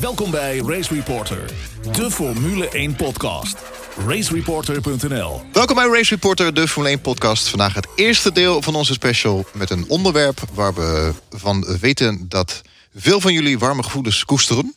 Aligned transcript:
Welkom 0.00 0.30
bij 0.30 0.58
Race 0.58 0.94
Reporter, 0.94 1.52
de 1.92 2.10
Formule 2.10 2.68
1 2.68 2.96
podcast. 2.96 3.56
Racereporter.nl 4.06 5.42
Welkom 5.52 5.76
bij 5.76 5.86
Race 5.86 6.14
Reporter, 6.14 6.54
de 6.54 6.68
Formule 6.68 6.94
1 6.94 7.00
podcast. 7.00 7.48
Vandaag 7.48 7.74
het 7.74 7.88
eerste 7.94 8.32
deel 8.32 8.62
van 8.62 8.74
onze 8.74 8.92
special 8.92 9.44
met 9.52 9.70
een 9.70 9.88
onderwerp 9.88 10.40
waar 10.52 10.74
we 10.74 11.12
van 11.30 11.78
weten 11.80 12.28
dat 12.28 12.62
veel 12.94 13.20
van 13.20 13.32
jullie 13.32 13.58
warme 13.58 13.82
gevoelens 13.82 14.24
koesteren. 14.24 14.74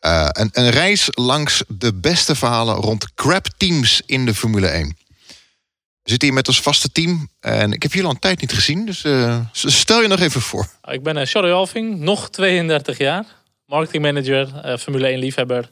Uh, 0.00 0.28
een, 0.30 0.48
een, 0.52 0.70
reis 0.70 1.08
langs 1.10 1.62
de 1.68 1.94
beste 1.94 2.34
verhalen 2.34 2.74
rond 2.74 3.14
crap 3.14 3.46
teams 3.56 4.02
in 4.06 4.26
de 4.26 4.34
Formule 4.34 4.66
1. 4.66 4.96
We 6.02 6.10
zitten 6.10 6.28
hier 6.28 6.36
met 6.36 6.48
ons 6.48 6.60
vaste 6.60 6.92
team 6.92 7.28
en 7.40 7.72
ik 7.72 7.82
heb 7.82 7.92
jullie 7.92 8.06
al 8.06 8.14
een 8.14 8.20
tijd 8.20 8.40
niet 8.40 8.52
gezien, 8.52 8.86
dus 8.86 9.04
uh, 9.04 9.38
stel 9.52 10.02
je 10.02 10.08
nog 10.08 10.20
even 10.20 10.40
voor. 10.40 10.68
Ik 10.84 11.02
ben 11.02 11.16
uh, 11.16 11.24
Charlie 11.24 11.52
Alving, 11.52 11.98
nog 11.98 12.30
32 12.30 12.98
jaar, 12.98 13.24
marketingmanager, 13.66 14.78
Formule 14.78 15.06
1 15.06 15.18
liefhebber. 15.18 15.70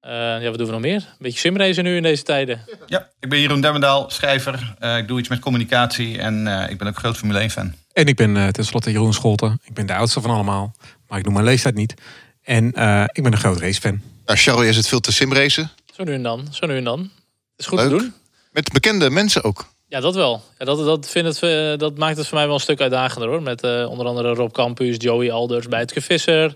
ja, 0.00 0.42
wat 0.42 0.58
doen 0.58 0.66
we 0.66 0.72
nog 0.72 0.80
meer? 0.80 0.96
Een 0.96 1.16
beetje 1.18 1.38
simracen 1.38 1.84
nu 1.84 1.96
in 1.96 2.02
deze 2.02 2.22
tijden. 2.22 2.64
Ja, 2.86 3.08
ik 3.20 3.28
ben 3.28 3.40
Jeroen 3.40 3.60
Demmendaal, 3.60 4.10
schrijver. 4.10 4.74
ik 4.98 5.08
doe 5.08 5.18
iets 5.18 5.28
met 5.28 5.38
communicatie 5.38 6.18
en 6.18 6.46
ik 6.70 6.78
ben 6.78 6.88
ook 6.88 6.96
groot 6.96 7.16
Formule 7.16 7.38
1 7.38 7.50
fan. 7.50 7.74
En 7.92 8.06
ik 8.06 8.16
ben 8.16 8.52
tenslotte 8.52 8.90
Jeroen 8.90 9.14
Scholten. 9.14 9.60
Ik 9.64 9.74
ben 9.74 9.86
de 9.86 9.94
oudste 9.94 10.20
van 10.20 10.30
allemaal, 10.30 10.74
maar 11.08 11.18
ik 11.18 11.24
noem 11.24 11.34
mijn 11.34 11.46
leeftijd 11.46 11.74
niet. 11.74 11.94
En 12.42 12.66
ik 13.12 13.22
ben 13.22 13.32
een 13.32 13.36
groot 13.36 13.60
racefan. 13.60 14.00
Nou, 14.26 14.38
Charlie, 14.38 14.68
is 14.68 14.76
het 14.76 14.88
veel 14.88 15.00
te 15.00 15.12
simracen? 15.12 15.70
Zo 15.94 16.04
nu 16.04 16.12
en 16.12 16.22
dan, 16.22 16.46
zo 16.50 16.66
nu 16.66 16.76
en 16.76 16.84
dan. 16.84 17.00
Het 17.00 17.10
is 17.56 17.66
goed 17.66 17.78
te 17.78 17.88
doen. 17.88 18.14
Met 18.52 18.72
bekende 18.72 19.10
mensen 19.10 19.44
ook. 19.44 19.66
Ja, 19.88 20.00
dat 20.00 20.14
wel. 20.14 20.42
Ja, 20.58 20.64
dat, 20.64 20.78
dat, 20.78 21.10
vind 21.10 21.26
het, 21.26 21.42
eh, 21.42 21.78
dat 21.78 21.98
maakt 21.98 22.16
het 22.16 22.26
voor 22.26 22.36
mij 22.36 22.46
wel 22.46 22.54
een 22.54 22.60
stuk 22.60 22.80
uitdagender 22.80 23.28
hoor. 23.28 23.42
Met 23.42 23.64
uh, 23.64 23.90
onder 23.90 24.06
andere 24.06 24.34
Rob 24.34 24.52
Campus, 24.52 24.96
Joey 24.98 25.32
Alders, 25.32 25.68
Bijtke 25.68 26.00
Visser, 26.00 26.44
uh, 26.44 26.54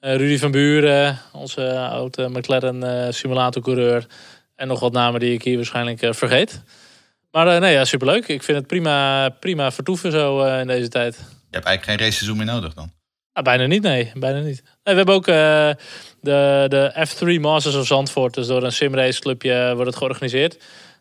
Rudy 0.00 0.38
van 0.38 0.50
Buren, 0.50 1.18
onze 1.32 1.78
oude 1.78 2.28
McLaren 2.28 3.14
simulatorcoureur. 3.14 4.06
En 4.56 4.68
nog 4.68 4.80
wat 4.80 4.92
namen 4.92 5.20
die 5.20 5.32
ik 5.32 5.42
hier 5.42 5.56
waarschijnlijk 5.56 6.14
vergeet. 6.14 6.62
Maar 7.30 7.60
nee, 7.60 7.72
ja, 7.72 7.84
superleuk. 7.84 8.28
Ik 8.28 8.42
vind 8.42 8.58
het 8.58 8.66
prima, 8.66 9.28
prima 9.28 9.72
vertoeven 9.72 10.10
zo 10.10 10.44
in 10.44 10.66
deze 10.66 10.88
tijd. 10.88 11.16
Je 11.16 11.56
hebt 11.56 11.64
eigenlijk 11.64 11.84
geen 11.84 12.06
raceseizoen 12.06 12.36
meer 12.36 12.54
nodig 12.54 12.74
dan? 12.74 12.92
Ah, 13.32 13.44
bijna 13.44 13.66
niet, 13.66 13.82
nee. 13.82 14.12
Bijna 14.14 14.38
niet. 14.38 14.62
Nee, 14.62 14.94
we 14.94 14.94
hebben 14.94 15.14
ook 15.14 15.26
de, 16.20 16.66
de 16.68 17.06
F3 17.08 17.40
Masters 17.40 17.74
of 17.74 17.86
Zandvoort. 17.86 18.34
Dus 18.34 18.46
door 18.46 18.62
een 18.62 18.72
simraceclubje 18.72 19.72
wordt 19.74 19.86
het 19.86 19.96
georganiseerd. 19.96 20.56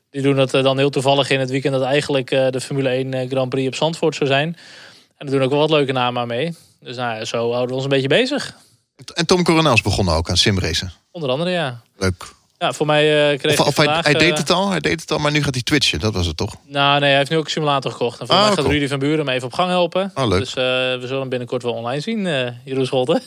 Die 0.10 0.22
doen 0.22 0.36
dat 0.36 0.54
eh, 0.54 0.64
dan 0.64 0.78
heel 0.78 0.90
toevallig 0.90 1.30
in 1.30 1.40
het 1.40 1.50
weekend 1.50 1.74
dat 1.74 1.84
eigenlijk 1.84 2.32
eh, 2.32 2.50
de 2.50 2.62
Formule 2.62 2.90
1 2.90 3.14
eh, 3.14 3.30
Grand 3.30 3.50
Prix 3.50 3.68
op 3.68 3.76
Zandvoort 3.76 4.16
zou 4.16 4.30
zijn. 4.30 4.58
En 5.18 5.26
er 5.26 5.32
doen 5.32 5.42
ook 5.42 5.50
wel 5.50 5.60
wat 5.60 5.70
leuke 5.70 5.92
namen 5.92 6.22
aan 6.22 6.28
mee. 6.28 6.56
Dus 6.80 6.96
nou, 6.96 7.26
zo 7.26 7.50
houden 7.50 7.70
we 7.70 7.74
ons 7.76 7.84
een 7.84 7.90
beetje 7.90 8.08
bezig. 8.08 8.56
En 9.14 9.26
Tom 9.26 9.44
Coronels 9.44 9.82
begon 9.82 10.10
ook 10.10 10.30
aan 10.30 10.38
simracen. 10.38 10.92
Onder 11.12 11.30
andere, 11.30 11.50
ja. 11.50 11.82
Leuk. 11.98 12.38
Ja, 12.58 12.74
voor 12.74 12.86
mij 12.86 13.32
uh, 13.32 13.40
kreeg 13.40 13.60
of, 13.60 13.68
of 13.68 13.78
hij, 13.78 14.00
hij, 14.02 14.14
deed 14.14 14.38
het 14.38 14.50
al, 14.50 14.70
hij 14.70 14.80
deed 14.80 15.02
het 15.02 15.12
al, 15.12 15.18
maar 15.18 15.32
nu 15.32 15.44
gaat 15.44 15.54
hij 15.54 15.64
twitchen. 15.64 16.00
Dat 16.00 16.14
was 16.14 16.26
het 16.26 16.38
toch? 16.38 16.56
Nou, 16.66 17.00
nee, 17.00 17.10
hij 17.10 17.18
heeft 17.18 17.30
nu 17.30 17.38
ook 17.38 17.46
een 17.46 17.52
simulator 17.52 17.92
gekocht. 17.92 18.20
En 18.20 18.28
voor 18.28 18.36
ah, 18.36 18.46
mij 18.46 18.56
gaat 18.56 18.66
Rudy 18.66 18.88
van 18.88 19.00
Buren 19.00 19.18
hem 19.18 19.30
even 19.30 19.48
op 19.48 19.54
gang 19.54 19.70
helpen. 19.70 20.12
Oh, 20.16 20.28
leuk. 20.28 20.40
Dus 20.40 20.54
we 20.54 20.98
zullen 21.02 21.20
hem 21.20 21.30
binnenkort 21.30 21.64
wel 21.64 21.74
online 21.74 22.02
zien, 22.02 22.20
uh, 22.26 22.48
Jeroen 22.66 22.86
Scholten. 22.86 23.22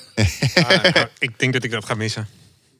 ik 1.18 1.38
denk 1.38 1.52
dat 1.52 1.64
ik 1.64 1.70
dat 1.70 1.84
ga 1.84 1.94
missen. 1.94 2.28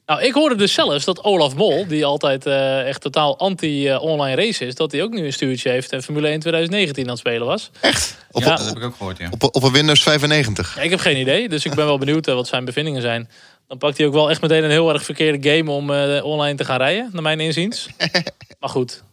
Nou, 0.05 0.21
ik 0.21 0.33
hoorde 0.33 0.55
dus 0.55 0.73
zelfs 0.73 1.05
dat 1.05 1.23
Olaf 1.23 1.55
Mol, 1.55 1.87
die 1.87 2.05
altijd 2.05 2.45
uh, 2.45 2.87
echt 2.87 3.01
totaal 3.01 3.39
anti-online 3.39 4.35
race 4.35 4.65
is, 4.65 4.75
dat 4.75 4.91
hij 4.91 5.03
ook 5.03 5.13
nu 5.13 5.25
een 5.25 5.33
stuurtje 5.33 5.69
heeft 5.69 5.91
en 5.91 6.03
Formule 6.03 6.27
1 6.27 6.39
2019 6.39 7.03
aan 7.03 7.09
het 7.09 7.19
spelen 7.19 7.47
was. 7.47 7.71
Echt? 7.81 8.17
Op, 8.31 8.41
ja. 8.41 8.55
Dat 8.55 8.65
heb 8.65 8.77
ik 8.77 8.83
ook 8.83 8.95
gehoord, 8.95 9.17
ja. 9.17 9.27
Op, 9.31 9.43
op 9.55 9.63
een 9.63 9.71
Windows 9.71 10.03
95? 10.03 10.75
Ja, 10.75 10.81
ik 10.81 10.89
heb 10.89 10.99
geen 10.99 11.17
idee, 11.17 11.49
dus 11.49 11.65
ik 11.65 11.75
ben 11.75 11.85
wel 11.85 11.97
benieuwd 11.97 12.27
uh, 12.27 12.35
wat 12.35 12.47
zijn 12.47 12.65
bevindingen 12.65 13.01
zijn. 13.01 13.29
Dan 13.67 13.77
pakt 13.77 13.97
hij 13.97 14.07
ook 14.07 14.13
wel 14.13 14.29
echt 14.29 14.41
meteen 14.41 14.63
een 14.63 14.69
heel 14.69 14.93
erg 14.93 15.03
verkeerde 15.03 15.49
game 15.49 15.71
om 15.71 15.89
uh, 15.89 16.23
online 16.23 16.57
te 16.57 16.65
gaan 16.65 16.77
rijden, 16.77 17.09
naar 17.11 17.21
mijn 17.21 17.39
inziens. 17.39 17.87
maar 18.59 18.69
goed, 18.69 19.03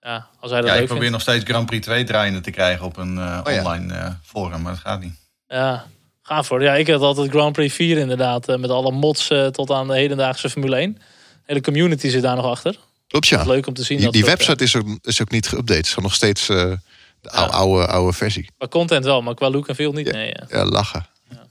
ja, 0.00 0.26
als 0.40 0.50
hij 0.50 0.60
dat 0.60 0.68
ja, 0.68 0.74
leuk 0.74 0.82
ik 0.82 0.88
probeer 0.88 1.10
nog 1.10 1.20
steeds 1.20 1.44
Grand 1.44 1.66
Prix 1.66 1.86
2 1.86 2.04
draaiende 2.04 2.40
te 2.40 2.50
krijgen 2.50 2.86
op 2.86 2.96
een 2.96 3.18
oh, 3.18 3.40
online 3.46 4.16
forum, 4.24 4.62
maar 4.62 4.72
dat 4.72 4.80
gaat 4.80 5.00
niet. 5.00 5.14
Ja, 5.46 5.86
Ga 6.28 6.42
voor. 6.42 6.62
Ja, 6.62 6.74
ik 6.74 6.88
had 6.88 7.00
altijd 7.00 7.30
Grand 7.30 7.52
Prix 7.52 7.74
4 7.74 7.98
inderdaad. 7.98 8.48
Eh, 8.48 8.56
met 8.56 8.70
alle 8.70 8.92
mods 8.92 9.30
eh, 9.30 9.46
tot 9.46 9.70
aan 9.70 9.88
de 9.88 9.94
hedendaagse 9.94 10.50
Formule 10.50 10.76
1. 10.76 10.92
De 10.92 11.00
hele 11.44 11.60
community 11.60 12.08
zit 12.08 12.22
daar 12.22 12.36
nog 12.36 12.44
achter. 12.44 12.78
Klopt, 13.06 13.26
ja. 13.26 13.44
leuk 13.44 13.66
om 13.66 13.74
te 13.74 13.82
zien. 13.82 13.96
Die, 13.96 14.06
dat 14.06 14.14
die 14.14 14.24
website 14.24 14.64
is, 14.64 14.76
ook, 14.76 14.86
is 15.02 15.20
ook 15.22 15.30
niet 15.30 15.48
geüpdate. 15.48 15.76
Het 15.76 15.86
is 15.86 15.94
nog 15.94 16.14
steeds 16.14 16.48
uh, 16.48 16.72
de 17.20 17.30
oude, 17.30 17.52
oude, 17.52 17.86
oude 17.86 18.12
versie. 18.12 18.50
Maar 18.58 18.68
content 18.68 19.04
wel, 19.04 19.22
maar 19.22 19.34
qua 19.34 19.50
look 19.50 19.68
en 19.68 19.74
veel 19.74 19.92
niet. 19.92 20.06
Ja, 20.06 20.12
nee, 20.12 20.26
ja. 20.26 20.46
ja 20.48 20.64
lachen. 20.64 21.06
Ja. 21.30 21.46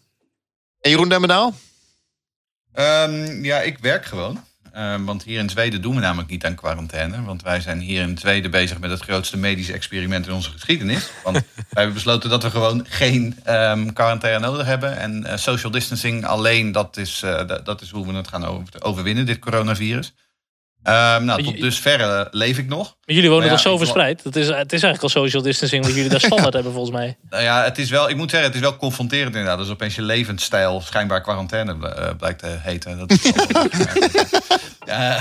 En 0.82 0.90
Jeroen 0.90 1.10
Demmedaal? 1.10 1.54
Um, 2.76 3.44
ja, 3.44 3.62
ik 3.62 3.78
werk 3.78 4.06
gewoon. 4.06 4.44
Ehm, 4.78 5.04
want 5.04 5.24
hier 5.24 5.40
in 5.40 5.50
Zweden 5.50 5.82
doen 5.82 5.96
we 5.96 6.02
namelijk 6.02 6.30
niet 6.30 6.46
aan 6.46 6.56
quarantaine. 6.56 7.24
Want 7.24 7.42
wij 7.42 7.62
zijn 7.62 7.80
hier 7.80 8.02
in 8.02 8.18
Zweden 8.18 8.52
bezig 8.52 8.80
met 8.80 8.90
het 8.90 9.02
grootste 9.02 9.38
medische 9.38 9.74
experiment 9.74 10.28
in 10.28 10.34
onze 10.34 10.52
geschiedenis. 10.52 11.10
Want 11.24 11.36
wij 11.56 11.66
hebben 11.70 11.94
besloten 11.94 12.30
dat 12.30 12.44
we 12.44 12.50
gewoon 12.50 12.86
geen 12.90 13.40
um, 13.48 13.94
quarantaine 13.94 14.40
nodig 14.40 14.66
hebben. 14.66 14.98
En 14.98 15.24
uh, 15.24 15.36
social 15.36 15.72
distancing 15.72 16.26
alleen, 16.26 16.72
dat 16.72 16.98
is, 16.98 17.22
uh, 17.26 17.42
dat 17.64 17.82
is 17.82 17.90
hoe 17.90 18.08
we 18.08 18.14
het 18.14 18.28
gaan 18.28 18.68
overwinnen, 18.80 19.26
dit 19.26 19.40
coronavirus. 19.40 20.14
Um, 20.88 21.26
nou, 21.26 21.44
tot 21.44 21.62
dusver 21.62 22.28
leef 22.32 22.58
ik 22.58 22.68
nog. 22.68 22.96
Maar 23.06 23.16
jullie 23.16 23.30
wonen 23.30 23.46
ja, 23.46 23.52
toch 23.52 23.60
zo 23.60 23.78
verspreid? 23.78 24.24
Het 24.24 24.36
is, 24.36 24.48
het 24.48 24.74
is 24.74 24.84
eigenlijk 24.84 25.04
al 25.04 25.10
social 25.10 25.42
distancing 25.42 25.86
wat 25.86 25.96
jullie 25.96 26.10
daar 26.10 26.20
standaard 26.32 26.54
hebben 26.54 26.72
volgens 26.72 26.96
mij. 26.96 27.18
Nou 27.30 27.44
ja, 27.44 27.64
het 27.64 27.78
is 27.78 27.90
wel, 27.90 28.10
ik 28.10 28.16
moet 28.16 28.30
zeggen, 28.30 28.48
het 28.48 28.58
is 28.58 28.64
wel 28.64 28.78
confronterend 28.78 29.36
inderdaad. 29.36 29.58
Dus 29.58 29.70
opeens 29.70 29.96
je 29.96 30.02
levensstijl 30.02 30.82
schijnbaar 30.82 31.22
quarantaine 31.22 31.76
uh, 31.82 32.10
blijkt 32.18 32.40
te 32.40 32.58
heten. 32.60 32.98
Dat 32.98 33.12
is 33.12 33.22
ja. 34.86 35.18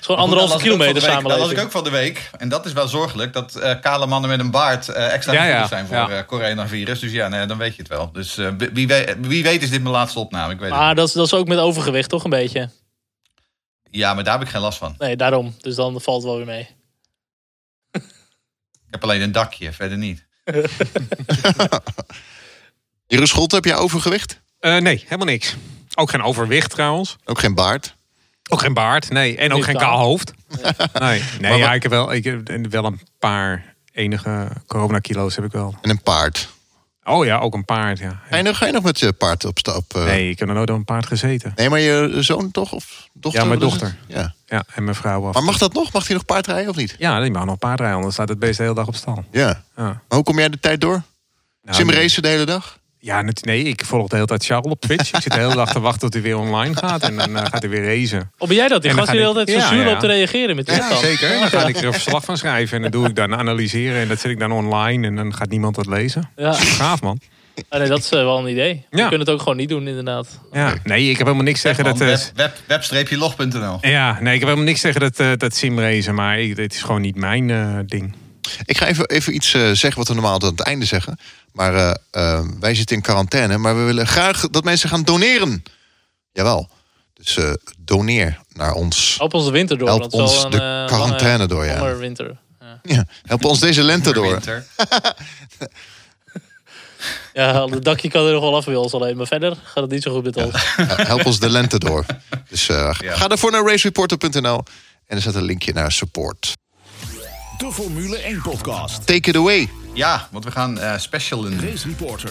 Gewoon 0.00 0.20
anderhalve 0.20 0.58
kilometer 0.58 1.02
samenleving. 1.02 1.28
Dat 1.28 1.38
was 1.38 1.50
ik 1.50 1.64
ook 1.64 1.70
van 1.70 1.84
de 1.84 1.90
week. 1.90 2.30
En 2.38 2.48
dat 2.48 2.66
is 2.66 2.72
wel 2.72 2.88
zorgelijk. 2.88 3.32
Dat 3.32 3.56
uh, 3.56 3.72
kale 3.80 4.06
mannen 4.06 4.30
met 4.30 4.40
een 4.40 4.50
baard 4.50 4.88
uh, 4.88 5.12
extra 5.12 5.32
ja, 5.32 5.44
ja. 5.44 5.66
zijn 5.66 5.86
voor 5.86 5.96
ja. 5.96 6.24
coronavirus. 6.24 6.98
Dus 7.00 7.12
ja, 7.12 7.28
nee, 7.28 7.46
dan 7.46 7.58
weet 7.58 7.76
je 7.76 7.82
het 7.82 7.90
wel. 7.90 8.10
Dus 8.12 8.38
wie, 8.72 8.86
weet, 8.86 9.16
wie 9.20 9.42
weet 9.42 9.62
is 9.62 9.70
dit 9.70 9.82
mijn 9.82 9.94
laatste 9.94 10.18
opname. 10.18 10.52
Ik 10.52 10.60
weet 10.60 10.70
maar 10.70 10.94
dat 10.94 11.08
is, 11.08 11.14
dat 11.14 11.26
is 11.26 11.34
ook 11.34 11.48
met 11.48 11.58
overgewicht 11.58 12.08
toch 12.08 12.24
een 12.24 12.30
beetje? 12.30 12.68
Ja, 13.90 14.14
maar 14.14 14.24
daar 14.24 14.38
heb 14.38 14.42
ik 14.42 14.52
geen 14.52 14.60
last 14.60 14.78
van. 14.78 14.94
Nee, 14.98 15.16
daarom. 15.16 15.54
Dus 15.60 15.74
dan 15.74 16.00
valt 16.00 16.22
het 16.22 16.26
wel 16.26 16.36
weer 16.36 16.46
mee. 16.46 16.68
ik 17.92 18.90
heb 18.90 19.02
alleen 19.02 19.20
een 19.20 19.32
dakje, 19.32 19.72
verder 19.72 19.98
niet. 19.98 20.26
Jeroen 23.06 23.26
Scholte, 23.26 23.54
heb 23.54 23.64
jij 23.64 23.76
overgewicht? 23.76 24.40
Uh, 24.60 24.76
nee, 24.76 25.02
helemaal 25.04 25.26
niks. 25.26 25.56
Ook 25.94 26.10
geen 26.10 26.22
overwicht 26.22 26.70
trouwens. 26.70 27.16
Ook 27.24 27.38
geen 27.38 27.54
baard? 27.54 27.94
Ook 28.48 28.60
geen 28.60 28.74
baard, 28.74 29.10
nee. 29.10 29.36
En 29.36 29.52
ook 29.52 29.64
geen 29.64 29.76
kaal 29.76 29.98
hoofd. 29.98 30.32
Nee, 31.00 31.22
nee, 31.40 31.58
ja, 31.58 31.74
ik 31.74 31.82
heb 31.82 31.92
wel, 31.92 32.12
ik 32.12 32.24
heb 32.24 32.66
wel 32.70 32.84
een 32.84 33.00
paar 33.18 33.74
enige 33.92 34.48
coronakilo's 34.66 35.36
heb 35.36 35.44
ik 35.44 35.52
wel. 35.52 35.74
En 35.82 35.90
een 35.90 36.02
paard? 36.02 36.48
Oh 37.10 37.24
ja, 37.24 37.38
ook 37.38 37.54
een 37.54 37.64
paard, 37.64 37.98
ja. 37.98 38.20
Ga 38.28 38.36
je 38.36 38.42
nog, 38.42 38.56
ga 38.56 38.66
je 38.66 38.72
nog 38.72 38.82
met 38.82 38.98
je 38.98 39.12
paard 39.12 39.44
op 39.44 39.58
stap? 39.58 39.94
Uh... 39.96 40.04
Nee, 40.04 40.30
ik 40.30 40.38
heb 40.38 40.48
nog 40.48 40.56
nooit 40.56 40.70
op 40.70 40.76
een 40.76 40.84
paard 40.84 41.06
gezeten. 41.06 41.52
Nee, 41.56 41.68
maar 41.68 41.80
je 41.80 42.16
zoon 42.18 42.50
toch? 42.50 42.72
Of 42.72 43.08
dochter? 43.12 43.40
Ja, 43.40 43.46
mijn 43.46 43.60
dochter. 43.60 43.96
Ja. 44.06 44.34
ja, 44.46 44.64
en 44.74 44.84
mijn 44.84 44.96
vrouw 44.96 45.26
af. 45.26 45.34
Maar 45.34 45.42
mag 45.42 45.58
dat 45.58 45.72
nog? 45.72 45.92
Mag 45.92 46.06
hij 46.06 46.16
nog 46.16 46.24
paard 46.24 46.46
rijden 46.46 46.70
of 46.70 46.76
niet? 46.76 46.94
Ja, 46.98 47.20
die 47.20 47.30
mag 47.30 47.44
nog 47.44 47.58
paard 47.58 47.78
rijden, 47.78 47.96
anders 47.96 48.14
staat 48.14 48.28
het 48.28 48.38
beest 48.38 48.56
de 48.56 48.62
hele 48.62 48.74
dag 48.74 48.86
op 48.86 48.94
stal. 48.94 49.24
Ja. 49.30 49.62
ja. 49.76 49.82
Maar 49.82 50.02
hoe 50.08 50.22
kom 50.22 50.38
jij 50.38 50.48
de 50.48 50.60
tijd 50.60 50.80
door? 50.80 51.02
Nou, 51.62 51.76
Simracen 51.76 52.22
de 52.22 52.28
hele 52.28 52.44
dag? 52.44 52.78
Ja, 53.02 53.24
nee, 53.40 53.62
ik 53.62 53.84
volg 53.84 54.08
de 54.08 54.14
hele 54.14 54.26
tijd 54.26 54.44
Charles 54.44 54.72
op 54.72 54.80
Twitch. 54.80 55.12
ik 55.12 55.22
zit 55.22 55.32
de 55.32 55.38
hele 55.38 55.54
dag 55.54 55.72
te 55.72 55.80
wachten 55.80 56.00
tot 56.00 56.12
hij 56.12 56.22
weer 56.22 56.38
online 56.38 56.76
gaat. 56.76 57.02
En 57.02 57.16
dan 57.16 57.30
uh, 57.30 57.38
gaat 57.38 57.62
hij 57.62 57.68
weer 57.68 57.84
racen. 57.84 58.30
Oh, 58.38 58.48
ben 58.48 58.56
jij 58.56 58.68
dat? 58.68 58.82
Die 58.82 58.90
gast 58.90 59.10
die 59.10 59.20
de 59.20 59.26
hele 59.26 59.44
tijd 59.44 59.62
zo 59.62 59.68
zuur 59.68 59.92
op 59.92 59.98
te 59.98 60.06
reageren 60.06 60.56
met 60.56 60.66
die 60.66 60.74
Ja, 60.74 60.96
zeker. 60.96 61.28
Dan 61.28 61.48
ga 61.48 61.66
ik 61.66 61.76
er 61.76 61.84
een 61.84 61.92
verslag 61.92 62.24
van 62.24 62.36
schrijven. 62.36 62.76
En 62.76 62.82
dan 62.82 62.90
doe 62.90 63.08
ik 63.08 63.14
dan 63.14 63.34
analyseren. 63.34 64.00
En 64.00 64.08
dat 64.08 64.20
zet 64.20 64.30
ik 64.30 64.38
dan 64.38 64.52
online. 64.52 65.06
En 65.06 65.16
dan 65.16 65.34
gaat 65.34 65.48
niemand 65.48 65.74
dat 65.74 65.86
lezen. 65.86 66.30
Ja. 66.36 66.52
Gaaf, 66.52 67.02
man. 67.02 67.20
Ah, 67.68 67.78
nee, 67.78 67.88
dat 67.88 67.98
is 67.98 68.08
wel 68.08 68.38
een 68.38 68.48
idee. 68.48 68.86
Ja. 68.90 68.96
We 68.96 69.00
kunnen 69.00 69.20
het 69.20 69.30
ook 69.30 69.38
gewoon 69.38 69.56
niet 69.56 69.68
doen, 69.68 69.88
inderdaad. 69.88 70.40
Ja, 70.52 70.74
nee, 70.84 71.10
ik 71.10 71.16
heb 71.16 71.26
helemaal 71.26 71.46
niks 71.46 71.60
zeggen 71.60 71.84
dat... 71.84 71.98
Web, 71.98 72.54
web-log.nl 72.66 73.78
Ja, 73.80 74.18
nee, 74.20 74.34
ik 74.34 74.38
heb 74.38 74.48
helemaal 74.48 74.68
niks 74.68 74.80
zeggen 74.80 75.00
dat, 75.00 75.20
uh, 75.20 75.30
dat 75.36 75.54
simracen. 75.54 76.14
Maar 76.14 76.38
het 76.38 76.74
is 76.74 76.82
gewoon 76.82 77.00
niet 77.00 77.16
mijn 77.16 77.48
uh, 77.48 77.78
ding. 77.86 78.14
Ik 78.64 78.78
ga 78.78 78.86
even, 78.86 79.06
even 79.06 79.34
iets 79.34 79.54
uh, 79.54 79.62
zeggen 79.62 79.94
wat 79.94 80.08
we 80.08 80.14
normaal 80.14 80.40
aan 80.40 80.48
het 80.48 80.60
einde 80.60 80.84
zeggen. 80.84 81.18
Maar 81.52 81.98
wij 82.60 82.74
zitten 82.74 82.96
in 82.96 83.02
quarantaine. 83.02 83.58
Maar 83.58 83.76
we 83.76 83.82
willen 83.82 84.06
graag 84.06 84.48
dat 84.50 84.64
mensen 84.64 84.88
gaan 84.88 85.02
doneren. 85.02 85.62
Jawel. 86.32 86.68
Dus 87.14 87.38
doneer 87.78 88.40
naar 88.52 88.72
ons. 88.72 89.14
Help 89.18 89.34
ons 89.34 89.44
de 89.44 89.50
winter 89.50 89.78
door. 89.78 89.88
Help 89.88 90.12
ons 90.12 90.44
een, 90.44 90.50
de 90.50 90.84
quarantaine 90.86 91.46
door, 91.46 91.64
ja. 91.64 91.96
winter. 91.96 92.38
Ja. 92.60 92.80
ja. 92.82 93.06
help 93.24 93.44
ons 93.44 93.60
deze 93.60 93.82
lente 93.82 94.12
door. 94.12 94.40
Ja, 97.32 97.64
het 97.64 97.84
dakje 97.84 98.08
kan 98.08 98.26
er 98.26 98.32
nog 98.32 98.42
wel 98.42 98.56
af 98.56 98.64
bij 98.64 98.74
ons 98.74 98.92
alleen. 98.92 99.16
Maar 99.16 99.26
verder 99.26 99.56
gaat 99.64 99.82
het 99.82 99.90
niet 99.90 100.02
zo 100.02 100.12
goed 100.12 100.24
met 100.24 100.36
ons. 100.36 100.74
help 100.86 101.26
ons 101.26 101.38
de 101.38 101.50
lente 101.50 101.78
door. 101.78 102.04
Dus 102.50 102.68
uh, 102.68 102.92
ja. 103.00 103.16
ga 103.16 103.28
ervoor 103.28 103.50
naar 103.50 103.64
racereporter.nl. 103.64 104.62
En 105.06 105.16
er 105.16 105.22
zet 105.22 105.34
een 105.34 105.42
linkje 105.42 105.72
naar 105.72 105.92
support. 105.92 106.56
De 107.60 107.72
Formule 107.72 108.18
1 108.18 108.42
podcast. 108.42 109.06
Take 109.06 109.28
it 109.28 109.36
away. 109.36 109.70
Ja, 109.94 110.28
want 110.30 110.44
we 110.44 110.50
gaan 110.50 110.78
uh, 110.78 110.98
specialen. 110.98 111.60
Race 111.60 111.88
Reporter. 111.88 112.30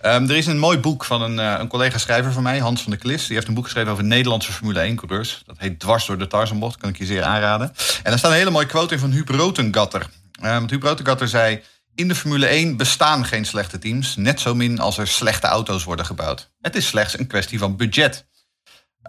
Ehm, 0.00 0.30
er 0.30 0.36
is 0.36 0.46
een 0.46 0.58
mooi 0.58 0.78
boek 0.78 1.04
van 1.04 1.22
een, 1.22 1.38
een 1.38 1.68
collega-schrijver 1.68 2.32
van 2.32 2.42
mij, 2.42 2.58
Hans 2.58 2.82
van 2.82 2.90
der 2.90 3.00
Klis. 3.00 3.26
Die 3.26 3.34
heeft 3.34 3.48
een 3.48 3.54
boek 3.54 3.64
geschreven 3.64 3.92
over 3.92 4.04
Nederlandse 4.04 4.52
Formule 4.52 4.92
1-coureurs. 4.92 5.42
Dat 5.46 5.58
heet 5.58 5.80
Dwars 5.80 6.06
door 6.06 6.18
de 6.18 6.26
Tarzanbocht, 6.26 6.76
kan 6.76 6.88
ik 6.88 6.98
je 6.98 7.04
zeer 7.04 7.22
aanraden. 7.22 7.68
En 7.68 8.10
daar 8.10 8.18
staat 8.18 8.30
een 8.30 8.36
hele 8.36 8.50
mooie 8.50 8.66
quote 8.66 8.94
in 8.94 9.00
van 9.00 9.10
Huub 9.10 9.28
Rotengatter. 9.28 10.06
Um, 10.44 10.68
Huub 10.68 10.82
Rotengatter 10.82 11.28
zei... 11.28 11.62
In 11.94 12.08
de 12.08 12.14
Formule 12.14 12.46
1 12.46 12.76
bestaan 12.76 13.24
geen 13.24 13.44
slechte 13.44 13.78
teams, 13.78 14.16
net 14.16 14.40
zo 14.40 14.54
min 14.54 14.78
als 14.78 14.98
er 14.98 15.08
slechte 15.08 15.46
auto's 15.46 15.84
worden 15.84 16.06
gebouwd. 16.06 16.50
Het 16.60 16.76
is 16.76 16.86
slechts 16.86 17.18
een 17.18 17.26
kwestie 17.26 17.58
van 17.58 17.76
budget. 17.76 18.26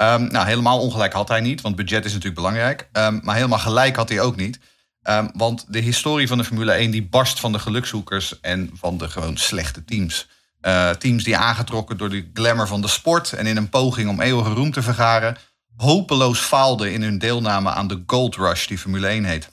Um, 0.01 0.28
nou, 0.28 0.46
helemaal 0.46 0.80
ongelijk 0.80 1.13
had 1.13 1.28
hij 1.28 1.42
niet, 1.42 1.62
want 1.62 1.75
budget 1.75 2.06
is 2.06 2.12
natuurlijk 2.12 2.36
belangrijk. 2.36 2.89
Um, 2.94 3.19
maar 3.24 3.36
helemaal 3.36 3.60
gelijk 3.60 3.96
had 3.96 4.10
hij 4.10 4.22
ook 4.22 4.36
niet. 4.36 4.60
Um, 5.04 5.30
want 5.34 5.66
de 5.68 5.80
historie 5.80 6.28
van 6.28 6.38
de 6.38 6.44
Formule 6.44 6.72
1 6.72 6.92
die 6.92 7.08
barst 7.08 7.40
van 7.40 7.52
de 7.52 7.60
gelukzoekers 7.60 8.40
en 8.40 8.70
van 8.74 8.98
de 8.98 9.10
gewoon 9.10 9.38
slechte 9.38 9.86
teams. 9.86 10.28
Uh, 10.62 10.90
teams 10.90 11.24
die 11.24 11.38
aangetrokken 11.38 11.98
door 11.98 12.10
de 12.10 12.30
glamour 12.34 12.68
van 12.68 12.82
de 12.82 12.88
sport 12.88 13.34
en 13.34 13.46
in 13.46 13.58
een 13.58 13.70
poging 13.70 14.10
om 14.10 14.22
eeuwige 14.22 14.50
roem 14.50 14.72
te 14.72 14.82
vergaren, 14.82 15.38
hopeloos 15.76 16.40
faalden 16.40 16.94
in 16.94 17.02
hun 17.02 17.18
deelname 17.18 17.70
aan 17.70 17.88
de 17.88 18.04
Gold 18.08 18.36
Rush 18.36 18.68
die 18.68 18.78
Formule 18.78 19.08
1 19.08 19.24
heet. 19.24 19.50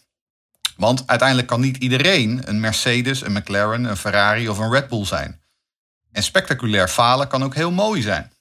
Want 0.77 1.07
uiteindelijk 1.07 1.49
kan 1.49 1.61
niet 1.61 1.77
iedereen 1.77 2.41
een 2.45 2.61
Mercedes, 2.61 3.23
een 3.23 3.33
McLaren, 3.33 3.85
een 3.85 3.97
Ferrari 3.97 4.49
of 4.49 4.59
een 4.59 4.73
Red 4.73 4.89
Bull 4.89 5.05
zijn. 5.05 5.41
En 6.13 6.23
spectaculair 6.23 6.89
falen 6.89 7.29
kan 7.29 7.45
ook 7.45 7.55
heel 7.55 7.71
mooi 7.71 8.03
zijn. 8.03 8.33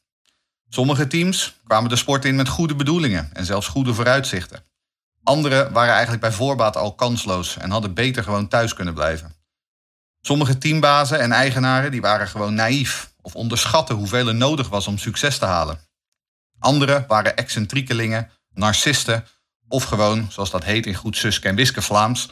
Sommige 0.70 1.08
teams 1.08 1.56
kwamen 1.68 1.90
de 1.90 1.96
sport 1.96 2.26
in 2.26 2.36
met 2.36 2.50
goede 2.50 2.76
bedoelingen 2.76 3.30
en 3.34 3.46
zelfs 3.46 3.68
goede 3.68 3.94
vooruitzichten. 3.94 4.64
Andere 5.30 5.70
waren 5.72 5.92
eigenlijk 5.94 6.22
bij 6.22 6.32
voorbaat 6.32 6.78
al 6.78 6.96
kansloos 6.96 7.58
en 7.58 7.70
hadden 7.70 7.94
beter 7.94 8.24
gewoon 8.24 8.48
thuis 8.48 8.74
kunnen 8.74 8.94
blijven. 8.94 9.34
Sommige 10.22 10.58
teambazen 10.58 11.20
en 11.20 11.32
eigenaren 11.32 11.92
die 11.92 12.02
waren 12.02 12.28
gewoon 12.28 12.54
naïef 12.54 13.14
of 13.22 13.36
onderschatten 13.36 13.96
hoeveel 13.96 14.28
er 14.28 14.36
nodig 14.36 14.70
was 14.70 14.88
om 14.88 14.98
succes 14.98 15.38
te 15.38 15.46
halen. 15.46 15.80
Andere 16.60 17.06
waren 17.08 17.36
excentriekelingen, 17.36 18.30
narcisten 18.54 19.26
of 19.68 19.84
gewoon, 19.84 20.28
zoals 20.32 20.50
dat 20.50 20.64
heet 20.64 20.86
in 20.86 20.96
goed 20.96 21.18
Suske 21.18 21.48
en 21.48 21.56
Wiske 21.56 21.82
Vlaams, 21.82 22.30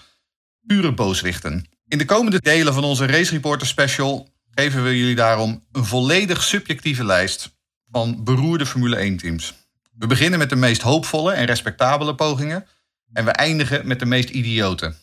pure 0.68 0.94
booswichten. 0.94 1.70
In 1.88 1.98
de 1.98 2.06
komende 2.06 2.42
delen 2.42 2.74
van 2.74 2.84
onze 2.84 3.06
Race 3.06 3.32
Reporter 3.32 3.68
Special 3.68 4.30
geven 4.52 4.84
we 4.84 4.98
jullie 4.98 5.16
daarom 5.16 5.66
een 5.72 5.86
volledig 5.86 6.44
subjectieve 6.44 7.04
lijst 7.04 7.56
van 7.92 8.24
beroerde 8.24 8.66
Formule 8.66 9.12
1-teams. 9.12 9.54
We 9.98 10.08
beginnen 10.08 10.40
met 10.40 10.50
de 10.50 10.56
meest 10.56 10.82
hoopvolle 10.82 11.34
en 11.34 11.46
respectabele 11.46 12.16
pogingen 12.16 12.68
en 13.14 13.26
we 13.26 13.32
eindigen 13.32 13.88
met 13.88 14.00
de 14.00 14.06
meest 14.06 14.30
idiote. 14.30 14.94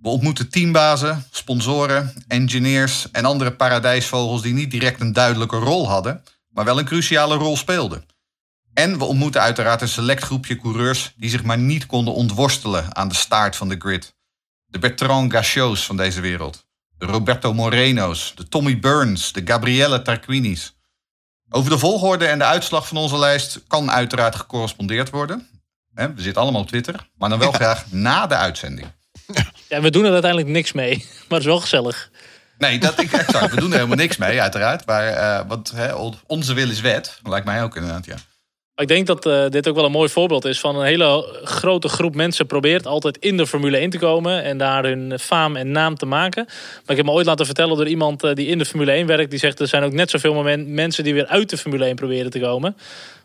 We 0.00 0.08
ontmoeten 0.08 0.50
teambazen, 0.50 1.26
sponsoren, 1.30 2.12
engineers 2.28 3.10
en 3.10 3.24
andere 3.24 3.52
paradijsvogels 3.52 4.42
die 4.42 4.54
niet 4.54 4.70
direct 4.70 5.00
een 5.00 5.12
duidelijke 5.12 5.56
rol 5.56 5.88
hadden, 5.88 6.24
maar 6.48 6.64
wel 6.64 6.78
een 6.78 6.84
cruciale 6.84 7.34
rol 7.34 7.56
speelden. 7.56 8.04
En 8.74 8.98
we 8.98 9.04
ontmoeten 9.04 9.40
uiteraard 9.40 9.80
een 9.80 9.88
select 9.88 10.22
groepje 10.22 10.56
coureurs 10.56 11.12
die 11.16 11.30
zich 11.30 11.42
maar 11.42 11.58
niet 11.58 11.86
konden 11.86 12.14
ontworstelen 12.14 12.96
aan 12.96 13.08
de 13.08 13.14
staart 13.14 13.56
van 13.56 13.68
de 13.68 13.76
grid. 13.78 14.14
De 14.66 14.78
Bertrand 14.78 15.32
Gachots 15.32 15.86
van 15.86 15.96
deze 15.96 16.20
wereld, 16.20 16.66
de 16.98 17.06
Roberto 17.06 17.54
Moreno's, 17.54 18.32
de 18.34 18.48
Tommy 18.48 18.78
Burns, 18.78 19.32
de 19.32 19.42
Gabrielle 19.44 20.02
Tarquinis. 20.02 20.74
Over 21.48 21.70
de 21.70 21.78
volgorde 21.78 22.26
en 22.26 22.38
de 22.38 22.44
uitslag 22.44 22.88
van 22.88 22.96
onze 22.96 23.18
lijst 23.18 23.60
kan 23.66 23.90
uiteraard 23.90 24.36
gecorrespondeerd 24.36 25.10
worden. 25.10 25.48
We 25.94 26.12
zitten 26.16 26.42
allemaal 26.42 26.60
op 26.60 26.68
Twitter, 26.68 27.06
maar 27.18 27.28
dan 27.28 27.38
wel 27.38 27.52
graag 27.52 27.84
na 27.90 28.26
de 28.26 28.34
uitzending. 28.34 28.88
Ja, 29.68 29.80
we 29.80 29.90
doen 29.90 30.04
er 30.04 30.12
uiteindelijk 30.12 30.50
niks 30.50 30.72
mee, 30.72 30.96
maar 31.28 31.38
het 31.38 31.38
is 31.38 31.44
wel 31.44 31.60
gezellig. 31.60 32.10
Nee, 32.58 32.78
dat, 32.78 32.94
exact. 32.94 33.50
We 33.50 33.60
doen 33.60 33.70
er 33.70 33.76
helemaal 33.76 33.96
niks 33.96 34.16
mee, 34.16 34.40
uiteraard. 34.40 34.86
Maar, 34.86 35.12
uh, 35.12 35.48
want 35.48 35.70
hè, 35.70 35.92
onze 36.26 36.54
wil 36.54 36.70
is 36.70 36.80
wet. 36.80 37.20
Lijkt 37.22 37.46
mij 37.46 37.62
ook 37.62 37.76
inderdaad, 37.76 38.06
ja. 38.06 38.14
Ik 38.80 38.88
denk 38.88 39.06
dat 39.06 39.26
uh, 39.26 39.48
dit 39.48 39.68
ook 39.68 39.74
wel 39.74 39.84
een 39.84 39.90
mooi 39.90 40.08
voorbeeld 40.08 40.44
is 40.44 40.60
van 40.60 40.76
een 40.76 40.84
hele 40.84 41.40
grote 41.44 41.88
groep 41.88 42.14
mensen 42.14 42.46
probeert 42.46 42.86
altijd 42.86 43.18
in 43.18 43.36
de 43.36 43.46
Formule 43.46 43.76
1 43.76 43.90
te 43.90 43.98
komen 43.98 44.42
en 44.42 44.58
daar 44.58 44.84
hun 44.84 45.18
faam 45.18 45.56
en 45.56 45.70
naam 45.70 45.94
te 45.94 46.06
maken. 46.06 46.44
Maar 46.46 46.84
ik 46.86 46.96
heb 46.96 47.04
me 47.04 47.10
ooit 47.10 47.26
laten 47.26 47.46
vertellen 47.46 47.76
door 47.76 47.88
iemand 47.88 48.24
uh, 48.24 48.34
die 48.34 48.46
in 48.46 48.58
de 48.58 48.64
Formule 48.64 48.90
1 48.90 49.06
werkt, 49.06 49.30
die 49.30 49.38
zegt 49.38 49.60
er 49.60 49.68
zijn 49.68 49.82
ook 49.82 49.92
net 49.92 50.10
zoveel 50.10 50.42
mensen 50.56 51.04
die 51.04 51.14
weer 51.14 51.26
uit 51.26 51.50
de 51.50 51.56
Formule 51.56 51.84
1 51.84 51.94
proberen 51.94 52.30
te 52.30 52.40
komen. 52.40 52.76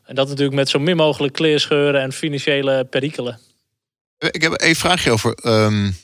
En 0.06 0.16
dat 0.16 0.28
natuurlijk 0.28 0.56
met 0.56 0.69
zo 0.69 0.80
min 0.80 0.96
mogelijk 0.96 1.34
kleerscheuren 1.34 2.02
en 2.02 2.13
financiële 2.13 2.86
perikelen. 2.90 3.40
Ik 4.18 4.42
heb 4.42 4.54
een 4.56 4.75
vraagje 4.75 5.12
over. 5.12 5.38
Um, 5.44 5.96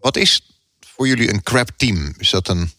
wat 0.00 0.16
is 0.16 0.40
voor 0.86 1.08
jullie 1.08 1.32
een 1.32 1.42
crap 1.42 1.68
team? 1.76 2.14
Is 2.18 2.30
dat 2.30 2.48
een. 2.48 2.70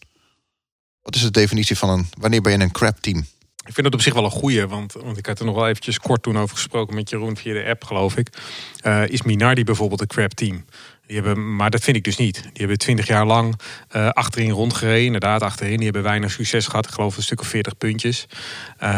Wat 1.02 1.14
is 1.14 1.22
de 1.22 1.30
definitie 1.30 1.78
van 1.78 1.88
een. 1.88 2.06
Wanneer 2.18 2.40
ben 2.40 2.52
je 2.52 2.58
een 2.58 2.72
crap 2.72 2.98
team? 3.00 3.26
Ik 3.68 3.74
vind 3.74 3.86
het 3.86 3.94
op 3.94 4.00
zich 4.00 4.14
wel 4.14 4.24
een 4.24 4.30
goeie, 4.30 4.66
want, 4.66 4.92
want 4.92 5.18
ik 5.18 5.26
had 5.26 5.38
er 5.38 5.44
nog 5.44 5.54
wel 5.54 5.68
eventjes 5.68 5.98
kort 5.98 6.22
toen 6.22 6.38
over 6.38 6.56
gesproken 6.56 6.94
met 6.94 7.10
Jeroen 7.10 7.36
via 7.36 7.52
de 7.52 7.64
app, 7.64 7.84
geloof 7.84 8.16
ik. 8.16 8.28
Uh, 8.82 9.08
is 9.08 9.22
Minardi 9.22 9.64
bijvoorbeeld 9.64 10.00
een 10.00 10.06
crap 10.06 10.32
team? 10.32 10.64
Die 11.06 11.16
hebben, 11.16 11.56
maar 11.56 11.70
dat 11.70 11.82
vind 11.82 11.96
ik 11.96 12.04
dus 12.04 12.16
niet. 12.16 12.42
Die 12.42 12.52
hebben 12.52 12.78
twintig 12.78 13.06
jaar 13.06 13.26
lang 13.26 13.60
uh, 13.96 14.08
achterin 14.08 14.50
rondgereden. 14.50 15.04
Inderdaad, 15.04 15.42
achterin. 15.42 15.76
Die 15.76 15.84
hebben 15.84 16.02
weinig 16.02 16.30
succes 16.30 16.66
gehad. 16.66 16.86
Ik 16.86 16.92
geloof 16.92 17.16
een 17.16 17.22
stuk 17.22 17.40
of 17.40 17.46
40 17.46 17.78
puntjes. 17.78 18.26
Uh, 18.82 18.88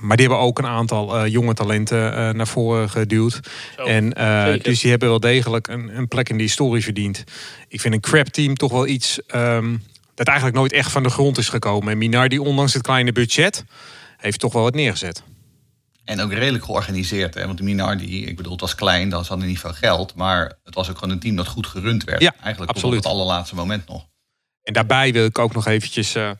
maar 0.00 0.16
die 0.16 0.26
hebben 0.26 0.44
ook 0.44 0.58
een 0.58 0.66
aantal 0.66 1.24
uh, 1.24 1.32
jonge 1.32 1.54
talenten 1.54 2.36
naar 2.36 2.46
voren 2.46 2.90
geduwd. 2.90 3.40
Zo, 3.76 3.82
en, 3.82 4.10
dus 4.62 4.80
die 4.80 4.90
hebben 4.90 5.08
wel 5.08 5.20
degelijk 5.20 5.68
een, 5.68 5.96
een, 5.96 6.08
plek 6.08 6.28
in 6.28 6.36
de 6.36 6.42
historie 6.42 6.82
verdiend. 6.82 7.24
Ik 7.68 7.80
vind 7.80 7.94
een 7.94 8.00
crap 8.00 8.26
team 8.26 8.54
toch 8.54 8.72
wel 8.72 8.86
iets 8.86 9.20
um, 9.34 9.82
dat 10.18 10.26
eigenlijk 10.26 10.56
nooit 10.58 10.72
echt 10.72 10.90
van 10.90 11.02
de 11.02 11.10
grond 11.10 11.38
is 11.38 11.48
gekomen. 11.48 11.92
En 11.92 11.98
Minardi, 11.98 12.38
ondanks 12.38 12.72
het 12.72 12.82
kleine 12.82 13.12
budget, 13.12 13.64
heeft 14.18 14.40
toch 14.40 14.52
wel 14.52 14.62
wat 14.62 14.74
neergezet. 14.74 15.22
En 16.04 16.20
ook 16.20 16.32
redelijk 16.32 16.64
georganiseerd. 16.64 17.34
Hè? 17.34 17.46
Want 17.46 17.58
de 17.58 17.64
Minardi, 17.64 18.26
ik 18.26 18.36
bedoel, 18.36 18.52
het 18.52 18.60
was 18.60 18.74
klein, 18.74 19.08
dan 19.08 19.24
hadden 19.28 19.46
niet 19.46 19.58
veel 19.58 19.72
geld. 19.72 20.14
Maar 20.14 20.58
het 20.64 20.74
was 20.74 20.90
ook 20.90 20.98
gewoon 20.98 21.14
een 21.14 21.20
team 21.20 21.36
dat 21.36 21.46
goed 21.46 21.66
gerund 21.66 22.04
werd. 22.04 22.20
Ja, 22.20 22.34
Eigenlijk 22.40 22.70
absoluut. 22.70 22.98
op 22.98 23.04
het 23.04 23.12
allerlaatste 23.12 23.54
moment 23.54 23.88
nog. 23.88 24.06
En 24.62 24.72
daarbij 24.72 25.12
wil 25.12 25.24
ik 25.24 25.38
ook 25.38 25.54
nog 25.54 25.66
eventjes 25.66 26.16
uh, 26.16 26.30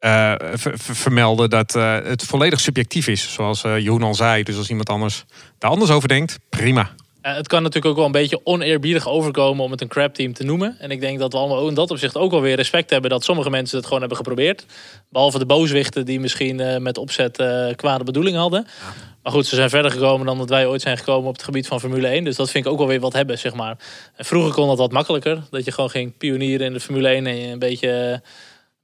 uh, 0.00 0.34
vermelden 0.76 1.50
dat 1.50 1.74
uh, 1.74 1.94
het 2.02 2.22
volledig 2.22 2.60
subjectief 2.60 3.06
is. 3.06 3.32
Zoals 3.32 3.60
Jeroen 3.60 4.02
al 4.02 4.14
zei. 4.14 4.42
Dus 4.42 4.56
als 4.56 4.70
iemand 4.70 4.88
anders 4.88 5.24
daar 5.58 5.70
anders 5.70 5.90
over 5.90 6.08
denkt, 6.08 6.38
prima. 6.48 6.94
Uh, 7.26 7.34
het 7.34 7.48
kan 7.48 7.62
natuurlijk 7.62 7.86
ook 7.86 7.96
wel 7.96 8.06
een 8.06 8.12
beetje 8.12 8.40
oneerbiedig 8.44 9.08
overkomen 9.08 9.64
om 9.64 9.70
het 9.70 9.80
een 9.80 9.88
crap 9.88 10.14
team 10.14 10.32
te 10.32 10.44
noemen. 10.44 10.76
En 10.78 10.90
ik 10.90 11.00
denk 11.00 11.18
dat 11.18 11.32
we 11.32 11.38
allemaal 11.38 11.68
in 11.68 11.74
dat 11.74 11.90
opzicht 11.90 12.16
ook 12.16 12.30
wel 12.30 12.40
weer 12.40 12.56
respect 12.56 12.90
hebben 12.90 13.10
dat 13.10 13.24
sommige 13.24 13.50
mensen 13.50 13.76
het 13.76 13.84
gewoon 13.84 14.00
hebben 14.00 14.18
geprobeerd. 14.18 14.66
Behalve 15.10 15.38
de 15.38 15.46
booswichten 15.46 16.04
die 16.04 16.20
misschien 16.20 16.60
uh, 16.60 16.76
met 16.76 16.98
opzet 16.98 17.38
uh, 17.38 17.74
kwade 17.74 18.04
bedoelingen 18.04 18.40
hadden. 18.40 18.66
Ja. 18.66 18.92
Maar 19.22 19.32
goed, 19.32 19.46
ze 19.46 19.54
zijn 19.54 19.70
verder 19.70 19.90
gekomen 19.90 20.26
dan 20.26 20.38
dat 20.38 20.48
wij 20.48 20.66
ooit 20.66 20.80
zijn 20.80 20.98
gekomen 20.98 21.28
op 21.28 21.34
het 21.34 21.44
gebied 21.44 21.66
van 21.66 21.80
Formule 21.80 22.06
1. 22.06 22.24
Dus 22.24 22.36
dat 22.36 22.50
vind 22.50 22.66
ik 22.66 22.72
ook 22.72 22.78
wel 22.78 22.86
weer 22.86 23.00
wat 23.00 23.12
hebben, 23.12 23.38
zeg 23.38 23.54
maar. 23.54 23.76
En 24.16 24.24
vroeger 24.24 24.52
kon 24.52 24.68
dat 24.68 24.78
wat 24.78 24.92
makkelijker. 24.92 25.42
Dat 25.50 25.64
je 25.64 25.72
gewoon 25.72 25.90
ging 25.90 26.16
pionieren 26.16 26.66
in 26.66 26.72
de 26.72 26.80
Formule 26.80 27.08
1 27.08 27.26
en 27.26 27.36
je 27.36 27.52
een 27.52 27.58
beetje, 27.58 27.90
een 27.90 28.20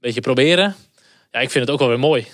beetje 0.00 0.20
proberen. 0.20 0.74
Ja, 1.30 1.40
ik 1.40 1.50
vind 1.50 1.64
het 1.64 1.70
ook 1.70 1.80
wel 1.80 1.88
weer 1.88 1.98
mooi. 1.98 2.26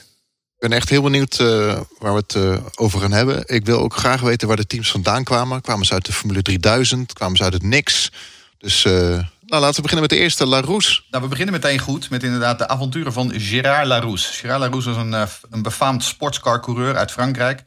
Ik 0.58 0.68
ben 0.68 0.76
echt 0.76 0.88
heel 0.88 1.02
benieuwd 1.02 1.38
uh, 1.40 1.80
waar 1.98 2.12
we 2.12 2.18
het 2.26 2.34
uh, 2.34 2.56
over 2.74 3.00
gaan 3.00 3.12
hebben. 3.12 3.42
Ik 3.46 3.64
wil 3.64 3.78
ook 3.78 3.96
graag 3.96 4.20
weten 4.20 4.48
waar 4.48 4.56
de 4.56 4.66
teams 4.66 4.90
vandaan 4.90 5.24
kwamen. 5.24 5.60
Kwamen 5.60 5.86
ze 5.86 5.92
uit 5.92 6.06
de 6.06 6.12
Formule 6.12 6.42
3000? 6.42 7.12
Kwamen 7.12 7.36
ze 7.36 7.42
uit 7.42 7.52
het 7.52 7.62
niks? 7.62 8.12
Dus 8.58 8.84
uh, 8.84 8.92
nou, 8.92 9.26
laten 9.46 9.74
we 9.74 9.82
beginnen 9.82 10.00
met 10.00 10.10
de 10.10 10.16
eerste, 10.16 10.46
Larousse. 10.46 11.02
Nou, 11.10 11.22
we 11.22 11.28
beginnen 11.28 11.54
meteen 11.54 11.78
goed 11.78 12.10
met 12.10 12.22
inderdaad 12.22 12.58
de 12.58 12.68
avonturen 12.68 13.12
van 13.12 13.32
Gérard 13.36 13.86
Larousse. 13.86 14.32
Gérard 14.32 14.60
Larousse 14.60 14.90
was 14.90 14.98
een, 15.04 15.28
een 15.50 15.62
befaamd 15.62 16.04
sportscar-coureur 16.04 16.96
uit 16.96 17.12
Frankrijk. 17.12 17.64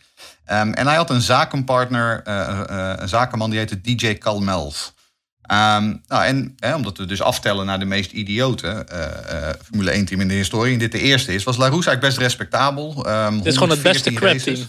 Um, 0.52 0.74
en 0.74 0.88
hij 0.88 0.96
had 0.96 1.10
een 1.10 1.22
zakenpartner, 1.22 2.22
een 3.02 3.10
zakenman 3.10 3.50
die 3.50 3.60
heette 3.60 3.82
DJ 3.82 4.18
Calmels. 4.18 4.94
Um, 5.52 6.02
nou, 6.08 6.26
en 6.26 6.56
hè, 6.60 6.76
omdat 6.76 6.98
we 6.98 7.06
dus 7.06 7.22
aftellen 7.22 7.66
naar 7.66 7.80
de 7.80 7.86
meest 7.86 8.12
idiote 8.12 8.86
uh, 8.94 9.00
uh, 9.00 9.50
Formule 9.64 9.92
1 9.92 10.06
team 10.06 10.22
in 10.22 10.28
de 10.28 10.34
historie, 10.34 10.74
en 10.74 10.80
dit 10.80 10.92
de 10.92 11.00
eerste 11.00 11.34
is, 11.34 11.44
was 11.44 11.58
Larousse 11.58 11.90
eigenlijk 11.90 12.16
best 12.16 12.28
respectabel. 12.28 13.08
Um, 13.08 13.38
dit 13.38 13.46
is 13.46 13.54
gewoon 13.54 13.70
het 13.70 13.82
beste 13.82 14.14
crap 14.14 14.38
team. 14.38 14.68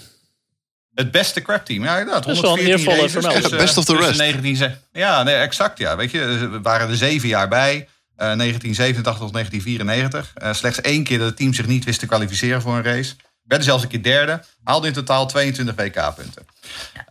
Het 0.94 1.10
beste 1.10 1.42
crap 1.42 1.64
team, 1.64 1.84
ja, 1.84 1.98
inderdaad. 1.98 2.24
Dat 2.24 2.34
is 2.34 2.40
wel 2.40 2.58
een 2.58 2.66
eervolle 2.66 3.08
vermelding. 3.08 3.48
Dus, 3.48 3.58
best 3.58 3.76
of 3.76 3.84
the 3.84 3.96
rest. 3.96 4.18
19, 4.18 4.74
ja, 4.92 5.22
nee, 5.22 5.34
exact, 5.34 5.78
ja. 5.78 5.96
Weet 5.96 6.10
je, 6.10 6.48
we 6.50 6.60
waren 6.60 6.88
er 6.88 6.96
zeven 6.96 7.28
jaar 7.28 7.48
bij. 7.48 7.74
Uh, 7.74 8.18
1987 8.18 9.18
tot 9.18 9.32
1994. 9.32 10.56
slechts 10.56 10.80
één 10.80 11.04
keer 11.04 11.18
dat 11.18 11.26
het 11.26 11.36
team 11.36 11.54
zich 11.54 11.66
niet 11.66 11.84
wist 11.84 11.98
te 11.98 12.06
kwalificeren 12.06 12.62
voor 12.62 12.76
een 12.76 12.82
race. 12.82 13.14
Werden 13.42 13.66
zelfs 13.66 13.82
een 13.82 13.88
keer 13.88 14.02
derde. 14.02 14.42
Haalde 14.64 14.87
in 14.87 14.92
totaal 14.92 15.26
22 15.26 15.75
WK-punten. 15.75 16.46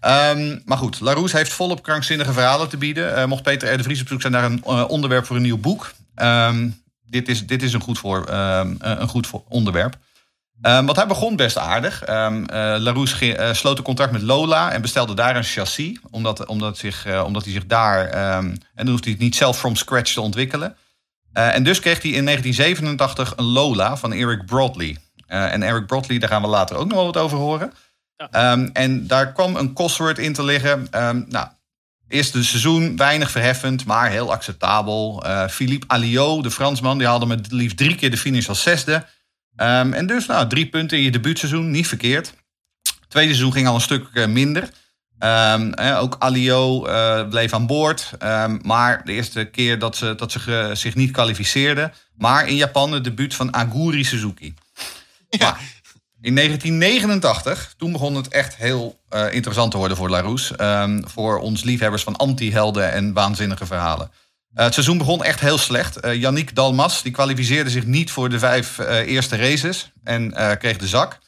Um, 0.05 0.61
maar 0.65 0.77
goed, 0.77 0.99
Larousse 0.99 1.37
heeft 1.37 1.53
volop 1.53 1.83
krankzinnige 1.83 2.33
verhalen 2.33 2.69
te 2.69 2.77
bieden. 2.77 3.17
Uh, 3.17 3.25
mocht 3.25 3.43
Peter 3.43 3.73
R. 3.73 3.77
de 3.77 3.83
Vries 3.83 4.01
op 4.01 4.07
zoek 4.07 4.21
zijn 4.21 4.33
naar 4.33 4.43
een 4.43 4.63
uh, 4.67 4.83
onderwerp 4.87 5.25
voor 5.25 5.35
een 5.35 5.41
nieuw 5.41 5.57
boek. 5.57 5.91
Um, 6.15 6.83
dit, 7.05 7.27
is, 7.27 7.47
dit 7.47 7.63
is 7.63 7.73
een 7.73 7.81
goed, 7.81 7.99
voor, 7.99 8.33
um, 8.33 8.75
een 8.79 9.07
goed 9.07 9.27
voor 9.27 9.43
onderwerp. 9.47 9.97
want 10.61 10.95
hij 10.95 11.07
begon 11.07 11.35
best 11.35 11.57
aardig. 11.57 12.09
Uh, 12.09 12.35
Larousse 12.77 13.49
sloot 13.53 13.77
een 13.77 13.83
contract 13.83 14.11
met 14.11 14.21
Lola 14.21 14.71
en 14.71 14.81
bestelde 14.81 15.13
daar 15.13 15.35
een 15.35 15.43
chassis. 15.43 15.99
Omdat, 16.09 16.45
omdat, 16.45 16.77
zich, 16.77 17.23
omdat 17.23 17.43
hij 17.43 17.53
zich 17.53 17.65
daar... 17.65 18.07
en 18.09 18.59
dan 18.75 18.87
hoeft 18.87 19.03
hij 19.03 19.13
het 19.13 19.21
niet 19.21 19.35
zelf 19.35 19.59
from 19.59 19.75
scratch 19.75 20.13
te 20.13 20.21
ontwikkelen. 20.21 20.75
Eh, 21.33 21.55
en 21.55 21.63
dus 21.63 21.79
kreeg 21.79 22.01
hij 22.01 22.11
in 22.11 22.25
1987 22.25 23.33
een 23.37 23.45
Lola 23.45 23.97
van 23.97 24.13
Eric 24.13 24.45
Broadley. 24.45 24.97
Eh, 25.31 25.53
en 25.53 25.63
Eric 25.63 25.85
Broadley, 25.85 26.19
daar 26.19 26.29
gaan 26.29 26.41
we 26.41 26.47
later 26.47 26.75
ook 26.75 26.87
nog 26.87 26.95
wel 26.95 27.05
wat 27.05 27.17
over 27.17 27.37
horen. 27.37 27.73
Ja. 28.17 28.27
Ehm, 28.31 28.69
en 28.73 29.07
daar 29.07 29.33
kwam 29.33 29.55
een 29.55 29.73
Cosworth 29.73 30.17
in 30.17 30.33
te 30.33 30.43
liggen. 30.43 30.87
Ehm, 30.91 31.23
nou, 31.27 31.47
eerste 32.07 32.43
seizoen 32.43 32.97
weinig 32.97 33.31
verheffend, 33.31 33.85
maar 33.85 34.09
heel 34.09 34.31
acceptabel. 34.31 35.23
Eh, 35.25 35.47
Philippe 35.47 35.87
Alliot, 35.87 36.43
de 36.43 36.51
Fransman, 36.51 36.97
die 36.97 37.07
haalde 37.07 37.25
met 37.25 37.51
liefst 37.51 37.77
drie 37.77 37.95
keer 37.95 38.11
de 38.11 38.17
finish 38.17 38.49
als 38.49 38.61
zesde. 38.61 39.05
Ehm, 39.55 39.93
en 39.93 40.07
dus 40.07 40.25
nou, 40.25 40.47
drie 40.47 40.69
punten 40.69 40.97
in 40.97 41.03
je 41.03 41.11
debuutseizoen, 41.11 41.71
niet 41.71 41.87
verkeerd. 41.87 42.33
Tweede 43.07 43.29
seizoen 43.29 43.53
ging 43.53 43.67
al 43.67 43.75
een 43.75 43.81
stuk 43.81 44.07
eh, 44.13 44.27
minder. 44.27 44.69
Eh, 45.19 45.99
ook 45.99 46.15
Alio 46.19 46.85
eh, 46.85 47.27
bleef 47.29 47.53
aan 47.53 47.67
boord. 47.67 48.11
Maar 48.61 49.01
de 49.05 49.11
eerste 49.11 49.45
keer 49.45 49.79
dat 49.79 49.95
ze, 49.95 50.15
dat 50.15 50.31
ze 50.31 50.71
zich 50.73 50.95
niet 50.95 51.11
kwalificeerden. 51.11 51.93
Maar 52.17 52.47
in 52.47 52.55
Japan 52.55 52.91
het 52.91 53.03
debuut 53.03 53.35
van 53.35 53.53
Aguri 53.53 54.03
Suzuki. 54.03 54.53
In 56.21 56.35
1989, 56.35 57.73
toen 57.77 57.91
begon 57.91 58.15
het 58.15 58.27
echt 58.27 58.55
heel 58.55 58.99
eh, 59.09 59.33
interessant 59.33 59.71
te 59.71 59.77
worden 59.77 59.97
voor 59.97 60.09
Larousse. 60.09 60.55
Ehm, 60.55 61.01
voor 61.03 61.39
ons 61.39 61.63
liefhebbers 61.63 62.03
van 62.03 62.15
anti-helden 62.15 62.91
en 62.91 63.13
waanzinnige 63.13 63.65
verhalen. 63.65 64.11
Eh, 64.53 64.63
het 64.63 64.73
seizoen 64.73 64.97
begon 64.97 65.23
echt 65.23 65.39
heel 65.39 65.57
slecht. 65.57 65.99
Eh 65.99 66.13
Yannick 66.13 66.55
Dalmas 66.55 67.01
die 67.01 67.11
kwalificeerde 67.11 67.69
zich 67.69 67.85
niet 67.85 68.11
voor 68.11 68.29
de 68.29 68.39
vijf 68.39 68.77
eerste 69.05 69.35
races. 69.35 69.91
En 70.03 70.33
kreeg 70.57 70.77
de 70.77 70.87
zak. 70.87 71.19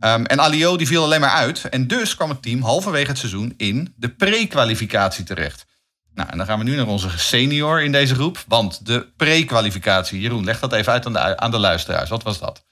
Ehm, 0.00 0.24
en 0.24 0.38
Alio 0.38 0.76
die 0.76 0.86
viel 0.86 1.02
alleen 1.02 1.20
maar 1.20 1.30
uit. 1.30 1.64
En 1.64 1.86
dus 1.86 2.16
kwam 2.16 2.28
het 2.28 2.42
team 2.42 2.62
halverwege 2.62 3.08
het 3.08 3.18
seizoen 3.18 3.54
in 3.56 3.94
de 3.96 4.08
pre-kwalificatie 4.08 5.24
terecht. 5.24 5.66
Nou, 6.14 6.28
en 6.30 6.36
dan 6.36 6.46
gaan 6.46 6.58
we 6.58 6.64
nu 6.64 6.76
naar 6.76 6.86
onze 6.86 7.18
senior 7.18 7.82
in 7.82 7.92
deze 7.92 8.14
groep. 8.14 8.44
Want 8.48 8.86
de 8.86 9.06
pre-kwalificatie, 9.16 10.20
Jeroen, 10.20 10.44
leg 10.44 10.60
dat 10.60 10.72
even 10.72 10.92
uit 10.92 11.06
aan 11.06 11.12
de, 11.12 11.36
aan 11.36 11.50
de 11.50 11.58
luisteraars. 11.58 12.10
Wat 12.10 12.22
was 12.22 12.38
dat? 12.38 12.64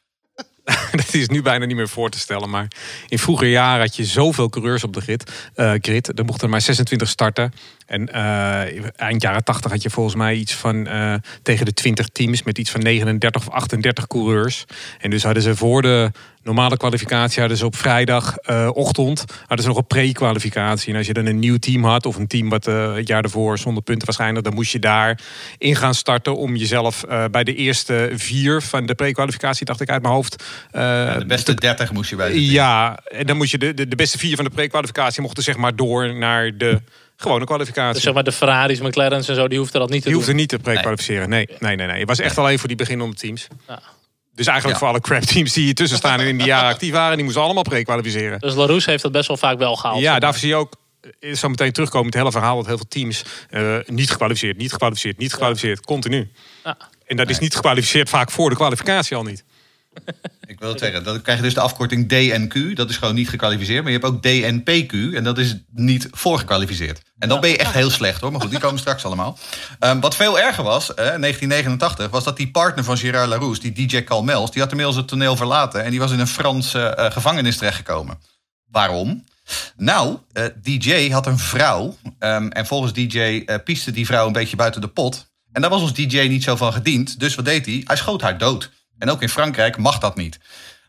dat 0.91 1.15
is 1.15 1.29
nu 1.29 1.43
bijna 1.43 1.65
niet 1.65 1.77
meer 1.77 1.89
voor 1.89 2.11
te 2.11 2.19
stellen. 2.19 2.51
Maar 2.51 2.69
in 3.09 3.19
vroeger 3.19 3.49
jaren 3.49 3.81
had 3.81 3.97
je 3.97 4.05
zoveel 4.05 4.49
coureurs 4.49 4.85
op 4.85 4.93
de 4.93 5.01
grid. 5.01 5.33
eh, 5.55 5.73
grid. 5.81 6.19
Er 6.19 6.25
mochten 6.25 6.45
er 6.45 6.51
maar 6.51 6.61
26 6.61 7.09
starten. 7.09 7.53
En 7.87 8.13
eh, 8.13 8.85
eind 8.97 9.23
jaren 9.23 9.45
80 9.45 9.71
had 9.71 9.83
je 9.83 9.91
volgens 9.91 10.15
mij 10.15 10.35
iets 10.35 10.55
van 10.55 10.87
eh, 10.87 11.15
tegen 11.43 11.65
de 11.65 11.73
20 11.73 12.09
teams 12.09 12.43
met 12.43 12.59
iets 12.59 12.71
van 12.71 12.81
39 12.81 13.47
of 13.47 13.55
38 13.55 14.07
coureurs. 14.07 14.65
En 15.01 15.11
dus 15.11 15.23
hadden 15.23 15.43
ze 15.43 15.57
voor 15.57 15.83
de 15.83 16.11
normale 16.45 16.77
kwalificatie 16.77 17.41
hadden 17.41 17.59
ze 17.59 17.65
op 17.65 17.77
vrijdagochtend 17.77 19.25
hadden 19.39 19.63
ze 19.63 19.69
nog 19.69 19.77
een 19.77 19.87
pre-kwalificatie. 19.87 20.93
En 20.93 20.99
als 20.99 21.07
je 21.07 21.13
dan 21.13 21.27
een 21.27 21.39
nieuw 21.39 21.57
team 21.57 21.85
had 21.85 22.07
of 22.07 22.17
een 22.17 22.27
team 22.27 22.49
wat 22.49 22.67
eh, 22.67 22.95
het 22.95 23.09
jaar 23.09 23.23
ervoor 23.23 23.59
zonder 23.59 23.83
punten 23.83 24.07
waarschijnlijk, 24.07 24.45
dan 24.45 24.55
moest 24.55 24.73
je 24.73 24.79
daar 24.79 25.21
in 25.59 25.77
gaan 25.77 25.95
starten 25.95 26.37
om 26.37 26.57
jezelf 26.57 27.03
eh, 27.03 27.25
bij 27.31 27.45
de 27.45 27.55
eerste 27.55 28.11
vier 28.15 28.63
van 28.63 28.87
de 28.87 28.95
pre-kwalificatie, 28.95 29.67
dacht 29.67 29.81
ik 29.81 29.91
uit 29.91 30.03
mijn 30.03 30.15
hoofd. 30.15 30.45
eh, 30.71 31.19
De 31.19 31.27
beste 31.27 31.55
30 31.55 31.93
moest 31.93 32.11
je 32.11 32.17
bij 32.17 32.39
ja, 32.39 32.99
en 33.05 33.27
dan 33.27 33.37
moest 33.37 33.51
je 33.51 33.59
de, 33.59 33.75
de, 33.75 33.89
de 33.89 33.97
beste 33.97 34.19
vier 34.19 34.37
van 34.37 34.45
de 34.45 34.51
pre-kwalificatie 34.51 35.23
mochten 35.23 35.43
zeg 35.43 35.57
maar 35.57 35.77
door 35.77 36.15
naar 36.15 36.57
de 36.57 36.81
gewone 37.17 37.45
kwalificatie. 37.45 37.95
Dus 37.95 38.03
zeg 38.03 38.15
maar 38.15 38.25
de 38.25 38.33
Ferraris, 38.33 38.81
McLaren's 38.81 39.29
en 39.29 39.35
zo, 39.35 39.49
die 39.49 39.59
hoefden 39.59 39.81
dat 39.81 39.91
niet 39.91 39.99
te 40.03 40.09
Die 40.09 40.13
doen. 40.17 40.23
hoefde 40.23 40.37
niet 40.39 40.49
te 40.49 40.59
pre-kwalificeren. 40.59 41.29
Nee, 41.29 41.49
nee, 41.59 41.77
nee, 41.77 41.87
nee. 41.87 41.99
Het 41.99 42.09
was 42.09 42.19
echt 42.21 42.39
alleen 42.39 42.59
voor 42.59 42.69
die 42.69 42.77
beginnende 42.77 43.17
teams. 43.17 43.47
Ja. 43.69 43.83
Dus 44.35 44.47
eigenlijk 44.47 44.79
Ja. 44.81 44.85
voor 44.87 44.95
alle 44.95 45.01
crap 45.01 45.23
teams 45.23 45.53
die 45.53 45.65
hier 45.65 45.75
tussen 45.75 45.99
staan 45.99 46.21
en 46.21 46.27
in 46.27 46.37
die 46.39 46.47
jaren 46.47 46.69
actief 46.71 46.93
waren, 46.93 47.15
die 47.17 47.25
moesten 47.25 47.43
allemaal 47.43 47.63
pre-kwalificeren. 47.63 48.39
Dus 48.39 48.55
Larousse 48.55 48.91
heeft 48.91 49.03
dat 49.03 49.13
best 49.13 49.29
wel 49.29 49.37
vaak 49.37 49.59
wel 49.59 49.77
gehaald. 49.77 50.01
Ja, 50.01 50.19
daarvoor 50.19 50.41
zie 50.41 50.49
je 50.49 50.55
ook 50.55 50.73
eh, 51.21 51.35
zo 51.35 51.49
meteen 51.49 51.73
terugkomen 51.73 52.07
het 52.07 52.15
hele 52.15 52.31
verhaal 52.31 52.57
dat 52.57 52.67
heel 52.67 52.77
veel 52.77 52.89
teams 52.89 53.23
eh, 53.51 53.77
niet 53.87 54.11
gekwalificeerd, 54.11 54.57
niet 54.57 54.73
gekwalificeerd, 54.73 55.19
niet 55.19 55.33
gekwalificeerd, 55.33 55.81
continu. 55.85 56.31
Ja. 56.65 56.77
En 57.07 57.17
dat 57.17 57.31
is 57.31 57.39
niet 57.39 57.55
gekwalificeerd 57.55 58.09
vaak 58.09 58.31
voor 58.31 58.51
de 58.51 58.57
kwalificatie 58.57 59.17
al 59.17 59.23
niet. 59.23 59.45
Ik 60.47 60.61
wil 60.61 60.69
het 60.69 60.79
zeggen, 60.79 61.05
dan 61.05 61.23
krijg 61.23 61.39
je 61.39 61.45
dus 61.45 61.55
de 61.55 61.61
afkorting 61.61 62.09
DNQ. 62.09 62.77
Dat 62.77 62.91
is 62.91 62.97
gewoon 62.97 63.15
niet 63.15 63.29
gekwalificeerd. 63.29 63.83
Maar 63.83 63.93
je 63.93 63.99
hebt 63.99 64.11
ook 64.11 64.23
DNPQ. 64.23 65.15
En 65.15 65.25
dat 65.25 65.39
is 65.39 65.57
niet 65.73 66.09
voorgekwalificeerd. 66.11 67.01
En 67.19 67.29
dan 67.29 67.41
ben 67.41 67.51
je 67.51 67.57
echt 67.57 67.73
heel 67.73 67.91
slecht 67.91 68.21
hoor. 68.21 68.33
Maar 68.33 68.41
goed, 68.41 68.51
die 68.51 68.59
komen 68.59 68.79
straks 68.79 69.05
allemaal. 69.05 69.39
Ehm, 69.79 70.01
wat 70.01 70.17
veel 70.17 70.39
erger 70.41 70.65
was, 70.65 70.95
eh, 70.95 71.15
1989, 71.15 72.11
was 72.11 72.25
dat 72.25 72.37
die 72.37 72.51
partner 72.51 72.85
van 72.85 72.97
Gérard 72.97 73.29
Larousse, 73.29 73.73
die 73.73 73.87
DJ 73.87 74.03
Calmels, 74.05 74.51
die 74.51 74.61
had 74.61 74.71
inmiddels 74.71 74.97
het 74.97 75.09
toneel 75.09 75.37
verlaten. 75.37 75.85
En 75.85 75.91
die 75.91 76.01
was 76.01 76.13
in 76.13 76.21
een 76.21 76.27
Franse 76.27 76.81
eh, 76.81 77.11
gevangenis 77.11 77.57
terechtgekomen. 77.57 78.19
Waarom? 78.71 79.25
Nou, 79.77 80.19
eh, 80.33 80.45
DJ 80.63 81.11
had 81.11 81.27
een 81.27 81.39
vrouw. 81.39 81.97
ehm, 82.19 82.49
en 82.49 82.67
volgens 82.67 82.93
DJ 82.93 83.43
eh 83.47 83.57
pieste 83.65 83.91
die 83.91 84.07
vrouw 84.07 84.27
een 84.27 84.33
beetje 84.33 84.57
buiten 84.57 84.81
de 84.81 84.89
pot. 84.89 85.33
En 85.53 85.61
daar 85.61 85.71
was 85.71 85.83
ons 85.83 85.95
DJ 85.95 86.21
niet 86.21 86.43
zo 86.43 86.57
van 86.57 86.73
gediend. 86.73 87.21
Dus 87.21 87.35
wat 87.35 87.45
deed 87.45 87.67
hij? 87.67 87.83
Hij 87.85 87.97
schoot 87.97 88.21
haar 88.21 88.39
dood. 88.39 88.71
En 88.99 89.11
ook 89.11 89.23
in 89.23 89.29
Frankrijk 89.29 89.77
mag 89.77 89.99
dat 89.99 90.17
niet. 90.17 90.39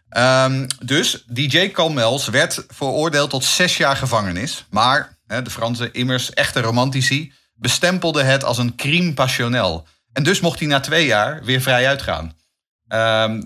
Ehm, 0.09 0.67
dus 0.83 1.23
DJ 1.27 1.69
Calmels 1.69 2.27
werd 2.27 2.65
veroordeeld 2.67 3.29
tot 3.29 3.43
zes 3.43 3.77
jaar 3.77 3.97
gevangenis. 3.97 4.65
Maar 4.69 5.17
de 5.27 5.49
Franse 5.49 5.91
immers 5.91 6.33
echte 6.33 6.61
romantici 6.61 7.33
bestempelden 7.55 8.25
het 8.25 8.43
als 8.43 8.57
een 8.57 8.75
crime 8.75 9.13
passionnel. 9.13 9.87
En 10.13 10.23
dus 10.23 10.39
mocht 10.39 10.59
hij 10.59 10.67
na 10.67 10.79
twee 10.79 11.05
jaar 11.05 11.43
weer 11.43 11.61
vrij 11.61 11.87
uitgaan. 11.87 12.33
Ehm, 12.87 13.41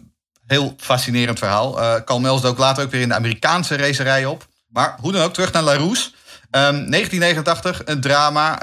heel 0.47 0.75
fascinerend 0.77 1.39
verhaal. 1.39 1.81
Eh 1.81 2.03
Calmels 2.05 2.41
dook 2.41 2.57
later 2.57 2.83
ook 2.83 2.91
weer 2.91 3.01
in 3.01 3.07
de 3.07 3.15
Amerikaanse 3.15 3.75
racerij 3.75 4.25
op. 4.25 4.47
Maar 4.67 4.95
hoe 4.99 5.11
dan 5.11 5.21
ook, 5.21 5.33
terug 5.33 5.51
naar 5.51 5.63
Larousse. 5.63 6.11
Ehm, 6.51 6.89
1989, 6.89 7.81
een 7.85 8.01
drama. 8.01 8.55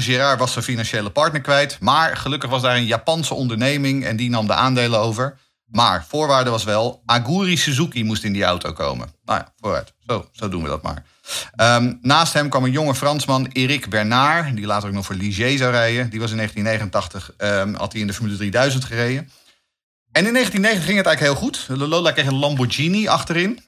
Gerard 0.00 0.38
was 0.38 0.52
zijn 0.52 0.64
financiële 0.64 1.10
partner 1.10 1.40
kwijt. 1.40 1.76
Maar 1.80 2.16
gelukkig 2.16 2.50
was 2.50 2.62
daar 2.62 2.76
een 2.76 2.84
Japanse 2.84 3.34
onderneming 3.34 4.04
en 4.04 4.16
die 4.16 4.30
nam 4.30 4.46
de 4.46 4.54
aandelen 4.54 5.00
over. 5.00 5.38
Maar 5.74 6.04
voorwaarde 6.08 6.50
was 6.50 6.64
wel, 6.64 7.02
Aguri 7.06 7.56
Suzuki 7.56 8.04
moest 8.04 8.24
in 8.24 8.32
die 8.32 8.44
auto 8.44 8.72
komen. 8.72 9.08
Nou 9.24 9.38
ja, 9.38 9.52
vooruit. 9.60 9.92
Zo, 10.06 10.28
zo 10.32 10.48
doen 10.48 10.62
we 10.62 10.68
dat 10.68 10.82
maar. 10.82 11.04
Ehm, 11.56 11.94
naast 12.00 12.32
hem 12.32 12.48
kwam 12.48 12.64
een 12.64 12.70
jonge 12.70 12.94
Fransman, 12.94 13.52
Eric 13.52 13.88
Bernard, 13.88 14.56
die 14.56 14.66
later 14.66 14.88
ook 14.88 14.94
nog 14.94 15.06
voor 15.06 15.14
Ligier 15.14 15.58
zou 15.58 15.70
rijden. 15.70 16.10
Die 16.10 16.20
was 16.20 16.30
in 16.30 16.36
1989, 16.36 17.32
ehm, 17.36 17.74
had 17.74 17.92
hij 17.92 18.00
in 18.00 18.06
de 18.06 18.12
Formule 18.12 18.36
3000 18.36 18.84
gereden. 18.84 19.30
En 20.12 20.26
in 20.26 20.32
1990 20.32 20.84
ging 20.84 20.96
het 20.98 21.06
eigenlijk 21.06 21.20
heel 21.20 21.48
goed. 21.48 21.78
De 21.80 21.88
Lola 21.88 22.12
kreeg 22.12 22.26
een 22.26 22.38
Lamborghini 22.38 23.08
achterin. 23.08 23.60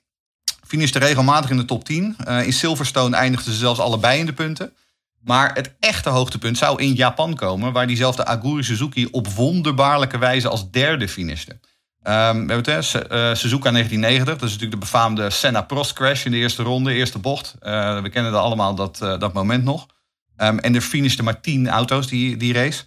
Finishte 0.66 0.98
regelmatig 0.98 1.50
in 1.50 1.56
de 1.56 1.64
top 1.64 1.84
10. 1.84 2.16
Eh, 2.24 2.46
in 2.46 2.52
Silverstone 2.52 3.16
eindigden 3.16 3.52
ze 3.52 3.58
zelfs 3.58 3.80
allebei 3.80 4.18
in 4.18 4.26
de 4.26 4.32
punten. 4.32 4.76
Maar 5.20 5.54
het 5.54 5.74
echte 5.80 6.10
hoogtepunt 6.10 6.58
zou 6.58 6.82
in 6.82 6.94
Japan 6.94 7.34
komen, 7.34 7.72
waar 7.72 7.86
diezelfde 7.86 8.24
Aguri 8.24 8.62
Suzuki 8.62 9.08
op 9.10 9.28
wonderbaarlijke 9.28 10.18
wijze 10.18 10.48
als 10.48 10.70
derde 10.70 11.08
finishte. 11.08 11.58
Ehm, 12.06 12.46
we 12.46 12.52
hebben 12.52 12.74
het, 12.74 13.08
eh, 13.08 13.34
Suzuka 13.34 13.70
1990, 13.70 14.34
dat 14.38 14.48
is 14.48 14.52
natuurlijk 14.52 14.80
de 14.80 14.86
befaamde 14.86 15.30
Senna-Prost 15.30 15.92
crash 15.92 16.24
in 16.24 16.30
de 16.30 16.36
eerste 16.36 16.62
ronde, 16.62 16.92
eerste 16.92 17.18
bocht. 17.18 17.54
Eh, 17.60 18.02
we 18.02 18.08
kennen 18.08 18.32
er 18.32 18.38
allemaal 18.38 18.74
dat, 18.74 19.00
eh, 19.02 19.18
dat 19.18 19.32
moment 19.32 19.64
nog. 19.64 19.86
Ehm, 20.36 20.58
en 20.58 20.74
er 20.74 20.80
finishten 20.80 21.24
maar 21.24 21.40
tien 21.40 21.68
auto's 21.68 22.06
die, 22.06 22.36
die 22.36 22.52
race. 22.52 22.84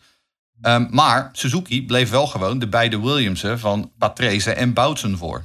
Ehm, 0.62 0.88
maar 0.90 1.30
Suzuki 1.32 1.86
bleef 1.86 2.10
wel 2.10 2.28
gewoon 2.28 2.60
de 2.60 2.68
beide 2.68 3.00
Williamsen 3.00 3.60
van 3.60 3.92
Patrese 3.98 4.54
en 4.54 4.74
Boutsen 4.74 5.18
voor. 5.18 5.44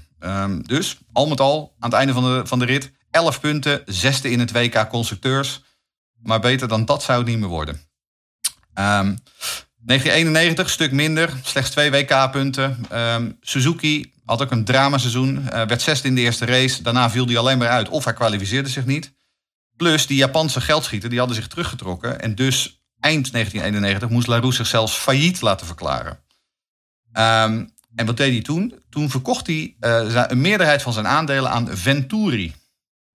Dus 0.63 0.99
al 1.13 1.27
met 1.27 1.41
al, 1.41 1.75
aan 1.79 1.91
het 1.91 1.99
einde 1.99 2.13
van 2.13 2.23
de, 2.23 2.47
van 2.47 2.59
de 2.59 2.65
rit, 2.65 2.93
11 3.11 3.41
punten, 3.41 3.83
zesde 3.87 4.31
in 4.31 4.41
het 4.41 4.53
WK 4.53 4.89
constructeurs. 4.89 5.63
Maar 6.23 6.41
beter 6.41 6.69
dan 6.69 6.85
dat 6.85 7.03
zou 7.03 7.19
het 7.19 7.29
niet 7.29 7.39
meer 7.39 7.49
worden. 7.49 7.81
Ehm 9.87 9.93
1991, 9.93 10.71
stuk 10.71 10.93
minder, 10.93 11.33
slechts 11.43 11.71
twee 11.71 11.91
WK-punten. 11.91 12.87
Ehm, 12.91 13.31
Suzuki 13.41 14.13
had 14.25 14.43
ook 14.43 14.51
een 14.51 14.65
dramaseizoen, 14.65 15.49
eh, 15.49 15.67
werd 15.67 15.83
zesde 15.83 16.09
in 16.09 16.15
de 16.15 16.21
eerste 16.21 16.45
race. 16.45 16.83
Daarna 16.83 17.11
viel 17.11 17.27
hij 17.27 17.39
alleen 17.39 17.59
maar 17.59 17.69
uit 17.69 17.89
of 17.89 18.05
hij 18.05 18.13
kwalificeerde 18.13 18.69
zich 18.69 18.87
niet. 18.87 19.13
Plus 19.77 20.07
die 20.07 20.17
Japanse 20.17 20.61
geldschieter, 20.61 21.09
die 21.09 21.19
hadden 21.19 21.37
zich 21.37 21.47
teruggetrokken. 21.47 22.21
En 22.21 22.35
dus 22.35 22.83
eind 23.01 23.33
1991 23.33 24.09
moest 24.09 24.27
Larousse 24.27 24.63
zichzelf 24.63 24.99
failliet 24.99 25.41
laten 25.41 25.67
verklaren. 25.67 26.19
Ehm, 27.13 27.65
en 27.95 28.07
wat 28.07 28.17
deed 28.17 28.33
hij 28.33 28.43
toen? 28.43 28.75
Toen 28.91 29.11
verkocht 29.11 29.47
hij 29.47 29.77
eh, 29.81 30.25
een 30.29 30.41
meerderheid 30.41 30.83
van 30.83 30.93
zijn 30.93 31.07
aandelen 31.07 31.51
aan 31.51 31.77
Venturi. 31.77 32.55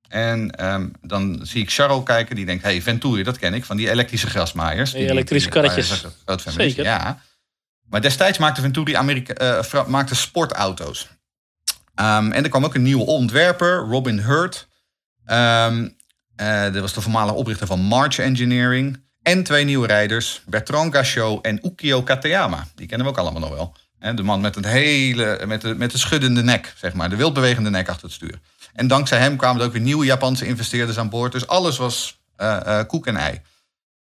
En 0.09 0.51
ehm, 0.51 0.87
dan 1.01 1.39
zie 1.43 1.61
ik 1.61 1.71
Charles 1.71 2.03
kijken, 2.03 2.35
die 2.35 2.45
denkt... 2.45 2.63
hey, 2.63 2.81
Venturi, 2.81 3.23
dat 3.23 3.39
ken 3.39 3.53
ik, 3.53 3.65
van 3.65 3.77
die 3.77 3.89
elektrische 3.89 4.27
grasmaaiers. 4.27 4.91
Die 4.91 5.09
elektrische 5.09 5.49
karretjes. 5.49 5.89
je 5.89 5.95
zegt, 5.95 6.15
groot. 6.25 6.43
Zeker. 6.47 6.83
Ja. 6.83 7.21
Maar 7.89 8.01
destijds 8.01 8.37
maakte 8.37 8.61
Venturi 8.61 8.95
Amerika, 8.95 9.33
eh, 9.33 9.85
maakte 9.87 10.15
sportauto's. 10.15 11.07
Ehm, 11.95 12.31
en 12.31 12.43
er 12.43 12.49
kwam 12.49 12.65
ook 12.65 12.75
een 12.75 12.81
nieuwe 12.81 13.05
ontwerper, 13.05 13.77
Robin 13.77 14.19
Hurt. 14.19 14.67
Ehm 15.25 15.87
eh, 16.39 16.63
dat 16.63 16.81
was 16.81 16.93
de 16.93 17.01
voormalige 17.01 17.35
oprichter 17.35 17.67
van 17.67 17.79
March 17.79 18.19
Engineering. 18.19 19.03
En 19.21 19.43
twee 19.43 19.65
nieuwe 19.65 19.87
rijders, 19.87 20.41
Bertrand 20.45 20.95
Gachot 20.95 21.45
en 21.45 21.65
Ukio 21.65 22.03
Katayama. 22.03 22.67
Die 22.75 22.87
kennen 22.87 23.07
we 23.07 23.13
ook 23.13 23.19
allemaal 23.19 23.41
nog 23.41 23.49
wel. 23.49 23.75
De 24.15 24.23
man 24.23 24.41
met, 24.41 24.55
het 24.55 24.65
hele, 24.65 25.41
met, 25.45 25.61
de, 25.61 25.75
met 25.75 25.91
de 25.91 25.97
schuddende 25.97 26.43
nek, 26.43 26.73
zeg 26.77 26.93
maar. 26.93 27.09
De 27.09 27.15
wildbewegende 27.15 27.69
nek 27.69 27.89
achter 27.89 28.03
het 28.03 28.13
stuur. 28.13 28.39
En 28.73 28.87
dankzij 28.87 29.19
hem 29.19 29.37
kwamen 29.37 29.61
er 29.61 29.67
ook 29.67 29.73
weer 29.73 29.81
nieuwe 29.81 30.05
Japanse 30.05 30.45
investeerders 30.45 30.97
aan 30.97 31.09
boord. 31.09 31.31
Dus 31.31 31.47
alles 31.47 31.77
was 31.77 32.19
eh, 32.35 32.79
eh, 32.79 32.87
koek 32.87 33.07
en 33.07 33.15
ei. 33.15 33.41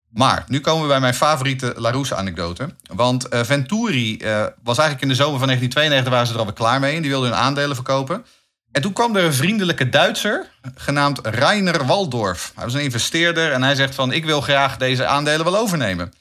Maar 0.08 0.44
nu 0.48 0.60
komen 0.60 0.82
we 0.82 0.88
bij 0.88 1.00
mijn 1.00 1.14
favoriete 1.14 1.74
Larousse-anekdote. 1.76 2.74
Want 2.94 3.34
uh, 3.34 3.40
Venturi 3.42 4.16
was 4.62 4.78
eigenlijk 4.78 5.02
in 5.02 5.08
de 5.08 5.14
zomer 5.14 5.38
van 5.38 5.46
1992 5.46 6.12
waren 6.12 6.26
ze 6.26 6.32
er 6.32 6.38
alweer 6.38 6.54
klaar 6.54 6.80
mee. 6.80 6.96
En 6.96 7.02
die 7.02 7.10
wilden 7.10 7.30
hun 7.30 7.38
aandelen 7.38 7.74
verkopen. 7.74 8.24
En 8.72 8.82
toen 8.82 8.92
kwam 8.92 9.16
er 9.16 9.24
een 9.24 9.34
vriendelijke 9.34 9.88
Duitser 9.88 10.50
genaamd 10.74 11.18
Rainer 11.22 11.86
Waldorf. 11.86 12.52
Hij 12.54 12.64
was 12.64 12.74
een 12.74 12.82
investeerder 12.82 13.52
en 13.52 13.62
hij 13.62 13.74
zegt 13.74 13.94
van 13.94 14.12
ik 14.12 14.24
wil 14.24 14.40
graag 14.40 14.76
deze 14.76 15.06
aandelen 15.06 15.44
wel 15.44 15.56
overnemen. 15.56 16.12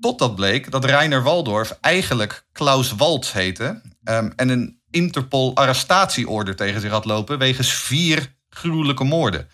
Totdat 0.00 0.34
bleek 0.34 0.70
dat 0.70 0.84
Rainer 0.84 1.22
Waldorf 1.22 1.78
eigenlijk 1.80 2.44
Klaus 2.52 2.92
Waltz 2.92 3.32
heette. 3.32 3.80
Um, 4.04 4.32
en 4.36 4.48
een 4.48 4.77
Interpol 4.90 5.56
arrestatieorder 5.56 6.56
tegen 6.56 6.80
zich 6.80 6.90
had 6.90 7.04
lopen 7.04 7.38
wegens 7.38 7.72
vier 7.72 8.34
gruwelijke 8.50 9.04
moorden. 9.04 9.48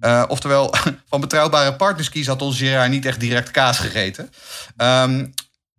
Uh, 0.00 0.24
oftewel, 0.28 0.74
van 1.10 1.20
betrouwbare 1.20 1.74
partnerskies 1.74 2.26
had 2.26 2.42
ons 2.42 2.58
Gerard 2.58 2.90
niet 2.90 3.06
echt 3.06 3.20
direct 3.20 3.50
kaas 3.50 3.78
gegeten. 3.78 4.30
Um, 4.76 5.34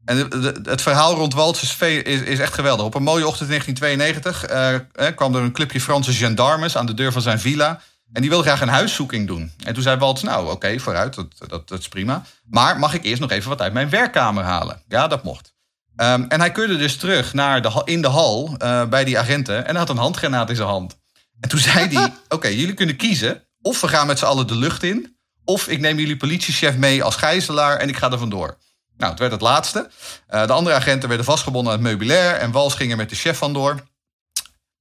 en 0.06 0.18
het 0.64 0.82
verhaal 0.82 1.16
rond 1.16 1.34
Waltz 1.34 1.62
is, 1.62 2.02
is, 2.04 2.40
echt 2.40 2.54
geweldig. 2.54 2.86
Op 2.86 2.96
een 2.96 3.04
mooie 3.04 3.28
ochtend 3.28 3.50
in 3.50 3.60
1992 3.60 4.50
uh, 4.50 5.08
eh, 5.08 5.16
kwam 5.16 5.36
er 5.36 5.42
een 5.42 5.52
clubje 5.52 5.82
Franse 5.82 6.14
gendarmes 6.14 6.78
aan 6.78 6.86
de 6.86 6.94
deur 6.94 7.12
van 7.12 7.22
zijn 7.22 7.40
villa. 7.40 7.82
En 8.14 8.22
die 8.22 8.30
wilde 8.30 8.46
graag 8.46 8.62
een 8.62 8.68
huiszoeking 8.68 9.28
doen. 9.28 9.52
En 9.64 9.74
toen 9.74 9.84
zei 9.84 9.98
Waltz, 9.98 10.22
nou 10.22 10.52
oké, 10.52 10.80
vooruit, 10.80 11.16
dat, 11.16 11.28
dat, 11.48 11.68
dat, 11.68 11.80
is 11.80 11.88
prima. 11.88 12.24
Maar 12.46 12.80
mag 12.80 12.94
ik 12.94 13.04
eerst 13.04 13.22
nog 13.22 13.32
even 13.32 13.50
wat 13.50 13.62
uit 13.62 13.74
mijn 13.74 13.90
werkkamer 13.90 14.44
halen? 14.44 14.82
Ja, 14.88 15.08
dat 15.08 15.24
mocht. 15.24 15.54
Um, 15.98 16.26
en 16.28 16.40
hij 16.40 16.52
keurde 16.52 16.78
dus 16.78 16.98
terug 16.98 17.34
naar 17.34 17.62
de, 17.62 17.82
in 17.86 18.02
de 18.02 18.08
hal 18.08 18.56
uh, 18.62 18.86
bij 18.86 19.04
die 19.04 19.20
agenten. 19.20 19.58
En 19.58 19.70
hij 19.70 19.80
had 19.80 19.90
een 19.90 19.98
handgranaat 19.98 20.50
in 20.50 20.56
zijn 20.56 20.68
hand. 20.68 20.98
En 21.40 21.50
toen 21.50 21.60
zei 21.60 21.98
hij, 21.98 22.14
oké, 22.36 22.48
jullie 22.48 22.74
kunnen 22.74 22.96
kiezen. 22.96 23.44
Of 23.62 23.82
we 23.82 23.88
gaan 23.88 24.08
met 24.08 24.20
z'n 24.20 24.26
allen 24.26 24.48
de 24.48 24.56
lucht 24.56 24.84
in. 24.84 25.18
Of 25.46 25.68
ik 25.68 25.80
neem 25.80 26.00
jullie 26.00 26.18
politiechef 26.18 26.76
mee 26.76 27.04
als 27.04 27.16
gijzelaar 27.16 27.78
en 27.78 27.90
ik 27.90 27.98
ga 27.98 28.12
er 28.12 28.18
vandoor. 28.18 28.58
Nou, 28.98 29.12
het 29.12 29.20
werd 29.20 29.32
het 29.32 29.42
laatste. 29.42 29.90
Uh, 30.30 30.48
de 30.48 30.54
andere 30.54 30.76
agenten 30.76 31.08
werden 31.08 31.26
vastgebonden 31.26 31.74
aan 31.74 31.80
het 31.80 31.88
meubilair. 31.88 32.36
En 32.36 32.52
Wals 32.52 32.74
ging 32.74 32.92
er 32.92 32.98
met 32.98 33.10
de 33.10 33.16
chef 33.16 33.38
vandoor. 33.38 33.84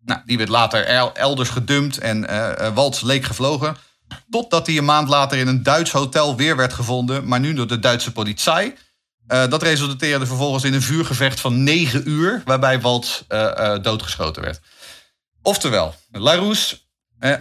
Nou, 0.04 0.21
die 0.26 0.37
werd 0.37 0.49
later 0.49 0.85
elders 1.14 1.49
gedumpt 1.49 1.99
en 1.99 2.30
uh, 2.30 2.75
Wals 2.75 3.00
leek 3.00 3.25
gevlogen. 3.25 3.76
Totdat 4.30 4.66
hij 4.66 4.76
een 4.76 4.85
maand 4.85 5.09
later 5.09 5.38
in 5.38 5.47
een 5.47 5.62
Duits 5.62 5.90
hotel 5.90 6.37
weer 6.37 6.56
werd 6.56 6.73
gevonden. 6.73 7.28
Maar 7.28 7.40
nu 7.40 7.54
door 7.54 7.66
de 7.66 7.78
Duitse 7.78 8.12
politie. 8.12 8.75
Uh, 9.28 9.49
dat 9.49 9.62
resulteerde 9.62 10.26
vervolgens 10.26 10.64
in 10.64 10.75
een 10.75 10.83
vuurgevecht 10.83 11.40
van 11.40 11.62
negen 11.62 12.09
uur. 12.09 12.43
Waarbij 12.45 12.81
Wals 12.81 13.25
doodgeschoten 13.83 14.43
werd. 14.43 14.61
Oftewel, 15.43 15.95
Larousse 16.11 16.78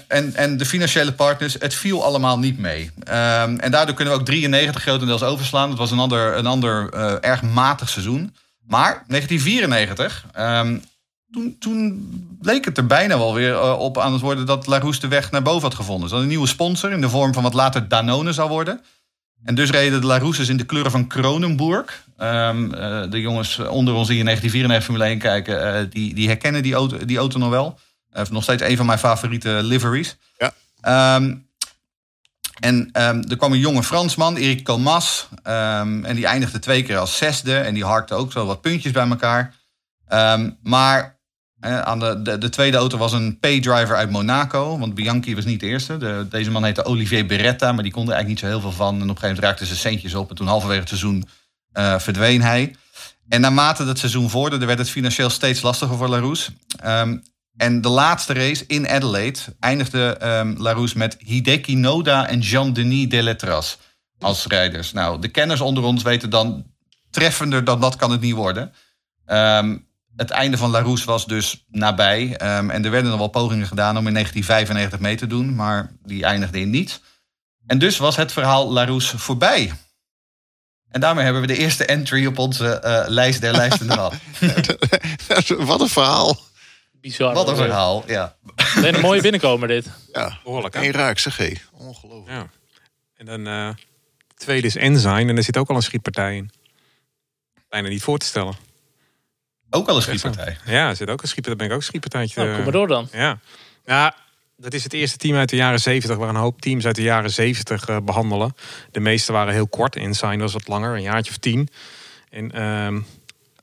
en, 0.08 0.36
en 0.36 0.58
de 0.58 0.66
financiële 0.66 1.14
partners, 1.14 1.56
het 1.60 1.74
viel 1.74 2.04
allemaal 2.04 2.40
niet 2.40 2.58
mee. 2.58 2.92
Um, 2.98 3.60
en 3.60 3.72
daardoor 3.72 3.96
kunnen 3.96 4.14
we 4.14 4.20
ook 4.20 4.26
93 4.26 4.82
grotendeels 4.82 5.24
overslaan. 5.24 5.70
Dat 5.70 5.78
was 5.78 5.92
een 5.92 6.00
ander, 6.00 6.38
een 6.38 6.46
ander 6.46 6.94
erg 7.20 7.42
matig 7.42 7.90
seizoen. 7.90 8.36
Maar 8.68 9.04
1994, 9.08 10.26
um, 10.40 10.84
toen, 11.32 11.56
toen 11.60 12.38
leek 12.42 12.66
het 12.66 12.78
er 12.78 12.86
bijna 12.86 13.18
wel 13.18 13.34
weer 13.34 13.78
op 13.78 13.98
aan 13.98 14.14
het 14.14 14.22
worden 14.22 14.46
dat 14.46 14.68
Larousse 14.68 15.02
de 15.02 15.08
weg 15.08 15.32
naar 15.32 15.42
boven 15.42 15.62
had 15.62 15.76
gevonden. 15.76 16.10
Ze 16.10 16.16
een 16.16 16.28
nieuwe 16.28 16.48
sponsor 16.48 16.92
in 16.92 17.02
de 17.02 17.10
vorm 17.10 17.34
van 17.34 17.44
wat 17.44 17.54
later 17.54 17.88
Danone 17.88 18.34
zou 18.34 18.50
worden. 18.50 18.82
En 19.44 19.56
dus 19.56 19.70
reden 19.70 20.02
de 20.02 20.08
Larousses 20.08 20.50
in 20.50 20.58
de 20.58 20.66
kleuren 20.66 20.92
van 20.92 21.08
Kronenburg. 21.08 22.04
Um, 22.18 22.74
uh, 22.74 23.04
de 23.10 23.22
jongens 23.22 23.60
onder 23.60 23.94
ons 23.94 24.08
die 24.08 24.18
in 24.18 24.26
1994 24.26 24.84
Formule 24.84 25.06
1 25.06 25.20
kijken, 25.20 25.90
die, 25.90 26.14
die 26.14 26.28
herkennen 26.28 26.64
die 26.64 26.74
auto, 26.74 27.06
die 27.06 27.18
auto 27.18 27.40
nog 27.40 27.50
wel. 27.50 27.80
Uh, 28.14 28.24
nog 28.32 28.44
steeds 28.44 28.64
een 28.64 28.78
van 28.78 28.86
mijn 28.86 29.00
favoriete 29.00 29.60
liveries. 29.64 30.18
Ja. 30.38 31.16
Um, 31.16 31.48
en 32.60 32.76
um, 32.76 33.24
er 33.30 33.38
kwam 33.38 33.52
een 33.52 33.60
jonge 33.60 33.84
Fransman, 33.84 34.38
Eric 34.38 34.64
Comas. 34.64 35.28
Um, 35.48 36.06
en 36.06 36.16
die 36.16 36.26
eindigde 36.26 36.60
twee 36.60 36.84
keer 36.84 36.98
als 36.98 37.18
zesde. 37.18 37.58
En 37.58 37.74
die 37.74 37.86
harkte 37.86 38.14
ook 38.14 38.32
zo 38.32 38.46
wat 38.46 38.62
puntjes 38.62 38.92
bij 38.92 39.08
elkaar. 39.08 39.56
maar 40.62 41.04
uh, 41.04 41.13
aan 41.64 42.00
de, 42.00 42.22
de, 42.22 42.38
de, 42.38 42.50
tweede 42.50 42.78
auto 42.78 42.98
was 42.98 43.14
een 43.14 43.40
paydriver 43.40 43.96
uit 43.96 44.10
Monaco. 44.10 44.78
Want 44.78 44.94
Bianchi 44.94 45.36
was 45.36 45.46
niet 45.46 45.60
de 45.60 45.66
eerste. 45.66 45.98
De, 45.98 46.26
deze 46.30 46.52
man 46.52 46.64
heette 46.64 46.86
Olivier 46.86 47.26
Beretta. 47.26 47.72
Maar 47.72 47.84
die 47.84 47.92
kon 47.92 48.08
er 48.08 48.14
eigenlijk 48.14 48.42
niet 48.42 48.52
zo 48.52 48.60
heel 48.60 48.70
veel 48.70 48.86
van. 48.86 48.96
En 48.96 49.02
op 49.02 49.02
een 49.02 49.08
gegeven 49.08 49.28
moment 49.28 49.46
raakte 49.46 49.66
ze 49.66 49.76
centjes 49.76 50.16
op. 50.16 50.30
En 50.30 50.36
toen 50.36 50.48
halverwege 50.48 50.80
het 50.80 50.90
seizoen 50.90 51.26
uh, 51.74 52.00
verdween 52.00 52.42
hij. 52.42 52.76
En 53.30 53.42
naarmate 53.42 53.86
het 53.86 54.00
seizoen 54.00 54.30
vorderde, 54.30 54.66
werd 54.66 54.80
het 54.80 54.90
financieel 54.90 55.30
steeds 55.30 55.62
lastiger 55.62 55.98
voor 55.98 56.08
Larousse. 56.08 56.52
Um, 56.86 57.24
en 57.58 57.82
de 57.82 57.90
laatste 57.90 58.34
race 58.34 58.64
in 58.68 58.90
Adelaide 58.90 59.40
eindigde 59.60 60.18
um, 60.24 60.56
Larousse 60.58 60.98
met 60.98 61.18
Hideki 61.20 61.76
Noda 61.76 62.28
en 62.28 62.40
Jean-Denis 62.40 63.10
Deletras 63.10 63.78
als 64.20 64.46
rijders. 64.46 64.92
Nou, 64.92 65.22
de 65.22 65.28
kenners 65.28 65.62
onder 65.62 65.84
ons 65.84 66.04
weten 66.04 66.30
dan 66.30 66.66
treffender 67.10 67.64
dan 67.64 67.80
dat 67.80 67.96
kan 67.96 68.12
het 68.12 68.22
niet 68.22 68.34
worden. 68.34 68.74
Um, 69.26 69.88
het 70.16 70.30
einde 70.30 70.58
van 70.58 70.70
Larousse 70.70 71.06
was 71.06 71.26
dus 71.26 71.66
nabij. 71.68 72.24
Um, 72.24 72.70
en 72.70 72.86
er 72.86 72.92
werden 72.92 73.10
nog 73.10 73.20
wel 73.20 73.28
pogingen 73.28 73.68
gedaan 73.68 73.98
om 73.98 74.08
in 74.08 74.14
1995 74.14 75.00
mee 75.00 75.16
te 75.16 75.28
doen, 75.28 75.56
maar 75.56 75.92
die 76.04 76.24
eindigde 76.24 76.60
in 76.60 76.70
niets. 76.70 77.02
En 77.66 77.80
dus 77.80 77.98
was 77.98 78.16
het 78.16 78.32
verhaal 78.32 78.72
Larousse 78.72 79.18
voorbij. 79.18 79.72
En 80.90 81.02
daarmee 81.02 81.24
hebben 81.24 81.42
we 81.42 81.48
de 81.48 81.58
eerste 81.58 81.86
entry 81.86 82.26
op 82.26 82.38
onze 82.38 82.82
uh, 82.86 83.04
lijst 83.08 83.42
der 83.42 83.52
lijsten 83.52 83.92
gehad. 83.92 84.14
Wat 85.58 85.82
een 85.82 85.90
verhaal. 85.90 86.38
Bizar. 86.92 87.34
Wat 87.34 87.48
een 87.48 87.56
verhaal, 87.56 88.04
ja. 88.08 88.36
een 88.76 89.00
mooie 89.00 89.22
binnenkomer 89.22 89.68
dit. 89.68 89.86
Ja, 90.12 90.40
behoorlijk. 90.44 90.76
Eén 90.76 90.92
raak, 90.92 91.20
zeg 91.20 91.38
hé. 91.38 91.54
Ongelooflijk. 91.72 92.38
Ja. 92.38 92.50
En 93.16 93.26
dan 93.26 93.48
uh, 93.48 93.70
tweede 94.36 94.68
is 94.68 94.76
Enzyme 94.76 95.30
en 95.30 95.36
daar 95.36 95.44
zit 95.44 95.58
ook 95.58 95.70
al 95.70 95.76
een 95.76 95.82
schietpartij 95.82 96.36
in. 96.36 96.52
Bijna 97.70 97.88
niet 97.88 98.04
voor 98.04 98.18
te 98.18 98.26
stellen. 98.26 98.56
Ook 99.76 99.88
al 99.88 99.96
een 99.96 100.02
schietpartij? 100.02 100.58
Ja, 100.66 100.90
er 100.90 100.96
zit 100.96 101.10
ook 101.10 101.22
een 101.22 101.28
schietpartij. 101.28 101.56
ben 101.56 101.66
ik 101.66 101.72
ook 101.72 101.80
een 101.80 101.86
schietpartijtje. 101.86 102.42
Nou, 102.42 102.56
kom 102.56 102.64
maar 102.64 102.74
door 102.74 102.88
dan. 102.88 103.08
Ja. 103.12 103.40
Ja, 103.86 104.16
dat 104.58 104.74
is 104.74 104.84
het 104.84 104.94
eerste 104.94 105.18
team 105.18 105.36
uit 105.36 105.50
de 105.50 105.56
jaren 105.56 105.80
70 105.80 106.18
waar 106.18 106.30
een 106.30 106.36
hoop 106.36 106.62
teams 106.62 106.86
uit 106.86 106.96
de 106.96 107.02
jaren 107.02 107.30
70 107.30 107.90
uh, 107.90 107.98
behandelen. 108.04 108.56
De 108.92 109.00
meeste 109.00 109.32
waren 109.32 109.54
heel 109.54 109.68
kort. 109.68 109.96
Ensign 109.96 110.40
was 110.40 110.54
wat 110.54 110.68
langer, 110.68 110.96
een 110.96 111.02
jaartje 111.02 111.32
of 111.32 111.38
tien. 111.38 111.70
En 112.30 112.52
uh, 112.56 113.02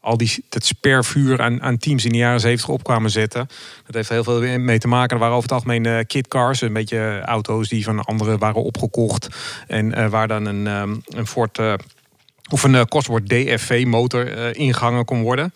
al 0.01 0.17
die, 0.17 0.45
dat 0.49 0.65
spervuur 0.65 1.43
aan, 1.43 1.63
aan 1.63 1.79
teams 1.79 2.05
in 2.05 2.13
de 2.13 2.19
jaren 2.19 2.41
70 2.41 2.69
opkwamen 2.69 3.11
zetten. 3.11 3.49
Dat 3.87 3.95
heeft 3.95 4.09
heel 4.09 4.25
veel 4.25 4.59
mee 4.59 4.79
te 4.79 4.89
maken. 4.89 5.15
Er 5.15 5.19
waren 5.19 5.37
over 5.37 5.49
het 5.49 5.59
algemeen 5.59 5.85
uh, 5.85 5.99
kitcars, 6.07 6.61
een 6.61 6.73
beetje 6.73 7.21
auto's 7.25 7.69
die 7.69 7.85
van 7.85 8.05
anderen 8.05 8.39
waren 8.39 8.63
opgekocht. 8.63 9.29
En 9.67 9.99
uh, 9.99 10.07
waar 10.07 10.29
dan 10.29 10.47
een, 10.47 10.67
um, 10.67 11.03
een 11.07 11.27
Ford 11.27 11.59
uh, 11.59 11.75
of 12.51 12.63
een 12.63 12.89
Cosworth 12.89 13.29
DFV 13.29 13.85
motor 13.87 14.57
ingehangen 14.57 15.05
kon 15.05 15.23
worden. 15.23 15.53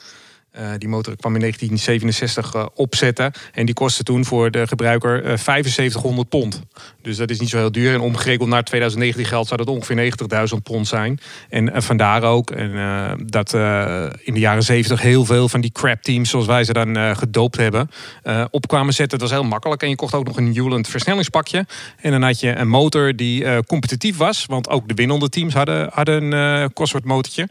Uh, 0.59 0.69
die 0.79 0.89
motor 0.89 1.17
kwam 1.17 1.35
in 1.35 1.41
1967 1.41 2.55
uh, 2.55 2.67
opzetten. 2.75 3.33
En 3.53 3.67
die 3.67 3.75
kostte 3.75 4.03
toen 4.03 4.25
voor 4.25 4.51
de 4.51 4.67
gebruiker 4.67 5.17
uh, 5.17 5.37
7500 5.37 6.29
pond. 6.29 6.63
Dus 7.03 7.17
dat 7.17 7.31
is 7.31 7.41
niet 7.41 7.49
zo 7.49 7.57
heel 7.57 7.73
duur. 7.73 7.95
En 7.95 8.01
omgerekend 8.01 8.49
naar 8.49 8.65
2019 8.65 9.25
geld 9.25 9.47
zou 9.47 9.65
dat 9.65 9.75
ongeveer 9.75 10.13
90.000 10.57 10.63
pond 10.63 10.89
zijn. 10.89 11.19
En 11.49 11.69
uh, 11.69 11.81
vandaar 11.81 12.23
ook 12.23 12.51
en, 12.51 12.75
eh, 12.75 13.13
dat 13.27 13.53
in 14.23 14.35
de 14.35 14.41
jaren 14.41 14.63
70 14.63 15.01
heel 15.01 15.25
veel 15.25 15.49
van 15.49 15.61
die 15.61 15.73
crap 15.73 16.03
teams, 16.03 16.31
zoals 16.31 16.47
wij 16.47 16.65
ze 16.65 16.73
dan 16.73 17.17
gedoopt 17.17 17.57
hebben, 17.57 17.91
opkwamen 18.51 18.95
zetten. 18.95 19.19
Dat 19.19 19.29
was 19.29 19.39
heel 19.39 19.49
makkelijk. 19.49 19.83
En 19.83 19.89
je 19.89 19.97
kocht 19.97 20.15
ook 20.15 20.27
nog 20.27 20.37
een 20.37 20.53
Newland 20.53 20.89
versnellingspakje. 20.89 21.67
En 22.01 22.11
dan 22.11 22.23
had 22.23 22.41
je 22.41 22.57
een 22.57 22.69
motor 22.69 23.17
die 23.17 23.65
competitief 23.65 24.17
was. 24.17 24.47
Want 24.47 24.69
ook 24.69 24.89
de 24.89 24.95
winnende 24.95 25.29
teams 25.29 25.55
hadden, 25.55 25.89
hadden 25.93 26.33
een 26.33 26.73
Cosworth 26.73 27.05
motortje. 27.05 27.49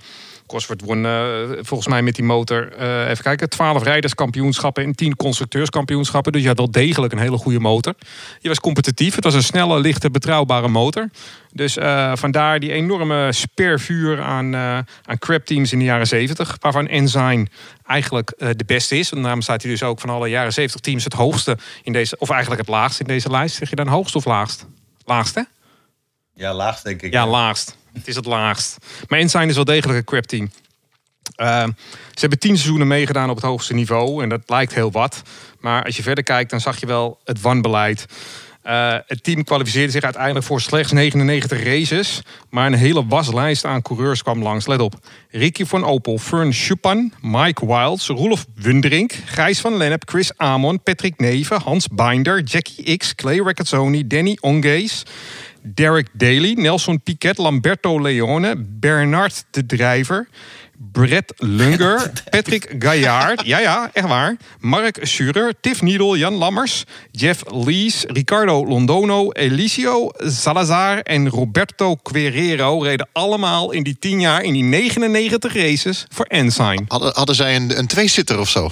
Cosworth 0.47 0.81
won 0.81 1.05
uh, 1.05 1.49
volgens 1.61 1.87
mij 1.87 2.01
met 2.01 2.15
die 2.15 2.23
motor, 2.23 2.79
uh, 2.79 3.09
even 3.09 3.23
kijken, 3.23 3.49
12 3.49 3.83
rijderskampioenschappen 3.83 4.83
en 4.83 4.95
10 4.95 5.15
constructeurskampioenschappen. 5.15 6.31
Dus 6.31 6.41
je 6.41 6.47
had 6.47 6.57
wel 6.57 6.71
degelijk 6.71 7.13
een 7.13 7.19
hele 7.19 7.37
goede 7.37 7.59
motor. 7.59 7.93
Je 8.39 8.47
was 8.47 8.59
competitief. 8.59 9.15
Het 9.15 9.23
was 9.23 9.33
een 9.33 9.43
snelle, 9.43 9.79
lichte, 9.79 10.09
betrouwbare 10.09 10.67
motor. 10.67 11.09
Dus 11.51 11.77
uh, 11.77 12.11
vandaar 12.15 12.59
die 12.59 12.71
enorme 12.71 13.31
spervuur 13.31 14.21
aan, 14.21 14.55
aan 14.55 15.17
crap 15.19 15.45
teams 15.45 15.71
in 15.71 15.79
de 15.79 15.85
jaren 15.85 16.07
70. 16.07 16.57
Waarvan 16.59 16.87
Enzyme 16.87 17.47
eigenlijk 17.85 18.33
de 18.37 18.63
beste 18.65 18.97
is. 18.97 19.11
En 19.11 19.21
daarom 19.21 19.41
staat 19.41 19.61
hij 19.61 19.71
dus 19.71 19.83
ook 19.83 19.99
van 19.99 20.09
alle 20.09 20.27
jaren 20.27 20.53
70 20.53 20.81
teams 20.81 21.03
het 21.03 21.13
hoogste 21.13 21.57
in 21.83 21.93
deze, 21.93 22.15
of 22.19 22.29
eigenlijk 22.29 22.61
het 22.61 22.69
laagst 22.69 22.99
in 22.99 23.05
deze 23.05 23.29
lijst. 23.29 23.55
Zeg 23.55 23.69
je 23.69 23.75
dan 23.75 23.87
hoogst 23.87 24.15
of 24.15 24.25
laagst? 24.25 24.65
Laagst, 25.05 25.35
hè? 25.35 25.41
Ja, 26.33 26.53
laagst 26.53 26.83
denk 26.83 27.01
ik. 27.01 27.13
Ja, 27.13 27.27
laagst. 27.27 27.77
Het 27.93 28.07
is 28.07 28.15
het 28.15 28.25
laagst. 28.25 28.77
Maar 29.07 29.19
Ensign 29.19 29.47
is 29.47 29.55
wel 29.55 29.65
degelijk 29.65 29.97
een 29.97 30.05
crap 30.05 30.25
team. 30.25 30.51
Uh, 31.37 31.63
ze 32.13 32.19
hebben 32.19 32.39
tien 32.39 32.55
seizoenen 32.55 32.87
meegedaan 32.87 33.29
op 33.29 33.35
het 33.35 33.45
hoogste 33.45 33.73
niveau. 33.73 34.23
En 34.23 34.29
dat 34.29 34.41
lijkt 34.45 34.73
heel 34.73 34.91
wat. 34.91 35.21
Maar 35.59 35.83
als 35.83 35.95
je 35.95 36.03
verder 36.03 36.23
kijkt, 36.23 36.49
dan 36.49 36.61
zag 36.61 36.79
je 36.79 36.85
wel 36.85 37.19
het 37.23 37.41
wanbeleid. 37.41 38.05
Uh, 38.65 38.95
het 39.07 39.23
team 39.23 39.43
kwalificeerde 39.43 39.91
zich 39.91 40.03
uiteindelijk 40.03 40.45
voor 40.45 40.61
slechts 40.61 40.91
99 40.91 41.63
races. 41.63 42.21
Maar 42.49 42.65
een 42.65 42.73
hele 42.73 43.05
waslijst 43.05 43.65
aan 43.65 43.81
coureurs 43.81 44.23
kwam 44.23 44.43
langs. 44.43 44.67
Let 44.67 44.79
op. 44.79 44.95
Ricky 45.29 45.65
van 45.65 45.85
Opel, 45.85 46.17
Fern 46.17 46.53
Schupan, 46.53 47.13
Mike 47.21 47.65
Wilds, 47.65 48.07
Roelof 48.07 48.45
Wunderink, 48.55 49.13
Gijs 49.25 49.59
van 49.59 49.77
Lennep, 49.77 50.09
Chris 50.09 50.37
Amon, 50.37 50.83
Patrick 50.83 51.19
Neven, 51.19 51.61
Hans 51.61 51.87
Binder, 51.87 52.41
Jackie 52.41 52.97
X, 52.97 53.15
Clay 53.15 53.39
Raccazzoni, 53.39 54.07
Danny 54.07 54.37
Ongees... 54.41 55.03
Derek 55.63 56.07
Daly, 56.13 56.53
Nelson 56.53 57.01
Piquet, 57.01 57.37
Lamberto 57.37 58.01
Leone, 58.01 58.55
Bernard 58.57 59.45
de 59.51 59.65
Drijver, 59.65 60.27
Brett 60.91 61.33
Lunger, 61.37 62.11
Patrick 62.29 62.75
Gaillard, 62.79 63.45
ja 63.45 63.59
ja, 63.59 63.89
echt 63.93 64.07
waar, 64.07 64.37
Mark 64.59 64.99
Schurer, 65.01 65.53
Tiff 65.61 65.81
Needle, 65.81 66.17
Jan 66.17 66.33
Lammers, 66.33 66.83
Jeff 67.11 67.43
Lees, 67.51 68.03
Ricardo 68.07 68.65
Londono, 68.65 69.31
Elisio 69.31 70.09
Salazar 70.17 70.99
en 70.99 71.29
Roberto 71.29 71.95
Querero 71.95 72.81
reden 72.81 73.07
allemaal 73.11 73.71
in 73.71 73.83
die 73.83 73.99
10 73.99 74.19
jaar 74.19 74.43
in 74.43 74.53
die 74.53 74.63
99 74.63 75.53
races 75.53 76.05
voor 76.09 76.25
Ensign. 76.25 76.85
Hadden, 76.87 77.13
hadden 77.15 77.35
zij 77.35 77.55
een, 77.55 77.77
een 77.77 77.87
tweezitter 77.87 78.39
of 78.39 78.49
zo? 78.49 78.69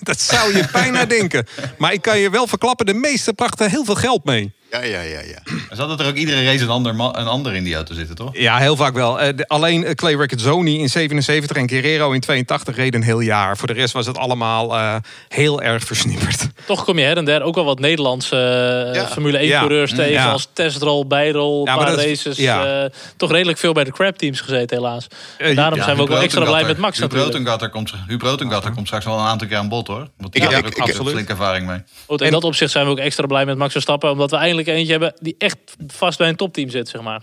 Dat 0.00 0.20
zou 0.20 0.56
je 0.56 0.68
bijna 0.72 1.04
denken. 1.04 1.46
Maar 1.78 1.92
ik 1.92 2.02
kan 2.02 2.18
je 2.18 2.30
wel 2.30 2.46
verklappen, 2.46 2.86
de 2.86 2.94
meeste 2.94 3.32
brachten 3.32 3.70
heel 3.70 3.84
veel 3.84 3.94
geld 3.94 4.24
mee. 4.24 4.52
Ja, 4.70 4.82
ja, 4.82 5.00
ja, 5.00 5.20
ja. 5.20 5.38
Er 5.70 5.76
zat 5.76 6.00
er 6.00 6.06
ook 6.06 6.14
iedere 6.14 6.44
race 6.44 6.62
een 6.62 6.68
ander, 6.70 6.92
een 6.92 7.26
ander 7.26 7.54
in 7.54 7.64
die 7.64 7.74
auto 7.74 7.94
zitten, 7.94 8.14
toch? 8.16 8.30
Ja, 8.32 8.58
heel 8.58 8.76
vaak 8.76 8.94
wel. 8.94 9.20
Eh, 9.20 9.36
de- 9.36 9.48
alleen 9.48 9.84
eh, 9.84 9.94
Clay 9.94 10.14
Recordzoni 10.16 10.78
in 10.78 10.88
77 10.88 11.56
en 11.56 11.68
Guerrero 11.68 12.10
in 12.12 12.20
82 12.20 12.76
reden 12.76 13.00
een 13.00 13.06
heel 13.06 13.20
jaar. 13.20 13.56
Voor 13.56 13.68
de 13.68 13.74
rest 13.74 13.92
was 13.92 14.06
het 14.06 14.18
allemaal 14.18 14.76
eh, 14.76 14.94
heel 15.28 15.62
erg 15.62 15.84
versnipperd. 15.84 16.46
Toch 16.66 16.84
kom 16.84 16.98
je 16.98 17.04
her 17.04 17.16
en 17.16 17.24
der 17.24 17.42
ook 17.42 17.54
wel 17.54 17.64
wat 17.64 17.78
Nederlandse 17.78 18.36
eh, 18.36 18.94
Ja. 18.94 19.06
Formule 19.08 19.38
1 19.38 19.46
Ja. 19.46 19.58
coureurs 19.58 19.90
tegen. 19.90 20.12
Ja. 20.12 20.30
Als 20.32 20.48
testrol, 20.52 21.06
bijrol, 21.06 21.64
Ja, 21.64 21.70
een 21.72 21.76
maar 21.78 21.86
paar 21.86 21.96
dat 21.96 22.04
is- 22.04 22.24
races. 22.24 22.36
ja. 22.44 22.82
eh, 22.84 22.90
toch 23.16 23.30
redelijk 23.30 23.58
veel 23.58 23.72
bij 23.72 23.84
de 23.84 23.92
crap 23.92 24.18
teams 24.18 24.40
gezeten 24.40 24.76
helaas. 24.76 25.06
Daarom 25.54 25.78
ja, 25.78 25.84
zijn 25.84 25.96
we 25.96 26.02
ook 26.02 26.08
wel 26.08 26.20
extra 26.22 26.44
blij 26.44 26.64
met 26.64 26.78
Max 26.78 26.98
Huub 26.98 27.08
natuurlijk. 27.10 27.32
Rotengatter 27.32 27.70
komt, 27.70 27.92
Huub 28.06 28.22
Rotengatter 28.22 28.72
komt 28.72 28.86
straks 28.86 29.04
wel 29.04 29.18
een 29.18 29.24
aantal 29.26 29.48
keer 29.48 29.56
aan 29.56 29.68
bod, 29.68 29.86
hoor. 29.86 30.08
Want 30.18 30.32
die 30.32 30.42
Ik- 30.42 30.48
heeft 30.48 30.66
ik- 30.66 30.74
er 30.76 30.82
ook 30.82 30.88
absoluut 30.88 31.12
flink 31.12 31.28
ervaring 31.28 31.66
mee. 31.66 31.78
Goed, 32.06 32.20
in 32.20 32.26
En- 32.26 32.32
dat 32.32 32.44
opzicht 32.44 32.70
zijn 32.72 32.84
we 32.84 32.90
ook 32.90 32.98
extra 32.98 33.26
blij 33.26 33.44
met 33.46 33.56
Max 33.58 33.72
Verstappen. 33.72 34.10
Omdat 34.10 34.30
we 34.30 34.36
eindelijk 34.36 34.59
eentje 34.66 34.90
hebben 34.90 35.14
die 35.20 35.34
echt 35.38 35.56
vast 35.86 36.18
bij 36.18 36.28
een 36.28 36.36
topteam 36.36 36.68
zit, 36.68 36.88
zeg 36.88 37.02
maar. 37.02 37.22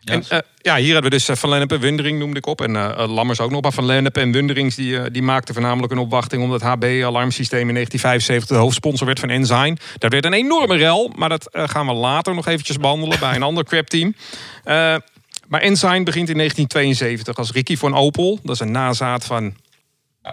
Ja, 0.00 0.12
En, 0.12 0.24
eh, 0.28 0.38
ja, 0.56 0.76
hier 0.76 0.92
hadden 0.92 1.10
we 1.10 1.16
dus 1.16 1.28
eh, 1.28 1.36
Van 1.36 1.50
Lennep 1.50 1.72
en 1.72 1.80
Wundering 1.80 2.18
noemde 2.18 2.38
ik 2.38 2.46
op. 2.46 2.60
En 2.60 2.76
eh, 2.76 2.90
eh, 2.90 3.12
Lammers 3.12 3.40
ook 3.40 3.50
nog. 3.50 3.62
Maar 3.62 3.72
Van 3.72 3.84
Lennep 3.84 4.16
en 4.16 4.32
Wunderings 4.32 4.74
die, 4.74 4.98
eh, 4.98 5.06
die 5.12 5.22
maakten 5.22 5.54
voornamelijk 5.54 5.92
een 5.92 5.98
opwachting... 5.98 6.42
omdat 6.42 6.62
HB-alarmsysteem 6.62 7.68
in 7.68 7.74
1975 7.74 8.56
de 8.56 8.62
hoofdsponsor 8.62 9.06
werd 9.06 9.20
van 9.20 9.30
Ensign. 9.30 9.78
Daar 9.98 10.10
werd 10.10 10.24
een 10.24 10.32
enorme 10.32 10.76
rel. 10.76 11.12
Maar 11.16 11.28
dat 11.28 11.52
eh, 11.52 11.68
gaan 11.68 11.86
we 11.86 11.92
later 11.92 12.34
nog 12.34 12.46
eventjes 12.46 12.76
behandelen 12.76 13.18
bij 13.18 13.34
een 13.34 13.42
ander 13.50 13.64
crapteam. 13.64 14.14
Eh 14.64 14.96
maar 15.50 15.60
Ensign 15.60 16.02
begint 16.02 16.28
in 16.28 16.36
1972 16.36 17.36
als 17.36 17.52
Ricky 17.52 17.76
van 17.76 17.94
Opel. 17.94 18.38
Dat 18.42 18.54
is 18.54 18.60
een 18.60 18.70
nazaat 18.70 19.24
van... 19.24 19.54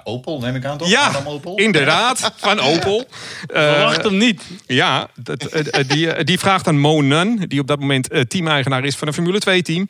Opel, 0.03 0.39
neem 0.39 0.55
ik 0.55 0.65
aan, 0.65 0.77
toch? 0.77 0.89
Ja, 0.89 1.11
Opel? 1.25 1.55
inderdaad, 1.55 2.31
van 2.35 2.59
Opel. 2.59 3.07
Eh, 3.47 3.73
Verwacht 3.73 4.03
hem 4.03 4.17
niet. 4.17 4.41
Ja, 4.65 5.07
dat, 5.15 5.43
eh, 5.43 5.79
eh, 5.79 5.87
die, 5.87 6.23
die 6.23 6.39
vraagt 6.39 6.67
aan 6.67 6.79
Mo 6.79 7.01
Nunn, 7.01 7.45
die 7.47 7.59
op 7.59 7.67
dat 7.67 7.79
moment 7.79 8.09
teameigenaar 8.27 8.85
is 8.85 8.95
van 8.95 9.07
een 9.07 9.13
Formule 9.13 9.41
2-team. 9.49 9.87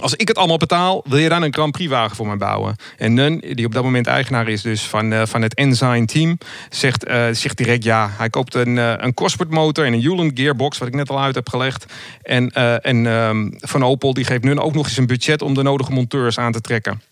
Als 0.00 0.14
ik 0.14 0.28
het 0.28 0.36
allemaal 0.36 0.56
betaal, 0.56 1.02
wil 1.04 1.18
je 1.18 1.28
dan 1.28 1.42
een 1.42 1.52
Grand 1.52 1.72
Prix 1.72 1.90
wagen 1.90 2.16
voor 2.16 2.26
mij 2.26 2.36
bouwen? 2.36 2.76
En 2.96 3.14
Nunn, 3.14 3.44
die 3.52 3.66
op 3.66 3.72
dat 3.72 3.82
moment 3.82 4.06
eigenaar 4.06 4.48
is 4.48 4.62
dus 4.62 4.82
van, 4.82 5.26
van 5.26 5.42
het 5.42 5.54
Ensign 5.54 6.04
team, 6.04 6.38
zegt, 6.70 7.04
eh, 7.04 7.26
zegt 7.32 7.56
direct 7.56 7.84
ja. 7.84 8.10
Hij 8.16 8.30
koopt 8.30 8.54
een, 8.54 8.78
eh, 8.78 8.92
een 8.96 9.14
Cosworth 9.14 9.50
motor 9.50 9.84
en 9.84 9.92
een 9.92 10.02
Hewland 10.02 10.30
gearbox, 10.34 10.78
wat 10.78 10.88
ik 10.88 10.94
net 10.94 11.10
al 11.10 11.20
uit 11.20 11.34
heb 11.34 11.48
gelegd. 11.48 11.86
En, 12.22 12.50
eh, 12.50 12.86
en 12.86 13.06
ehm, 13.06 13.50
Van 13.56 13.84
Opel 13.84 14.14
die 14.14 14.24
geeft 14.24 14.44
Nunn 14.44 14.60
ook 14.60 14.74
nog 14.74 14.86
eens 14.86 14.96
een 14.96 15.06
budget 15.06 15.42
om 15.42 15.54
de 15.54 15.62
nodige 15.62 15.92
monteurs 15.92 16.38
aan 16.38 16.52
te 16.52 16.60
trekken. 16.60 17.02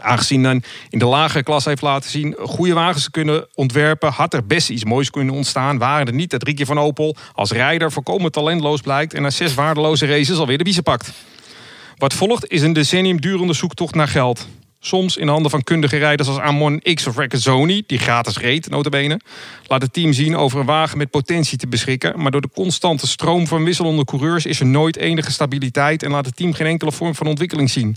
Aangezien 0.00 0.42
dan 0.42 0.62
in 0.88 0.98
de 0.98 1.04
lagere 1.04 1.42
klas 1.42 1.64
heeft 1.64 1.82
laten 1.82 2.10
zien 2.10 2.36
goede 2.38 2.74
wagens 2.74 3.04
te 3.04 3.10
kunnen 3.10 3.46
ontwerpen, 3.54 4.12
had 4.12 4.34
er 4.34 4.46
best 4.46 4.70
iets 4.70 4.84
moois 4.84 5.10
kunnen 5.10 5.34
ontstaan. 5.34 5.78
Waren 5.78 6.06
er 6.06 6.14
niet 6.14 6.30
dat 6.30 6.42
Riekje 6.42 6.66
van 6.66 6.78
Opel 6.78 7.16
als 7.32 7.50
rijder 7.50 7.92
volkomen 7.92 8.32
talentloos 8.32 8.80
blijkt 8.80 9.14
en 9.14 9.22
na 9.22 9.30
zes 9.30 9.54
waardeloze 9.54 10.06
races 10.06 10.38
alweer 10.38 10.58
de 10.58 10.64
biezen 10.64 10.82
pakt. 10.82 11.12
Wat 11.96 12.14
volgt 12.14 12.50
is 12.50 12.62
een 12.62 12.72
decennium 12.72 13.20
durende 13.20 13.52
zoektocht 13.52 13.94
naar 13.94 14.08
geld. 14.08 14.46
Soms 14.80 15.16
in 15.16 15.28
handen 15.28 15.50
van 15.50 15.62
kundige 15.62 15.96
rijders 15.96 16.28
als 16.28 16.38
Amon 16.38 16.80
X 16.94 17.06
of 17.06 17.16
Recazzoni, 17.16 17.82
die 17.86 17.98
gratis 17.98 18.38
reed, 18.38 18.70
notabene. 18.70 19.20
Laat 19.66 19.82
het 19.82 19.92
team 19.92 20.12
zien 20.12 20.36
over 20.36 20.60
een 20.60 20.66
wagen 20.66 20.98
met 20.98 21.10
potentie 21.10 21.58
te 21.58 21.66
beschikken. 21.66 22.20
Maar 22.20 22.30
door 22.30 22.40
de 22.40 22.50
constante 22.54 23.06
stroom 23.06 23.46
van 23.46 23.64
wisselende 23.64 24.04
coureurs 24.04 24.46
is 24.46 24.60
er 24.60 24.66
nooit 24.66 24.96
enige 24.96 25.30
stabiliteit 25.30 26.02
en 26.02 26.10
laat 26.10 26.26
het 26.26 26.36
team 26.36 26.52
geen 26.52 26.66
enkele 26.66 26.92
vorm 26.92 27.14
van 27.14 27.26
ontwikkeling 27.26 27.70
zien. 27.70 27.96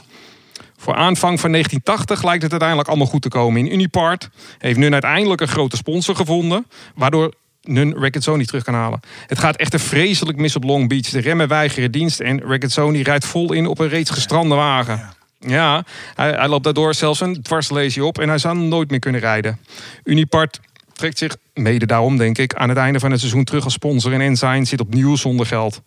Voor 0.80 0.96
aanvang 0.96 1.40
van 1.40 1.52
1980 1.52 2.24
lijkt 2.24 2.42
het 2.42 2.52
uiteindelijk 2.52 2.90
allemaal 2.90 3.08
goed 3.08 3.22
te 3.22 3.30
komen. 3.30 3.66
In 3.66 3.74
Unipart 3.74 4.30
heeft 4.58 4.78
Nun 4.78 4.94
uiteindelijk 4.94 5.42
een 5.42 5.48
grote 5.48 5.76
sponsor 5.76 6.16
gevonden, 6.16 6.66
waardoor 6.96 7.34
Nun 7.64 7.98
Rickettoni 7.98 8.46
terug 8.46 8.64
kan 8.64 8.74
halen. 8.74 9.00
Het 9.28 9.40
gaat 9.40 9.56
echter 9.56 9.80
vreselijk 9.80 10.38
mis 10.38 10.56
op 10.56 10.64
Long 10.64 10.90
Beach. 10.90 11.10
De 11.10 11.20
remmen 11.20 11.48
weigeren 11.48 11.92
dienst 11.92 12.20
en 12.20 12.42
Rickettoni 12.48 13.02
rijdt 13.02 13.26
vol 13.26 13.54
in 13.54 13.68
op 13.68 13.80
een 13.80 13.90
reeds 13.90 14.10
gestrande 14.10 14.56
wagen. 14.56 15.10
Ja, 15.40 15.84
hij, 16.16 16.32
hij 16.32 16.48
loopt 16.48 16.64
daardoor 16.64 16.94
zelfs 16.94 17.20
een 17.20 17.42
dwarslesie 17.42 18.06
op 18.06 18.20
en 18.20 18.28
hij 18.28 18.38
zou 18.38 18.58
nooit 18.58 18.90
meer 18.90 19.00
kunnen 19.00 19.22
rijden. 19.22 19.60
Unipart 20.04 20.60
trekt 20.94 21.18
zich, 21.18 21.38
mede 21.54 21.86
daarom 21.86 22.18
denk 22.18 22.38
ik, 22.38 22.54
aan 22.54 22.70
het 22.70 22.78
einde 22.78 23.00
van 23.00 23.12
het 23.12 23.20
seizoen 23.20 23.44
terug 23.44 23.64
als 23.64 23.74
sponsor 23.74 24.14
en 24.14 24.22
Ensign 24.22 24.64
zit 24.64 24.80
opnieuw 24.80 25.16
zonder 25.16 25.46
geld. 25.46 25.82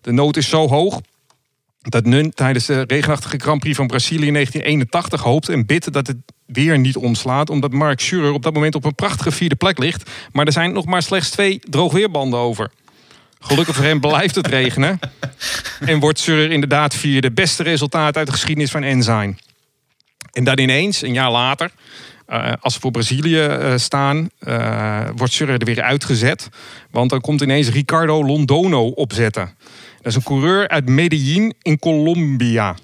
De 0.00 0.12
nood 0.12 0.36
is 0.36 0.48
zo 0.48 0.68
hoog 0.68 1.00
dat 1.80 2.04
Nun 2.04 2.30
tijdens 2.30 2.66
de 2.66 2.84
regenachtige 2.86 3.38
Grand 3.38 3.60
Prix 3.60 3.76
van 3.76 3.86
Brazilië 3.86 4.26
in 4.26 4.32
1981 4.32 5.22
hoopt 5.22 5.48
en 5.48 5.66
bidt 5.66 5.92
dat 5.92 6.06
het 6.06 6.16
weer 6.46 6.78
niet 6.78 6.96
omslaat. 6.96 7.50
Omdat 7.50 7.72
Mark 7.72 8.00
Schurer 8.00 8.32
op 8.32 8.42
dat 8.42 8.54
moment 8.54 8.74
op 8.74 8.84
een 8.84 8.94
prachtige 8.94 9.30
vierde 9.30 9.54
plek 9.54 9.78
ligt. 9.78 10.10
Maar 10.32 10.46
er 10.46 10.52
zijn 10.52 10.72
nog 10.72 10.84
maar 10.84 11.02
slechts 11.02 11.30
twee 11.30 11.60
droogweerbanden 11.68 12.38
over. 12.38 12.70
Gelukkig 13.38 13.74
voor 13.74 13.84
hem 13.84 14.00
blijft 14.10 14.34
het 14.34 14.46
regenen. 14.46 14.98
En 15.80 15.98
wordt 15.98 16.18
Schurer 16.18 16.50
inderdaad 16.50 16.94
vierde. 16.94 17.30
Beste 17.30 17.62
resultaat 17.62 18.16
uit 18.16 18.26
de 18.26 18.32
geschiedenis 18.32 18.70
van 18.70 18.82
Ensign. 18.82 19.38
En 20.32 20.44
dan 20.44 20.58
ineens, 20.58 21.02
een 21.02 21.12
jaar 21.12 21.30
later, 21.30 21.70
eh, 22.26 22.52
als 22.60 22.74
we 22.74 22.80
voor 22.80 22.90
Brazilië 22.90 23.40
eh, 23.40 23.72
staan, 23.76 24.30
eh, 24.38 25.08
wordt 25.16 25.32
Schurer 25.32 25.58
er 25.58 25.64
weer 25.64 25.82
uitgezet. 25.82 26.48
Want 26.90 27.10
dan 27.10 27.20
komt 27.20 27.40
ineens 27.40 27.68
Ricardo 27.68 28.24
Londono 28.24 28.86
opzetten. 28.86 29.54
Dat 30.02 30.06
is 30.12 30.14
een 30.14 30.22
coureur 30.22 30.68
uit 30.68 30.88
Medellin 30.88 31.54
in 31.62 31.78
Colombia. 31.78 32.76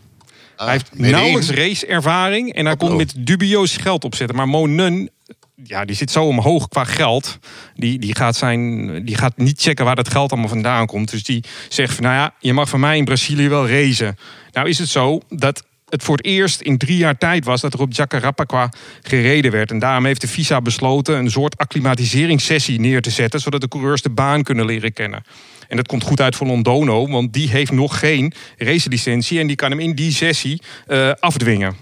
hij 0.57 0.71
heeft 0.73 0.91
Medellin. 0.93 1.13
nauwelijks 1.13 1.51
raceervaring 1.51 2.53
en 2.55 2.67
hij 2.67 2.77
komt 2.77 2.91
Oh. 2.91 2.97
met 2.97 3.15
dubieus 3.19 3.77
geld 3.77 4.05
opzetten. 4.05 4.37
Maar 4.37 4.49
Mo 4.49 4.67
Nun, 4.67 5.11
ja, 5.65 5.85
die 5.85 5.97
zit 5.97 6.11
zo 6.11 6.25
omhoog 6.25 6.69
qua 6.69 6.85
geld. 6.85 7.39
Die, 7.75 7.99
die, 7.99 8.15
gaat 8.15 8.37
zijn, 8.37 9.05
die 9.05 9.17
gaat 9.17 9.37
niet 9.37 9.61
checken 9.61 9.85
waar 9.85 9.97
dat 9.97 10.11
geld 10.11 10.31
allemaal 10.33 10.49
vandaan 10.51 10.87
komt. 10.87 11.11
Dus 11.11 11.23
die 11.23 11.45
zegt 11.69 11.95
van, 11.95 12.05
nou 12.05 12.17
ja, 12.17 12.35
je 12.41 12.53
mag 12.53 12.69
van 12.69 12.81
mij 12.81 12.97
in 12.97 13.05
Brazilië 13.05 13.49
wel 13.49 13.69
racen. 13.69 14.17
Nou 14.53 14.69
is 14.69 14.79
het 14.79 14.89
zo 14.89 15.21
dat 15.29 15.65
het 15.89 16.03
voor 16.03 16.17
het 16.17 16.27
eerst 16.27 16.61
in 16.61 16.79
drie 16.79 16.97
jaar 16.97 17.19
tijd 17.19 17.45
was 17.45 17.61
dat 17.61 17.75
er 17.75 17.81
op 17.81 17.93
Jacarapagua 17.93 18.69
gereden 19.03 19.51
werd. 19.53 19.71
En 19.71 19.79
daarom 19.79 20.05
heeft 20.05 20.21
de 20.21 20.29
FISA 20.29 20.61
besloten 20.61 21.17
een 21.19 21.31
soort 21.31 21.59
acclimatiseringssessie 21.59 22.81
neer 22.81 23.03
te 23.03 23.11
zetten, 23.11 23.41
zodat 23.41 23.61
de 23.61 23.69
coureurs 23.69 24.03
de 24.03 24.11
baan 24.11 24.43
kunnen 24.43 24.67
leren 24.67 24.93
kennen. 24.93 25.23
En 25.69 25.77
dat 25.77 25.87
komt 25.87 26.03
goed 26.03 26.21
uit 26.21 26.37
voor 26.37 26.47
Londono, 26.47 27.09
want 27.09 27.33
die 27.33 27.49
heeft 27.49 27.73
nog 27.73 27.99
geen 27.99 28.33
racelicentie 28.59 29.41
en 29.41 29.47
die 29.47 29.57
kan 29.57 29.71
hem 29.71 29.81
in 29.81 29.95
die 29.95 30.13
sessie 30.13 30.63
eh, 30.87 31.11
afdwingen. 31.19 31.77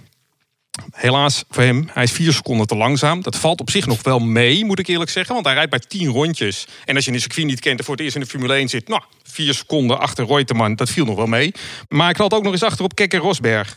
Helaas 0.91 1.45
voor 1.51 1.63
hem, 1.63 1.89
hij 1.93 2.03
is 2.03 2.13
vier 2.13 2.33
seconden 2.33 2.67
te 2.67 2.77
langzaam. 2.77 3.23
Dat 3.23 3.37
valt 3.37 3.61
op 3.61 3.71
zich 3.71 3.87
nog 3.87 4.03
wel 4.03 4.19
mee, 4.19 4.65
moet 4.65 4.79
ik 4.79 4.87
eerlijk 4.87 5.11
zeggen. 5.11 5.35
Want 5.35 5.47
hij 5.47 5.55
rijdt 5.55 5.71
bij 5.71 5.83
tien 5.89 6.09
rondjes. 6.09 6.67
En 6.85 6.97
als 6.97 7.05
je 7.05 7.13
een 7.13 7.21
circuit 7.21 7.47
niet 7.47 7.61
kent 7.61 7.79
en 7.79 7.85
voor 7.85 7.95
het 7.95 8.03
eerst 8.03 8.15
in 8.15 8.21
de 8.21 8.27
Formule 8.27 8.55
1 8.55 8.69
zit... 8.69 8.89
nou, 8.89 9.03
vier 9.23 9.55
seconden 9.55 9.99
achter 9.99 10.27
Reutemann, 10.27 10.75
dat 10.75 10.91
viel 10.91 11.05
nog 11.05 11.17
wel 11.17 11.27
mee. 11.27 11.53
Maar 11.89 12.05
hij 12.05 12.15
knalt 12.15 12.35
ook 12.35 12.43
nog 12.43 12.53
eens 12.53 12.63
achter 12.63 12.85
op 12.85 12.95
Kekker 12.95 13.21
Rosberg. 13.21 13.77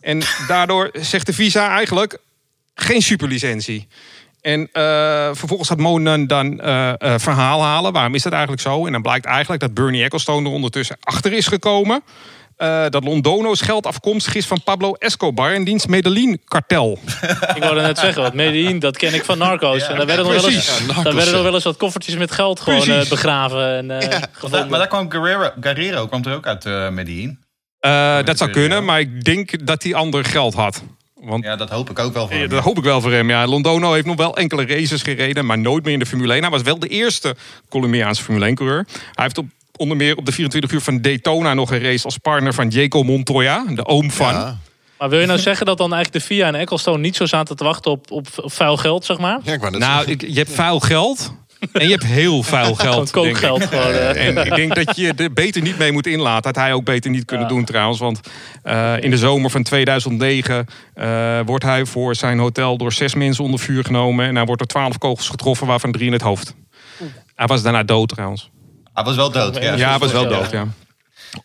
En 0.00 0.22
daardoor 0.48 0.90
zegt 0.92 1.26
de 1.26 1.32
Visa 1.32 1.68
eigenlijk 1.68 2.18
geen 2.74 3.02
superlicentie. 3.02 3.88
En 4.40 4.68
eh, 4.72 4.82
vervolgens 5.32 5.68
gaat 5.68 5.78
Monan 5.78 6.26
dan 6.26 6.60
eh, 6.60 6.88
eh, 6.88 7.14
verhaal 7.18 7.62
halen. 7.62 7.92
Waarom 7.92 8.14
is 8.14 8.22
dat 8.22 8.32
eigenlijk 8.32 8.62
zo? 8.62 8.86
En 8.86 8.92
dan 8.92 9.02
blijkt 9.02 9.24
eigenlijk 9.26 9.60
dat 9.62 9.74
Bernie 9.74 10.02
Ecclestone 10.04 10.48
er 10.48 10.54
ondertussen 10.54 10.96
achter 11.00 11.32
is 11.32 11.46
gekomen. 11.46 12.02
Eh, 12.56 12.84
dat 12.88 13.04
Londono's 13.04 13.60
geld 13.60 13.86
afkomstig 13.86 14.34
is 14.34 14.46
van 14.46 14.62
Pablo 14.62 14.92
Escobar 14.94 15.52
en 15.54 15.64
diens 15.64 15.86
Medellin-kartel. 15.86 16.98
Ik 17.54 17.62
wilde 17.62 17.80
net 17.80 17.98
zeggen, 17.98 18.22
want 18.22 18.34
Medellin, 18.34 18.78
dat 18.78 18.96
ken 18.96 19.14
ik 19.14 19.24
van 19.24 19.38
Narcos. 19.38 19.82
en 19.88 19.96
daar 19.96 20.06
werden, 20.06 20.24
nog 20.24 20.34
wel 20.42 20.50
eens. 20.50 20.78
Ja, 20.78 20.86
daar 21.02 21.02
werden 21.04 21.24
nog 21.24 21.34
ja. 21.34 21.42
wel 21.42 21.54
eens 21.54 21.64
wat 21.64 21.76
koffertjes 21.76 22.16
met 22.16 22.30
geld 22.32 22.60
gewoon 22.60 23.04
begraven 23.08 23.76
en 23.76 23.90
eh, 23.90 24.08
Maar, 24.08 24.28
gevonden. 24.32 24.60
daar- 24.60 24.68
maar 24.68 24.78
daar 24.78 24.88
kwam 24.88 25.10
Guerrero, 25.10 25.50
Guerrero 25.60 26.06
kwam 26.06 26.24
er 26.24 26.34
ook 26.34 26.46
uit 26.46 26.66
eh 26.66 26.88
Medellin. 26.88 27.38
Eh, 27.78 28.22
dat 28.24 28.38
zou 28.38 28.50
kunnen, 28.50 28.78
ja. 28.78 28.84
maar 28.84 29.00
ik 29.00 29.24
denk 29.24 29.66
dat 29.66 29.82
hij 29.82 29.94
ander 29.94 30.24
geld 30.24 30.54
had. 30.54 30.82
Want 31.22 31.44
Ja, 31.44 31.56
dat 31.56 31.70
hoop 31.70 31.90
ik 31.90 31.98
ook 31.98 32.12
wel 32.12 32.26
voor 32.26 32.34
Ja, 32.34 32.40
hem. 32.40 32.48
dat 32.50 32.62
hoop 32.64 32.78
ik 32.78 32.84
wel 32.84 33.00
voor 33.00 33.12
hem. 33.12 33.28
Ja, 33.30 33.46
Londono 33.46 33.92
heeft 33.92 34.06
nog 34.06 34.16
wel 34.16 34.36
enkele 34.36 34.66
races 34.66 35.02
gereden, 35.02 35.46
maar 35.46 35.58
nooit 35.58 35.84
meer 35.84 35.92
in 35.92 35.98
de 35.98 36.06
Formule 36.06 36.32
1. 36.32 36.42
Hij 36.42 36.50
was 36.50 36.62
wel 36.62 36.78
de 36.78 36.88
eerste 36.88 37.36
Colombiaanse 37.68 38.22
Formule 38.22 38.46
1 38.46 38.54
coureur. 38.54 38.86
Hij 39.14 39.24
heeft 39.24 39.38
op, 39.38 39.46
onder 39.76 39.96
meer 39.96 40.16
op 40.16 40.26
de 40.26 40.32
24 40.32 40.70
uur 40.72 40.80
van 40.80 41.00
Daytona 41.00 41.54
nog 41.54 41.68
geraced 41.68 42.04
als 42.04 42.16
partner 42.18 42.54
van 42.54 42.68
Jaco 42.68 43.02
Montoya, 43.02 43.64
de 43.74 43.86
oom 43.86 44.10
van. 44.10 44.32
Ja. 44.34 44.58
Maar 44.98 45.08
wil 45.08 45.20
je 45.20 45.26
nou 45.26 45.38
zeggen 45.38 45.66
dat 45.66 45.78
dan 45.78 45.92
eigenlijk 45.94 46.24
de 46.24 46.34
FIA 46.34 46.46
en 46.46 46.54
Ecclestone 46.54 46.98
niet 46.98 47.16
zo 47.16 47.26
zaten 47.26 47.56
te 47.56 47.64
wachten 47.64 47.90
op, 47.90 48.10
op, 48.10 48.26
op 48.36 48.52
vuil 48.52 48.76
geld, 48.76 49.04
zeg 49.04 49.18
maar? 49.18 49.38
Ja, 49.42 49.52
ik 49.52 49.60
wou 49.60 49.70
net 49.72 49.80
Nou, 49.80 50.04
ik, 50.10 50.20
je 50.20 50.32
hebt 50.38 50.52
vuil 50.52 50.80
geld. 50.80 51.32
En 51.72 51.84
je 51.84 51.90
hebt 51.90 52.04
heel 52.06 52.42
vuil 52.42 52.74
geld. 52.74 53.10
Gewoon 53.10 53.26
kookgeld. 53.32 53.64
Gewoon, 53.64 53.92
eh. 53.92 54.26
En 54.26 54.36
ik 54.46 54.54
denk 54.54 54.74
dat 54.74 54.96
je 54.96 55.12
er 55.16 55.32
beter 55.32 55.62
niet 55.62 55.78
mee 55.78 55.92
moet 55.92 56.06
inlaten. 56.06 56.44
Had 56.44 56.56
hij 56.56 56.72
ook 56.72 56.84
beter 56.84 57.10
niet 57.10 57.24
kunnen 57.24 57.46
Ja. 57.48 57.52
doen 57.52 57.64
trouwens. 57.64 57.98
Want 57.98 58.20
eh, 58.62 58.94
in 59.00 59.10
de 59.10 59.18
zomer 59.18 59.50
van 59.50 59.62
2009 59.62 60.66
eh, 60.94 61.40
wordt 61.44 61.64
hij 61.64 61.84
voor 61.86 62.14
zijn 62.14 62.38
hotel 62.38 62.76
door 62.76 62.92
zes 62.92 63.14
mensen 63.14 63.44
onder 63.44 63.60
vuur 63.60 63.84
genomen. 63.84 64.26
En 64.26 64.34
hij 64.36 64.44
wordt 64.44 64.58
door 64.58 64.68
twaalf 64.70 64.98
kogels 64.98 65.28
getroffen, 65.28 65.66
waarvan 65.66 65.92
drie 65.92 66.06
in 66.06 66.12
het 66.12 66.22
hoofd. 66.22 66.54
Hij 67.34 67.46
was 67.46 67.62
daarna 67.62 67.82
dood 67.82 68.08
trouwens. 68.08 68.50
Hij 68.94 69.04
was 69.04 69.16
wel 69.16 69.30
dood. 69.30 69.62
Ja, 69.62 69.74
Ja, 69.74 69.88
hij 69.90 69.98
was 69.98 70.12
wel 70.12 70.28
dood, 70.28 70.50
ja. 70.50 70.64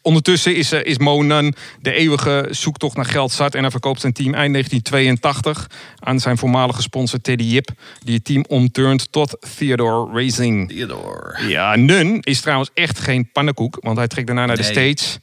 Ondertussen 0.02 0.56
is, 0.56 0.72
eh, 0.72 0.84
is 0.84 0.98
Mo 0.98 1.22
Nunn 1.22 1.56
de 1.82 1.94
eeuwige 1.94 2.48
zoektocht 2.50 2.96
naar 2.96 3.06
geld 3.06 3.32
zat. 3.32 3.56
En 3.56 3.62
hij 3.62 3.72
verkoopt 3.72 4.02
zijn 4.02 4.14
team 4.14 4.34
eind 4.34 4.52
1982 4.52 5.70
aan 6.00 6.20
zijn 6.20 6.38
voormalige 6.38 6.82
sponsor 6.82 7.22
Teddy 7.22 7.44
Yip. 7.44 7.70
Die 8.04 8.16
het 8.16 8.26
team 8.26 8.46
omturnt 8.48 9.12
tot 9.12 9.38
Theodore 9.58 10.22
Racing. 10.22 10.70
Theodore. 10.70 11.48
Ja, 11.48 11.76
Nun 11.76 12.20
is 12.22 12.42
trouwens 12.42 12.70
echt 12.74 13.00
geen 13.00 13.32
pannenkoek. 13.32 13.78
Want 13.82 13.98
hij 13.98 14.08
trekt 14.08 14.28
daarna 14.28 14.46
naar 14.46 14.56
de. 14.56 14.64
States. 14.64 15.20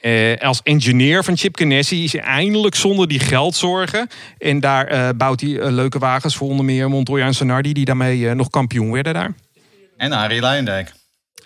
Eh, 0.00 0.36
als 0.36 0.60
engineer 0.62 1.24
van 1.24 1.36
Chip 1.36 1.56
Ganassi 1.56 2.04
is 2.04 2.12
hij 2.12 2.22
eindelijk 2.22 2.74
zonder 2.74 3.08
die 3.08 3.18
geldzorgen. 3.18 4.08
En 4.38 4.60
daar 4.60 4.86
eh, 4.86 5.08
bouwt 5.16 5.40
hij 5.40 5.70
leuke 5.70 5.98
wagens 5.98 6.36
voor 6.36 6.48
onder 6.48 6.64
meer 6.64 6.90
Montoya 6.90 7.26
en 7.26 7.34
Sanardi. 7.34 7.72
Die 7.72 7.84
daarmee 7.84 8.34
nog 8.34 8.50
kampioen 8.50 8.92
werden 8.92 9.14
daar. 9.14 9.34
En 9.96 10.12
Arie 10.12 10.40
Luijendijk. 10.40 10.92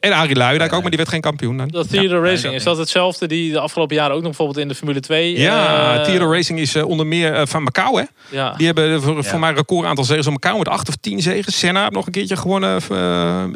En 0.01 0.13
Arie 0.13 0.37
Luijendijk 0.37 0.73
ook, 0.73 0.81
maar 0.81 0.89
die 0.89 0.99
werd 0.99 1.11
geen 1.11 1.21
kampioen. 1.21 1.57
dan. 1.57 1.69
Dat 1.69 1.89
Theodore 1.91 2.21
Racing, 2.29 2.43
dat 2.43 2.53
is 2.53 2.63
dat 2.63 2.79
hetzelfde 2.79 3.27
die 3.27 3.53
de 3.53 3.61
afgelopen 3.61 3.97
jaren 3.97 4.11
ook 4.11 4.21
nog 4.23 4.29
bijvoorbeeld 4.29 4.59
in 4.59 4.69
de 4.69 4.75
Formule 4.75 5.01
2? 5.01 5.39
Ja, 5.39 5.95
eh, 5.99 6.05
Theodore 6.05 6.35
Racing 6.37 6.59
is 6.59 6.75
eh, 6.75 6.87
onder 6.87 7.07
meer 7.07 7.35
eh, 7.35 7.47
van 7.47 7.63
Macau, 7.63 8.01
hè? 8.01 8.05
Ja. 8.37 8.53
Die 8.57 8.67
hebben 8.67 9.03
voor, 9.03 9.17
Ja. 9.17 9.23
voor 9.23 9.39
mij 9.39 9.49
een 9.51 9.57
record 9.57 9.87
aantal 9.87 10.05
zegens 10.05 10.27
op 10.27 10.33
Macau 10.33 10.59
met 10.59 10.69
acht 10.69 10.89
of 10.89 10.97
tien 10.97 11.23
zegens. 11.23 11.59
Senna 11.59 11.81
heeft 11.81 11.93
nog 11.93 12.07
een 12.07 12.13
keertje 12.13 12.37
gewonnen 12.37 12.83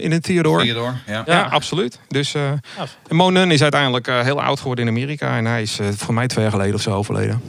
in 0.00 0.12
een 0.12 0.20
Theodore. 0.20 0.64
Theodore, 0.64 0.92
ja. 1.06 1.12
Ja, 1.12 1.22
Ja. 1.26 1.42
absoluut. 1.50 1.98
Dus 2.08 2.34
eh 2.34 2.42
Ja. 2.42 2.86
en 3.08 3.16
Mo 3.16 3.30
Nunn 3.30 3.50
is 3.50 3.62
uiteindelijk 3.62 4.06
heel 4.06 4.42
oud 4.42 4.58
geworden 4.60 4.84
in 4.86 4.90
Amerika. 4.90 5.36
En 5.36 5.44
hij 5.44 5.62
is 5.62 5.78
voor 5.96 6.14
mij 6.14 6.26
twee 6.26 6.42
jaar 6.44 6.52
geleden 6.52 6.74
of 6.74 6.80
zo 6.80 6.90
overleden. 6.90 7.42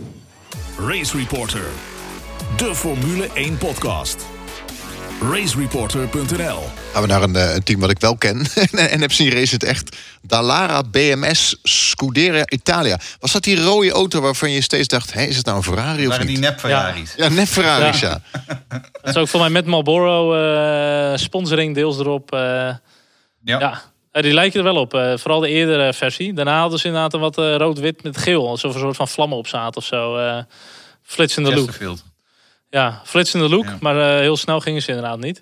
Race 0.88 1.18
Reporter. 1.18 1.64
De 2.58 2.76
Formule 2.76 3.28
1 3.34 3.58
podcast. 3.58 4.26
Racereporter.nl 5.22 6.60
Gaan 6.94 7.02
we 7.02 7.08
naar 7.08 7.22
een, 7.22 7.36
eh, 7.36 7.54
een 7.56 7.64
team 7.64 7.80
wat 7.80 7.90
ik 7.90 8.00
wel 8.00 8.18
ken 8.18 8.46
en, 8.72 8.90
en 8.90 9.02
heb 9.02 9.12
zien 9.12 9.30
racen 9.32 9.54
het 9.54 9.64
echt. 9.64 9.98
Dallara 10.22 10.84
BMS 10.84 11.56
Scuderia 11.64 12.44
Italia. 12.50 13.00
Was 13.20 13.32
dat 13.32 13.44
die 13.44 13.62
rode 13.64 13.92
auto 13.92 14.22
waarvan 14.22 14.52
je 14.52 14.62
steeds 14.62 14.88
dacht... 14.88 15.14
Hé, 15.14 15.24
is 15.24 15.38
het 15.38 15.46
nou 15.46 15.58
een 15.58 15.64
Ferrari 15.64 16.02
of 16.04 16.10
Waren 16.10 16.26
niet? 16.26 16.36
die 16.36 16.46
nep 16.46 16.60
Ferraris? 16.60 17.14
Ja, 17.18 17.30
net 17.30 17.50
Ferraris, 17.50 18.00
ja. 18.00 18.22
Dat 19.02 19.16
is 19.16 19.16
ook 19.16 19.28
voor 19.28 19.40
mij 19.40 19.50
met 19.50 19.66
Marlboro 19.66 20.34
eh, 20.34 21.18
sponsoring 21.18 21.76
deels 21.76 22.00
erop. 22.00 22.32
eh, 22.34 22.40
Ja. 22.40 22.80
ja. 23.44 23.82
Eh, 24.12 24.24
die 24.24 24.34
lijken 24.34 24.60
er 24.60 24.66
wel 24.74 24.76
op. 24.82 24.94
eh, 24.94 25.14
vooral 25.18 25.40
de 25.40 25.50
eerdere 25.50 25.94
versie. 25.94 26.34
Daarna 26.34 26.60
hadden 26.60 26.80
ze 26.80 26.86
inderdaad 26.88 27.14
een 27.14 27.20
wat 27.20 27.38
eh, 27.38 27.56
rood-wit 27.56 28.04
met 28.04 28.18
geel. 28.18 28.48
Alsof 28.48 28.70
er 28.72 28.78
een 28.78 28.84
soort 28.84 28.96
van 28.96 29.08
vlammen 29.08 29.38
op 29.38 29.48
zaten 29.48 29.82
of 29.82 29.86
zo. 29.88 30.18
eh 30.18 30.38
flitsende 31.04 31.56
look. 31.56 31.78
Ja, 32.76 33.02
flitsende 33.04 33.50
look. 33.50 33.66
Ja. 33.66 33.78
Maar 33.80 34.00
eh, 34.00 34.20
heel 34.20 34.38
snel 34.38 34.60
gingen 34.60 34.82
ze 34.82 34.90
inderdaad 34.90 35.20
niet. 35.20 35.42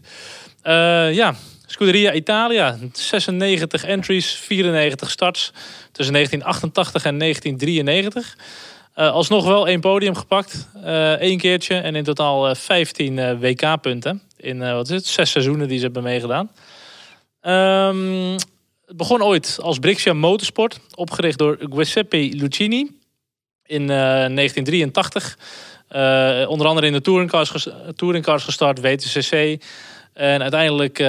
Eh, 0.61 1.13
ja, 1.13 1.35
Scuderia 1.65 2.13
Italia. 2.13 2.77
96 2.91 3.83
entries, 3.83 4.31
94 4.31 5.09
starts. 5.11 5.51
Tussen 5.91 6.13
1988 6.13 7.05
en 7.05 7.17
1993. 7.17 8.37
Eh, 8.93 9.11
alsnog 9.11 9.45
wel 9.45 9.67
één 9.67 9.79
podium 9.79 10.15
gepakt. 10.15 10.67
Eén 11.19 11.37
keertje. 11.37 11.75
En 11.75 11.95
in 11.95 12.03
totaal 12.03 12.49
eh, 12.49 12.55
15 12.55 13.19
eh, 13.19 13.39
WK-punten. 13.39 14.21
In 14.37 14.59
wat 14.73 14.89
is 14.89 14.95
het? 14.95 15.05
Zes 15.05 15.31
seizoenen 15.31 15.67
die 15.67 15.77
ze 15.77 15.83
hebben 15.83 16.03
meegedaan. 16.03 16.51
Ehm, 17.41 18.31
het 18.85 18.97
begon 18.97 19.23
ooit 19.23 19.57
als 19.61 19.79
Brixia 19.79 20.13
Motorsport. 20.13 20.79
Opgericht 20.95 21.37
door 21.37 21.57
Giuseppe 21.59 22.17
Lucchini. 22.17 23.01
In 23.65 23.81
eh, 23.81 23.97
1983. 23.97 25.37
Eh, 25.93 26.49
onder 26.49 26.67
andere 26.67 26.87
in 26.87 26.93
de 26.93 27.01
touringcars, 27.01 27.49
ges- 27.49 27.67
touringcars 27.95 28.43
gestart, 28.43 28.81
WTCC. 28.81 29.63
En 30.13 30.41
uiteindelijk 30.41 30.99
eh, 30.99 31.05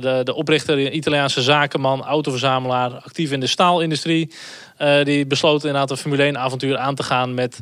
de, 0.00 0.20
de 0.24 0.34
oprichter, 0.34 0.78
een 0.78 0.96
Italiaanse 0.96 1.42
zakenman, 1.42 2.02
autoverzamelaar, 2.04 2.90
actief 2.90 3.32
in 3.32 3.40
de 3.40 3.46
staalindustrie. 3.46 4.32
eh, 4.76 5.04
die 5.04 5.26
besloot 5.26 5.64
inderdaad 5.64 5.90
een 5.90 5.96
Formule 5.96 6.22
1 6.22 6.38
avontuur 6.38 6.76
aan 6.76 6.94
te 6.94 7.02
gaan 7.02 7.34
met 7.34 7.60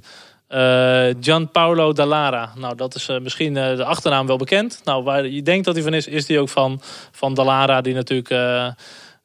eh 0.48 1.06
Gianpaolo 1.20 1.92
Dallara. 1.92 2.52
Nou, 2.56 2.74
dat 2.76 2.94
is 2.94 3.08
misschien 3.22 3.54
de 3.54 3.84
achternaam 3.84 4.26
wel 4.26 4.36
bekend. 4.36 4.80
Nou, 4.84 5.02
waar 5.02 5.26
je 5.26 5.42
denkt 5.42 5.64
dat 5.64 5.74
hij 5.74 5.82
van 5.84 5.94
is, 5.94 6.06
is 6.06 6.26
die 6.26 6.38
ook 6.40 6.48
van, 6.48 6.80
van 7.10 7.34
Dallara, 7.34 7.80
die 7.80 7.94
natuurlijk 7.94 8.64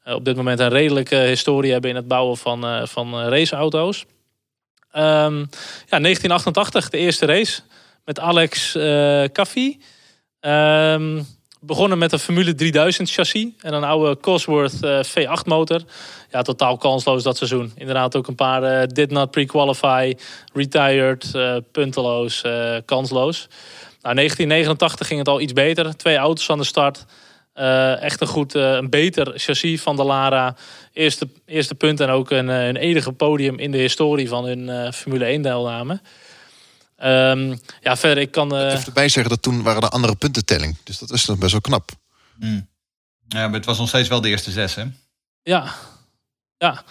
op 0.05 0.25
dit 0.25 0.35
moment 0.35 0.59
een 0.59 0.69
redelijke 0.69 1.15
historie 1.15 1.71
hebben 1.71 1.89
in 1.89 1.95
het 1.95 2.07
bouwen 2.07 2.37
van, 2.37 2.87
van 2.87 3.19
raceauto's. 3.21 4.05
Ehm, 4.91 5.37
ja, 5.89 5.99
1988, 5.99 6.89
de 6.89 6.97
eerste 6.97 7.25
race 7.25 7.61
met 8.05 8.19
Alex 8.19 8.75
eh 8.75 9.23
Caffi. 9.23 9.79
Ehm, 10.39 11.21
begonnen 11.59 11.97
met 11.97 12.11
een 12.11 12.19
Formule 12.19 12.55
3000 12.55 13.11
chassis 13.11 13.47
en 13.61 13.73
een 13.73 13.83
oude 13.83 14.19
Cosworth 14.19 14.83
eh, 14.83 14.99
V8 15.03 15.45
motor. 15.45 15.81
Ja, 16.29 16.41
totaal 16.41 16.77
kansloos 16.77 17.23
dat 17.23 17.37
seizoen. 17.37 17.71
Inderdaad 17.75 18.15
ook 18.15 18.27
een 18.27 18.35
paar 18.35 18.63
eh, 18.63 18.87
did 18.87 19.11
not 19.11 19.31
pre-qualify, 19.31 20.15
retired, 20.53 21.31
punteloos, 21.71 22.41
kansloos. 22.85 23.47
Nou, 24.01 24.15
1989 24.15 25.07
ging 25.07 25.19
het 25.19 25.27
al 25.27 25.41
iets 25.41 25.53
beter. 25.53 25.97
Twee 25.97 26.17
auto's 26.17 26.49
aan 26.49 26.57
de 26.57 26.63
start. 26.63 27.05
Eh, 27.53 28.01
echt 28.01 28.21
een 28.21 28.27
goed, 28.27 28.55
eh, 28.55 28.71
een 28.73 28.89
beter 28.89 29.33
chassis 29.39 29.81
van 29.81 29.95
de 29.95 30.03
Lara. 30.03 30.55
Eerste, 30.93 31.27
eerste 31.45 31.75
punt 31.75 31.99
en 31.99 32.09
ook 32.09 32.31
een, 32.31 32.49
eh, 32.49 32.67
een 32.67 32.75
enige 32.75 33.11
podium 33.11 33.59
in 33.59 33.71
de 33.71 33.77
historie 33.77 34.27
van 34.27 34.45
hun 34.45 34.69
eh, 34.69 34.91
Formule 34.91 35.25
1 35.25 35.41
deelname. 35.41 36.01
Ehm, 36.95 37.55
ja, 37.81 37.97
verder, 37.97 38.23
ik 38.23 38.31
kan... 38.31 38.55
eh, 38.55 38.65
Even 38.73 38.85
erbij 38.85 39.09
zeggen 39.09 39.31
dat 39.33 39.41
toen 39.41 39.63
waren 39.63 39.81
er 39.81 39.89
andere 39.89 40.15
puntentelling. 40.15 40.77
Dus 40.83 40.99
dat 40.99 41.11
is 41.11 41.25
nog 41.25 41.37
best 41.37 41.51
wel 41.51 41.61
knap. 41.61 41.89
Hmm. 42.39 42.69
Ja, 43.27 43.45
maar 43.47 43.55
het 43.55 43.65
was 43.65 43.77
nog 43.77 43.87
steeds 43.87 44.09
wel 44.09 44.21
de 44.21 44.29
eerste 44.29 44.51
zes, 44.51 44.75
hè? 44.75 44.83
Ja, 45.43 45.73
ja. 46.57 46.83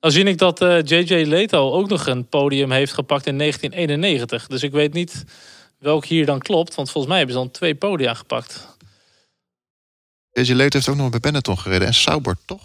Nou 0.00 0.14
zie 0.14 0.24
ik 0.24 0.38
dat 0.38 0.60
eh, 0.60 0.82
JJ 0.82 1.24
Leto 1.26 1.72
ook 1.72 1.88
nog 1.88 2.06
een 2.06 2.28
podium 2.28 2.70
heeft 2.70 2.92
gepakt 2.92 3.26
in 3.26 3.38
1991. 3.38 4.46
Dus 4.46 4.62
ik 4.62 4.72
weet 4.72 4.92
niet 4.92 5.24
welk 5.78 6.04
hier 6.04 6.26
dan 6.26 6.38
klopt. 6.38 6.74
Want 6.74 6.90
volgens 6.90 7.06
mij 7.12 7.16
hebben 7.22 7.36
ze 7.36 7.42
dan 7.42 7.50
twee 7.52 7.74
podia 7.74 8.14
gepakt. 8.14 8.71
Deze 10.32 10.54
Leut 10.54 10.72
heeft 10.72 10.88
ook 10.88 10.96
nog 10.96 11.10
bij 11.10 11.20
Benetton 11.20 11.58
gereden. 11.58 11.86
En 11.86 11.94
Sauber, 11.94 12.36
toch? 12.46 12.62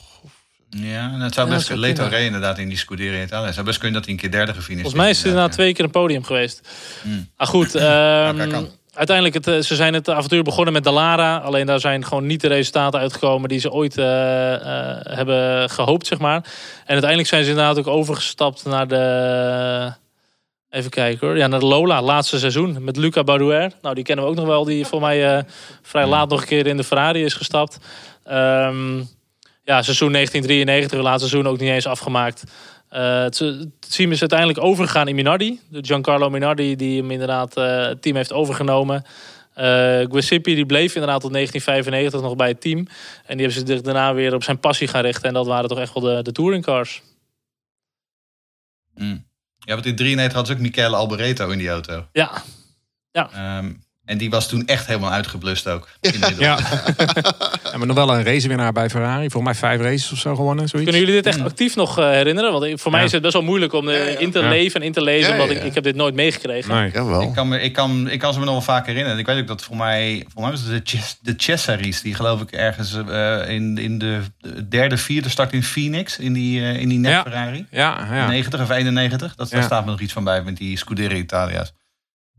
Ja, 0.69 1.11
en 1.13 1.19
het 1.19 1.33
zou 1.33 1.49
Ja, 1.49 1.55
best 1.55 1.69
Leto 1.69 1.93
kunnen. 1.93 2.09
reed 2.09 2.25
inderdaad 2.25 2.57
in 2.57 2.67
die 2.67 2.77
Scuderia 2.77 3.23
Italia. 3.23 3.45
Het 3.45 3.53
zou 3.53 3.65
best 3.65 3.77
kunnen 3.77 3.95
dat 3.95 4.05
hij 4.05 4.13
een 4.13 4.19
keer 4.19 4.31
derde 4.31 4.53
gefinished 4.53 4.81
Volgens 4.81 5.01
mij 5.01 5.09
is 5.09 5.17
het 5.17 5.25
inderdaad 5.25 5.49
inderdaad, 5.49 5.73
twee 5.73 5.73
keer 5.73 5.85
een 5.85 6.01
podium 6.01 6.23
geweest. 6.23 6.69
Hmm. 7.03 7.29
Maar 7.37 7.47
goed, 7.47 7.75
ehm, 7.75 8.65
uiteindelijk 8.93 9.35
het, 9.35 9.47
eh, 9.47 9.59
ze 9.59 9.75
zijn 9.75 9.93
het 9.93 10.09
avontuur 10.09 10.43
begonnen 10.43 10.73
met 10.73 10.83
Dallara. 10.83 11.37
Alleen 11.37 11.65
daar 11.65 11.79
zijn 11.79 12.05
gewoon 12.05 12.25
niet 12.25 12.41
de 12.41 12.47
resultaten 12.47 12.99
uitgekomen 12.99 13.49
die 13.49 13.59
ze 13.59 13.71
ooit 13.71 13.97
eh, 13.97 14.53
eh, 14.53 14.97
hebben 15.03 15.69
gehoopt, 15.69 16.07
zeg 16.07 16.19
maar. 16.19 16.35
En 16.85 16.91
uiteindelijk 16.91 17.29
zijn 17.29 17.43
ze 17.43 17.49
inderdaad 17.49 17.77
ook 17.77 17.87
overgestapt 17.87 18.65
naar 18.65 18.87
de... 18.87 19.93
Even 20.69 20.89
kijken 20.89 21.27
hoor. 21.27 21.37
Ja, 21.37 21.47
naar 21.47 21.61
Lola, 21.61 22.01
laatste 22.01 22.39
seizoen. 22.39 22.83
Met 22.83 22.97
Luca 22.97 23.23
Barouer. 23.23 23.71
Nou, 23.81 23.95
die 23.95 24.03
kennen 24.03 24.25
we 24.25 24.31
ook 24.31 24.37
nog 24.37 24.45
wel. 24.45 24.63
Die 24.63 24.85
voor 24.85 25.01
mij 25.01 25.37
eh, 25.37 25.43
vrij 25.81 26.07
laat 26.07 26.29
nog 26.29 26.41
een 26.41 26.47
keer 26.47 26.67
in 26.67 26.77
de 26.77 26.83
Ferrari 26.83 27.23
is 27.23 27.33
gestapt. 27.33 27.77
Ehm, 28.23 28.97
ja, 29.63 29.81
seizoen 29.81 30.11
1993, 30.11 31.01
laatste 31.01 31.29
seizoen 31.29 31.51
ook 31.51 31.59
niet 31.59 31.69
eens 31.69 31.87
afgemaakt. 31.87 32.43
Eh, 32.89 33.21
het, 33.21 33.39
het 33.39 33.95
team 33.95 34.11
is 34.11 34.19
uiteindelijk 34.19 34.59
overgegaan 34.59 35.07
in 35.07 35.15
Minardi. 35.15 35.59
De 35.69 35.85
Giancarlo 35.85 36.29
Minardi, 36.29 36.75
die 36.75 37.01
hem 37.01 37.11
inderdaad 37.11 37.57
eh, 37.57 37.85
het 37.85 38.01
team 38.01 38.15
heeft 38.15 38.33
overgenomen. 38.33 39.03
Giuseppe 40.09 40.53
die 40.55 40.65
bleef 40.65 40.93
inderdaad 40.95 41.21
tot 41.21 41.33
1995 41.33 42.21
nog 42.21 42.35
bij 42.35 42.47
het 42.47 42.61
team. 42.61 42.77
En 43.25 43.37
die 43.37 43.47
hebben 43.47 43.67
zich 43.67 43.81
daarna 43.81 44.13
weer 44.13 44.33
op 44.33 44.43
zijn 44.43 44.59
passie 44.59 44.87
gaan 44.87 45.01
richten. 45.01 45.27
En 45.27 45.33
dat 45.33 45.47
waren 45.47 45.69
toch 45.69 45.79
echt 45.79 45.93
wel 45.93 46.03
de, 46.03 46.21
de 46.21 46.31
touringcars. 46.31 47.01
Hmm. 48.95 49.26
Ja, 49.67 49.73
want 49.73 49.85
in 49.85 49.95
93 49.95 50.33
hadden 50.33 50.45
ze 50.45 50.61
ook 50.61 50.67
Michele 50.67 50.95
Alboreto 50.95 51.49
in 51.49 51.57
die 51.57 51.69
auto. 51.69 52.07
Ja, 52.11 52.41
Ehm, 53.33 53.73
en 54.07 54.17
die 54.17 54.29
was 54.29 54.47
toen 54.49 54.65
echt 54.65 54.87
helemaal 54.87 55.11
uitgeblust 55.11 55.67
ook. 55.67 55.87
Inmiddels. 56.01 56.37
Ja. 56.37 56.57
ja, 57.71 57.77
maar 57.77 57.87
nog 57.87 57.95
wel 57.95 58.13
een 58.13 58.23
racewinnaar 58.23 58.71
bij 58.71 58.89
Ferrari. 58.89 59.29
Volgens 59.29 59.43
mij 59.59 59.69
vijf 59.69 59.81
races 59.81 60.11
of 60.11 60.17
zo 60.17 60.35
gewonnen. 60.35 60.67
Zoiets. 60.67 60.89
kunnen 60.89 61.07
jullie 61.07 61.21
dit 61.23 61.33
echt 61.35 61.45
actief 61.45 61.75
nog 61.75 61.99
eh, 61.99 62.09
herinneren? 62.09 62.51
Want 62.51 62.81
voor 62.81 62.91
mij 62.91 62.99
Ja. 62.99 63.05
is 63.05 63.11
het 63.11 63.21
best 63.21 63.33
wel 63.33 63.43
moeilijk 63.43 63.73
om 63.73 63.89
eh, 63.89 63.97
Ja, 63.97 64.11
ja. 64.11 64.17
in 64.17 64.31
te 64.31 64.39
Ja. 64.39 64.49
leven 64.49 64.79
en 64.79 64.85
in 64.85 64.93
te 64.93 65.01
lezen. 65.01 65.35
Ja, 65.35 65.41
omdat 65.41 65.55
ja. 65.55 65.61
ik, 65.61 65.67
ik 65.67 65.73
heb 65.73 65.83
dit 65.83 65.95
nooit 65.95 66.15
meegekregen. 66.15 66.73
Nee. 66.75 66.91
Jawel. 66.91 67.21
Ik 67.21 67.33
kan, 67.33 67.47
me, 67.47 67.61
ik, 67.61 67.73
kan, 67.73 68.09
ik 68.09 68.19
kan 68.19 68.33
ze 68.33 68.39
me 68.39 68.45
nog 68.45 68.53
wel 68.53 68.63
vaak 68.63 68.85
herinneren. 68.85 69.17
Ik 69.19 69.25
weet 69.25 69.39
ook 69.39 69.47
dat 69.47 69.63
voor 69.63 69.77
mij, 69.77 70.25
voor 70.33 70.41
mij 70.41 70.51
was 70.51 70.61
het 70.61 70.87
de, 70.89 70.99
de 71.21 71.33
Chessaries. 71.37 72.01
Die 72.01 72.13
geloof 72.15 72.41
ik 72.41 72.51
ergens 72.51 72.93
eh, 73.09 73.49
in, 73.49 73.77
in 73.77 73.97
de 73.97 74.19
derde, 74.69 74.97
vierde 74.97 75.29
start 75.29 75.53
in 75.53 75.63
Phoenix. 75.63 76.17
In 76.19 76.33
die, 76.33 76.61
in 76.61 76.89
die 76.89 76.99
net 76.99 77.11
Ja. 77.11 77.21
Ferrari. 77.21 77.65
Ja, 77.71 78.07
ja. 78.11 78.27
90 78.27 78.61
of 78.61 78.69
91. 78.69 79.35
Dat, 79.35 79.49
Ja. 79.49 79.55
Daar 79.55 79.65
staat 79.65 79.85
me 79.85 79.91
nog 79.91 79.99
iets 79.99 80.13
van 80.13 80.23
bij 80.23 80.41
met 80.43 80.57
die 80.57 80.77
Scuderia 80.77 81.17
Italia's. 81.17 81.73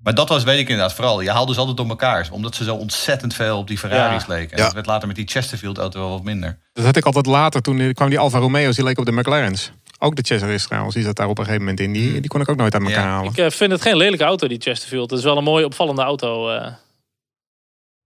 Maar 0.03 0.15
dat 0.15 0.29
was, 0.29 0.45
weet 0.45 0.59
ik 0.59 0.69
inderdaad, 0.69 0.95
vooral. 0.95 1.21
Je 1.21 1.31
haalde 1.31 1.53
ze 1.53 1.59
altijd 1.59 1.77
door 1.77 1.89
elkaar. 1.89 2.29
Omdat 2.31 2.55
ze 2.55 2.65
zo 2.65 2.75
ontzettend 2.75 3.35
veel 3.35 3.59
op 3.59 3.67
die 3.67 3.79
Ferraris 3.79 4.25
Ja. 4.27 4.35
leken. 4.35 4.51
En 4.53 4.59
Ja. 4.59 4.65
dat 4.65 4.73
werd 4.75 4.87
later 4.87 5.07
met 5.07 5.17
die 5.17 5.27
Chesterfield-auto 5.29 6.01
wel 6.01 6.11
wat 6.11 6.23
minder. 6.23 6.59
Dat 6.73 6.85
had 6.85 6.97
ik 6.97 7.05
altijd 7.05 7.27
later. 7.27 7.63
Toen 7.63 7.77
kwamen 7.93 8.11
die 8.15 8.19
Alfa 8.19 8.39
Romeo's, 8.39 8.75
die 8.77 8.85
leken 8.85 8.99
op 9.01 9.07
de 9.07 9.13
McLaren's. 9.13 9.73
Ook 9.99 10.17
de 10.17 10.23
Cesaris 10.27 10.67
trouwens, 10.67 10.95
die 10.95 11.05
zat 11.05 11.17
daar 11.17 11.29
op 11.29 11.39
een 11.39 11.45
gegeven 11.45 11.65
moment 11.67 11.81
in. 11.81 11.93
Die, 11.93 12.13
die 12.21 12.31
kon 12.31 12.41
ik 12.41 12.49
ook 12.49 12.57
nooit 12.57 12.75
aan 12.75 12.85
elkaar 12.87 13.05
Ja. 13.05 13.09
halen. 13.11 13.31
Ik 13.31 13.39
eh, 13.39 13.51
vind 13.51 13.73
het 13.73 13.83
geen 13.83 13.97
lelijke 13.97 14.25
auto, 14.25 14.49
die 14.49 14.61
Chesterfield. 14.61 15.11
Het 15.11 15.19
is 15.19 15.25
wel 15.25 15.37
een 15.37 15.45
mooie, 15.45 15.65
opvallende 15.65 16.03
auto. 16.03 16.51
eh. 16.51 16.73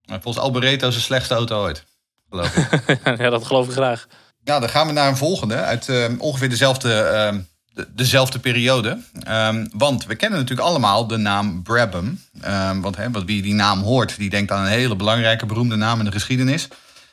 Volgens 0.06 0.38
Alboreto 0.44 0.88
is 0.88 0.94
de 0.94 1.00
slechtste 1.00 1.34
auto 1.34 1.62
ooit. 1.62 1.84
Geloof 2.30 2.56
ik. 2.56 2.98
ja, 3.20 3.30
dat 3.30 3.44
geloof 3.46 3.66
ik 3.66 3.72
graag. 3.72 4.06
Ja, 4.44 4.58
dan 4.60 4.68
gaan 4.68 4.86
we 4.86 4.92
naar 4.92 5.08
een 5.08 5.16
volgende 5.16 5.54
uit 5.54 5.88
eh, 5.88 6.04
ongeveer 6.18 6.48
dezelfde, 6.48 6.94
eh, 6.94 7.36
de- 7.74 7.88
dezelfde 7.94 8.38
periode. 8.38 8.98
Ehm, 9.22 9.66
want 9.72 10.06
we 10.06 10.14
kennen 10.14 10.38
natuurlijk 10.38 10.68
allemaal 10.68 11.06
de 11.06 11.16
naam 11.16 11.62
Brabham. 11.62 12.18
Ehm, 12.40 12.80
want 12.80 12.96
hè, 12.96 13.10
wat 13.10 13.24
wie 13.24 13.42
die 13.42 13.54
naam 13.54 13.82
hoort, 13.82 14.16
die 14.16 14.30
denkt 14.30 14.50
aan 14.50 14.64
een 14.64 14.70
hele 14.70 14.96
belangrijke, 14.96 15.46
beroemde 15.46 15.76
naam 15.76 15.98
in 15.98 16.04
de 16.04 16.12
geschiedenis. 16.12 16.68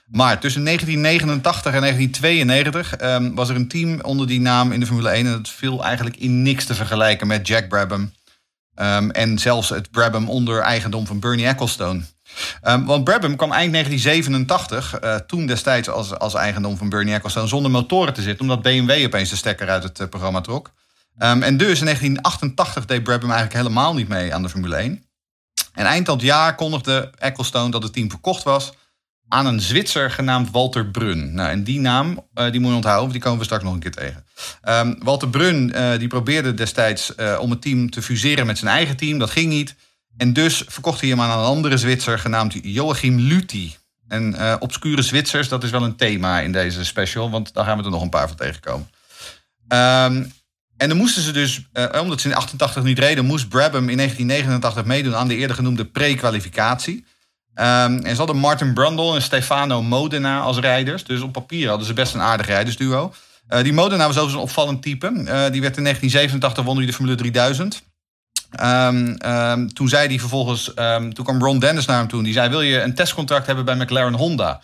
Maar 0.06 0.40
tussen 0.40 0.64
1989 0.64 1.74
en 1.74 1.82
1992 1.82 2.96
ehm, 2.96 3.34
was 3.34 3.50
er 3.50 3.56
een 3.56 3.68
team 3.68 4.02
onder 4.02 4.28
die 4.28 4.42
naam 4.42 4.72
in 4.72 4.80
de 4.80 4.86
Formule 4.86 5.10
1. 5.10 5.26
En 5.26 5.32
dat 5.32 5.50
viel 5.50 5.84
eigenlijk 5.84 6.16
in 6.18 6.42
niks 6.42 6.66
te 6.66 6.76
vergelijken 6.76 7.28
met 7.28 7.48
Jack 7.48 7.68
Brabham. 7.68 8.12
En 9.12 9.40
zelfs 9.40 9.70
het 9.70 9.92
Brabham 9.92 10.30
onder 10.30 10.60
eigendom 10.62 11.08
van 11.08 11.20
Bernie 11.20 11.46
Ecclestone. 11.46 12.02
Ehm, 12.62 12.84
want 12.84 13.04
Brabham 13.04 13.36
kwam 13.36 13.52
eind 13.52 13.72
1987, 13.72 15.00
eh, 15.00 15.16
toen 15.16 15.46
destijds 15.46 15.90
als, 15.90 16.14
als 16.14 16.34
eigendom 16.34 16.78
van 16.78 16.90
Bernie 16.90 17.14
Ecclestone, 17.14 17.48
zonder 17.48 17.72
motoren 17.72 18.14
te 18.14 18.22
zitten, 18.22 18.42
omdat 18.42 18.62
BMW 18.62 19.06
opeens 19.06 19.30
de 19.30 19.36
stekker 19.36 19.70
uit 19.70 19.84
het 19.84 20.00
eh, 20.00 20.08
programma 20.08 20.42
trok. 20.42 20.72
Ehm, 21.18 21.42
en 21.42 21.58
dus 21.58 21.80
in 21.80 21.86
1988 21.86 22.86
deed 22.86 23.04
Brabham 23.04 23.32
eigenlijk 23.32 23.62
helemaal 23.62 23.94
niet 23.94 24.08
mee 24.08 24.34
aan 24.34 24.42
de 24.42 24.50
Formule 24.50 24.76
1. 24.76 25.04
En 25.74 25.86
eind 25.86 26.06
dat 26.06 26.22
jaar 26.22 26.56
kondigde 26.56 27.12
Ecclestone 27.18 27.72
dat 27.72 27.84
het 27.84 27.94
team 27.94 28.10
verkocht 28.10 28.44
was 28.44 28.74
aan 29.28 29.46
een 29.46 29.62
Zwitser 29.62 30.12
genaamd 30.12 30.52
Walter 30.52 30.86
Brun. 30.86 31.34
Nou, 31.34 31.50
en 31.50 31.64
die 31.64 31.80
naam 31.80 32.26
eh, 32.34 32.52
die 32.52 32.60
moet 32.60 32.70
je 32.70 32.76
onthouden, 32.76 33.02
want 33.02 33.12
die 33.12 33.22
komen 33.22 33.40
we 33.40 33.46
straks 33.46 33.64
nog 33.64 33.74
een 33.74 33.80
keer 33.80 33.92
tegen. 33.92 34.26
Ehm, 34.62 34.94
Walter 35.00 35.30
Brun 35.30 35.74
die 35.98 36.08
probeerde 36.08 36.54
destijds 36.54 37.16
om 37.40 37.50
het 37.50 37.62
team 37.62 37.90
te 37.90 38.02
fuseren 38.02 38.46
met 38.46 38.58
zijn 38.58 38.72
eigen 38.72 38.98
team. 38.98 39.20
Dat 39.20 39.30
ging 39.30 39.50
niet. 39.50 39.76
En 40.20 40.34
dus 40.34 40.64
verkocht 40.68 41.02
hij 41.02 41.10
hem 41.10 41.22
aan 41.22 41.40
een 41.40 41.46
andere 41.46 41.78
Zwitser 41.78 42.20
genaamd 42.20 42.56
Joachim 42.62 43.20
Luthi. 43.20 43.76
En 44.08 44.36
eh, 44.36 44.56
obscure 44.60 45.02
Zwitsers, 45.02 45.48
dat 45.48 45.64
is 45.64 45.70
wel 45.70 45.84
een 45.84 45.96
thema 45.96 46.40
in 46.40 46.52
deze 46.52 46.86
special, 46.86 47.30
want 47.30 47.54
daar 47.54 47.66
gaan 47.66 47.78
we 47.78 47.84
er 47.84 47.90
nog 47.90 48.02
een 48.02 48.10
paar 48.10 48.28
van 48.28 48.38
tegenkomen. 48.38 48.90
Ehm, 49.68 50.24
en 50.78 50.88
dan 50.90 50.98
moesten 50.98 51.22
ze 51.22 51.32
dus, 51.32 51.62
eh, 51.74 52.02
omdat 52.02 52.22
ze 52.22 52.30
in 52.30 52.36
88 52.36 52.84
niet 52.84 53.00
reden, 53.00 53.26
moest 53.26 53.50
Brabham 53.50 53.90
in 53.90 53.98
1989 53.98 54.86
meedoen 54.86 55.16
aan 55.16 55.28
de 55.28 55.36
eerder 55.36 55.56
genoemde 55.56 55.86
pre-kwalificatie. 55.86 57.06
Ehm, 57.54 57.98
en 57.98 58.12
ze 58.12 58.18
hadden 58.18 58.38
Martin 58.38 58.74
Brundle 58.74 59.16
en 59.16 59.22
Stefano 59.22 59.82
Modena 59.82 60.40
als 60.40 60.58
rijders. 60.58 61.04
Dus 61.04 61.22
op 61.22 61.32
papier 61.32 61.70
hadden 61.70 61.88
ze 61.88 61.94
best 61.94 62.14
een 62.14 62.22
aardig 62.22 62.46
rijdersduo. 62.46 63.14
Eh, 63.48 63.64
die 63.64 63.74
Modena 63.74 64.08
was 64.08 64.18
overigens 64.18 64.34
een 64.34 64.50
opvallend 64.50 64.82
type. 64.82 65.08
Die 65.52 65.62
werd 65.62 65.78
in 65.78 65.84
1987 65.84 66.64
won 66.64 66.78
hij 66.78 66.86
de 66.86 66.94
Formule 66.94 67.16
3000. 67.16 67.88
Ehm, 68.52 69.14
ehm, 69.14 69.68
toen 69.68 69.88
zei 69.88 70.08
hij 70.08 70.20
vervolgens, 70.20 70.74
ehm, 70.74 71.12
toen 71.12 71.26
kwam 71.26 71.44
Ron 71.44 71.60
Dennis 71.60 71.86
naar 71.86 71.98
hem 71.98 72.08
toe. 72.08 72.24
Die 72.24 72.34
zei: 72.34 72.50
Wil 72.50 72.62
je 72.62 72.82
een 72.82 72.96
testcontract 72.96 73.46
hebben 73.46 73.66
bij 73.66 73.76
McLaren 73.76 74.14
Honda? 74.14 74.62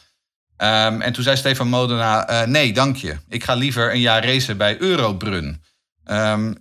En 0.58 1.14
toen 1.14 1.24
zei 1.24 1.38
Stefan 1.38 1.68
Modena: 1.68 2.28
eh, 2.28 2.48
Nee, 2.48 2.74
dank 2.74 2.96
je. 2.96 3.18
Ik 3.30 3.44
ga 3.44 3.54
liever 3.54 3.94
een 3.94 4.00
jaar 4.00 4.26
racen 4.26 4.58
bij 4.58 4.80
Eurobrun. 4.80 5.64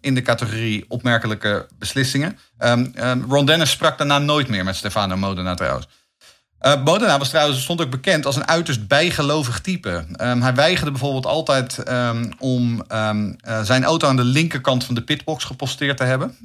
In 0.00 0.14
de 0.14 0.22
categorie 0.22 0.84
opmerkelijke 0.88 1.66
beslissingen. 1.78 2.38
Ron 3.28 3.46
Dennis 3.46 3.70
sprak 3.70 3.98
daarna 3.98 4.18
nooit 4.18 4.48
meer 4.48 4.64
met 4.64 4.76
Stefano 4.76 5.16
Modena 5.16 5.54
trouwens. 5.54 5.86
Eh, 6.64 6.82
Modena 6.84 7.18
was 7.18 7.28
trouwens, 7.28 7.62
stond 7.62 7.80
ook 7.80 7.90
bekend 7.90 8.26
als 8.26 8.36
een 8.36 8.48
uiterst 8.48 8.86
bijgelovig 8.86 9.60
type. 9.60 10.04
Ehm, 10.12 10.40
hij 10.40 10.54
weigerde 10.54 10.90
bijvoorbeeld 10.90 11.26
altijd 11.26 11.78
ehm, 11.78 12.30
om 12.38 12.84
ehm, 12.88 13.32
eh, 13.40 13.62
zijn 13.62 13.84
auto 13.84 14.08
aan 14.08 14.16
de 14.16 14.24
linkerkant 14.24 14.84
van 14.84 14.94
de 14.94 15.02
pitbox 15.02 15.44
geposteerd 15.44 15.96
te 15.96 16.04
hebben. 16.04 16.36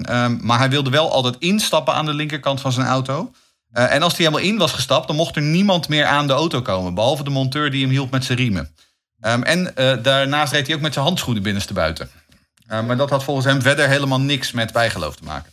Maar 0.41 0.57
hij 0.57 0.69
wilde 0.69 0.89
wel 0.89 1.11
altijd 1.11 1.35
instappen 1.39 1.93
aan 1.93 2.05
de 2.05 2.13
linkerkant 2.13 2.61
van 2.61 2.71
zijn 2.71 2.87
auto. 2.87 3.31
Eh, 3.71 3.93
en 3.93 4.01
als 4.01 4.17
hij 4.17 4.25
helemaal 4.25 4.49
in 4.49 4.57
was 4.57 4.71
gestapt, 4.71 5.07
dan 5.07 5.15
mocht 5.15 5.35
er 5.35 5.41
niemand 5.41 5.87
meer 5.87 6.05
aan 6.05 6.27
de 6.27 6.33
auto 6.33 6.61
komen. 6.61 6.93
Behalve 6.93 7.23
de 7.23 7.29
monteur 7.29 7.71
die 7.71 7.81
hem 7.81 7.91
hielp 7.91 8.11
met 8.11 8.25
zijn 8.25 8.37
riemen. 8.37 8.75
En 9.19 9.73
daarnaast 10.01 10.53
reed 10.53 10.67
hij 10.67 10.75
ook 10.75 10.81
met 10.81 10.93
zijn 10.93 11.05
handschoenen 11.05 11.43
binnenste 11.43 11.73
buiten. 11.73 12.09
Maar 12.67 12.97
dat 12.97 13.09
had 13.09 13.23
volgens 13.23 13.45
hem 13.45 13.61
verder 13.61 13.87
helemaal 13.87 14.19
niks 14.19 14.51
met 14.51 14.73
bijgeloof 14.73 15.15
te 15.15 15.23
maken. 15.23 15.51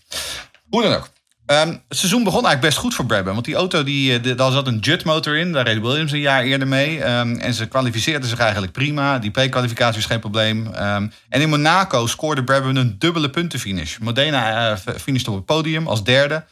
Hoe 0.71 0.83
dan 0.83 0.93
ook. 0.93 1.09
Ehm, 1.47 1.69
het 1.69 1.99
seizoen 1.99 2.25
begon 2.25 2.45
eigenlijk 2.45 2.61
best 2.61 2.79
goed 2.79 2.95
voor 2.95 3.07
Brabham. 3.07 3.33
Want 3.33 3.45
die 3.45 3.55
auto, 3.55 3.85
die, 3.85 4.19
eh, 4.19 4.37
daar 4.37 4.51
zat 4.53 4.67
een 4.67 4.79
Judd 4.79 5.05
motor 5.05 5.37
in. 5.37 5.53
Daar 5.53 5.65
reed 5.65 5.81
Williams 5.81 6.13
een 6.13 6.19
jaar 6.19 6.43
eerder 6.43 6.69
mee. 6.69 7.03
Ehm, 7.03 7.35
en 7.35 7.55
ze 7.55 7.67
kwalificeerden 7.67 8.29
zich 8.29 8.39
eigenlijk 8.39 8.73
prima. 8.73 9.19
Die 9.19 9.31
pre-kwalificatie 9.31 9.97
was 9.97 10.07
geen 10.07 10.21
probleem. 10.21 10.67
Ehm, 10.67 11.09
en 11.29 11.41
in 11.41 11.49
Monaco 11.49 12.07
scoorde 12.07 12.45
Brabham 12.45 12.77
een 12.77 12.99
dubbele 12.99 13.31
puntenfinish. 13.31 13.99
Modena 13.99 14.71
eh, 14.71 14.95
finishte 14.97 15.31
op 15.31 15.37
het 15.37 15.45
podium 15.45 15.87
als 15.87 16.05
derde. 16.05 16.45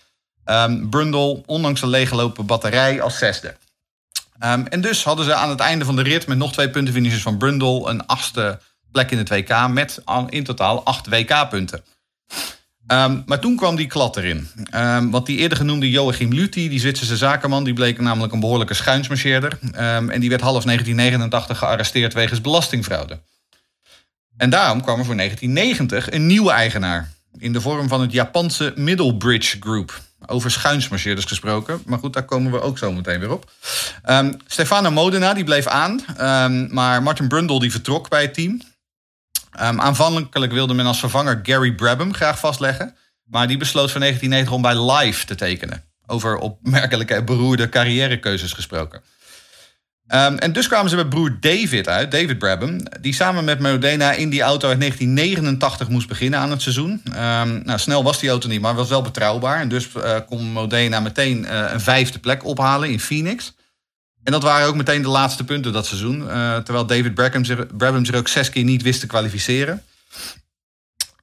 Brundle, 0.90 1.42
ondanks 1.46 1.82
een 1.82 1.88
leeggelopen 1.88 2.46
batterij, 2.46 3.02
als 3.02 3.18
zesde. 3.18 3.56
En 4.38 4.80
dus 4.80 5.04
hadden 5.04 5.24
ze 5.24 5.34
aan 5.34 5.50
het 5.50 5.60
einde 5.60 5.84
van 5.84 5.96
de 5.96 6.02
rit 6.02 6.26
met 6.26 6.38
nog 6.38 6.52
twee 6.52 6.70
puntenfinishes 6.70 7.22
van 7.22 7.38
Brundle 7.38 7.88
een 7.88 8.06
achtste 8.06 8.58
plek 8.92 9.10
in 9.10 9.18
het 9.18 9.28
WK 9.28 9.68
met 9.68 10.02
in 10.28 10.44
totaal 10.44 10.84
acht 10.84 11.08
WK-punten. 11.08 11.84
Ehm, 12.86 13.20
maar 13.26 13.40
toen 13.40 13.56
kwam 13.56 13.76
die 13.76 13.86
klad 13.86 14.16
erin. 14.16 14.48
Ehm, 14.70 15.10
want 15.10 15.26
die 15.26 15.38
eerder 15.38 15.58
genoemde 15.58 15.90
Joachim 15.90 16.32
Luthi, 16.32 16.68
die 16.68 16.80
Zwitserse 16.80 17.16
zakenman, 17.16 17.64
die 17.64 17.72
bleek 17.72 18.00
namelijk 18.00 18.32
een 18.32 18.40
behoorlijke 18.40 18.74
schuinsmarcheerder. 18.74 19.58
Ehm, 19.72 20.10
en 20.10 20.20
die 20.20 20.28
werd 20.30 20.40
half 20.40 20.64
1989 20.64 21.58
gearresteerd 21.58 22.14
wegens 22.14 22.40
belastingfraude. 22.40 23.20
En 24.36 24.50
daarom 24.50 24.82
kwam 24.82 24.98
er 24.98 25.04
voor 25.04 25.14
1990 25.14 26.12
een 26.12 26.26
nieuwe 26.26 26.50
eigenaar. 26.50 27.12
In 27.38 27.52
de 27.52 27.60
vorm 27.60 27.88
van 27.88 28.00
het 28.00 28.12
Japanse 28.12 28.72
Middlebridge 28.76 29.56
Group. 29.60 30.00
Over 30.26 30.50
schuinsmarcheerders 30.50 31.26
gesproken. 31.26 31.82
Maar 31.86 31.98
goed, 31.98 32.12
daar 32.12 32.24
komen 32.24 32.52
we 32.52 32.60
ook 32.60 32.78
zo 32.78 32.92
meteen 32.92 33.20
weer 33.20 33.32
op. 33.32 33.50
Stefano 34.46 34.90
Modena 34.90 35.34
die 35.34 35.44
bleef 35.44 35.66
aan. 35.66 36.00
maar 36.70 37.02
Martin 37.02 37.28
Brundle 37.28 37.60
die 37.60 37.70
vertrok 37.70 38.08
bij 38.08 38.22
het 38.22 38.34
team. 38.34 38.60
Ehm, 39.56 39.80
aanvankelijk 39.80 40.52
wilde 40.52 40.74
men 40.74 40.86
als 40.86 40.98
vervanger 40.98 41.40
Gary 41.42 41.72
Brabham 41.72 42.14
graag 42.14 42.38
vastleggen. 42.38 42.96
Maar 43.24 43.46
die 43.46 43.56
besloot 43.56 43.90
voor 43.90 44.00
1990 44.00 44.54
om 44.54 44.62
bij 44.62 44.96
Live 44.96 45.26
te 45.26 45.34
tekenen. 45.34 45.84
Over 46.06 46.36
opmerkelijke 46.36 47.14
en 47.20 47.24
beroerde 47.24 47.68
carrièrekeuzes 47.68 48.52
gesproken. 48.52 49.02
Ehm, 50.06 50.36
en 50.36 50.52
dus 50.52 50.66
kwamen 50.66 50.90
ze 50.90 50.96
bij 50.96 51.06
broer 51.06 51.36
David 51.40 51.88
uit, 51.88 52.10
David 52.10 52.38
Brabham, 52.38 52.80
die 53.00 53.14
samen 53.14 53.44
met 53.44 53.60
Modena 53.60 54.12
in 54.12 54.30
die 54.30 54.42
auto 54.42 54.68
uit 54.68 54.78
1989 54.78 55.88
moest 55.88 56.08
beginnen 56.08 56.40
aan 56.40 56.50
het 56.50 56.62
seizoen. 56.62 57.00
Ehm, 57.14 57.60
nou, 57.64 57.78
snel 57.78 58.02
was 58.02 58.20
die 58.20 58.30
auto 58.30 58.48
niet, 58.48 58.60
maar 58.60 58.74
was 58.74 58.88
wel 58.88 59.02
betrouwbaar. 59.02 59.60
En 59.60 59.68
dus 59.68 59.94
eh, 59.94 60.16
kon 60.26 60.44
Modena 60.44 61.00
meteen 61.00 61.46
eh, 61.46 61.72
een 61.72 61.80
vijfde 61.80 62.18
plek 62.18 62.44
ophalen 62.44 62.90
in 62.90 63.00
Phoenix. 63.00 63.54
En 64.24 64.32
dat 64.32 64.42
waren 64.42 64.66
ook 64.66 64.74
meteen 64.74 65.02
de 65.02 65.08
laatste 65.08 65.44
punten 65.44 65.72
dat 65.72 65.86
seizoen. 65.86 66.30
eh, 66.30 66.56
terwijl 66.56 66.86
David 66.86 67.14
Brabham 67.14 68.04
zich, 68.04 68.14
ook 68.14 68.28
zes 68.28 68.50
keer 68.50 68.64
niet 68.64 68.82
wist 68.82 69.00
te 69.00 69.06
kwalificeren. 69.06 69.82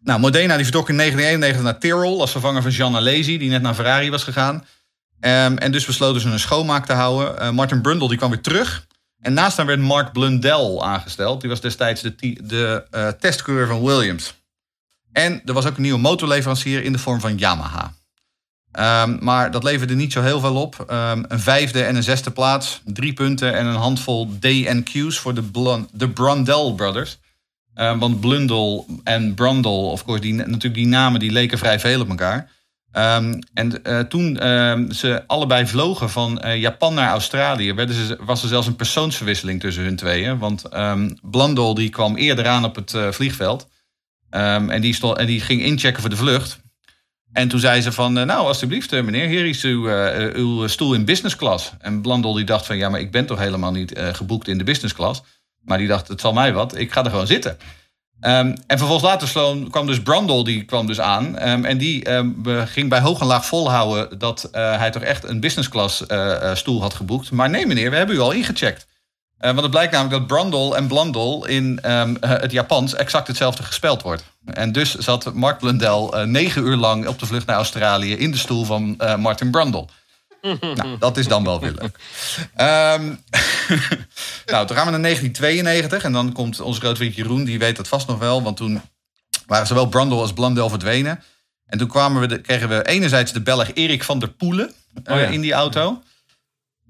Nou, 0.04 0.20
Modena 0.20 0.56
die 0.56 0.64
vertrok 0.64 0.90
in 0.90 0.98
1991 0.98 1.64
naar 1.64 1.80
Tyrrell 1.80 2.20
als 2.20 2.32
vervanger 2.32 2.62
van 2.62 2.72
Jean 2.72 2.96
Alesi, 2.96 3.38
die 3.38 3.50
net 3.50 3.62
naar 3.62 3.74
Ferrari 3.74 4.10
was 4.10 4.24
gegaan. 4.24 4.66
Ehm, 5.20 5.56
en 5.56 5.72
dus 5.72 5.86
besloten 5.86 6.22
ze 6.22 6.30
een 6.30 6.40
schoonmaak 6.40 6.86
te 6.86 6.94
houden. 6.94 7.40
Eh, 7.40 7.50
Martin 7.50 7.82
Brundle 7.82 8.08
die 8.08 8.18
kwam 8.18 8.30
weer 8.30 8.42
terug. 8.42 8.88
En 9.20 9.34
naast 9.34 9.58
hem 9.58 9.66
werd 9.66 9.80
Mark 9.80 10.12
Blundell 10.12 10.78
aangesteld. 10.80 11.42
Die 11.42 11.50
was 11.50 11.62
destijds 11.62 12.02
de, 12.02 12.16
de 12.44 12.86
eh, 12.92 13.08
testcoureur 13.08 13.68
van 13.68 13.84
Williams. 13.84 14.34
En 15.12 15.42
er 15.46 15.54
was 15.54 15.66
ook 15.66 15.76
een 15.76 15.82
nieuwe 15.82 16.00
motorleverancier 16.00 16.84
in 16.84 16.92
de 16.92 16.98
vorm 16.98 17.20
van 17.20 17.38
Yamaha. 17.38 17.94
Ehm, 18.72 19.18
maar 19.20 19.52
dat 19.52 19.64
leverde 19.64 19.96
niet 19.96 20.14
zo 20.14 20.22
heel 20.22 20.40
veel 20.40 20.56
op. 20.56 20.84
Ehm, 20.88 21.24
een 21.28 21.40
vijfde 21.40 21.84
en 21.84 21.96
een 21.96 22.04
zesde 22.04 22.32
plaats. 22.32 22.82
Drie 22.86 23.14
punten 23.14 23.54
en 23.54 23.66
een 23.66 23.76
handvol 23.76 24.30
DNQ's 24.40 25.18
voor 25.18 25.34
de, 25.34 25.44
Blun- 25.44 25.88
de 25.92 26.10
Brundell 26.10 26.74
Brothers. 26.76 27.20
Ehm, 27.74 27.98
want 27.98 28.20
Blundell 28.20 28.84
en 29.04 29.34
Brundle, 29.34 29.72
of 29.72 30.06
course, 30.06 30.22
die, 30.22 30.34
natuurlijk 30.34 30.74
die 30.74 30.88
namen 30.88 31.20
die 31.20 31.32
leken 31.32 31.58
vrij 31.58 31.80
veel 31.80 32.02
op 32.02 32.10
elkaar. 32.10 32.52
En 33.54 33.84
eh, 33.84 34.00
toen 34.00 34.36
ze 34.94 35.24
allebei 35.28 35.68
vlogen 35.68 36.10
van 36.10 36.40
eh, 36.40 36.60
Japan 36.60 36.94
naar 36.94 37.10
Australië, 37.10 37.74
ze, 37.78 38.18
was 38.20 38.44
er 38.44 38.50
zelfs 38.50 38.68
een 38.68 38.76
persoonsverwisseling 38.76 39.60
tussen 39.60 39.84
hun 39.84 39.96
tweeën. 39.96 40.38
Want 40.38 40.64
Blundell 41.22 41.74
die 41.74 41.90
kwam 41.90 42.16
eerder 42.16 42.48
aan 42.48 42.66
op 42.66 42.76
het 42.76 42.94
eh, 42.94 43.12
vliegveld. 43.12 43.68
En, 44.30 44.82
die 44.82 44.94
stond, 44.94 45.18
en 45.18 45.26
die 45.26 45.42
ging 45.42 45.62
inchecken 45.62 46.02
voor 46.02 46.10
de 46.10 46.16
vlucht. 46.16 46.61
En 47.34 47.48
toen 47.48 47.60
zei 47.60 47.82
ze 47.82 47.92
van, 47.92 48.18
eh, 48.18 48.26
nou 48.26 48.48
alsjeblieft 48.48 48.94
eh, 48.94 49.04
meneer, 49.04 49.28
hier 49.28 49.46
is 49.46 49.64
uw, 49.64 49.90
eh, 49.90 50.36
uw 50.36 50.68
stoel 50.68 50.94
in 50.94 51.06
business 51.06 51.36
class. 51.36 51.72
En 51.80 52.02
Blundell 52.02 52.34
die 52.34 52.44
dacht 52.44 52.66
van, 52.66 52.78
ja 52.78 52.90
maar 52.90 53.00
ik 53.00 53.12
ben 53.12 53.26
toch 53.26 53.40
helemaal 53.40 53.72
niet 53.72 54.00
geboekt 54.12 54.48
in 54.48 54.58
de 54.58 54.64
business 54.64 54.94
class. 54.94 55.22
Maar 55.62 55.78
die 55.78 55.88
dacht, 55.88 56.08
het 56.08 56.22
zal 56.22 56.34
mij 56.34 56.54
wat, 56.54 56.78
ik 56.78 56.92
ga 56.92 57.04
er 57.04 57.10
gewoon 57.10 57.28
zitten. 57.28 57.58
Ehm, 58.20 58.56
en 58.68 58.78
vervolgens 58.78 59.10
later 59.10 59.28
Sloan 59.28 59.70
kwam 59.70 59.86
dus 59.86 60.02
Brundle, 60.02 60.44
die 60.44 60.64
kwam 60.64 60.88
dus 60.88 61.00
aan. 61.00 61.38
Ehm, 61.38 61.66
en 61.66 61.78
die 61.78 62.04
ehm, 62.04 62.30
ging 62.66 62.90
bij 62.90 63.00
hoog 63.00 63.20
en 63.20 63.26
laag 63.26 63.46
volhouden 63.46 64.20
dat 64.20 64.50
hij 64.52 64.92
toch 64.92 65.02
echt 65.02 65.24
een 65.24 65.40
business 65.40 65.70
class 65.70 66.04
stoel 66.54 66.82
had 66.82 66.94
geboekt. 66.94 67.32
Maar 67.32 67.50
nee 67.50 67.68
meneer, 67.68 67.90
we 67.90 67.96
hebben 67.96 68.16
u 68.16 68.20
al 68.20 68.32
ingecheckt. 68.32 68.88
Eh, 69.42 69.50
want 69.50 69.62
het 69.62 69.72
blijkt 69.72 69.92
namelijk 69.92 70.18
dat 70.18 70.38
Brundle 70.38 70.76
en 70.76 70.88
Blundell 70.88 71.56
in 71.56 71.80
ehm, 71.82 72.16
eh, 72.16 72.30
het 72.30 72.52
Japans 72.52 72.96
exact 72.96 73.28
hetzelfde 73.28 73.64
gespeld 73.64 74.02
wordt. 74.02 74.24
En 74.46 74.72
dus 74.72 74.96
zat 74.96 75.34
Mark 75.34 75.60
Blundell 75.60 76.08
eh, 76.12 76.24
negen 76.24 76.64
uur 76.64 76.76
lang 76.76 77.08
op 77.08 77.20
de 77.20 77.26
vlucht 77.26 77.46
naar 77.46 77.56
Australië 77.56 78.14
in 78.14 78.32
de 78.32 78.38
stoel 78.38 78.66
van 78.66 78.96
eh, 78.98 79.16
Martin 79.16 79.52
Brundle. 79.52 79.86
nou, 80.76 80.98
dat 81.00 81.18
is 81.18 81.28
dan 81.28 81.44
wel 81.44 81.60
weer 81.60 81.74
leuk. 81.80 82.00
Ehm, 82.56 83.04
nou, 84.52 84.68
toen 84.68 84.76
gaan 84.76 84.86
we 84.86 84.92
naar 84.92 85.02
1992 85.02 86.04
en 86.04 86.12
dan 86.12 86.32
komt 86.32 86.60
onze 86.60 86.80
grote 86.80 86.96
vriend 86.96 87.16
Jeroen, 87.16 87.44
die 87.44 87.60
weet 87.60 87.76
dat 87.76 87.88
vast 87.88 88.08
nog 88.08 88.20
wel, 88.20 88.44
want 88.44 88.58
toen 88.58 88.82
waren 89.46 89.68
zowel 89.68 89.88
Brundle 89.88 90.20
als 90.20 90.34
Blundell 90.34 90.70
verdwenen. 90.70 91.24
En 91.66 91.78
toen 91.78 91.88
kwamen 91.88 92.22
we 92.22 92.28
de, 92.28 92.42
kregen 92.42 92.70
we 92.70 92.88
enerzijds 92.88 93.32
de 93.32 93.42
Belg 93.42 93.74
Erik 93.74 94.04
van 94.04 94.20
der 94.20 94.30
Poelen 94.30 94.74
eh, 95.04 95.14
Oh 95.14 95.22
ja. 95.22 95.28
in 95.28 95.42
die 95.42 95.54
auto. 95.54 96.02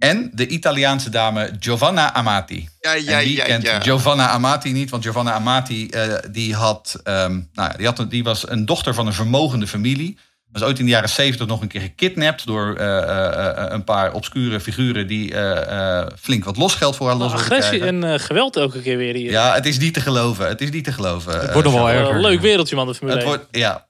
En 0.01 0.31
de 0.33 0.47
Italiaanse 0.47 1.09
dame 1.09 1.51
Giovanna 1.59 2.13
Amati. 2.13 2.69
Ja, 2.79 2.93
ja, 2.93 3.19
en 3.19 3.25
wie 3.25 3.35
ja, 3.35 3.43
kent 3.43 3.63
ja. 3.63 3.79
Giovanna 3.79 4.29
Amati 4.29 4.71
niet? 4.71 4.89
Want 4.89 5.03
Giovanna 5.03 5.33
Amati 5.33 5.87
eh, 5.89 6.13
die 6.31 6.55
had, 6.55 6.99
ehm, 7.03 7.31
nou, 7.31 7.71
ja, 7.71 7.77
die, 7.77 7.85
had 7.85 7.99
een, 7.99 8.09
die 8.09 8.23
was 8.23 8.49
een 8.49 8.65
dochter 8.65 8.93
van 8.93 9.07
een 9.07 9.13
vermogende 9.13 9.67
familie. 9.67 10.17
Was 10.51 10.61
ooit 10.63 10.79
in 10.79 10.85
de 10.85 10.91
jaren 10.91 11.09
zeventig 11.09 11.47
nog 11.47 11.61
een 11.61 11.67
keer 11.67 11.81
gekidnapt 11.81 12.45
door 12.45 12.75
eh, 12.75 12.97
eh, 12.97 13.47
eh, 13.47 13.71
een 13.71 13.83
paar 13.83 14.13
obscure 14.13 14.59
figuren 14.59 15.07
die 15.07 15.33
eh, 15.33 15.99
eh, 15.99 16.07
flink 16.19 16.43
wat 16.43 16.57
losgeld 16.57 16.95
voor 16.95 17.07
haar 17.07 17.15
los 17.15 17.31
wilden 17.31 17.45
Agressie 17.51 17.77
krijgen. 17.79 18.03
en 18.03 18.19
geweld 18.19 18.55
elke 18.55 18.81
keer 18.81 18.97
weer 18.97 19.13
hier. 19.15 19.31
Ja, 19.31 19.53
het 19.53 19.65
is 19.65 19.79
niet 19.79 19.93
te 19.93 20.01
geloven. 20.01 20.47
Het 20.47 20.61
is 20.61 20.69
niet 20.69 20.83
te 20.83 20.91
geloven. 20.91 21.39
Het 21.39 21.53
wordt 21.53 21.67
nog 21.67 21.77
wel 21.77 21.89
Eh, 21.89 21.95
erger. 21.99 22.21
leuk 22.21 22.41
wereldje 22.41 22.75
man, 22.75 22.87
de 22.87 22.93
Formule 22.95 23.17
Het 23.19 23.27
1. 23.27 23.35
wordt, 23.37 23.57
ja. 23.57 23.87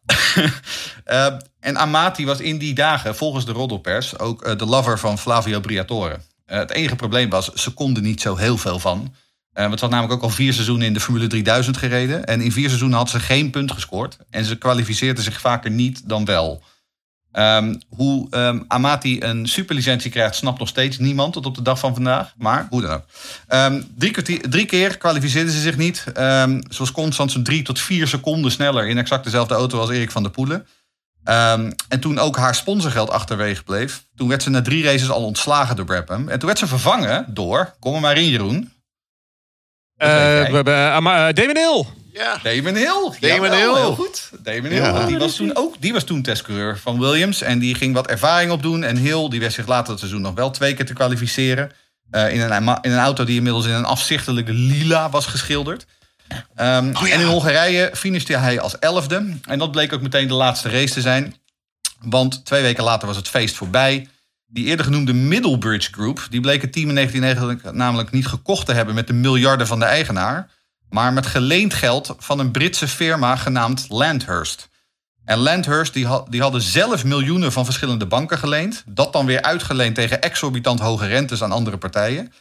En 1.59 1.77
Amati 1.77 2.25
was 2.25 2.39
in 2.39 2.57
die 2.57 2.73
dagen, 2.73 3.15
volgens 3.15 3.45
de 3.45 3.51
roddelpers, 3.51 4.19
ook 4.19 4.59
de 4.59 4.65
lover 4.65 4.99
van 4.99 5.17
Flavio 5.17 5.59
Briatore. 5.59 6.19
Eh, 6.45 6.57
het 6.57 6.71
enige 6.71 6.95
probleem 6.95 7.29
was, 7.29 7.53
ze 7.53 7.71
konden 7.71 8.03
niet 8.03 8.21
zo 8.21 8.35
heel 8.35 8.57
veel 8.57 8.79
van. 8.79 9.13
Eh, 9.53 9.67
want 9.67 9.79
had 9.79 9.89
namelijk 9.89 10.13
ook 10.13 10.21
al 10.21 10.29
vier 10.29 10.53
seizoenen 10.53 10.87
in 10.87 10.93
de 10.93 10.99
Formule 10.99 11.27
3000 11.27 11.77
gereden. 11.77 12.25
En 12.25 12.41
in 12.41 12.51
vier 12.51 12.67
seizoenen 12.67 12.97
had 12.97 13.09
ze 13.09 13.19
geen 13.19 13.49
punt 13.49 13.71
gescoord. 13.71 14.17
En 14.29 14.45
ze 14.45 14.55
kwalificeerde 14.55 15.21
zich 15.21 15.41
vaker 15.41 15.71
niet 15.71 16.09
dan 16.09 16.25
wel. 16.25 16.63
Ehm, 17.31 17.75
hoe 17.89 18.27
ehm, 18.29 18.59
Amati 18.67 19.21
een 19.21 19.47
superlicentie 19.47 20.11
krijgt, 20.11 20.35
snapt 20.35 20.59
nog 20.59 20.67
steeds 20.67 20.97
niemand 20.97 21.33
tot 21.33 21.45
op 21.45 21.55
de 21.55 21.61
dag 21.61 21.79
van 21.79 21.93
vandaag. 21.93 22.33
Maar 22.37 22.67
hoe 22.69 22.81
dan 22.81 22.91
ook. 22.91 23.05
Ehm, 23.47 23.81
drie, 23.97 24.39
drie 24.49 24.65
keer 24.65 24.97
kwalificeerde 24.97 25.51
ze 25.51 25.59
zich 25.59 25.77
niet. 25.77 26.03
Ze 26.69 26.77
was 26.77 26.91
constant 26.91 27.31
zo'n 27.31 27.43
drie 27.43 27.63
tot 27.63 27.79
vier 27.79 28.07
seconden 28.07 28.51
sneller 28.51 28.87
in 28.87 28.97
exact 28.97 29.23
dezelfde 29.23 29.53
auto 29.53 29.79
als 29.79 29.89
Erik 29.89 30.11
van 30.11 30.23
der 30.23 30.31
Poelen. 30.31 30.65
En 31.23 31.99
toen 31.99 32.19
ook 32.19 32.37
haar 32.37 32.55
sponsorgeld 32.55 33.09
achterwege 33.09 33.63
bleef, 33.63 34.03
toen 34.15 34.27
werd 34.27 34.43
ze 34.43 34.49
na 34.49 34.61
drie 34.61 34.83
races 34.83 35.09
al 35.09 35.25
ontslagen 35.25 35.75
door 35.75 35.85
Brabham. 35.85 36.29
En 36.29 36.39
toen 36.39 36.47
werd 36.47 36.59
ze 36.59 36.67
vervangen 36.67 37.25
door, 37.27 37.75
kom 37.79 37.95
er 37.95 38.01
maar 38.01 38.17
in 38.17 38.29
Jeroen. 38.29 38.70
We 40.07 40.55
hebben, 40.55 40.73
eh, 40.73 41.27
eh, 41.27 41.33
Damon 41.35 41.57
Hill. 41.57 41.85
Ja. 42.13 42.39
Damon 42.43 42.75
Hill. 42.75 43.11
Damon 43.19 43.51
Hill. 43.51 43.75
Heel 43.75 43.95
goed. 43.95 44.29
Damon 44.43 44.69
Hill. 44.71 44.81
Ja. 44.81 45.05
Die 45.05 45.17
was 45.17 45.35
toen 45.35 45.55
ook 45.55 45.75
die 45.79 45.93
was 45.93 46.03
toen 46.03 46.21
testcoureur 46.21 46.77
van 46.77 46.99
Williams. 46.99 47.41
En 47.41 47.59
die 47.59 47.75
ging 47.75 47.93
wat 47.93 48.07
ervaring 48.07 48.51
opdoen. 48.51 48.83
En 48.83 48.97
Hill 48.97 49.29
die 49.29 49.39
wist 49.39 49.55
zich 49.55 49.67
later 49.67 49.87
dat 49.87 49.99
seizoen 49.99 50.21
nog 50.21 50.33
wel 50.33 50.51
twee 50.51 50.73
keer 50.73 50.85
te 50.85 50.93
kwalificeren. 50.93 51.71
Eh, 52.11 52.33
in, 52.33 52.39
een, 52.41 52.77
in 52.81 52.91
een 52.91 52.99
auto 52.99 53.23
die 53.23 53.35
inmiddels 53.35 53.65
in 53.65 53.71
een 53.71 53.85
afzichtelijke 53.85 54.53
lila 54.53 55.09
was 55.09 55.25
geschilderd. 55.25 55.85
Ehm, 56.55 56.89
Oh 56.95 57.07
ja. 57.07 57.13
En 57.13 57.19
in 57.19 57.27
Hongarije 57.27 57.89
finishte 57.93 58.37
hij 58.37 58.59
als 58.59 58.79
elfde. 58.79 59.37
En 59.45 59.59
dat 59.59 59.71
bleek 59.71 59.93
ook 59.93 60.01
meteen 60.01 60.27
de 60.27 60.33
laatste 60.33 60.69
race 60.69 60.93
te 60.93 61.01
zijn. 61.01 61.35
Want 61.99 62.45
twee 62.45 62.61
weken 62.61 62.83
later 62.83 63.07
was 63.07 63.17
het 63.17 63.27
feest 63.27 63.55
voorbij. 63.55 64.07
Die 64.53 64.65
eerder 64.65 64.85
genoemde 64.85 65.13
Middlebridge 65.13 65.91
Group... 65.91 66.27
die 66.29 66.41
bleek 66.41 66.61
het 66.61 66.73
team 66.73 66.89
in 66.89 66.95
1990 66.95 67.73
namelijk 67.73 68.11
niet 68.11 68.27
gekocht 68.27 68.65
te 68.65 68.73
hebben... 68.73 68.95
met 68.95 69.07
de 69.07 69.13
miljarden 69.13 69.67
van 69.67 69.79
de 69.79 69.85
eigenaar... 69.85 70.49
maar 70.89 71.13
met 71.13 71.25
geleend 71.25 71.73
geld 71.73 72.15
van 72.17 72.39
een 72.39 72.51
Britse 72.51 72.87
firma 72.87 73.35
genaamd 73.35 73.85
Landhurst. 73.89 74.69
En 75.25 75.37
Landhurst 75.37 75.93
die, 75.93 76.05
had, 76.05 76.31
die 76.31 76.41
hadden 76.41 76.61
zelf 76.61 77.03
miljoenen 77.03 77.51
van 77.51 77.65
verschillende 77.65 78.05
banken 78.05 78.37
geleend... 78.37 78.83
dat 78.85 79.13
dan 79.13 79.25
weer 79.25 79.41
uitgeleend 79.41 79.95
tegen 79.95 80.21
exorbitant 80.21 80.79
hoge 80.79 81.07
rentes 81.07 81.43
aan 81.43 81.51
andere 81.51 81.77
partijen... 81.77 82.31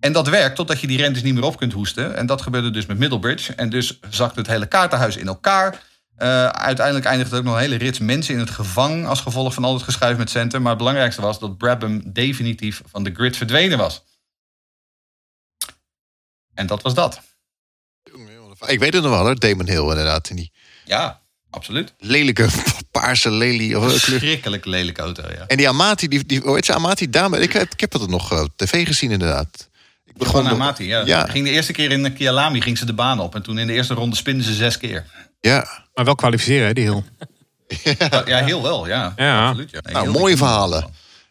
En 0.00 0.12
dat 0.12 0.28
werkt 0.28 0.56
totdat 0.56 0.80
je 0.80 0.86
die 0.86 0.96
rentes 0.96 1.22
niet 1.22 1.34
meer 1.34 1.42
op 1.42 1.56
kunt 1.56 1.72
hoesten. 1.72 2.16
En 2.16 2.26
dat 2.26 2.42
gebeurde 2.42 2.70
dus 2.70 2.86
met 2.86 2.98
Middlebridge. 2.98 3.54
En 3.54 3.70
dus 3.70 3.98
zakte 4.10 4.38
het 4.38 4.48
hele 4.48 4.66
kaartenhuis 4.66 5.16
in 5.16 5.26
elkaar. 5.26 5.82
Eh, 6.20 6.46
uiteindelijk 6.46 7.06
eindigde 7.06 7.36
ook 7.36 7.44
nog 7.44 7.54
een 7.54 7.60
hele 7.60 7.76
rits 7.76 7.98
mensen 7.98 8.34
in 8.34 8.40
het 8.40 8.50
gevang... 8.50 9.06
als 9.06 9.20
gevolg 9.20 9.54
van 9.54 9.64
al 9.64 9.74
het 9.74 9.82
geschuif 9.82 10.16
met 10.16 10.30
centen. 10.30 10.60
Maar 10.60 10.68
het 10.70 10.78
belangrijkste 10.78 11.20
was 11.20 11.38
dat 11.38 11.58
Brabham 11.58 12.12
definitief 12.12 12.82
van 12.86 13.02
de 13.02 13.10
grid 13.14 13.36
verdwenen 13.36 13.78
was. 13.78 14.04
En 16.54 16.66
dat 16.66 16.82
was 16.82 16.94
dat. 16.94 17.20
Ik 18.66 18.78
weet 18.78 18.92
het 18.94 19.02
nog 19.02 19.12
wel 19.12 19.20
hoor, 19.20 19.38
Damon 19.38 19.66
Hill 19.68 19.88
inderdaad. 19.88 20.30
In 20.30 20.36
die 20.36 20.52
Ja, 20.84 21.20
absoluut. 21.50 21.94
lelijke 21.98 22.48
paarse 22.90 23.30
lelie. 23.30 23.90
Schrikkelijk 23.98 24.64
lelijke 24.64 25.00
auto, 25.00 25.22
ja. 25.22 25.46
En 25.46 25.56
die 25.56 25.68
Amati, 25.68 26.08
die, 26.08 26.26
die, 26.26 26.40
hoe 26.40 26.54
heet 26.54 26.64
ze, 26.64 26.74
Amati 26.74 27.10
dame? 27.10 27.38
Ik, 27.40 27.52
heb- 27.52 27.72
ik 27.72 27.80
heb 27.80 27.92
het 27.92 28.08
nog 28.08 28.32
eh, 28.32 28.40
op 28.40 28.52
tv 28.56 28.86
gezien 28.86 29.10
inderdaad. 29.10 29.68
Ik 30.04 30.16
begon- 30.16 30.48
Amati, 30.48 30.84
ja. 30.86 31.04
Ja. 31.06 31.26
Ging 31.26 31.44
de 31.44 31.50
eerste 31.50 31.72
keer 31.72 31.90
in 31.92 32.12
Kialami 32.14 32.60
ging 32.60 32.78
ze 32.78 32.84
de 32.84 32.94
baan 32.94 33.20
op. 33.20 33.34
En 33.34 33.42
toen 33.42 33.58
in 33.58 33.66
de 33.66 33.72
eerste 33.72 33.94
ronde 33.94 34.16
spinnen 34.16 34.44
ze 34.44 34.54
zes 34.54 34.78
keer. 34.78 35.28
Ja, 35.40 35.84
Maar 35.94 36.04
wel 36.04 36.14
kwalificeren, 36.14 36.66
hè, 36.66 36.72
die 36.72 36.84
Hill. 36.90 37.02
Ja, 37.98 38.22
ja 38.26 38.44
heel 38.44 38.62
wel, 38.62 38.86
ja. 38.88 39.12
Ja. 39.16 39.46
Absoluut, 39.48 39.70
ja. 39.70 39.78
Nee, 39.82 39.92
Nou, 39.94 40.10
heel 40.10 40.20
mooie 40.20 40.36
verhalen. 40.36 40.86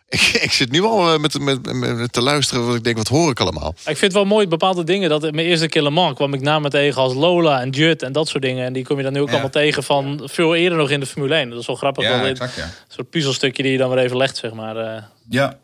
ik, 0.10 0.22
ik 0.22 0.52
zit 0.52 0.72
nu 0.72 0.82
al 0.84 1.14
eh, 1.14 1.20
met, 1.20 1.40
met, 1.40 1.74
met, 1.74 1.96
met 1.98 2.14
te 2.14 2.22
luisteren. 2.22 2.64
Want 2.66 2.78
ik 2.78 2.84
denk, 2.84 2.98
wat 2.98 3.08
hoor 3.08 3.32
ik 3.32 3.40
allemaal? 3.40 3.70
Ik 3.70 3.84
vind 3.84 4.02
het 4.02 4.14
wel 4.14 4.26
mooi, 4.26 4.48
bepaalde 4.48 4.84
dingen. 4.84 5.10
Dat 5.10 5.24
in 5.24 5.36
mijn 5.36 5.48
eerste 5.48 5.68
keer 5.68 5.82
Le 5.84 5.90
Mans 5.90 6.16
kwam 6.16 6.34
ik 6.34 6.42
namen 6.42 6.70
tegen 6.72 7.02
als 7.02 7.14
Lola 7.14 7.62
en 7.62 7.70
Judd 7.70 8.02
en 8.04 8.12
dat 8.12 8.28
soort 8.28 8.44
dingen. 8.44 8.66
En 8.66 8.74
die 8.74 8.84
kom 8.86 8.98
je 8.98 9.04
dan 9.04 9.14
nu 9.14 9.20
ook 9.20 9.26
Ja. 9.28 9.32
allemaal 9.32 9.50
tegen 9.52 9.84
van 9.84 10.22
veel 10.26 10.56
eerder 10.56 10.78
nog 10.78 10.90
in 10.90 11.00
de 11.00 11.06
Formule 11.06 11.36
1. 11.36 11.50
Dat 11.50 11.60
is 11.60 11.66
wel 11.68 11.76
grappig. 11.76 12.04
Ja, 12.04 12.10
wel 12.10 12.20
een 12.20 12.26
exact, 12.26 12.56
ja. 12.56 12.70
soort 12.88 13.10
puzzelstukje 13.10 13.64
die 13.64 13.72
je 13.72 13.78
dan 13.78 13.90
weer 13.90 14.00
even 14.04 14.18
legt, 14.18 14.38
zeg 14.38 14.54
maar. 14.54 14.76
eh. 14.78 15.04
Ja, 15.30 15.58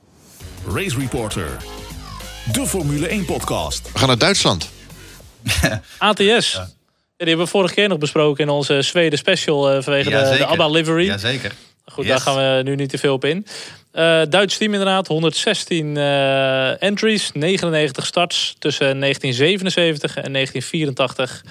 Race 0.74 0.98
Reporter. 1.00 1.48
De 2.52 2.68
Formule 2.68 3.08
1 3.08 3.26
podcast. 3.26 3.92
We 3.92 4.00
gaan 4.00 4.08
naar 4.08 4.18
Duitsland. 4.18 4.70
ATS. 5.98 6.60
Die 7.18 7.28
hebben 7.28 7.46
we 7.46 7.52
vorige 7.52 7.74
keer 7.74 7.88
nog 7.88 7.98
besproken 7.98 8.44
in 8.44 8.50
onze 8.50 8.82
Zweden 8.82 9.18
special 9.20 9.70
eh, 9.72 9.82
vanwege 9.82 10.10
Ja, 10.10 10.38
de. 10.38 10.46
ABBA 10.46 10.68
livery. 10.68 11.06
Jazeker. 11.06 11.52
Goed, 11.86 12.06
Yes. 12.06 12.14
daar 12.14 12.22
gaan 12.22 12.58
we 12.58 12.64
nu 12.64 12.76
niet 12.76 12.90
te 12.90 12.98
veel 12.98 13.14
op 13.14 13.26
in. 13.26 13.46
Eh 13.92 14.22
Duits 14.30 14.58
team 14.58 14.72
inderdaad, 14.72 15.08
116 15.08 15.98
eh, 15.98 16.84
entries, 16.84 17.32
99 17.34 18.06
starts 18.06 18.56
tussen 18.60 19.00
1977 19.00 20.16
en 20.24 20.32
1984. 20.34 21.44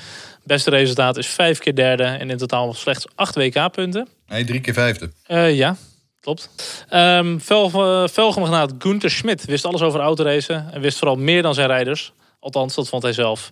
Beste 0.45 0.71
resultaat 0.71 1.17
is 1.17 1.27
vijf 1.27 1.59
keer 1.59 1.75
derde 1.75 2.05
en 2.05 2.31
in 2.31 2.37
totaal 2.37 2.75
slechts 2.75 3.05
8 3.15 3.35
WK-punten. 3.37 4.09
Nee, 4.29 4.45
drie 4.45 4.61
keer 4.61 4.75
vijfde. 4.75 5.11
Ja, 5.55 5.77
klopt. 6.21 6.49
Ehm 6.89 7.39
Velge- 7.39 8.09
Velgemagnaat 8.13 8.73
Gunther 8.79 9.11
Schmidt 9.11 9.45
wist 9.45 9.65
alles 9.65 9.81
over 9.83 10.01
autoracen 10.01 10.69
en 10.73 10.81
wist 10.81 10.99
vooral 10.99 11.17
meer 11.17 11.43
dan 11.43 11.55
zijn 11.55 11.67
rijders. 11.67 12.13
Althans, 12.41 12.75
dat 12.75 12.89
vond 12.89 13.03
hij 13.03 13.13
zelf. 13.13 13.51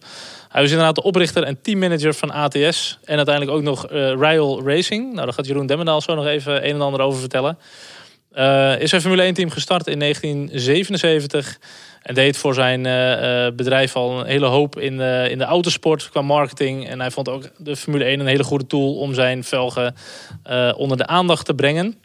Hij 0.53 0.62
was 0.62 0.70
inderdaad 0.70 0.94
de 0.94 1.03
oprichter 1.03 1.42
en 1.42 1.62
teammanager 1.62 2.14
van 2.14 2.30
ATS. 2.30 2.98
En 3.05 3.16
uiteindelijk 3.16 3.57
ook 3.57 3.62
nog 3.62 3.86
Rial 4.20 4.62
Racing. 4.64 5.12
Nou, 5.12 5.24
daar 5.24 5.34
gaat 5.34 5.46
Jeroen 5.46 5.66
Demmendaal 5.66 6.00
zo 6.00 6.14
nog 6.14 6.26
even 6.26 6.68
een 6.68 6.74
en 6.74 6.80
ander 6.80 7.00
over 7.00 7.20
vertellen. 7.20 7.59
Eh, 8.32 8.80
is 8.80 8.90
zijn 8.90 9.00
Formule 9.00 9.22
1 9.22 9.34
team 9.34 9.50
gestart 9.50 9.86
in 9.86 9.98
1977. 9.98 11.59
En 12.03 12.14
deed 12.14 12.36
voor 12.36 12.55
zijn 12.55 12.86
eh, 12.86 13.46
bedrijf 13.57 13.96
al 13.96 14.20
een 14.20 14.26
hele 14.26 14.46
hoop 14.46 14.78
in, 14.78 14.96
de 14.96 15.26
in 15.30 15.38
de 15.38 15.44
autosport 15.44 16.09
qua 16.11 16.22
marketing. 16.22 16.88
En 16.88 17.00
hij 17.00 17.11
vond 17.11 17.28
ook 17.28 17.50
de 17.57 17.76
Formule 17.76 18.05
1 18.05 18.20
een 18.20 18.26
hele 18.26 18.44
goede 18.44 18.66
tool 18.66 18.94
om 18.94 19.14
zijn 19.14 19.44
velgen 19.44 19.94
onder 20.76 20.96
de 20.96 21.07
aandacht 21.07 21.46
te 21.46 21.55
brengen. 21.55 21.96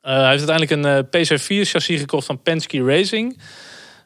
Hij 0.00 0.30
heeft 0.30 0.48
uiteindelijk 0.48 0.70
een 0.70 1.10
eh, 1.10 1.26
PC4 1.26 1.68
chassis 1.68 2.00
gekocht 2.00 2.26
van 2.26 2.42
Penske 2.42 2.84
Racing. 2.84 3.38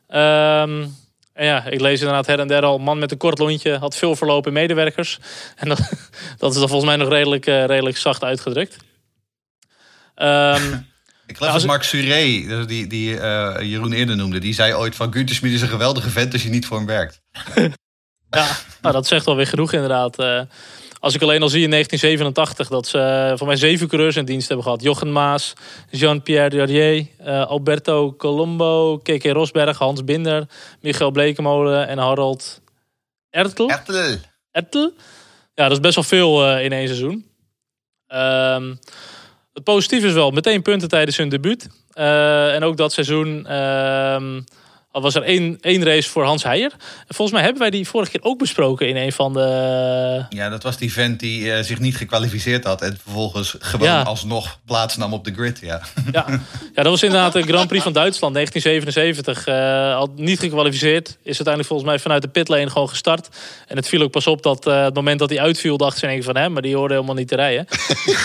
Ehm, 0.09 0.85
en 1.33 1.47
ja, 1.47 1.64
ik 1.66 1.80
lees 1.80 2.01
inderdaad 2.01 2.26
her 2.26 2.39
en 2.41 2.49
der 2.49 2.62
al. 2.62 2.78
Man 2.78 2.99
met 2.99 3.11
een 3.11 3.18
kort 3.18 3.39
lontje 3.39 3.78
had 3.78 3.97
veel 3.97 4.16
verlopen 4.16 4.53
medewerkers. 4.53 5.18
En 5.57 5.68
dat, 5.68 5.78
dat 6.39 6.53
is 6.53 6.59
dan 6.59 6.68
volgens 6.68 6.85
mij 6.85 6.97
nog 6.97 7.09
redelijk, 7.09 7.47
eh, 7.47 7.64
redelijk 7.64 7.97
zacht 7.97 8.24
uitgedrukt. 8.24 8.76
Ehm, 10.14 10.62
Ik 11.26 11.39
dat 11.39 11.61
ik- 11.61 11.66
Mark 11.66 11.83
Suré, 11.83 12.47
dus 12.49 12.66
die, 12.66 12.87
die 12.87 13.18
eh, 13.20 13.70
Jeroen 13.70 13.93
eerder 13.93 14.16
noemde, 14.16 14.39
die 14.39 14.55
zei 14.55 14.74
ooit 14.74 14.95
van 14.95 15.12
Gunther 15.12 15.35
Schmid 15.37 15.53
is 15.53 15.62
een 15.62 15.68
geweldige 15.68 16.11
vent 16.11 16.33
als 16.33 16.43
je 16.43 16.49
niet 16.49 16.66
voor 16.66 16.76
hem 16.76 16.87
werkt. 16.87 17.20
ja, 18.30 18.47
nou, 18.80 18.95
dat 18.95 19.07
zegt 19.07 19.26
wel 19.26 19.37
weer 19.37 19.47
genoeg 19.47 19.72
inderdaad. 19.72 20.18
Eh, 20.18 20.41
als 21.03 21.14
ik 21.14 21.22
alleen 21.22 21.42
al 21.42 21.48
zie 21.48 21.62
in 21.62 21.70
1987 21.70 22.68
dat 22.68 22.86
ze 22.86 22.98
eh, 22.98 23.38
voor 23.38 23.46
mij 23.46 23.57
zeven 23.57 23.88
coureurs 23.88 24.16
in 24.16 24.24
dienst 24.24 24.48
hebben 24.48 24.64
gehad. 24.64 24.82
Jochen 24.82 25.12
Maas, 25.12 25.53
Jean-Pierre 25.90 26.48
Durier, 26.48 27.07
eh, 27.18 27.46
Alberto 27.46 28.14
Colombo, 28.16 28.98
KK 28.98 29.24
Rosberg, 29.24 29.78
Hans 29.78 30.05
Binder, 30.05 30.46
Michael 30.80 31.11
Blekemolen 31.11 31.88
en 31.88 31.98
Harold 31.98 32.61
Ertl. 33.30 33.68
Ertel. 33.68 34.18
Ertl. 34.50 34.88
Ja, 35.55 35.62
dat 35.62 35.72
is 35.72 35.80
best 35.80 35.94
wel 35.94 36.05
veel 36.05 36.46
eh, 36.46 36.64
in 36.64 36.72
één 36.72 36.86
seizoen. 36.86 37.26
Ehm, 38.07 38.74
het 39.53 39.64
positieve 39.64 40.07
is 40.07 40.12
wel 40.12 40.30
meteen 40.30 40.62
punten 40.62 40.88
tijdens 40.88 41.16
hun 41.16 41.28
debuut. 41.28 41.68
En 41.94 42.64
ook 42.64 42.76
dat 42.76 42.92
seizoen 42.92 43.46
ehm, 43.46 44.40
al 44.93 45.03
was 45.03 45.14
er 45.14 45.22
één, 45.22 45.59
één 45.61 45.84
race 45.84 46.09
voor 46.09 46.24
Hans 46.24 46.43
Heijer. 46.43 46.70
En 47.09 47.14
volgens 47.14 47.30
mij 47.36 47.43
hebben 47.43 47.61
wij 47.62 47.70
die 47.70 47.88
vorige 47.88 48.11
keer 48.11 48.22
ook 48.22 48.38
besproken 48.38 48.88
in 48.88 48.97
een 48.97 49.12
van 49.12 49.32
de... 49.32 50.24
Ja, 50.28 50.49
dat 50.49 50.62
was 50.62 50.76
die 50.76 50.93
vent 50.93 51.20
die 51.20 51.53
eh, 51.53 51.62
zich 51.64 51.78
niet 51.78 51.97
gekwalificeerd 51.97 52.64
had. 52.64 52.82
En 52.82 52.99
vervolgens 53.03 53.55
gewoon 53.59 53.86
Ja. 53.86 54.03
alsnog 54.03 54.59
plaatsnam 54.66 55.12
op 55.12 55.24
de 55.24 55.32
grid. 55.34 55.59
Ja. 55.62 55.80
Ja, 56.12 56.24
ja 56.74 56.82
dat 56.82 56.86
was 56.86 57.03
inderdaad 57.03 57.32
de 57.32 57.43
Grand 57.43 57.68
Prix 57.68 57.82
van 57.82 57.93
Duitsland, 57.93 58.34
1977. 58.34 59.47
eh 59.47 59.97
had 59.99 60.11
niet 60.16 60.38
gekwalificeerd. 60.38 61.09
Is 61.09 61.16
uiteindelijk 61.24 61.66
volgens 61.66 61.88
mij 61.88 61.99
vanuit 61.99 62.22
de 62.22 62.28
pitlane 62.28 62.70
gewoon 62.70 62.88
gestart. 62.88 63.28
En 63.66 63.76
het 63.76 63.88
viel 63.88 64.03
ook 64.03 64.11
pas 64.11 64.26
op 64.26 64.43
dat 64.43 64.66
eh, 64.66 64.84
het 64.84 64.95
moment 64.95 65.18
dat 65.18 65.30
hij 65.30 65.40
uitviel, 65.40 65.76
dacht 65.76 65.99
ze 65.99 66.03
in 66.03 66.09
één 66.11 66.18
keer 66.20 66.32
van 66.32 66.43
hem, 66.43 66.53
maar 66.53 66.62
die 66.62 66.76
hoorde 66.76 66.95
helemaal 66.95 67.14
niet 67.14 67.28
te 67.28 67.36
rijden. 67.36 67.66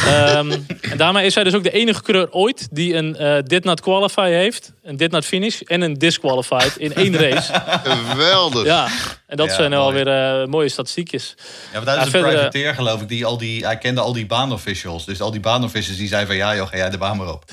Ehm, 0.05 0.51
en 0.81 0.97
daarmee 0.97 1.25
is 1.25 1.35
hij 1.35 1.43
dus 1.43 1.53
ook 1.53 1.63
de 1.63 1.71
enige 1.71 2.01
coureur 2.01 2.31
ooit 2.31 2.67
die 2.71 2.93
een 2.95 3.15
eh 3.15 3.35
did 3.43 3.63
not 3.63 3.81
qualify 3.81 4.29
heeft, 4.29 4.73
een 4.87 4.97
did 4.97 5.11
not 5.11 5.25
finish 5.25 5.61
en 5.61 5.81
een 5.81 5.93
disqualified 5.93 6.77
in 6.77 6.93
één 6.93 7.17
race. 7.17 7.53
Geweldig. 8.09 8.65
Ja, 8.65 8.87
en 9.27 9.37
dat 9.37 9.47
Ja, 9.47 9.53
zijn 9.55 9.69
mooi. 9.71 9.81
alweer 9.81 10.07
eh 10.41 10.47
mooie 10.47 10.69
statistiekjes. 10.69 11.35
Ja, 11.37 11.45
want 11.73 11.85
hij 11.85 11.93
Ja, 11.95 11.99
is 11.99 12.05
een 12.05 12.11
verder, 12.11 12.29
eh, 12.29 12.35
privateer 12.35 12.73
geloof 12.73 13.01
ik. 13.01 13.07
Die 13.07 13.25
al 13.25 13.37
die, 13.37 13.65
hij 13.65 13.77
kende 13.77 14.01
al 14.01 14.13
die 14.13 14.25
baanofficials. 14.25 15.05
Dus 15.05 15.21
al 15.21 15.31
die 15.31 15.39
baanofficials 15.39 15.97
die 15.97 16.07
zeiden 16.07 16.27
van... 16.29 16.37
Ja 16.37 16.55
joh, 16.55 16.67
ga 16.67 16.77
jij 16.77 16.89
de 16.89 16.97
baan 16.97 17.17
maar 17.17 17.31
op. 17.33 17.43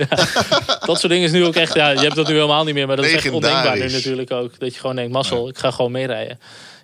Dat 0.86 0.98
soort 1.00 1.12
dingen 1.12 1.24
is 1.26 1.32
nu 1.32 1.44
ook 1.44 1.54
echt, 1.56 1.74
ja, 1.74 1.88
je 1.90 1.98
hebt 1.98 2.14
dat 2.14 2.28
nu 2.28 2.34
helemaal 2.34 2.64
niet 2.64 2.74
meer, 2.74 2.86
maar 2.86 2.96
dat 2.96 3.04
is 3.04 3.12
echt 3.12 3.30
ondenkbaar 3.30 3.76
nu 3.78 3.90
natuurlijk 3.90 4.30
ook. 4.30 4.58
Dat 4.58 4.74
je 4.74 4.80
gewoon 4.80 4.96
denkt, 4.96 5.12
Marcel, 5.12 5.48
ik 5.48 5.58
ga 5.58 5.70
gewoon 5.70 5.90
meerijden. 5.92 6.38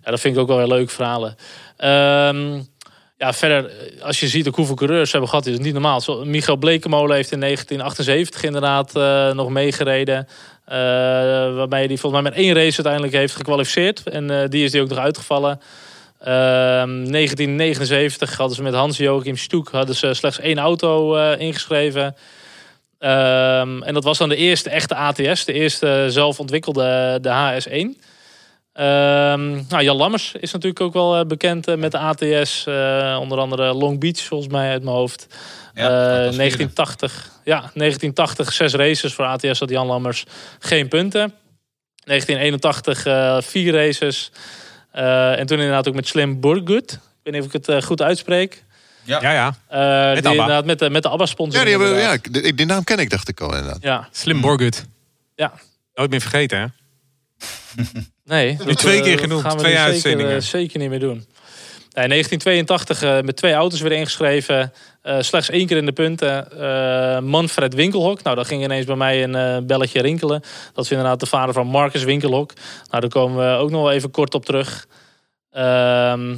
Ja, 0.04 0.10
dat 0.10 0.20
vind 0.20 0.34
ik 0.34 0.40
ook 0.40 0.48
wel 0.48 0.56
weer 0.56 0.66
leuke 0.66 0.92
verhalen. 0.92 1.36
Ehm, 1.76 2.60
ja, 3.22 3.32
verder, 3.32 3.70
als 4.00 4.20
je 4.20 4.28
ziet 4.28 4.48
ook 4.48 4.56
hoeveel 4.56 4.74
coureurs 4.74 5.12
hebben 5.12 5.30
gehad, 5.30 5.46
is 5.46 5.52
het 5.52 5.62
niet 5.62 5.72
normaal. 5.72 6.00
Zo, 6.00 6.24
Michael 6.24 6.56
Blekemolen 6.56 7.16
heeft 7.16 7.32
in 7.32 7.40
1978 7.40 8.42
inderdaad 8.42 8.96
eh, 8.96 9.30
nog 9.30 9.48
meegereden. 9.48 10.28
Eh, 10.64 10.78
waarbij 11.54 11.84
hij 11.84 11.96
volgens 11.96 12.22
mij 12.22 12.22
met 12.22 12.40
één 12.40 12.54
race 12.54 12.76
uiteindelijk 12.76 13.12
heeft 13.12 13.36
gekwalificeerd. 13.36 14.02
En 14.02 14.30
eh, 14.30 14.48
die 14.48 14.64
is 14.64 14.70
die 14.70 14.80
ook 14.80 14.88
nog 14.88 14.98
uitgevallen. 14.98 15.60
Ehm 16.18 17.10
1979 17.10 18.36
hadden 18.36 18.56
ze 18.56 18.62
met 18.62 18.74
Hans-Joachim 18.74 19.36
Stoek 19.36 19.70
hadden 19.70 19.94
ze 19.94 20.14
slechts 20.14 20.40
één 20.40 20.58
auto 20.58 21.16
eh, 21.16 21.40
ingeschreven. 21.40 22.16
Ehm, 22.98 23.82
en 23.82 23.94
dat 23.94 24.04
was 24.04 24.18
dan 24.18 24.28
de 24.28 24.36
eerste 24.36 24.70
echte 24.70 24.94
ATS, 24.94 25.44
de 25.44 25.52
eerste 25.52 26.06
zelf 26.08 26.40
ontwikkelde 26.40 27.18
de 27.20 27.28
HS1. 27.28 28.11
Ehm, 28.72 29.50
nou, 29.68 29.82
Jan 29.82 29.96
Lammers 29.96 30.32
is 30.40 30.52
natuurlijk 30.52 30.80
ook 30.80 30.92
wel 30.92 31.16
eh, 31.18 31.26
bekend 31.26 31.68
eh, 31.68 31.76
met 31.76 31.90
de 31.90 31.98
ATS. 31.98 32.66
eh, 32.66 33.16
onder 33.20 33.38
andere 33.38 33.72
Long 33.74 34.00
Beach, 34.00 34.18
volgens 34.20 34.52
mij 34.52 34.70
uit 34.70 34.82
mijn 34.82 34.96
hoofd. 34.96 35.26
Ja, 35.74 35.82
Eh, 35.82 35.88
dat 36.16 36.26
was 36.26 36.36
1980, 36.36 37.30
ja, 37.44 37.58
1980 37.74 38.52
zes 38.52 38.72
races 38.74 39.14
voor 39.14 39.24
ATS 39.24 39.58
had 39.58 39.70
Jan 39.70 39.86
Lammers 39.86 40.24
geen 40.58 40.88
punten. 40.88 41.32
1981 42.04 43.06
eh, 43.06 43.40
vier 43.40 43.72
races. 43.72 44.30
Eh, 44.90 45.38
en 45.38 45.46
toen 45.46 45.58
inderdaad 45.58 45.88
ook 45.88 45.94
met 45.94 46.08
Slim 46.08 46.40
Burgut. 46.40 46.92
Ik 46.92 46.98
weet 47.22 47.34
niet 47.34 47.42
of 47.42 47.54
ik 47.54 47.66
het 47.66 47.84
goed 47.84 48.02
uitspreek. 48.02 48.64
Ja, 49.04 49.20
ja. 49.32 49.46
Eh, 49.68 49.78
die 49.78 50.16
ABBA. 50.16 50.30
inderdaad 50.30 50.64
met 50.64 50.78
de, 50.78 50.90
met 50.90 51.02
de 51.02 51.08
ABBA-sponsor. 51.08 51.58
Ja, 51.58 51.64
die, 51.64 51.78
hebben, 51.78 52.00
ja, 52.00 52.16
die, 52.30 52.54
die 52.54 52.66
naam 52.66 52.84
ken 52.84 52.98
ik, 52.98 53.10
dacht 53.10 53.28
ik 53.28 53.40
al 53.40 53.54
inderdaad. 53.54 53.82
ja. 53.82 54.08
Slim 54.10 54.40
Borgut. 54.40 54.84
Ja. 55.36 55.52
Nooit 55.94 56.10
meer 56.10 56.20
vergeten, 56.20 56.58
hè? 56.58 56.66
Nee. 58.24 58.56
Nu 58.64 58.74
twee 58.74 58.96
eh, 58.98 59.02
keer 59.02 59.12
dat 59.12 59.20
genoemd, 59.20 59.42
gaan 59.42 59.52
we 59.52 59.58
twee 59.58 59.72
nu 59.72 59.78
zeker, 59.78 59.92
uitzendingen. 59.92 60.34
eh, 60.36 60.40
Zeker, 60.42 60.78
niet 60.78 60.88
meer 60.90 61.00
doen. 61.00 61.26
Nee, 61.94 62.08
1982 62.08 63.02
eh, 63.02 63.20
met 63.20 63.36
twee 63.36 63.52
auto's 63.52 63.80
weer 63.80 63.92
ingeschreven. 63.92 64.72
Eh, 65.02 65.16
slechts 65.20 65.50
één 65.50 65.66
keer 65.66 65.76
in 65.76 65.86
de 65.86 65.92
punten. 65.92 66.60
Eh, 66.60 67.20
Manfred 67.20 67.74
Winkelhok. 67.74 68.22
Nou, 68.22 68.36
dat 68.36 68.46
ging 68.46 68.62
ineens 68.64 68.86
bij 68.86 68.96
mij 68.96 69.22
een 69.22 69.34
eh, 69.34 69.56
belletje 69.66 70.00
rinkelen. 70.02 70.42
Dat 70.72 70.84
is 70.84 70.90
inderdaad 70.90 71.20
de 71.20 71.26
vader 71.26 71.54
van 71.54 71.66
Marcus 71.66 72.04
Winkelhok. 72.04 72.52
Nou, 72.90 73.00
daar 73.00 73.10
komen 73.10 73.50
we 73.50 73.56
ook 73.58 73.70
nog 73.70 73.82
wel 73.82 73.92
even 73.92 74.10
kort 74.10 74.34
op 74.34 74.44
terug. 74.44 74.86
Ehm, 75.50 76.36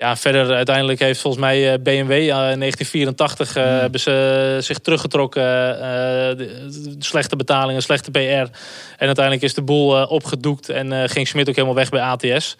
ja, 0.00 0.16
verder 0.16 0.54
uiteindelijk 0.54 0.98
heeft 1.00 1.20
volgens 1.20 1.42
mij 1.42 1.72
eh, 1.72 1.78
BMW 1.82 2.10
eh, 2.10 2.20
in 2.26 2.58
1984 2.58 3.56
eh, 3.56 3.64
hebben 3.64 4.00
ze 4.00 4.58
zich 4.60 4.78
teruggetrokken. 4.78 5.42
de, 5.42 6.96
slechte 6.98 7.36
betalingen, 7.36 7.82
slechte 7.82 8.10
PR. 8.10 8.18
En 8.18 9.06
uiteindelijk 9.06 9.42
is 9.44 9.54
de 9.54 9.62
boel 9.62 10.06
opgedoekt 10.06 10.68
en 10.68 11.08
ging 11.08 11.28
Smit 11.28 11.48
ook 11.48 11.54
helemaal 11.54 11.76
weg 11.76 11.88
bij 11.90 12.00
ATS. 12.02 12.56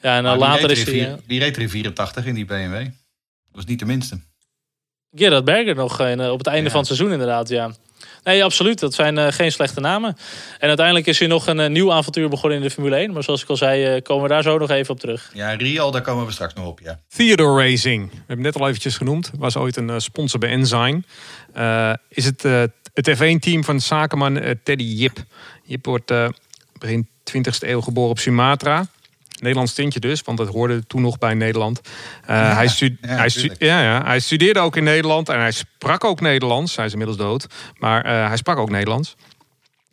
Ja, 0.00 0.16
en 0.16 0.22
Maar 0.22 0.32
die 0.32 0.40
later 0.42 0.70
is 0.70 0.84
in 0.84 0.98
hij... 1.00 1.12
eh, 1.12 1.18
Die 1.26 1.38
reed 1.40 1.56
er 1.56 1.62
in 1.62 1.68
84 1.70 2.26
in 2.26 2.34
die 2.34 2.44
BMW. 2.44 2.74
Dat 2.84 2.90
was 3.52 3.64
niet 3.64 3.78
de 3.78 3.84
minste. 3.84 4.20
Gerard 5.14 5.44
Berger 5.44 5.74
nog 5.74 6.00
op 6.30 6.38
het 6.38 6.46
einde 6.46 6.64
Ja. 6.64 6.70
van 6.70 6.78
het 6.78 6.86
seizoen 6.86 7.12
inderdaad, 7.12 7.48
ja. 7.48 7.70
Nee, 8.24 8.44
absoluut. 8.44 8.78
Dat 8.78 8.94
zijn 8.94 9.18
eh, 9.18 9.32
geen 9.32 9.52
slechte 9.52 9.80
namen. 9.80 10.16
En 10.58 10.68
uiteindelijk 10.68 11.06
is 11.06 11.18
hij 11.18 11.28
nog 11.28 11.46
een 11.46 11.60
eh, 11.60 11.70
nieuw 11.70 11.92
avontuur 11.92 12.28
begonnen 12.28 12.58
in 12.58 12.64
de 12.64 12.70
Formule 12.70 12.96
1. 12.96 13.12
Maar 13.12 13.22
zoals 13.22 13.42
ik 13.42 13.48
al 13.48 13.56
zei, 13.56 13.84
eh, 13.84 14.02
komen 14.02 14.22
we 14.22 14.28
daar 14.28 14.42
zo 14.42 14.58
nog 14.58 14.70
even 14.70 14.94
op 14.94 15.00
terug. 15.00 15.30
Ja, 15.34 15.50
Rial, 15.50 15.90
daar 15.90 16.02
komen 16.02 16.26
we 16.26 16.32
straks 16.32 16.54
nog 16.54 16.66
op, 16.66 16.80
ja. 16.80 17.00
Theodore 17.08 17.62
Racing. 17.62 18.10
We 18.10 18.16
hebben 18.16 18.44
het 18.44 18.54
net 18.54 18.62
al 18.62 18.68
eventjes 18.68 18.96
genoemd. 18.96 19.30
Was 19.38 19.56
ooit 19.56 19.76
een 19.76 20.00
sponsor 20.00 20.40
bij 20.40 20.50
Enzyme. 20.50 21.02
Eh, 21.52 21.92
is 22.08 22.24
het, 22.24 22.42
het 22.94 23.10
F1-team 23.16 23.64
van 23.64 23.80
zakenman 23.80 24.56
Teddy 24.62 24.84
Jip. 24.84 25.24
Jip 25.64 25.86
wordt 25.86 26.10
eh, 26.10 26.28
begin 26.78 27.08
20e 27.24 27.68
eeuw 27.68 27.80
geboren 27.80 28.10
op 28.10 28.18
Sumatra. 28.18 28.86
Nederlands 29.42 29.74
tintje 29.74 30.00
dus, 30.00 30.22
want 30.22 30.38
dat 30.38 30.48
hoorde 30.48 30.86
toen 30.86 31.02
nog 31.02 31.18
bij 31.18 31.34
Nederland. 31.34 31.80
Eh, 32.26 32.56
hij, 32.56 32.68
stu- 32.68 32.96
ja, 33.00 33.08
hij, 33.08 33.28
stu- 33.28 33.54
ja, 33.58 33.82
ja, 33.82 34.02
hij 34.04 34.20
studeerde 34.20 34.60
ook 34.60 34.76
in 34.76 34.84
Nederland 34.84 35.28
en 35.28 35.38
hij 35.40 35.50
sprak 35.50 36.04
ook 36.04 36.20
Nederlands. 36.20 36.76
Hij 36.76 36.84
is 36.84 36.92
inmiddels 36.92 37.18
dood, 37.18 37.46
maar 37.78 38.04
eh, 38.04 38.26
hij 38.26 38.36
sprak 38.36 38.58
ook 38.58 38.70
Nederlands. 38.70 39.16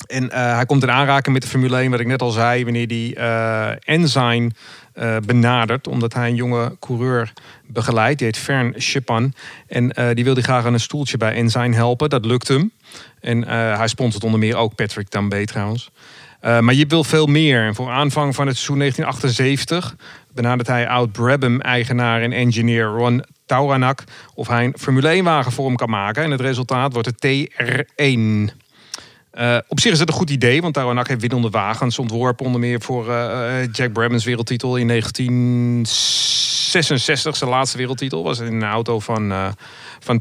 En 0.08 0.30
eh, 0.32 0.56
hij 0.56 0.66
komt 0.66 0.84
in 0.84 0.92
aanraking 0.92 1.34
met 1.34 1.44
de 1.44 1.50
Formule 1.50 1.78
1, 1.78 1.92
wat 1.92 2.00
ik 2.00 2.08
net 2.08 2.22
al 2.22 2.32
zei, 2.32 2.64
wanneer 2.64 3.14
Enzyme 3.84 4.52
eh, 4.94 5.18
benadert. 5.26 5.88
Omdat 5.88 6.14
hij 6.14 6.30
een 6.30 6.36
jonge 6.36 6.76
coureur 6.80 7.34
begeleidt. 7.68 8.18
Die 8.18 8.28
heet 8.28 8.38
Fern 8.38 8.74
Schipan. 8.78 9.34
En 9.68 10.14
die 10.14 10.24
wilde 10.24 10.42
graag 10.42 10.66
aan 10.66 10.74
een 10.74 10.80
stoeltje 10.80 11.18
bij 11.18 11.34
Enzyme 11.34 11.76
helpen. 11.76 12.10
Dat 12.10 12.26
lukt 12.26 12.48
hem. 12.48 12.72
En 13.20 13.48
hij 13.48 13.88
sponsort 13.88 14.24
onder 14.24 14.40
meer 14.40 14.56
ook 14.56 14.76
Patrick 14.76 15.08
Tambay 15.08 15.46
trouwens. 15.46 15.90
Eh, 16.40 16.60
maar 16.60 16.74
je 16.74 16.86
wil 16.86 17.04
veel 17.04 17.26
meer. 17.26 17.66
En 17.66 17.76
voor 17.76 17.90
aanvang 17.90 18.36
van 18.36 18.48
het 18.48 18.56
seizoen 18.56 18.78
1978 18.78 19.96
benadert 20.34 20.68
hij 20.68 20.88
oud-Brabham-eigenaar 20.88 22.22
en 22.22 22.32
engineer 22.32 22.86
Ron 22.86 23.24
Tauranak... 23.46 24.04
of 24.34 24.48
hij 24.48 24.66
een 24.66 24.76
Formule 24.78 25.22
1-wagen 25.22 25.52
voor 25.52 25.66
hem 25.66 25.76
kan 25.76 25.90
maken. 25.90 26.24
En 26.24 26.32
het 26.32 26.42
resultaat 26.42 26.94
wordt 26.94 27.22
de 27.22 27.48
TR1. 27.48 28.50
Eh, 29.32 29.58
op 29.68 29.80
zich 29.80 29.92
is 29.92 30.00
het 30.00 30.10
een 30.10 30.16
goed 30.16 30.30
idee, 30.30 30.62
want 30.62 30.74
Tauranak 30.74 31.08
heeft 31.08 31.22
winnende 31.22 31.50
wagens 31.50 32.00
ontworpen. 32.00 32.46
Onder 32.46 32.62
meer 32.62 32.82
voor 32.82 33.14
eh, 33.14 33.68
Jack 33.72 33.94
Brabham's 33.94 34.26
wereldtitel 34.26 34.76
in 34.76 34.88
1966. 34.88 37.36
Zijn 37.36 37.50
laatste 37.50 37.78
wereldtitel 37.78 38.24
was 38.24 38.40
in 38.40 38.54
een 38.54 38.64
auto 38.64 39.00
van, 39.00 39.32
eh 39.32 39.48
van. 40.00 40.20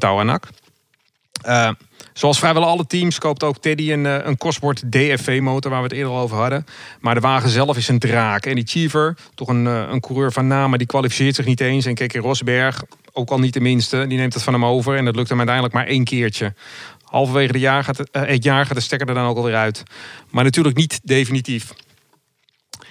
Zoals 2.18 2.38
vrijwel 2.38 2.64
alle 2.64 2.86
teams 2.86 3.18
koopt 3.18 3.42
ook 3.42 3.58
Teddy 3.58 3.92
een, 3.92 4.06
eh, 4.06 4.16
een 4.22 4.36
Cosworth 4.36 4.92
DFV-motor, 4.92 5.70
waar 5.70 5.80
we 5.80 5.86
het 5.86 5.96
eerder 5.96 6.12
al 6.12 6.18
over 6.18 6.36
hadden. 6.36 6.66
Maar 7.00 7.14
de 7.14 7.20
wagen 7.20 7.50
zelf 7.50 7.76
is 7.76 7.88
een 7.88 7.98
draak. 7.98 8.46
En 8.46 8.54
die 8.54 8.66
Cheever, 8.66 9.16
toch 9.34 9.48
een, 9.48 9.66
eh, 9.66 9.88
een 9.90 10.00
coureur 10.00 10.32
van 10.32 10.46
naam, 10.46 10.68
maar 10.68 10.78
die 10.78 10.86
kwalificeert 10.86 11.34
zich 11.34 11.44
niet 11.44 11.60
eens. 11.60 11.86
En 11.86 11.94
Keke 11.94 12.18
Rosberg, 12.18 12.82
ook 13.12 13.30
al 13.30 13.38
niet 13.38 13.52
de 13.52 13.60
minste, 13.60 14.06
die 14.06 14.18
neemt 14.18 14.34
het 14.34 14.42
van 14.42 14.52
hem 14.52 14.64
over. 14.64 14.96
En 14.96 15.04
dat 15.04 15.16
lukt 15.16 15.28
hem 15.28 15.38
uiteindelijk 15.38 15.74
maar 15.74 15.86
één 15.86 16.04
keertje. 16.04 16.54
Halverwege 17.02 17.52
de 17.52 17.58
jaar 17.58 17.84
gaat 17.84 17.98
het, 17.98 18.10
eh, 18.10 18.22
het 18.26 18.44
jaar 18.44 18.66
gaat 18.66 18.76
de 18.76 18.82
stekker 18.82 19.08
er 19.08 19.14
dan 19.14 19.26
ook 19.26 19.36
alweer 19.36 19.56
uit. 19.56 19.82
Maar 20.30 20.44
natuurlijk 20.44 20.76
niet 20.76 21.00
definitief. 21.02 21.72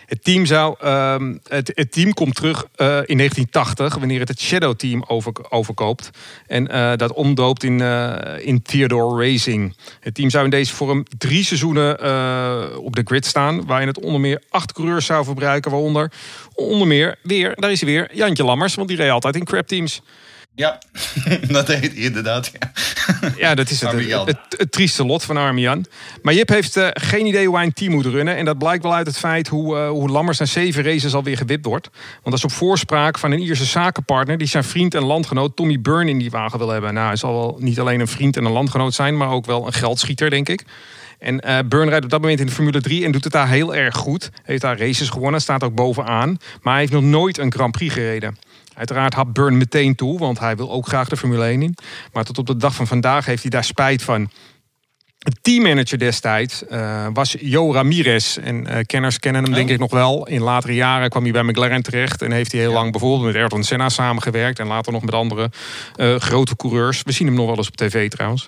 Het 0.07 0.23
team, 0.23 0.45
zou, 0.45 0.75
ehm, 0.81 1.35
het, 1.47 1.91
team 1.91 2.13
komt 2.13 2.35
terug 2.35 2.65
eh, 2.75 2.87
in 2.87 3.17
1980, 3.17 3.95
wanneer 3.95 4.19
het 4.19 4.27
het 4.27 4.39
Shadow 4.39 4.75
Team 4.75 5.03
over, 5.07 5.33
overkoopt. 5.49 6.09
En 6.45 6.67
eh, 6.67 6.91
dat 6.95 7.13
omdoopt 7.13 7.63
in, 7.63 7.81
eh, 7.81 8.45
in 8.47 8.61
Theodore 8.61 9.25
Racing. 9.25 9.75
Het 9.99 10.15
team 10.15 10.29
zou 10.29 10.43
in 10.43 10.49
deze 10.49 10.75
vorm 10.75 11.05
drie 11.17 11.43
seizoenen 11.43 11.91
op 12.79 12.95
de 12.95 13.01
grid 13.03 13.25
staan. 13.25 13.65
Waarin 13.65 13.87
het 13.87 13.99
onder 13.99 14.19
meer 14.19 14.43
acht 14.49 14.73
coureurs 14.73 15.05
zou 15.05 15.25
verbruiken. 15.25 15.71
Waaronder 15.71 16.11
onder 16.53 16.87
meer 16.87 17.15
weer, 17.23 17.55
daar 17.55 17.71
is 17.71 17.81
weer, 17.81 18.15
Jantje 18.15 18.43
Lammers. 18.43 18.75
Want 18.75 18.87
die 18.87 18.97
reed 18.97 19.09
altijd 19.09 19.35
in 19.35 19.45
crap 19.45 19.67
teams. 19.67 20.01
Ja, 20.55 20.79
dat 21.47 21.67
hij 21.67 21.91
inderdaad. 21.93 22.51
Ja. 22.59 22.71
Ja, 23.37 23.55
dat 23.55 23.69
is 23.69 23.81
het, 23.81 23.91
het, 23.91 24.05
Jan. 24.05 24.27
het, 24.27 24.37
het 24.49 24.71
trieste 24.71 25.05
lot 25.05 25.23
van 25.23 25.37
Arme 25.37 25.59
Jan. 25.59 25.85
Maar 26.21 26.33
Jip 26.33 26.49
heeft 26.49 26.77
eh, 26.77 26.87
geen 26.93 27.25
idee 27.25 27.47
hoe 27.47 27.55
hij 27.55 27.65
een 27.65 27.73
team 27.73 27.91
moet 27.91 28.05
runnen. 28.05 28.35
En 28.35 28.45
dat 28.45 28.57
blijkt 28.57 28.83
wel 28.83 28.93
uit 28.93 29.07
het 29.07 29.17
feit 29.17 29.47
hoe, 29.47 29.77
eh, 29.77 29.89
hoe 29.89 30.09
Lammers 30.09 30.37
na 30.37 30.45
zeven 30.45 30.83
races 30.83 31.13
alweer 31.13 31.37
gewipt 31.37 31.65
wordt. 31.65 31.89
Want 31.91 32.23
dat 32.23 32.33
is 32.33 32.43
op 32.43 32.51
voorspraak 32.51 33.17
van 33.17 33.31
een 33.31 33.41
Ierse 33.41 33.65
zakenpartner... 33.65 34.37
die 34.37 34.47
zijn 34.47 34.63
vriend 34.63 34.93
en 34.93 35.03
landgenoot 35.03 35.55
Tommy 35.55 35.81
Byrne 35.81 36.09
in 36.09 36.19
die 36.19 36.31
wagen 36.31 36.59
wil 36.59 36.69
hebben. 36.69 36.93
Nou, 36.93 37.07
hij 37.07 37.15
zal 37.15 37.33
wel 37.33 37.57
niet 37.59 37.79
alleen 37.79 37.99
een 37.99 38.07
vriend 38.07 38.37
en 38.37 38.45
een 38.45 38.51
landgenoot 38.51 38.93
zijn... 38.93 39.17
maar 39.17 39.29
ook 39.29 39.45
wel 39.45 39.65
een 39.65 39.73
geldschieter, 39.73 40.29
denk 40.29 40.49
ik. 40.49 40.65
En 41.19 41.41
uh, 41.47 41.59
Burn 41.65 41.89
rijdt 41.89 42.03
op 42.03 42.11
dat 42.11 42.21
moment 42.21 42.39
in 42.39 42.45
de 42.45 42.51
Formule 42.51 42.81
3 42.81 43.05
en 43.05 43.11
doet 43.11 43.23
het 43.23 43.33
daar 43.33 43.49
heel 43.49 43.75
erg 43.75 43.95
goed. 43.95 44.29
Heeft 44.43 44.61
daar 44.61 44.79
races 44.79 45.09
gewonnen, 45.09 45.41
staat 45.41 45.63
ook 45.63 45.75
bovenaan. 45.75 46.37
Maar 46.61 46.73
hij 46.73 46.81
heeft 46.81 46.93
nog 46.93 47.03
nooit 47.03 47.37
een 47.37 47.51
Grand 47.51 47.71
Prix 47.71 47.93
gereden. 47.93 48.37
Uiteraard 48.77 49.13
had 49.13 49.33
Burn 49.33 49.57
meteen 49.57 49.95
toe, 49.95 50.19
want 50.19 50.39
hij 50.39 50.55
wil 50.55 50.71
ook 50.71 50.87
graag 50.87 51.09
de 51.09 51.17
Formule 51.17 51.45
1 51.45 51.61
in. 51.61 51.77
Maar 52.13 52.23
tot 52.23 52.37
op 52.37 52.45
de 52.45 52.57
dag 52.57 52.75
van 52.75 52.87
vandaag 52.87 53.25
heeft 53.25 53.41
hij 53.41 53.51
daar 53.51 53.63
spijt 53.63 54.01
van. 54.01 54.29
De 55.17 55.35
teammanager 55.41 55.99
destijds 55.99 56.63
uh, 56.69 57.07
was 57.13 57.35
Jo 57.39 57.73
Ramirez. 57.73 58.37
En 58.37 58.67
uh, 58.67 58.77
kenners 58.85 59.19
kennen 59.19 59.43
hem 59.43 59.53
denk 59.53 59.67
oh. 59.67 59.73
ik 59.73 59.79
nog 59.79 59.91
wel. 59.91 60.27
In 60.27 60.41
latere 60.41 60.75
jaren 60.75 61.09
kwam 61.09 61.23
hij 61.23 61.31
bij 61.31 61.43
McLaren 61.43 61.81
terecht. 61.81 62.21
En 62.21 62.31
heeft 62.31 62.51
hij 62.51 62.61
heel 62.61 62.71
lang 62.71 62.91
bijvoorbeeld 62.91 63.23
met 63.23 63.35
Ayrton 63.35 63.63
Senna 63.63 63.89
samengewerkt. 63.89 64.59
En 64.59 64.67
later 64.67 64.91
nog 64.91 65.03
met 65.03 65.13
andere 65.13 65.51
uh, 65.95 66.15
grote 66.15 66.55
coureurs. 66.55 67.01
We 67.03 67.11
zien 67.11 67.27
hem 67.27 67.35
nog 67.35 67.45
wel 67.45 67.57
eens 67.57 67.67
op 67.67 67.75
tv 67.75 68.09
trouwens. 68.09 68.47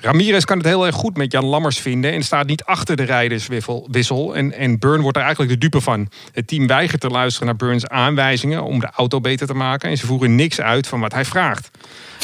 Ramirez 0.00 0.44
kan 0.44 0.58
het 0.58 0.66
heel 0.66 0.86
erg 0.86 0.94
goed 0.94 1.16
met 1.16 1.32
Jan 1.32 1.44
Lammers 1.44 1.78
vinden 1.78 2.12
en 2.12 2.22
staat 2.22 2.46
niet 2.46 2.64
achter 2.64 2.96
de 2.96 3.02
rijderswissel. 3.02 4.36
En, 4.36 4.52
en 4.52 4.78
Burn 4.78 5.00
wordt 5.00 5.16
er 5.16 5.22
eigenlijk 5.22 5.52
de 5.52 5.58
dupe 5.58 5.80
van. 5.80 6.08
Het 6.32 6.46
team 6.46 6.66
weigert 6.66 7.00
te 7.00 7.08
luisteren 7.08 7.46
naar 7.46 7.56
Burns 7.56 7.86
aanwijzingen 7.86 8.62
om 8.62 8.80
de 8.80 8.90
auto 8.90 9.20
beter 9.20 9.46
te 9.46 9.54
maken. 9.54 9.90
En 9.90 9.96
ze 9.96 10.06
voeren 10.06 10.34
niks 10.34 10.60
uit 10.60 10.86
van 10.86 11.00
wat 11.00 11.12
hij 11.12 11.24
vraagt. 11.24 11.70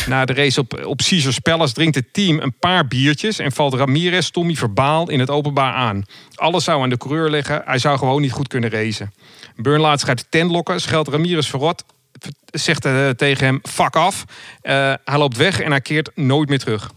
Na 0.07 0.25
de 0.25 0.33
race 0.33 0.61
op, 0.61 0.85
op 0.85 1.01
Caesars 1.03 1.39
Palace 1.39 1.75
drinkt 1.75 1.95
het 1.95 2.13
team 2.13 2.39
een 2.39 2.59
paar 2.59 2.87
biertjes 2.87 3.39
en 3.39 3.53
valt 3.53 3.75
Ramirez 3.75 4.29
Tommy 4.29 4.55
verbaal 4.55 5.11
in 5.11 5.21
het 5.21 5.31
openbaar 5.31 5.73
aan. 5.73 6.05
Alles 6.35 6.65
zou 6.65 6.83
aan 6.83 6.89
de 6.89 6.97
coureur 6.97 7.31
liggen, 7.31 7.63
hij 7.65 7.79
zou 7.79 7.99
gewoon 7.99 8.21
niet 8.21 8.33
goed 8.33 8.49
kunnen 8.49 8.71
racen. 8.71 9.13
Burn 9.57 9.81
laat 9.81 10.01
zich 10.01 10.09
uit 10.09 10.19
de 10.19 10.27
tent 10.29 10.51
lokken, 10.51 10.81
scheldt 10.81 11.09
Ramirez 11.09 11.49
verrot, 11.49 11.85
zegt 12.51 12.87
uh, 12.87 13.09
tegen 13.09 13.47
hem 13.47 13.61
fuck 13.63 13.97
af. 13.97 14.25
Uh, 14.63 14.73
hij 15.05 15.19
loopt 15.19 15.37
weg 15.37 15.61
en 15.61 15.71
hij 15.71 15.81
keert 15.81 16.11
nooit 16.15 16.49
meer 16.49 16.59
terug. 16.59 16.91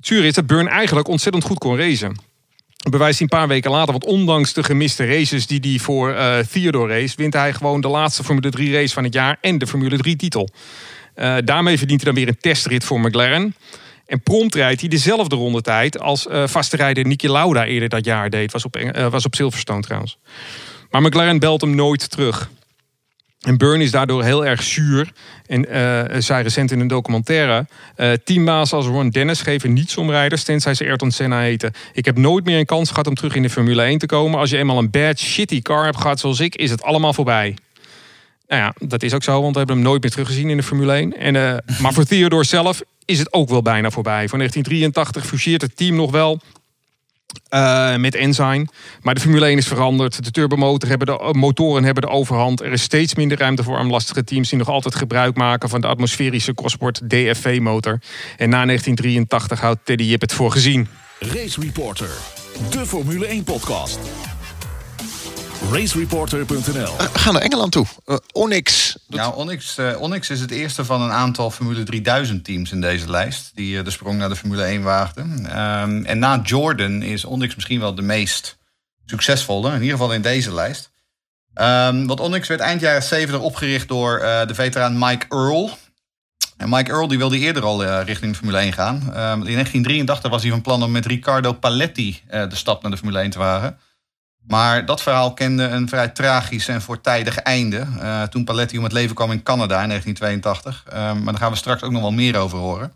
Is 0.00 0.34
dat 0.34 0.46
Burn 0.46 0.68
eigenlijk 0.68 1.08
ontzettend 1.08 1.44
goed 1.44 1.58
kon 1.58 1.76
racen. 1.76 2.16
Bewijst 2.90 3.18
hij 3.18 3.28
een 3.30 3.38
paar 3.38 3.48
weken 3.48 3.70
later, 3.70 3.92
want 3.92 4.04
ondanks 4.04 4.52
de 4.52 4.62
gemiste 4.62 5.06
races 5.06 5.46
die 5.46 5.60
hij 5.60 5.78
voor 5.78 6.10
uh, 6.10 6.38
Theodore 6.38 6.92
race, 6.92 7.16
wint 7.16 7.34
hij 7.34 7.52
gewoon 7.52 7.80
de 7.80 7.88
laatste 7.88 8.24
Formule 8.24 8.50
3 8.50 8.72
race 8.72 8.94
van 8.94 9.04
het 9.04 9.14
jaar 9.14 9.38
en 9.40 9.58
de 9.58 9.66
Formule 9.66 9.96
3 9.96 10.16
titel. 10.16 10.48
Uh, 11.16 11.36
daarmee 11.44 11.78
verdient 11.78 12.02
hij 12.02 12.12
dan 12.12 12.22
weer 12.22 12.32
een 12.32 12.40
testrit 12.40 12.84
voor 12.84 13.00
McLaren. 13.00 13.54
En 14.06 14.22
prompt 14.22 14.54
rijdt 14.54 14.80
hij 14.80 14.88
dezelfde 14.88 15.36
rondetijd 15.36 15.98
als 15.98 16.26
uh, 16.26 16.46
vaste 16.46 16.76
rijder 16.76 17.06
Niki 17.06 17.28
Lauda 17.28 17.64
eerder 17.64 17.88
dat 17.88 18.04
jaar 18.04 18.30
deed. 18.30 18.52
Was 18.52 18.64
op, 18.64 18.92
was 19.10 19.24
op 19.24 19.34
Silverstone 19.34 19.80
trouwens. 19.80 20.18
Maar 20.90 21.02
McLaren 21.02 21.38
belt 21.38 21.60
hem 21.60 21.74
nooit 21.74 22.10
terug. 22.10 22.50
En 23.40 23.56
Burn 23.56 23.80
is 23.80 23.90
daardoor 23.90 24.24
heel 24.24 24.46
erg 24.46 24.62
zuur. 24.62 25.12
En 25.46 25.66
uh, 25.70 26.20
zei 26.20 26.42
recent 26.42 26.70
in 26.70 26.80
een 26.80 26.88
documentaire... 26.88 27.66
Uh, 27.96 28.12
teambaas 28.24 28.72
als 28.72 28.86
Ron 28.86 29.10
Dennis 29.10 29.40
geven 29.40 29.72
niets 29.72 29.96
om 29.96 30.10
rijders... 30.10 30.44
tenzij 30.44 30.74
ze 30.74 30.84
Ayrton 30.84 31.10
Senna 31.10 31.40
heten. 31.40 31.72
Ik 31.92 32.04
heb 32.04 32.16
nooit 32.16 32.44
meer 32.44 32.58
een 32.58 32.66
kans 32.66 32.88
gehad 32.88 33.06
om 33.06 33.14
terug 33.14 33.34
in 33.34 33.42
de 33.42 33.50
Formule 33.50 33.82
1 33.82 33.98
te 33.98 34.06
komen. 34.06 34.38
Als 34.38 34.50
je 34.50 34.56
eenmaal 34.56 34.78
een 34.78 34.90
bad, 34.90 35.18
shitty 35.18 35.62
car 35.62 35.84
hebt 35.84 36.00
gehad 36.00 36.20
zoals 36.20 36.40
ik... 36.40 36.54
is 36.54 36.70
het 36.70 36.82
allemaal 36.82 37.12
voorbij. 37.12 37.56
Nou 38.48 38.62
ja, 38.62 38.74
dat 38.86 39.02
is 39.02 39.14
ook 39.14 39.22
zo, 39.22 39.40
want 39.40 39.52
we 39.52 39.58
hebben 39.58 39.76
hem 39.76 39.84
nooit 39.84 40.02
meer 40.02 40.10
teruggezien 40.10 40.50
in 40.50 40.56
de 40.56 40.62
Formule 40.62 40.92
1. 40.92 41.16
En, 41.16 41.34
uh, 41.34 41.56
maar 41.80 41.92
voor 41.92 42.04
Theodore 42.04 42.44
zelf 42.44 42.82
is 43.04 43.18
het 43.18 43.32
ook 43.32 43.48
wel 43.48 43.62
bijna 43.62 43.90
voorbij. 43.90 44.28
Voor 44.28 44.38
1983 44.38 45.26
fuseert 45.26 45.62
het 45.62 45.76
team 45.76 45.96
nog 45.96 46.10
wel 46.10 46.40
uh, 47.50 47.96
met 47.96 48.14
Enzyme. 48.14 48.66
Maar 49.02 49.14
de 49.14 49.20
Formule 49.20 49.46
1 49.46 49.58
is 49.58 49.66
veranderd. 49.66 50.24
De 50.24 50.30
turbomotor 50.30 50.88
hebben 50.88 51.06
de 51.06 51.18
uh, 51.22 51.30
motoren 51.30 51.84
hebben 51.84 52.02
de 52.02 52.08
overhand. 52.08 52.60
Er 52.60 52.72
is 52.72 52.82
steeds 52.82 53.14
minder 53.14 53.38
ruimte 53.38 53.62
voor 53.62 53.76
armlastige 53.76 54.24
teams 54.24 54.48
die 54.48 54.58
nog 54.58 54.68
altijd 54.68 54.94
gebruik 54.94 55.36
maken 55.36 55.68
van 55.68 55.80
de 55.80 55.86
atmosferische 55.86 56.54
crossport 56.54 57.00
DFV-motor. 57.10 58.00
En 58.36 58.48
na 58.48 58.64
1983 58.64 59.60
houdt 59.60 59.80
Teddy 59.84 60.04
Jip 60.04 60.20
het 60.20 60.32
voor 60.32 60.52
gezien. 60.52 60.88
Race 61.18 61.60
Reporter, 61.60 62.10
de 62.70 62.86
Formule 62.86 63.26
1 63.26 63.44
podcast 63.44 63.98
racereporter.nl. 65.68 66.92
Uh, 66.92 66.96
we 67.12 67.18
gaan 67.18 67.32
naar 67.32 67.42
Engeland 67.42 67.72
toe. 67.72 67.86
Uh, 68.06 68.16
Onyx. 68.32 68.96
Nou, 69.06 69.34
Onyx, 69.34 69.78
uh, 69.78 70.00
Onyx 70.00 70.30
is 70.30 70.40
het 70.40 70.50
eerste 70.50 70.84
van 70.84 71.02
een 71.02 71.10
aantal 71.10 71.50
Formule 71.50 71.82
3000 71.82 72.44
teams 72.44 72.72
in 72.72 72.80
deze 72.80 73.10
lijst. 73.10 73.50
Die 73.54 73.82
de 73.82 73.90
sprong 73.90 74.18
naar 74.18 74.28
de 74.28 74.36
Formule 74.36 74.62
1 74.62 74.82
waagden. 74.82 75.58
Um, 75.82 76.04
en 76.04 76.18
na 76.18 76.40
Jordan 76.42 77.02
is 77.02 77.24
Onyx 77.24 77.54
misschien 77.54 77.80
wel 77.80 77.94
de 77.94 78.02
meest 78.02 78.58
succesvolle. 79.06 79.68
In 79.68 79.82
ieder 79.82 79.90
geval 79.90 80.12
in 80.12 80.22
deze 80.22 80.54
lijst. 80.54 80.90
Um, 81.54 82.06
want 82.06 82.20
Onyx 82.20 82.48
werd 82.48 82.60
eind 82.60 82.80
jaren 82.80 83.02
70 83.02 83.40
opgericht 83.40 83.88
door 83.88 84.18
de 84.46 84.54
veteraan 84.54 84.98
Mike 84.98 85.26
Earl. 85.28 85.70
En 86.56 86.68
Mike 86.68 86.90
Earl 86.90 87.08
die 87.08 87.18
wilde 87.18 87.38
eerder 87.38 87.62
al 87.62 87.84
richting 87.84 88.32
de 88.32 88.38
Formule 88.38 88.58
1 88.58 88.72
gaan. 88.72 88.94
Um, 88.94 89.46
in 89.46 89.52
1983 89.52 90.30
was 90.30 90.42
hij 90.42 90.50
van 90.50 90.60
plan 90.60 90.82
om 90.82 90.90
met 90.90 91.06
Riccardo 91.06 91.52
Paletti 91.52 92.22
de 92.28 92.48
stap 92.56 92.82
naar 92.82 92.90
de 92.90 92.96
Formule 92.96 93.18
1 93.18 93.30
te 93.30 93.38
wagen. 93.38 93.78
Maar 94.50 94.84
dat 94.84 95.02
verhaal 95.02 95.34
kende 95.34 95.62
een 95.62 95.88
vrij 95.88 96.08
tragisch 96.08 96.68
en 96.68 96.82
voortijdig 96.82 97.36
einde. 97.36 97.86
Uh, 97.96 98.22
toen 98.22 98.44
Paletti 98.44 98.78
om 98.78 98.84
het 98.84 98.92
leven 98.92 99.14
kwam 99.14 99.30
in 99.30 99.42
Canada 99.42 99.82
in 99.82 99.88
1982. 99.88 100.84
Uh, 100.88 100.92
maar 100.92 101.32
daar 101.32 101.42
gaan 101.42 101.50
we 101.50 101.56
straks 101.56 101.82
ook 101.82 101.90
nog 101.90 102.00
wel 102.00 102.12
meer 102.12 102.36
over 102.36 102.58
horen. 102.58 102.92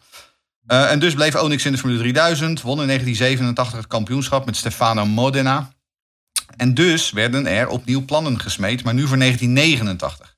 Uh, 0.66 0.90
en 0.90 0.98
dus 0.98 1.14
bleef 1.14 1.34
Onyx 1.34 1.64
in 1.64 1.72
de 1.72 1.78
Formule 1.78 1.98
3000. 1.98 2.60
Won 2.60 2.80
in 2.80 2.86
1987 2.86 3.78
het 3.78 3.86
kampioenschap 3.86 4.46
met 4.46 4.56
Stefano 4.56 5.06
Modena. 5.06 5.70
En 6.56 6.74
dus 6.74 7.10
werden 7.10 7.46
er 7.46 7.68
opnieuw 7.68 8.04
plannen 8.04 8.40
gesmeed, 8.40 8.84
maar 8.84 8.94
nu 8.94 9.06
voor 9.06 9.18
1989. 9.18 10.36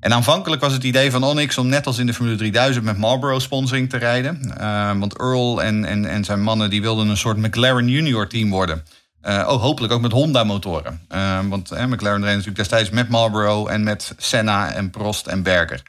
En 0.00 0.12
aanvankelijk 0.12 0.62
was 0.62 0.72
het 0.72 0.84
idee 0.84 1.10
van 1.10 1.24
Onyx 1.24 1.58
om 1.58 1.66
net 1.66 1.86
als 1.86 1.98
in 1.98 2.06
de 2.06 2.14
Formule 2.14 2.36
3000 2.36 2.84
met 2.84 2.98
Marlboro 2.98 3.38
sponsoring 3.38 3.90
te 3.90 3.96
rijden. 3.96 4.54
want 4.98 5.18
Earl 5.18 5.62
en, 5.62 5.84
en, 5.84 6.06
en 6.06 6.24
zijn 6.24 6.42
mannen 6.42 6.70
die 6.70 6.82
wilden 6.82 7.08
een 7.08 7.16
soort 7.16 7.36
McLaren 7.36 7.88
junior 7.88 8.28
team 8.28 8.50
worden. 8.50 8.84
Uh, 9.24 9.46
hopelijk 9.46 9.92
ook 9.92 10.00
met 10.00 10.12
Honda-motoren. 10.12 11.00
Uh, 11.14 11.38
want 11.48 11.70
McLaren 11.70 12.20
reed 12.20 12.30
natuurlijk 12.30 12.56
destijds 12.56 12.90
met 12.90 13.08
Marlboro 13.08 13.66
en 13.66 13.82
met 13.82 14.14
Senna 14.16 14.72
en 14.72 14.90
Prost 14.90 15.26
en 15.26 15.42
Berger. 15.42 15.82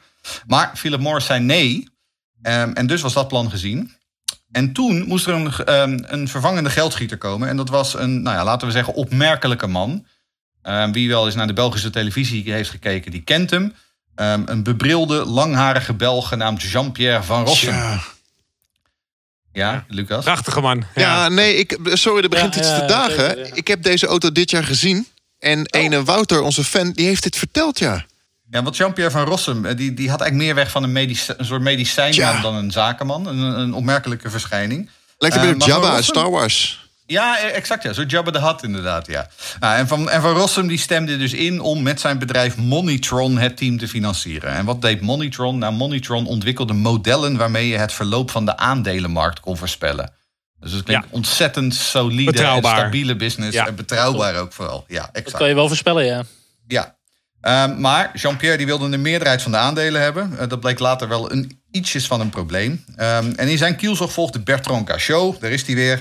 Maar 0.46 0.70
Philip 0.74 1.00
Morris 1.00 1.24
zei 1.24 1.40
nee. 1.40 1.88
Um, 2.42 2.72
en 2.72 2.86
dus 2.86 3.00
was 3.00 3.12
dat 3.12 3.28
plan 3.28 3.50
gezien. 3.50 3.92
En 4.52 4.72
toen 4.72 5.06
moest 5.06 5.26
er 5.26 5.34
een, 5.34 5.80
um, 5.80 6.04
een 6.06 6.28
vervangende 6.28 6.70
geldschieter 6.70 7.18
komen. 7.18 7.48
En 7.48 7.56
dat 7.56 7.68
was 7.68 7.94
een, 7.94 8.22
nou 8.22 8.36
ja, 8.36 8.44
laten 8.44 8.66
we 8.66 8.72
zeggen, 8.72 8.94
opmerkelijke 8.94 9.66
man. 9.66 10.06
Um, 10.62 10.92
wie 10.92 11.08
wel 11.08 11.26
eens 11.26 11.34
naar 11.34 11.46
de 11.46 11.52
Belgische 11.52 11.90
televisie 11.90 12.52
heeft 12.52 12.70
gekeken, 12.70 13.10
die 13.10 13.22
kent 13.22 13.50
hem. 13.50 13.74
een 14.14 14.62
bebrilde, 14.62 15.24
langharige 15.24 15.94
Belg 15.94 16.28
genaamd 16.28 16.62
Jean-Pierre 16.62 17.22
van 17.22 17.44
Rossum. 17.44 17.74
Ja. 17.74 18.00
Ja, 19.54 19.84
Lucas. 19.88 20.24
Prachtige 20.24 20.60
man. 20.60 20.84
Ja, 20.94 21.28
nee, 21.28 21.56
ik, 21.56 21.78
sorry, 21.82 22.22
er 22.22 22.28
begint 22.28 22.56
iets 22.56 22.74
te 22.74 22.84
dagen. 22.86 23.56
ik 23.56 23.68
heb 23.68 23.82
deze 23.82 24.06
auto 24.06 24.32
dit 24.32 24.50
jaar 24.50 24.64
gezien. 24.64 25.06
En 25.38 25.58
oh. 25.58 25.80
ene 25.80 26.04
Wouter, 26.04 26.40
onze 26.40 26.64
fan, 26.64 26.92
die 26.92 27.06
heeft 27.06 27.22
dit 27.22 27.36
verteld, 27.36 27.78
ja. 27.78 28.04
Ja, 28.50 28.62
want 28.62 28.76
Jean-Pierre 28.76 29.12
van 29.12 29.24
Rossum, 29.24 29.64
eh, 29.64 29.76
die, 29.76 29.94
die 29.94 30.10
had 30.10 30.20
eigenlijk 30.20 30.50
meer 30.50 30.64
weg 30.64 30.70
van 30.70 30.82
een, 30.82 30.92
medisch, 30.92 31.28
een 31.36 31.44
soort 31.44 31.62
medicijnman 31.62 32.42
dan 32.42 32.54
een 32.54 32.70
zakenman. 32.70 33.26
Een, 33.26 33.38
een 33.38 33.72
opmerkelijke 33.72 34.30
verschijning. 34.30 34.90
Lijkt 35.18 35.36
een 35.36 35.42
beetje 35.42 35.54
op 35.54 35.68
Jabba 35.68 35.94
uit 35.94 36.04
Star 36.04 36.30
Wars. 36.30 36.83
Ja, 37.06 37.38
e- 37.44 37.46
exact. 37.46 37.82
Ja. 37.82 37.92
Zo 37.92 38.02
Jabba 38.02 38.30
de 38.30 38.40
Hutt 38.40 38.62
inderdaad, 38.62 39.06
ja. 39.06 39.28
Nou, 39.60 39.76
en, 39.76 39.88
van, 39.88 40.10
en 40.10 40.20
Van 40.20 40.32
Rossum 40.32 40.66
die 40.66 40.78
stemde 40.78 41.16
dus 41.16 41.32
in 41.32 41.60
om 41.60 41.82
met 41.82 42.00
zijn 42.00 42.18
bedrijf 42.18 42.56
Monitron 42.56 43.38
het 43.38 43.56
team 43.56 43.78
te 43.78 43.88
financieren. 43.88 44.50
En 44.50 44.64
wat 44.64 44.82
deed 44.82 45.00
Monitron? 45.00 45.58
Nou, 45.58 45.72
Monitron 45.72 46.26
ontwikkelde 46.26 46.72
modellen 46.72 47.36
waarmee 47.36 47.68
je 47.68 47.76
het 47.76 47.92
verloop 47.92 48.30
van 48.30 48.44
de 48.44 48.56
aandelenmarkt 48.56 49.40
kon 49.40 49.56
voorspellen. 49.56 50.12
Dus 50.60 50.72
het 50.72 50.82
klinkt 50.82 51.06
ontzettend 51.10 51.74
solide 51.74 52.44
en 52.44 52.58
stabiele 52.58 53.16
business. 53.16 53.56
En 53.56 53.74
betrouwbaar 53.74 54.36
ook 54.36 54.52
vooral. 54.52 54.84
Ja, 54.88 55.02
exact. 55.02 55.24
Dat 55.24 55.36
kan 55.36 55.48
je 55.48 55.54
wel 55.54 55.68
voorspellen, 55.68 56.04
ja. 56.04 56.24
Ja. 56.66 56.96
Um, 57.64 57.80
maar 57.80 58.10
Jean-Pierre 58.14 58.56
die 58.56 58.66
wilde 58.66 58.88
de 58.88 58.96
meerderheid 58.96 59.42
van 59.42 59.52
de 59.52 59.58
aandelen 59.58 60.02
hebben. 60.02 60.32
Uh, 60.40 60.48
dat 60.48 60.60
bleek 60.60 60.78
later 60.78 61.08
wel 61.08 61.32
een, 61.32 61.60
ietsjes 61.70 62.06
van 62.06 62.20
een 62.20 62.30
probleem. 62.30 62.84
Um, 62.88 63.32
en 63.36 63.48
in 63.48 63.58
zijn 63.58 63.76
kielzog 63.76 64.12
volgde 64.12 64.40
Bertrand 64.40 64.86
Cachot. 64.86 65.40
Daar 65.40 65.50
is 65.50 65.66
hij 65.66 65.74
weer. 65.74 66.00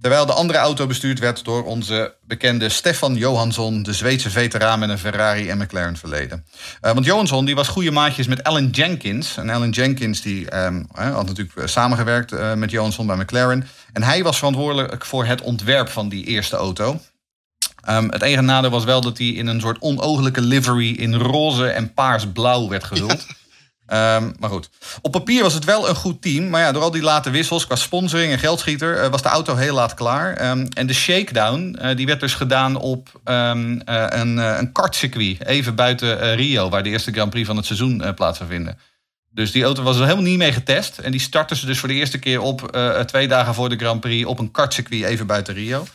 Terwijl 0.00 0.26
de 0.26 0.32
andere 0.32 0.58
auto 0.58 0.86
bestuurd 0.86 1.18
werd 1.18 1.44
door 1.44 1.64
onze 1.64 2.14
bekende 2.26 2.68
Stefan 2.68 3.14
Johansson, 3.14 3.82
de 3.82 3.92
Zweedse 3.92 4.30
veteraan 4.30 4.78
met 4.78 4.88
een 4.88 4.98
Ferrari 4.98 5.48
en 5.48 5.58
McLaren 5.58 5.96
verleden. 5.96 6.46
Uh, 6.82 6.92
want 6.92 7.04
Johansson 7.04 7.44
die 7.44 7.54
was 7.54 7.68
goede 7.68 7.90
maatjes 7.90 8.26
met 8.26 8.42
Alan 8.42 8.70
Jenkins. 8.70 9.36
En 9.36 9.50
Alan 9.50 9.70
Jenkins 9.70 10.20
die, 10.20 10.56
um, 10.56 10.86
had 10.92 11.26
natuurlijk 11.26 11.68
samengewerkt 11.68 12.32
uh, 12.32 12.54
met 12.54 12.70
Johansson 12.70 13.06
bij 13.06 13.16
McLaren. 13.16 13.68
En 13.92 14.02
hij 14.02 14.22
was 14.22 14.36
verantwoordelijk 14.36 15.04
voor 15.04 15.24
het 15.24 15.40
ontwerp 15.40 15.88
van 15.88 16.08
die 16.08 16.24
eerste 16.24 16.56
auto. 16.56 17.00
Um, 17.88 18.10
het 18.10 18.22
enige 18.22 18.42
nadeel 18.42 18.70
was 18.70 18.84
wel 18.84 19.00
dat 19.00 19.18
hij 19.18 19.26
in 19.26 19.46
een 19.46 19.60
soort 19.60 19.78
onogelijke 19.78 20.40
livery 20.40 20.94
in 20.94 21.14
roze 21.14 21.66
en 21.66 21.94
paars-blauw 21.94 22.68
werd 22.68 22.84
gehuld. 22.84 23.26
Um, 23.86 24.34
maar 24.38 24.50
goed, 24.50 24.70
op 25.02 25.12
papier 25.12 25.42
was 25.42 25.54
het 25.54 25.64
wel 25.64 25.88
een 25.88 25.94
goed 25.94 26.22
team. 26.22 26.48
Maar 26.48 26.60
ja, 26.60 26.72
door 26.72 26.82
al 26.82 26.90
die 26.90 27.02
late 27.02 27.30
wissels 27.30 27.66
qua 27.66 27.76
sponsoring 27.76 28.32
en 28.32 28.38
geldschieter 28.38 29.04
uh, 29.04 29.10
was 29.10 29.22
de 29.22 29.28
auto 29.28 29.56
heel 29.56 29.74
laat 29.74 29.94
klaar. 29.94 30.50
Um, 30.50 30.68
en 30.68 30.86
de 30.86 30.94
shakedown 30.94 31.78
uh, 31.82 31.96
die 31.96 32.06
werd 32.06 32.20
dus 32.20 32.34
gedaan 32.34 32.76
op 32.76 33.20
um, 33.24 33.72
uh, 33.72 34.06
een, 34.08 34.36
een 34.36 34.72
kartcircuit. 34.72 35.46
Even 35.46 35.74
buiten 35.74 36.34
Rio, 36.34 36.68
waar 36.68 36.82
de 36.82 36.88
eerste 36.88 37.12
Grand 37.12 37.30
Prix 37.30 37.46
van 37.46 37.56
het 37.56 37.66
seizoen 37.66 38.14
plaats 38.14 38.38
zou 38.38 38.50
vinden. 38.50 38.78
Dus 39.34 39.52
die 39.52 39.64
auto 39.64 39.82
was 39.82 39.96
er 39.96 40.02
helemaal 40.02 40.24
niet 40.24 40.38
mee 40.38 40.52
getest. 40.52 40.98
En 40.98 41.10
die 41.10 41.20
startten 41.20 41.56
ze 41.56 41.66
dus 41.66 41.78
voor 41.78 41.88
de 41.88 41.94
eerste 41.94 42.18
keer 42.18 42.40
op 42.40 42.70
eh, 42.70 43.00
twee 43.00 43.28
dagen 43.28 43.54
voor 43.54 43.68
de 43.68 43.76
Grand 43.76 44.00
Prix 44.00 44.26
op 44.26 44.38
een 44.38 44.50
kartcircuit 44.50 45.02
even 45.02 45.26
buiten 45.26 45.54
Rio. 45.54 45.86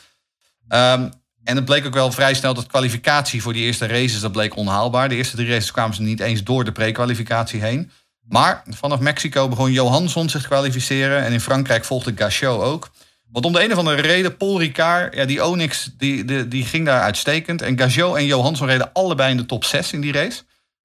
Ehm, 0.68 1.10
en 1.44 1.56
het 1.56 1.66
bleek 1.66 1.86
ook 1.86 1.94
wel 1.94 2.12
vrij 2.12 2.34
snel 2.34 2.54
dat 2.54 2.68
kwalificatie 2.68 3.42
voor 3.42 3.54
die 3.54 3.64
eerste 3.64 3.86
races 3.86 4.20
dat 4.20 4.32
bleek 4.32 4.56
onhaalbaar. 4.56 5.10
De 5.10 5.16
eerste 5.16 5.36
drie 5.36 5.50
races 5.50 5.72
kwamen 5.72 5.96
ze 5.96 6.02
niet 6.02 6.20
eens 6.20 6.44
door 6.44 6.64
de 6.64 6.72
pre-kwalificatie 6.72 7.62
heen. 7.62 7.92
Maar 8.28 8.64
vanaf 8.68 9.00
Mexico 9.00 9.48
begon 9.48 9.72
Johansson 9.72 10.30
zich 10.30 10.42
te 10.42 10.48
kwalificeren. 10.48 11.24
En 11.24 11.32
in 11.32 11.42
Frankrijk 11.42 11.86
volgde 11.86 12.14
Gachot 12.16 12.62
ook. 12.62 12.90
Want 13.32 13.46
om 13.46 13.54
de 13.54 13.64
een 13.64 13.72
of 13.72 13.78
andere 13.78 14.02
reden, 14.02 14.38
Paul 14.38 14.60
Ricard, 14.60 15.16
ja, 15.16 15.26
die 15.26 15.46
Onyx, 15.46 15.90
die, 15.98 16.26
die, 16.26 16.48
die 16.48 16.66
ging 16.66 16.86
daar 16.86 17.02
uitstekend. 17.02 17.62
En 17.62 17.80
Gachot 17.80 18.16
en 18.16 18.26
Johansson 18.26 18.68
reden 18.68 18.94
allebei 18.94 19.32
in 19.32 19.38
de 19.38 19.46
top 19.46 19.66
6 19.66 19.94
in 19.94 20.02
die 20.02 20.12
race. 20.12 20.42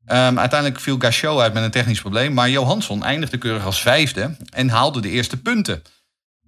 Um, 0.06 0.38
uiteindelijk 0.38 0.80
viel 0.80 0.98
Gachot 0.98 1.40
uit 1.40 1.54
met 1.54 1.62
een 1.62 1.70
technisch 1.70 2.00
probleem. 2.00 2.32
Maar 2.32 2.50
Johansson 2.50 3.04
eindigde 3.04 3.38
keurig 3.38 3.64
als 3.64 3.80
vijfde 3.80 4.36
en 4.50 4.68
haalde 4.68 5.00
de 5.00 5.10
eerste 5.10 5.36
punten. 5.36 5.82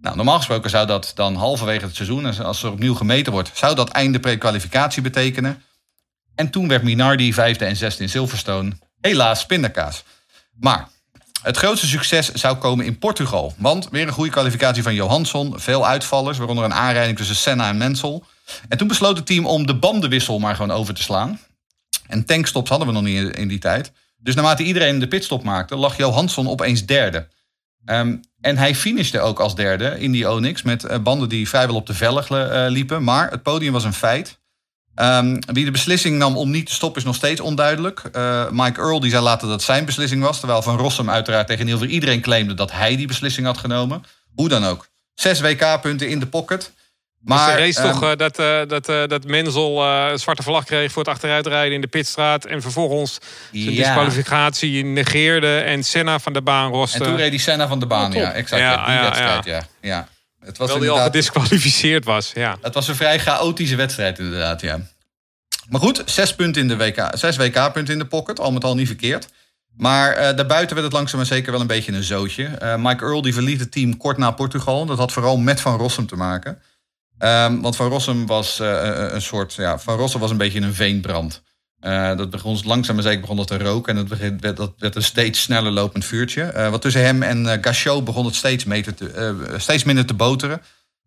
Nou, 0.00 0.16
normaal 0.16 0.36
gesproken 0.36 0.70
zou 0.70 0.86
dat 0.86 1.12
dan 1.14 1.34
halverwege 1.34 1.84
het 1.84 1.94
seizoen, 1.94 2.38
als 2.44 2.62
er 2.62 2.70
opnieuw 2.70 2.94
gemeten 2.94 3.32
wordt, 3.32 3.50
zou 3.54 3.74
dat 3.74 3.88
einde 3.88 4.20
pre-kwalificatie 4.20 5.02
betekenen. 5.02 5.62
En 6.34 6.50
toen 6.50 6.68
werd 6.68 6.82
Minardi 6.82 7.32
vijfde 7.32 7.64
en 7.64 7.76
zesde 7.76 8.02
in 8.02 8.08
Silverstone. 8.08 8.72
Helaas 9.00 9.46
pindakaas. 9.46 10.04
Maar 10.60 10.88
het 11.42 11.56
grootste 11.56 11.86
succes 11.86 12.32
zou 12.32 12.56
komen 12.56 12.84
in 12.84 12.98
Portugal. 12.98 13.54
Want 13.56 13.88
weer 13.90 14.06
een 14.06 14.12
goede 14.12 14.30
kwalificatie 14.30 14.82
van 14.82 14.94
Johansson. 14.94 15.60
Veel 15.60 15.86
uitvallers, 15.86 16.38
waaronder 16.38 16.64
een 16.64 16.74
aanrijding 16.74 17.16
tussen 17.16 17.36
Senna 17.36 17.68
en 17.68 17.76
Mensel. 17.76 18.24
En 18.68 18.78
toen 18.78 18.88
besloot 18.88 19.16
het 19.16 19.26
team 19.26 19.46
om 19.46 19.66
de 19.66 19.74
bandenwissel 19.74 20.38
maar 20.38 20.54
gewoon 20.54 20.76
over 20.76 20.94
te 20.94 21.02
slaan. 21.02 21.40
En 22.06 22.24
tankstops 22.24 22.68
hadden 22.68 22.88
we 22.88 22.94
nog 22.94 23.02
niet 23.02 23.36
in 23.36 23.48
die 23.48 23.58
tijd. 23.58 23.92
Dus 24.16 24.34
naarmate 24.34 24.62
iedereen 24.62 24.98
de 24.98 25.08
pitstop 25.08 25.42
maakte, 25.42 25.76
lag 25.76 25.96
Johansson 25.96 26.48
opeens 26.48 26.86
derde. 26.86 27.28
Um, 27.86 28.20
en 28.40 28.56
hij 28.56 28.74
finishte 28.74 29.20
ook 29.20 29.40
als 29.40 29.54
derde 29.54 30.00
in 30.00 30.12
die 30.12 30.30
Onyx 30.30 30.62
met 30.62 30.84
eh, 30.84 30.98
banden 30.98 31.28
die 31.28 31.48
vrijwel 31.48 31.76
op 31.76 31.86
de 31.86 31.94
velg 31.94 32.30
uh, 32.30 32.66
liepen. 32.68 33.04
Maar 33.04 33.30
het 33.30 33.42
podium 33.42 33.72
was 33.72 33.84
een 33.84 33.92
feit. 33.92 34.38
Um, 34.94 35.38
wie 35.52 35.64
de 35.64 35.70
beslissing 35.70 36.18
nam 36.18 36.36
om 36.36 36.50
niet 36.50 36.66
te 36.66 36.72
stoppen 36.72 37.00
is 37.00 37.06
nog 37.06 37.14
steeds 37.14 37.40
onduidelijk. 37.40 38.02
Uh, 38.12 38.50
Mike 38.50 38.80
Earl 38.80 39.00
die 39.00 39.10
zei 39.10 39.22
later 39.22 39.48
dat 39.48 39.62
zijn 39.62 39.84
beslissing 39.84 40.22
was. 40.22 40.38
Terwijl 40.38 40.62
Van 40.62 40.76
Rossum 40.76 41.10
uiteraard 41.10 41.46
tegen 41.46 41.66
heel 41.66 41.78
veel 41.78 41.86
iedereen 41.86 42.20
claimde 42.20 42.54
dat 42.54 42.72
hij 42.72 42.96
die 42.96 43.06
beslissing 43.06 43.46
had 43.46 43.58
genomen. 43.58 44.02
Hoe 44.34 44.48
dan 44.48 44.64
ook. 44.64 44.88
Zes 45.14 45.40
WK-punten 45.40 46.08
in 46.08 46.18
de 46.18 46.26
pocket. 46.26 46.72
Maar, 47.26 47.46
dus 47.46 47.56
de 47.56 47.62
race 47.62 47.92
toch 47.92 48.02
uh, 48.02 48.16
dat, 48.16 48.38
uh, 48.38 48.58
dat, 48.68 48.88
uh, 48.88 49.06
dat 49.06 49.24
Menzel 49.24 49.84
een 49.84 50.18
zwarte 50.18 50.42
vlag 50.42 50.64
kreeg 50.64 50.92
voor 50.92 51.02
het 51.02 51.12
achteruitrijden 51.12 51.74
in 51.74 51.80
de 51.80 51.86
pitstraat. 51.86 52.44
En 52.44 52.62
vervolgens 52.62 53.18
zijn 53.52 53.64
ja. 53.64 53.70
disqualificatie 53.70 54.84
negeerde 54.84 55.58
en 55.58 55.82
Senna 55.82 56.18
van 56.18 56.32
de 56.32 56.42
baan 56.42 56.70
roste. 56.70 56.98
En 56.98 57.04
toen 57.04 57.16
reed 57.16 57.30
die 57.30 57.40
Senna 57.40 57.68
van 57.68 57.78
de 57.78 57.86
baan, 57.86 58.10
oh, 58.10 58.16
ja, 58.16 58.32
exact. 58.32 58.62
Ja, 58.62 58.86
die 58.86 58.94
ja, 58.94 59.02
wedstrijd, 59.02 59.44
ja. 59.44 59.62
ja. 59.80 60.08
Het 60.40 60.58
was 60.58 60.70
Terwijl 60.70 60.92
hij 60.92 61.00
al 61.00 61.06
gedisqualificeerd 61.06 62.04
was, 62.04 62.32
ja. 62.34 62.56
Het 62.60 62.74
was 62.74 62.88
een 62.88 62.96
vrij 62.96 63.18
chaotische 63.18 63.76
wedstrijd 63.76 64.18
inderdaad, 64.18 64.60
ja. 64.60 64.80
Maar 65.68 65.80
goed, 65.80 66.02
zes 66.04 66.34
punten 66.34 66.62
in 66.62 66.68
de 66.68 66.76
WK, 66.76 67.08
zes 67.12 67.36
WK-punten 67.36 67.92
in 67.92 67.98
de 67.98 68.06
pocket, 68.06 68.40
al 68.40 68.52
met 68.52 68.64
al 68.64 68.74
niet 68.74 68.86
verkeerd. 68.86 69.28
Maar 69.76 70.10
uh, 70.10 70.22
daarbuiten 70.36 70.74
werd 70.74 70.86
het 70.86 70.96
langzaam 70.96 71.18
maar 71.18 71.28
zeker 71.28 71.52
wel 71.52 71.60
een 71.60 71.66
beetje 71.66 71.92
een 71.92 72.02
zootje. 72.02 72.58
Uh, 72.62 72.76
Mike 72.76 73.04
Earl 73.04 73.22
die 73.22 73.34
verliet 73.34 73.60
het 73.60 73.72
team 73.72 73.96
kort 73.96 74.16
na 74.16 74.30
Portugal. 74.30 74.86
Dat 74.86 74.98
had 74.98 75.12
vooral 75.12 75.36
met 75.36 75.60
Van 75.60 75.76
Rossum 75.76 76.06
te 76.06 76.16
maken. 76.16 76.62
Um, 77.18 77.60
want 77.60 77.76
Van 77.76 77.88
Rossum 77.88 78.26
was 78.26 78.60
uh, 78.60 79.10
een 79.12 79.22
soort. 79.22 79.54
Ja, 79.54 79.78
Van 79.78 79.96
Rossum 79.96 80.20
was 80.20 80.30
een 80.30 80.36
beetje 80.36 80.60
een 80.60 80.74
veenbrand. 80.74 81.42
Dat 82.16 82.30
begon 82.30 82.60
langzaam 82.64 82.94
maar 82.94 83.04
zeker 83.04 83.20
begon 83.20 83.36
dat 83.36 83.46
te 83.46 83.58
roken. 83.58 83.96
En 83.96 84.06
dat, 84.06 84.18
werd, 84.18 84.56
dat 84.56 84.72
werd 84.78 84.96
een 84.96 85.02
steeds 85.02 85.42
sneller 85.42 85.72
lopend 85.72 86.04
vuurtje. 86.04 86.52
Uh, 86.56 86.68
wat 86.68 86.82
tussen 86.82 87.04
hem 87.04 87.22
en 87.22 87.44
uh, 87.44 87.52
Gachot 87.60 88.04
begon 88.04 88.24
het 88.24 88.34
steeds, 88.34 88.64
meter 88.64 88.94
te, 88.94 89.54
steeds 89.56 89.84
minder 89.84 90.06
te 90.06 90.14
boteren. 90.14 90.62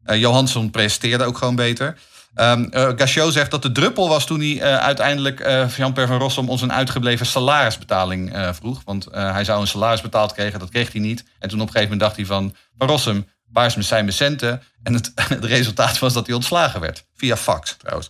Johansson 0.05 0.70
presteerde 0.70 1.24
ook 1.24 1.38
gewoon 1.38 1.55
beter. 1.55 1.97
Um, 2.36 2.68
Gachot 2.72 3.34
zegt 3.34 3.51
dat 3.51 3.62
de 3.62 3.72
druppel 3.72 4.10
was 4.10 4.26
toen 4.26 4.39
hij 4.39 4.62
uiteindelijk 4.80 5.39
Jean-Pierre 5.78 6.07
van 6.07 6.18
Rossum 6.18 6.49
ons 6.49 6.62
een 6.62 6.74
uitgebleven 6.74 7.26
salarisbetaling 7.26 8.49
vroeg. 8.51 8.82
Want 8.86 9.07
hij 9.12 9.43
zou 9.43 9.62
een 9.62 9.68
salaris 9.68 10.01
betaald 10.01 10.34
krijgen, 10.34 10.60
dat 10.60 10.70
kreeg 10.70 10.91
hij 10.91 11.01
niet. 11.01 11.24
En 11.39 11.49
toen 11.49 11.62
op 11.62 11.68
een 11.68 11.74
gegeven 11.74 11.97
moment 11.97 11.99
dacht 11.99 12.16
hij 12.16 12.26
van... 12.26 12.55
Van 12.78 12.88
Rossum, 12.88 13.28
waar 13.51 13.71
zijn 13.71 14.03
mijn 14.05 14.15
centen? 14.15 14.61
En 14.83 14.93
het, 14.93 15.11
het, 15.29 15.45
resultaat 15.45 15.99
was 15.99 16.13
dat 16.13 16.25
hij 16.25 16.35
ontslagen 16.35 16.79
werd. 16.79 17.05
Via 17.15 17.37
fax 17.37 17.75
trouwens. 17.77 18.09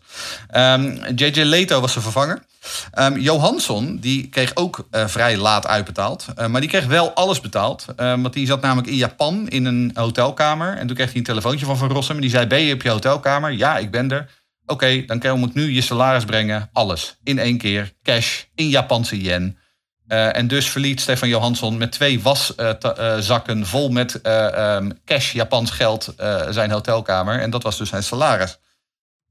JJ 1.15 1.31
ehm, 1.31 1.47
Leto 1.47 1.81
was 1.81 1.91
zijn 1.91 2.03
vervanger. 2.03 2.47
Um, 2.99 3.19
Johansson 3.19 3.97
die 3.97 4.27
kreeg 4.27 4.55
ook 4.55 4.87
uh, 4.91 5.07
vrij 5.07 5.37
laat 5.37 5.67
uitbetaald. 5.67 6.25
Uh, 6.37 6.47
maar 6.47 6.61
die 6.61 6.69
kreeg 6.69 6.85
wel 6.85 7.13
alles 7.13 7.41
betaald. 7.41 7.85
Uh, 7.97 8.21
want 8.21 8.33
die 8.33 8.45
zat 8.47 8.61
namelijk 8.61 8.87
in 8.87 8.95
Japan 8.95 9.47
in 9.47 9.65
een 9.65 9.91
hotelkamer. 9.93 10.77
En 10.77 10.87
toen 10.87 10.95
kreeg 10.95 11.09
hij 11.09 11.17
een 11.17 11.23
telefoontje 11.23 11.65
van 11.65 11.77
Van 11.77 11.89
Rossum. 11.89 12.15
En 12.15 12.21
die 12.21 12.29
zei, 12.29 12.47
ben 12.47 12.61
je 12.61 12.73
op 12.73 12.81
je 12.81 12.89
hotelkamer? 12.89 13.51
Ja, 13.51 13.77
ik 13.77 13.91
ben 13.91 14.11
er. 14.11 14.29
Oké, 14.65 15.05
dan 15.05 15.19
kan 15.19 15.43
ik 15.43 15.53
nu 15.53 15.71
je 15.71 15.81
salaris 15.81 16.25
brengen. 16.25 16.69
Alles. 16.73 17.17
In 17.23 17.39
één 17.39 17.57
keer. 17.57 17.93
Cash. 18.03 18.43
In 18.55 18.69
Japanse 18.69 19.21
yen. 19.21 19.57
Uh, 20.09 20.35
en 20.35 20.47
dus 20.47 20.69
verliet 20.69 21.01
Stefan 21.01 21.29
Johansson 21.29 21.77
met 21.77 21.91
twee 21.91 22.21
waszakken 22.21 23.55
uh, 23.55 23.61
uh, 23.61 23.65
vol 23.65 23.89
met 23.89 24.19
um, 24.25 24.99
cash 25.05 25.31
Japans 25.31 25.71
geld 25.71 26.13
zijn 26.49 26.71
hotelkamer. 26.71 27.39
En 27.39 27.49
dat 27.49 27.63
was 27.63 27.77
dus 27.77 27.89
zijn 27.89 28.03
salaris. 28.03 28.59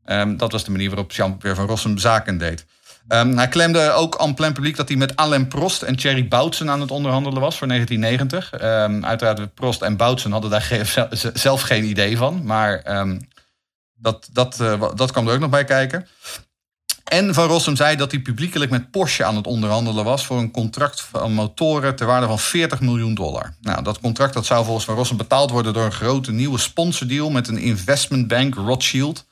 Um, 0.07 0.37
dat 0.37 0.53
was 0.53 0.65
de 0.65 0.71
manier 0.71 0.89
waarop 0.89 1.13
Jean-Pierre 1.13 1.59
van 1.59 1.69
Rossum 1.69 1.99
zaken 1.99 2.39
deed. 2.39 2.67
Um, 3.09 3.37
hij 3.37 3.49
klemde 3.49 3.91
ook 3.91 4.17
aan 4.17 4.35
plein 4.35 4.53
publiek 4.53 4.77
dat 4.77 4.89
hij 4.89 4.97
met 4.97 5.17
Alain 5.17 5.49
Prost 5.49 5.83
en 5.83 5.97
Thierry 5.97 6.29
Boutsen 6.29 6.71
aan 6.71 6.81
het 6.81 6.91
onderhandelen 6.91 7.41
was 7.41 7.59
voor 7.59 7.69
1990. 7.69 9.05
uiteraard, 9.05 9.55
Prost 9.55 9.83
en 9.83 9.97
Boutsen 9.97 10.33
hadden 10.33 10.51
daar 10.51 10.97
zelf 11.35 11.61
geen 11.61 11.85
idee 11.85 12.17
van. 12.17 12.45
Maar 12.45 12.83
dat, 13.95 14.29
dat, 14.33 14.57
dat 14.95 15.13
kwam 15.13 15.29
er 15.29 15.35
ook 15.35 15.41
nog 15.41 15.51
bij 15.51 15.65
kijken. 15.65 16.07
En 17.09 17.35
Van 17.35 17.47
Rossum 17.47 17.77
zei 17.77 17.97
dat 17.97 18.11
hij 18.11 18.21
publiekelijk 18.21 18.71
met 18.71 18.91
Porsche 18.91 19.25
aan 19.25 19.37
het 19.37 19.47
onderhandelen 19.47 20.05
was 20.05 20.27
voor 20.27 20.39
een 20.39 20.51
contract 20.51 21.01
van 21.01 21.33
motoren 21.33 21.97
ter 21.97 22.07
waarde 22.07 22.27
van 22.27 22.39
40 22.39 22.81
miljoen 22.81 23.15
dollar. 23.15 23.55
Nou, 23.61 23.83
dat 23.83 24.01
contract 24.01 24.35
dat 24.35 24.47
zou 24.47 24.65
volgens 24.65 24.85
Van 24.85 24.95
Rossum 24.95 25.17
betaald 25.17 25.51
worden 25.51 25.73
door 25.73 25.85
een 25.85 25.93
grote 25.93 26.33
nieuwe 26.33 26.59
sponsordeal 26.59 27.31
met 27.31 27.49
een 27.49 27.59
investmentbank 27.59 28.55
Rothschild. 28.55 29.27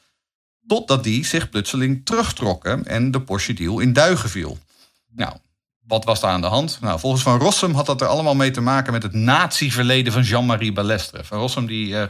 Totdat 0.67 1.05
die 1.05 1.25
zich 1.25 1.49
plotseling 1.49 2.01
terugtrokken 2.05 2.87
en 2.87 3.11
de 3.11 3.21
Porsche 3.21 3.53
deal 3.53 3.81
in 3.81 3.93
duigen 3.93 4.31
viel. 4.31 4.59
Nou, 5.13 5.33
wat 5.87 6.05
was 6.05 6.21
daar 6.21 6.31
aan 6.31 6.41
de 6.41 6.47
hand? 6.47 6.79
Nou, 6.81 7.01
volgens 7.01 7.23
Van 7.23 7.39
Rossum 7.39 7.75
had 7.75 7.87
dat 7.87 8.01
er 8.01 8.07
allemaal 8.07 8.35
mee 8.35 8.51
te 8.51 8.61
maken 8.61 8.93
met 8.93 9.03
het 9.03 9.13
nazi-verleden 9.13 10.13
van 10.13 10.23
Jean-Marie 10.23 10.73
Balestre. 10.73 11.25
Van 11.25 11.39
Rossum 11.39 11.67
die, 11.67 11.89
uh, 11.89 12.03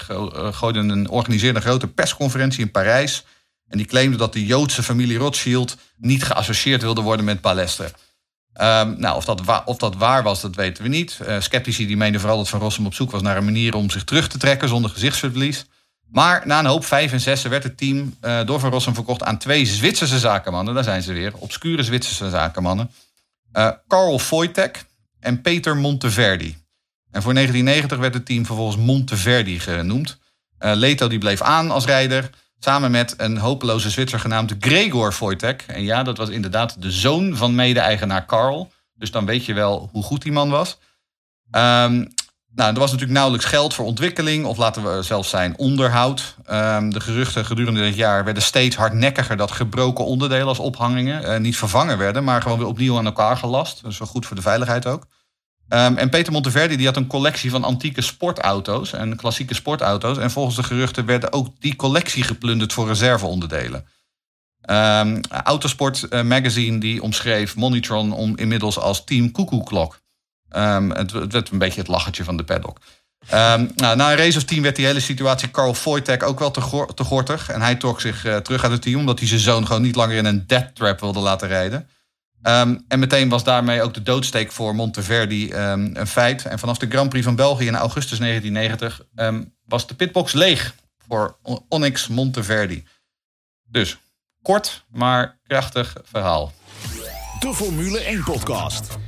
gooide 0.52 0.78
een, 0.78 1.08
organiseerde 1.08 1.58
een 1.58 1.64
grote 1.64 1.86
persconferentie 1.86 2.64
in 2.64 2.70
Parijs 2.70 3.24
en 3.68 3.78
die 3.78 3.86
claimde 3.86 4.16
dat 4.16 4.32
de 4.32 4.46
Joodse 4.46 4.82
familie 4.82 5.18
Rothschild 5.18 5.76
niet 5.96 6.24
geassocieerd 6.24 6.82
wilde 6.82 7.00
worden 7.00 7.24
met 7.24 7.40
Balestre. 7.40 7.90
Um, 8.60 9.00
nou, 9.00 9.16
of 9.16 9.24
dat, 9.24 9.64
of 9.64 9.76
dat 9.76 9.96
waar 9.96 10.22
was, 10.22 10.40
dat 10.40 10.54
weten 10.54 10.82
we 10.82 10.88
niet. 10.88 11.18
Uh, 11.22 11.40
sceptici 11.40 11.86
die 11.86 11.96
meenden 11.96 12.20
vooral 12.20 12.38
dat 12.38 12.48
Van 12.48 12.60
Rossum 12.60 12.86
op 12.86 12.94
zoek 12.94 13.10
was 13.10 13.22
naar 13.22 13.36
een 13.36 13.44
manier 13.44 13.74
om 13.74 13.90
zich 13.90 14.04
terug 14.04 14.28
te 14.28 14.38
trekken 14.38 14.68
zonder 14.68 14.90
gezichtsverlies. 14.90 15.64
Maar 16.10 16.42
na 16.46 16.58
een 16.58 16.66
hoop 16.66 16.84
vijf 16.84 17.12
en 17.12 17.20
zes 17.20 17.42
werd 17.42 17.62
het 17.62 17.76
team 17.76 18.16
uh, 18.20 18.44
door 18.44 18.60
Van 18.60 18.70
Rossum 18.70 18.94
verkocht 18.94 19.22
aan 19.22 19.38
twee 19.38 19.66
Zwitserse 19.66 20.18
zakenmannen. 20.18 20.74
Daar 20.74 20.84
zijn 20.84 21.02
ze 21.02 21.12
weer, 21.12 21.36
obscure 21.36 21.82
Zwitserse 21.82 22.30
zakenmannen. 22.30 22.90
Uh, 23.52 23.70
Carl 23.88 24.18
Voitek 24.18 24.84
en 25.20 25.40
Peter 25.40 25.76
Monteverdi. 25.76 26.56
En 27.10 27.22
voor 27.22 27.34
1990 27.34 27.98
werd 27.98 28.14
het 28.14 28.26
team 28.26 28.46
vervolgens 28.46 28.76
Monteverdi 28.76 29.60
genoemd. 29.60 30.18
Leto 30.58 31.08
die 31.08 31.18
bleef 31.18 31.42
aan 31.42 31.70
als 31.70 31.84
rijder. 31.84 32.30
Samen 32.58 32.90
met 32.90 33.14
een 33.16 33.38
hopeloze 33.38 33.90
Zwitser 33.90 34.20
genaamd 34.20 34.54
Gregor 34.60 35.16
Wojtek. 35.18 35.64
En 35.66 35.82
ja, 35.82 36.02
dat 36.02 36.16
was 36.16 36.28
inderdaad 36.28 36.82
de 36.82 36.90
zoon 36.90 37.36
van 37.36 37.54
mede-eigenaar 37.54 38.24
Karl. 38.24 38.72
Dus 38.94 39.10
dan 39.10 39.26
weet 39.26 39.44
je 39.44 39.54
wel 39.54 39.88
hoe 39.92 40.02
goed 40.02 40.22
die 40.22 40.32
man 40.32 40.50
was. 40.50 40.78
Um, 41.50 42.08
nou, 42.56 42.72
er 42.72 42.78
was 42.78 42.90
natuurlijk 42.90 43.18
nauwelijks 43.18 43.46
geld 43.46 43.74
voor 43.74 43.84
ontwikkeling, 43.84 44.44
of 44.44 44.56
laten 44.56 44.96
we 44.96 45.02
zelfs 45.02 45.30
zijn 45.30 45.58
onderhoud. 45.58 46.36
Um, 46.50 46.92
de 46.92 47.00
geruchten 47.00 47.44
gedurende 47.44 47.80
dit 47.80 47.94
jaar 47.94 48.24
werden 48.24 48.42
steeds 48.42 48.76
hardnekkiger 48.76 49.36
dat 49.36 49.50
gebroken 49.50 50.04
onderdelen 50.04 50.46
als 50.46 50.58
ophangingen 50.58 51.22
uh, 51.22 51.36
niet 51.36 51.56
vervangen 51.56 51.98
werden, 51.98 52.24
maar 52.24 52.42
gewoon 52.42 52.58
weer 52.58 52.66
opnieuw 52.66 52.98
aan 52.98 53.06
elkaar 53.06 53.36
gelast. 53.36 53.82
Is 53.86 53.98
wel 53.98 54.08
goed 54.08 54.26
voor 54.26 54.36
de 54.36 54.42
veiligheid 54.42 54.86
ook. 54.86 55.06
Um, 55.68 55.96
en 55.96 56.08
Peter 56.08 56.32
Monteverdi 56.32 56.76
die 56.76 56.86
had 56.86 56.96
een 56.96 57.06
collectie 57.06 57.50
van 57.50 57.64
antieke 57.64 58.00
sportauto's 58.00 58.92
en 58.92 59.16
klassieke 59.16 59.54
sportauto's. 59.54 60.18
En 60.18 60.30
volgens 60.30 60.56
de 60.56 60.62
geruchten 60.62 61.06
werd 61.06 61.32
ook 61.32 61.48
die 61.58 61.76
collectie 61.76 62.22
geplunderd 62.22 62.72
voor 62.72 62.86
reserveonderdelen. 62.86 63.86
Um, 64.70 65.20
Autosport 65.30 66.06
uh, 66.10 66.22
Magazine 66.22 66.78
die 66.78 67.02
omschreef 67.02 67.56
Monitron 67.56 68.12
om, 68.12 68.36
inmiddels 68.36 68.78
als 68.78 69.04
Team 69.04 69.30
Koekoeklok. 69.30 70.00
Um, 70.56 70.90
het, 70.90 71.12
het, 71.12 71.32
werd 71.32 71.50
een 71.50 71.58
beetje 71.58 71.80
het 71.80 71.88
lachertje 71.88 72.24
van 72.24 72.36
de 72.36 72.44
paddock. 72.44 72.78
Nou, 73.30 73.96
na 73.96 74.10
een 74.10 74.16
race 74.16 74.36
of 74.36 74.44
team 74.44 74.62
werd 74.62 74.76
die 74.76 74.86
hele 74.86 75.00
situatie 75.00 75.50
Carl 75.50 75.74
Voitek 75.74 76.22
ook 76.22 76.38
wel 76.38 76.50
te, 76.50 76.86
te 76.94 77.04
gortig. 77.04 77.48
En 77.50 77.60
hij 77.60 77.74
trok 77.74 78.00
zich 78.00 78.24
uh, 78.24 78.36
terug 78.36 78.62
uit 78.62 78.72
het 78.72 78.82
team 78.82 78.98
omdat 78.98 79.18
hij 79.18 79.28
zijn 79.28 79.40
zoon 79.40 79.66
gewoon 79.66 79.82
niet 79.82 79.96
langer 79.96 80.16
in 80.16 80.24
een 80.24 80.44
death 80.46 80.74
trap 80.74 81.00
wilde 81.00 81.20
laten 81.20 81.48
rijden. 81.48 81.88
Ehm, 82.46 82.78
en 82.88 82.98
meteen 82.98 83.28
was 83.28 83.44
daarmee 83.44 83.82
ook 83.82 83.94
de 83.94 84.02
doodsteek 84.02 84.52
voor 84.52 84.74
Monteverdi 84.74 85.52
um, 85.52 85.96
een 85.96 86.06
feit. 86.06 86.44
En 86.44 86.58
vanaf 86.58 86.78
de 86.78 86.86
Grand 86.88 87.08
Prix 87.08 87.24
van 87.24 87.36
België 87.36 87.66
in 87.66 87.74
augustus 87.76 88.18
1990 88.18 89.06
um, 89.16 89.54
was 89.64 89.86
de 89.86 89.94
pitbox 89.94 90.32
leeg 90.32 90.74
voor 91.08 91.36
Onyx 91.68 92.08
Monteverdi. 92.08 92.84
Dus 93.64 93.98
kort, 94.42 94.84
maar 94.90 95.38
krachtig 95.46 95.96
verhaal. 96.02 96.52
De 97.40 97.54
Formule 97.54 98.00
1 98.00 98.24
podcast. 98.24 98.98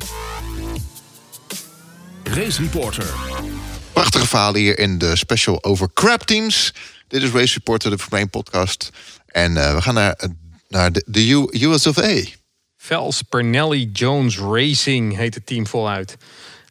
Race 2.22 2.62
Reporter. 2.62 3.14
Prachtige 3.92 4.26
verhalen 4.26 4.60
hier 4.60 4.78
in 4.78 4.98
de 4.98 5.16
special 5.16 5.64
over 5.64 5.92
crap 5.92 6.22
teams. 6.22 6.74
Dit 7.08 7.22
is 7.22 7.30
Race 7.30 7.54
Reporter, 7.54 7.90
de 7.90 7.98
Formule 7.98 8.20
1 8.20 8.30
podcast. 8.30 8.90
En 9.26 9.52
uh, 9.56 9.74
we 9.74 9.82
gaan 9.82 9.94
naar, 9.94 10.20
naar 10.68 10.92
de, 10.92 11.04
de 11.06 11.28
U, 11.28 11.48
US 11.50 11.86
of 11.86 11.98
A. 11.98 12.36
Vels 12.88 13.22
Pernelli 13.22 13.90
Jones 13.92 14.38
Racing 14.38 15.16
heet 15.16 15.34
het 15.34 15.46
team 15.46 15.66
voluit. 15.66 16.16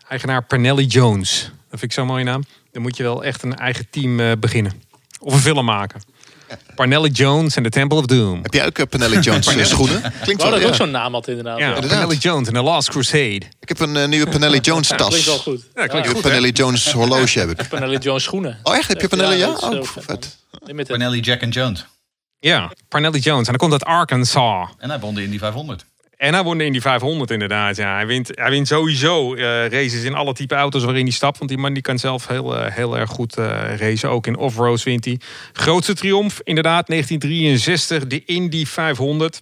Eigenaar 0.10 0.44
Pernelli 0.44 0.86
Jones. 0.86 1.42
Dat 1.42 1.80
vind 1.80 1.84
ik 1.84 1.92
zo'n 1.92 2.06
mooie 2.06 2.24
naam. 2.24 2.44
Dan 2.72 2.82
moet 2.82 2.98
je 2.98 3.04
wel 3.04 3.24
echt 3.24 3.44
een 3.44 3.56
eigen 3.56 3.88
team 3.90 4.20
uh, 4.20 4.32
beginnen. 4.40 4.82
Of 5.20 5.34
een 5.34 5.40
film 5.40 5.66
maken. 5.66 6.02
Parnelli 6.76 7.10
Jones 7.10 7.56
en 7.56 7.64
The 7.64 7.70
Temple 7.70 7.98
of 7.98 8.06
Doom. 8.06 8.40
Heb 8.42 8.54
jij 8.54 8.66
ook 8.66 8.78
uh, 8.78 8.86
Parnelli 8.86 9.20
Jones 9.20 9.56
uh, 9.56 9.66
schoenen? 9.66 10.14
Klinkt 10.22 10.42
wel. 10.42 10.52
Dat 10.52 10.62
ja. 10.62 10.68
ook 10.68 10.76
zo'n 10.76 10.92
naam 10.92 11.14
had 11.14 11.28
inderdaad. 11.28 11.60
Ja, 11.60 11.68
ja. 11.68 11.80
Parnelli 11.80 12.16
Jones 12.16 12.48
en 12.48 12.54
The 12.54 12.62
Last 12.62 12.90
Crusade. 12.90 13.42
Ik 13.60 13.68
heb 13.68 13.80
een 13.80 13.96
uh, 13.96 14.08
nieuwe 14.08 14.30
Parnelli 14.30 14.60
Jones 14.60 14.88
tas. 14.88 15.08
klinkt 15.08 15.26
wel 15.26 15.38
goed. 15.38 15.66
Ja, 15.76 15.88
klinkt 15.88 16.08
ja. 16.08 16.14
goed. 16.14 16.22
Parnelli 16.22 16.52
Jones 16.52 16.92
horloge 16.92 17.40
heb 17.40 17.50
ik. 17.50 17.68
Parnelli 17.70 17.98
Jones 17.98 18.24
schoenen. 18.24 18.60
Oh 18.64 18.76
echt? 18.76 18.88
Heb 18.88 19.02
je 19.02 19.08
Parnelli? 19.08 19.36
Ja, 19.36 19.46
dat 19.46 19.64
oh, 19.64 19.84
vet. 19.84 20.38
Parnelli 20.88 21.20
Jack 21.20 21.44
and 21.44 21.54
Jones. 21.54 21.86
Ja, 22.40 22.72
Parnelli 22.88 23.20
Jones. 23.20 23.48
En 23.48 23.58
dan 23.58 23.70
komt 23.70 23.72
uit 23.72 23.86
Arkansas. 23.86 24.70
En 24.78 24.90
hij 24.90 25.00
won 25.00 25.16
de 25.16 25.24
Indy 25.24 25.38
500. 25.38 25.86
En 26.18 26.34
hij 26.34 26.44
won 26.44 26.58
de 26.58 26.66
Indy 26.66 26.80
500 26.80 27.32
inderdaad. 27.32 27.76
Ja. 27.76 27.96
Hij, 27.96 28.08
wint, 28.08 28.32
hij 28.34 28.50
wint 28.50 28.68
sowieso 28.68 29.36
uh, 29.36 29.42
races 29.68 30.04
in 30.04 30.14
alle 30.14 30.34
type 30.34 30.56
auto's 30.56 30.84
waarin 30.84 31.04
hij 31.04 31.14
stapt. 31.14 31.38
Want 31.38 31.50
die 31.50 31.60
man 31.60 31.74
die 31.74 31.82
kan 31.82 32.00
zelf 32.00 32.28
heel, 32.28 32.58
uh, 32.58 32.66
heel 32.66 32.98
erg 32.98 33.10
goed 33.10 33.38
uh, 33.38 33.46
racen. 33.76 34.10
Ook 34.10 34.28
in 34.28 34.38
off-roads 34.38 34.84
wint 34.84 35.06
hij. 35.06 35.20
Grootste 35.54 35.94
triomf 35.94 36.42
inderdaad 36.44 36.88
1963. 36.88 38.08
De 38.08 38.24
Indy 38.26 38.66
500. 38.66 39.40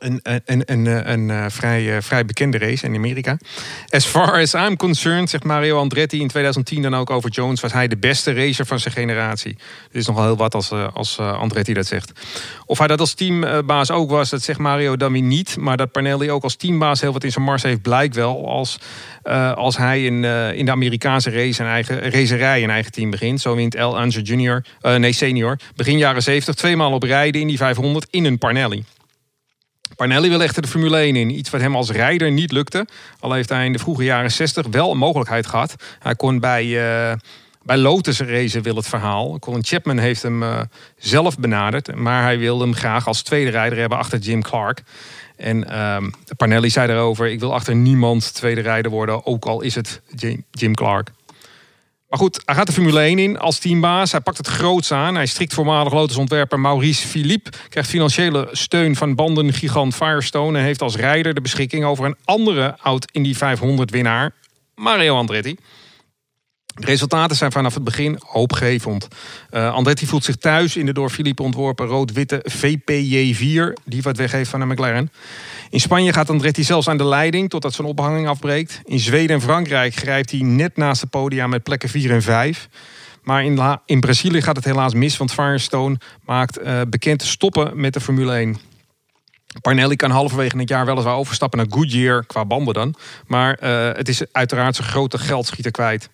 Een, 0.00 0.20
een, 0.22 0.62
een, 0.64 1.10
een 1.10 1.28
uh, 1.28 1.44
vrij, 1.48 2.02
vrij 2.02 2.24
bekende 2.24 2.58
race 2.58 2.86
in 2.86 2.94
Amerika. 2.94 3.38
As 3.88 4.04
far 4.04 4.40
as 4.40 4.54
I'm 4.54 4.76
concerned, 4.76 5.30
zegt 5.30 5.44
Mario 5.44 5.78
Andretti 5.78 6.20
in 6.20 6.28
2010 6.28 6.82
dan 6.82 6.96
ook 6.96 7.10
over 7.10 7.30
Jones, 7.30 7.60
was 7.60 7.72
hij 7.72 7.88
de 7.88 7.96
beste 7.96 8.32
racer 8.32 8.66
van 8.66 8.80
zijn 8.80 8.94
generatie. 8.94 9.56
Dat 9.56 10.00
is 10.00 10.06
nogal 10.06 10.24
heel 10.24 10.36
wat 10.36 10.54
als, 10.54 10.70
als 10.92 11.18
Andretti 11.18 11.72
dat 11.72 11.86
zegt. 11.86 12.12
Of 12.66 12.78
hij 12.78 12.86
dat 12.86 13.00
als 13.00 13.14
teambaas 13.14 13.90
ook 13.90 14.10
was, 14.10 14.30
dat 14.30 14.42
zegt 14.42 14.58
Mario 14.58 14.96
dan 14.96 15.12
weer 15.12 15.22
niet. 15.22 15.56
Maar 15.56 15.76
dat 15.76 15.92
Parnelli 15.92 16.30
ook 16.30 16.42
als 16.42 16.56
teambaas 16.56 17.00
heel 17.00 17.12
wat 17.12 17.24
in 17.24 17.32
zijn 17.32 17.44
mars 17.44 17.62
heeft, 17.62 17.82
blijkt 17.82 18.14
wel 18.14 18.48
als, 18.48 18.78
als 19.54 19.76
hij 19.76 20.04
in, 20.04 20.24
in 20.54 20.64
de 20.64 20.70
Amerikaanse 20.70 21.30
race 21.30 21.62
een 21.62 21.68
eigen 21.68 22.10
racerij 22.10 22.62
een 22.62 22.70
eigen 22.70 22.92
team 22.92 23.10
begint. 23.10 23.40
Zo 23.40 23.54
wint 23.54 23.74
El 23.74 23.98
Anzer 23.98 24.22
Junior, 24.22 24.64
nee 24.80 25.12
senior, 25.12 25.58
begin 25.76 25.98
jaren 25.98 26.22
70, 26.22 26.54
tweemaal 26.54 26.92
op 26.92 27.02
rijden 27.02 27.40
in 27.40 27.46
die 27.46 27.56
500 27.56 28.06
in 28.10 28.24
een 28.24 28.38
Parnelli. 28.38 28.84
Parnelli 30.00 30.28
wil 30.28 30.42
echter 30.42 30.62
de 30.62 30.68
Formule 30.68 30.96
1 30.96 31.16
in. 31.16 31.30
Iets 31.30 31.50
wat 31.50 31.60
hem 31.60 31.76
als 31.76 31.90
rijder 31.90 32.30
niet 32.32 32.52
lukte. 32.52 32.86
Al 33.18 33.32
heeft 33.32 33.48
hij 33.48 33.64
in 33.64 33.72
de 33.72 33.78
vroege 33.78 34.04
jaren 34.04 34.30
60 34.30 34.66
wel 34.70 34.90
een 34.90 34.98
mogelijkheid 34.98 35.46
gehad. 35.46 35.74
Hij 35.98 36.14
kon 36.14 36.38
bij, 36.38 36.64
uh, 36.64 37.12
bij 37.62 37.76
Lotus 37.76 38.20
racen, 38.20 38.62
wil 38.62 38.76
het 38.76 38.86
verhaal. 38.86 39.38
Colin 39.38 39.64
Chapman 39.64 39.98
heeft 39.98 40.22
hem 40.22 40.42
uh, 40.42 40.60
zelf 40.98 41.38
benaderd. 41.38 41.94
Maar 41.94 42.22
hij 42.22 42.38
wilde 42.38 42.64
hem 42.64 42.74
graag 42.74 43.06
als 43.06 43.22
tweede 43.22 43.50
rijder 43.50 43.78
hebben 43.78 43.98
achter 43.98 44.18
Jim 44.18 44.42
Clark. 44.42 44.82
En 45.36 45.66
uh, 45.70 45.96
Parnelli 46.36 46.70
zei 46.70 46.86
daarover: 46.86 47.26
Ik 47.26 47.40
wil 47.40 47.54
achter 47.54 47.74
niemand 47.74 48.34
tweede 48.34 48.60
rijder 48.60 48.90
worden. 48.90 49.26
Ook 49.26 49.44
al 49.44 49.60
is 49.60 49.74
het 49.74 50.00
Jim 50.50 50.74
Clark. 50.74 51.10
Maar 52.10 52.18
goed, 52.18 52.42
hij 52.44 52.54
gaat 52.54 52.66
de 52.66 52.72
Formule 52.72 53.00
1 53.00 53.18
in 53.18 53.38
als 53.38 53.58
teambaas. 53.58 54.12
Hij 54.12 54.20
pakt 54.20 54.36
het 54.36 54.46
groots 54.46 54.92
aan. 54.92 55.14
Hij 55.14 55.26
strikt 55.26 55.54
voormalig 55.54 55.92
Lotus-ontwerper 55.92 56.60
Maurice 56.60 57.06
Philippe. 57.06 57.50
Krijgt 57.68 57.88
financiële 57.88 58.48
steun 58.52 58.96
van 58.96 59.14
bandengigant 59.14 59.94
Firestone. 59.94 60.58
En 60.58 60.64
heeft 60.64 60.82
als 60.82 60.96
rijder 60.96 61.34
de 61.34 61.40
beschikking 61.40 61.84
over 61.84 62.04
een 62.04 62.16
andere 62.24 62.76
oud-Indy 62.80 63.34
500-winnaar, 63.34 64.34
Mario 64.74 65.16
Andretti. 65.16 65.56
De 66.74 66.86
resultaten 66.86 67.36
zijn 67.36 67.52
vanaf 67.52 67.74
het 67.74 67.84
begin 67.84 68.20
hoopgevend. 68.26 69.08
Uh, 69.50 69.72
Andretti 69.72 70.06
voelt 70.06 70.24
zich 70.24 70.36
thuis 70.36 70.76
in 70.76 70.86
de 70.86 70.92
door 70.92 71.10
Philippe 71.10 71.42
ontworpen 71.42 71.86
rood-witte 71.86 72.44
VPJ4, 72.50 73.82
die 73.84 74.02
wat 74.02 74.16
weggeeft 74.16 74.50
van 74.50 74.60
een 74.60 74.68
McLaren. 74.68 75.12
In 75.70 75.80
Spanje 75.80 76.12
gaat 76.12 76.30
Andretti 76.30 76.64
zelfs 76.64 76.88
aan 76.88 76.96
de 76.96 77.04
leiding 77.04 77.50
totdat 77.50 77.74
zijn 77.74 77.88
ophanging 77.88 78.28
afbreekt. 78.28 78.80
In 78.84 78.98
Zweden 78.98 79.36
en 79.36 79.42
Frankrijk 79.42 79.94
grijpt 79.94 80.30
hij 80.30 80.40
net 80.40 80.76
naast 80.76 81.00
de 81.00 81.06
podia 81.06 81.46
met 81.46 81.62
plekken 81.62 81.88
4 81.88 82.10
en 82.10 82.22
5. 82.22 82.68
Maar 83.22 83.44
in, 83.44 83.78
in 83.86 84.00
Brazilië 84.00 84.42
gaat 84.42 84.56
het 84.56 84.64
helaas 84.64 84.94
mis, 84.94 85.16
want 85.16 85.32
Firestone 85.32 85.96
maakt 86.24 86.60
uh, 86.60 86.80
bekend 86.88 87.22
stoppen 87.22 87.80
met 87.80 87.92
de 87.92 88.00
Formule 88.00 88.32
1. 88.32 88.58
Parnelli 89.60 89.96
kan 89.96 90.10
halverwege 90.10 90.58
het 90.58 90.68
jaar 90.68 90.86
weliswaar 90.86 91.14
overstappen 91.14 91.58
naar 91.58 91.66
Goodyear, 91.70 92.24
qua 92.26 92.44
banden 92.44 92.74
dan. 92.74 92.94
Maar 93.26 93.58
uh, 93.62 93.96
het 93.96 94.08
is 94.08 94.22
uiteraard 94.32 94.76
zijn 94.76 94.88
grote 94.88 95.18
geldschieter 95.18 95.72
kwijt. 95.72 96.10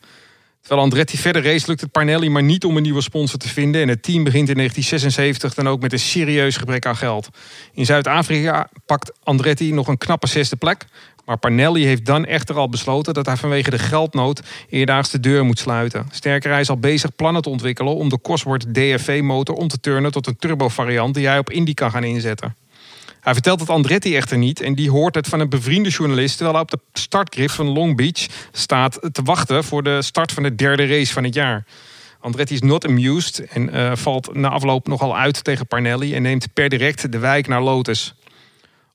Terwijl 0.66 0.86
Andretti 0.86 1.18
verder 1.18 1.44
race 1.44 1.66
lukt 1.66 1.80
het 1.80 1.90
Parnelli 1.90 2.28
maar 2.28 2.42
niet 2.42 2.64
om 2.64 2.76
een 2.76 2.82
nieuwe 2.82 3.00
sponsor 3.00 3.38
te 3.38 3.48
vinden. 3.48 3.82
En 3.82 3.88
het 3.88 4.02
team 4.02 4.24
begint 4.24 4.48
in 4.48 4.54
1976 4.54 5.54
dan 5.54 5.68
ook 5.68 5.80
met 5.80 5.92
een 5.92 5.98
serieus 5.98 6.56
gebrek 6.56 6.86
aan 6.86 6.96
geld. 6.96 7.28
In 7.72 7.86
Zuid-Afrika 7.86 8.68
pakt 8.86 9.12
Andretti 9.22 9.72
nog 9.72 9.88
een 9.88 9.98
knappe 9.98 10.26
zesde 10.26 10.56
plek. 10.56 10.86
Maar 11.24 11.38
Parnelli 11.38 11.84
heeft 11.84 12.06
dan 12.06 12.24
echter 12.24 12.56
al 12.56 12.68
besloten 12.68 13.14
dat 13.14 13.26
hij 13.26 13.36
vanwege 13.36 13.70
de 13.70 13.78
geldnood 13.78 14.42
eerdaags 14.70 15.10
de 15.10 15.20
deur 15.20 15.44
moet 15.44 15.58
sluiten. 15.58 16.08
Sterker, 16.10 16.50
hij 16.50 16.60
is 16.60 16.70
al 16.70 16.78
bezig 16.78 17.14
plannen 17.14 17.42
te 17.42 17.48
ontwikkelen 17.48 17.94
om 17.94 18.08
de 18.08 18.20
Cosworth 18.20 18.74
DFV-motor 18.74 19.54
om 19.54 19.68
te 19.68 19.80
turnen 19.80 20.12
tot 20.12 20.26
een 20.26 20.36
turbo-variant 20.36 21.14
die 21.14 21.26
hij 21.26 21.38
op 21.38 21.50
Indy 21.50 21.74
kan 21.74 21.90
gaan 21.90 22.04
inzetten. 22.04 22.56
Hij 23.26 23.34
vertelt 23.34 23.60
het 23.60 23.70
Andretti 23.70 24.16
echter 24.16 24.38
niet 24.38 24.60
en 24.60 24.74
die 24.74 24.90
hoort 24.90 25.14
het 25.14 25.28
van 25.28 25.40
een 25.40 25.48
bevriende 25.48 25.88
journalist 25.88 26.36
terwijl 26.36 26.52
hij 26.52 26.62
op 26.62 26.70
de 26.70 27.00
startgrid 27.00 27.52
van 27.52 27.66
Long 27.66 27.96
Beach 27.96 28.26
staat 28.52 28.98
te 29.12 29.22
wachten 29.22 29.64
voor 29.64 29.82
de 29.82 30.02
start 30.02 30.32
van 30.32 30.42
de 30.42 30.54
derde 30.54 30.86
race 30.86 31.12
van 31.12 31.24
het 31.24 31.34
jaar. 31.34 31.64
Andretti 32.20 32.54
is 32.54 32.60
not 32.60 32.86
amused 32.86 33.38
en 33.38 33.74
uh, 33.74 33.90
valt 33.94 34.34
na 34.34 34.48
afloop 34.48 34.86
nogal 34.86 35.16
uit 35.16 35.44
tegen 35.44 35.66
Parnelli 35.66 36.14
en 36.14 36.22
neemt 36.22 36.52
per 36.52 36.68
direct 36.68 37.12
de 37.12 37.18
wijk 37.18 37.48
naar 37.48 37.62
Lotus. 37.62 38.14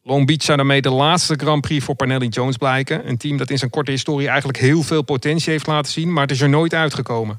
Long 0.04 0.26
Beach 0.26 0.44
zou 0.44 0.58
daarmee 0.58 0.82
de 0.82 0.90
laatste 0.90 1.36
Grand 1.36 1.62
Prix 1.62 1.86
voor 1.86 1.96
Parnelli 1.96 2.28
Jones 2.28 2.58
blijken. 2.58 3.08
Een 3.08 3.18
team 3.18 3.38
dat 3.38 3.50
in 3.50 3.58
zijn 3.58 3.72
korte 3.72 3.92
historie 3.92 4.28
eigenlijk 4.28 4.60
heel 4.60 4.84
veel 4.84 5.02
potentie 5.02 5.52
heeft 5.52 5.68
laten 5.68 5.92
zien, 5.92 6.14
maar 6.14 6.24
het 6.24 6.32
is 6.32 6.42
er 6.42 6.50
nooit 6.50 6.74
uitgekomen. 6.74 7.38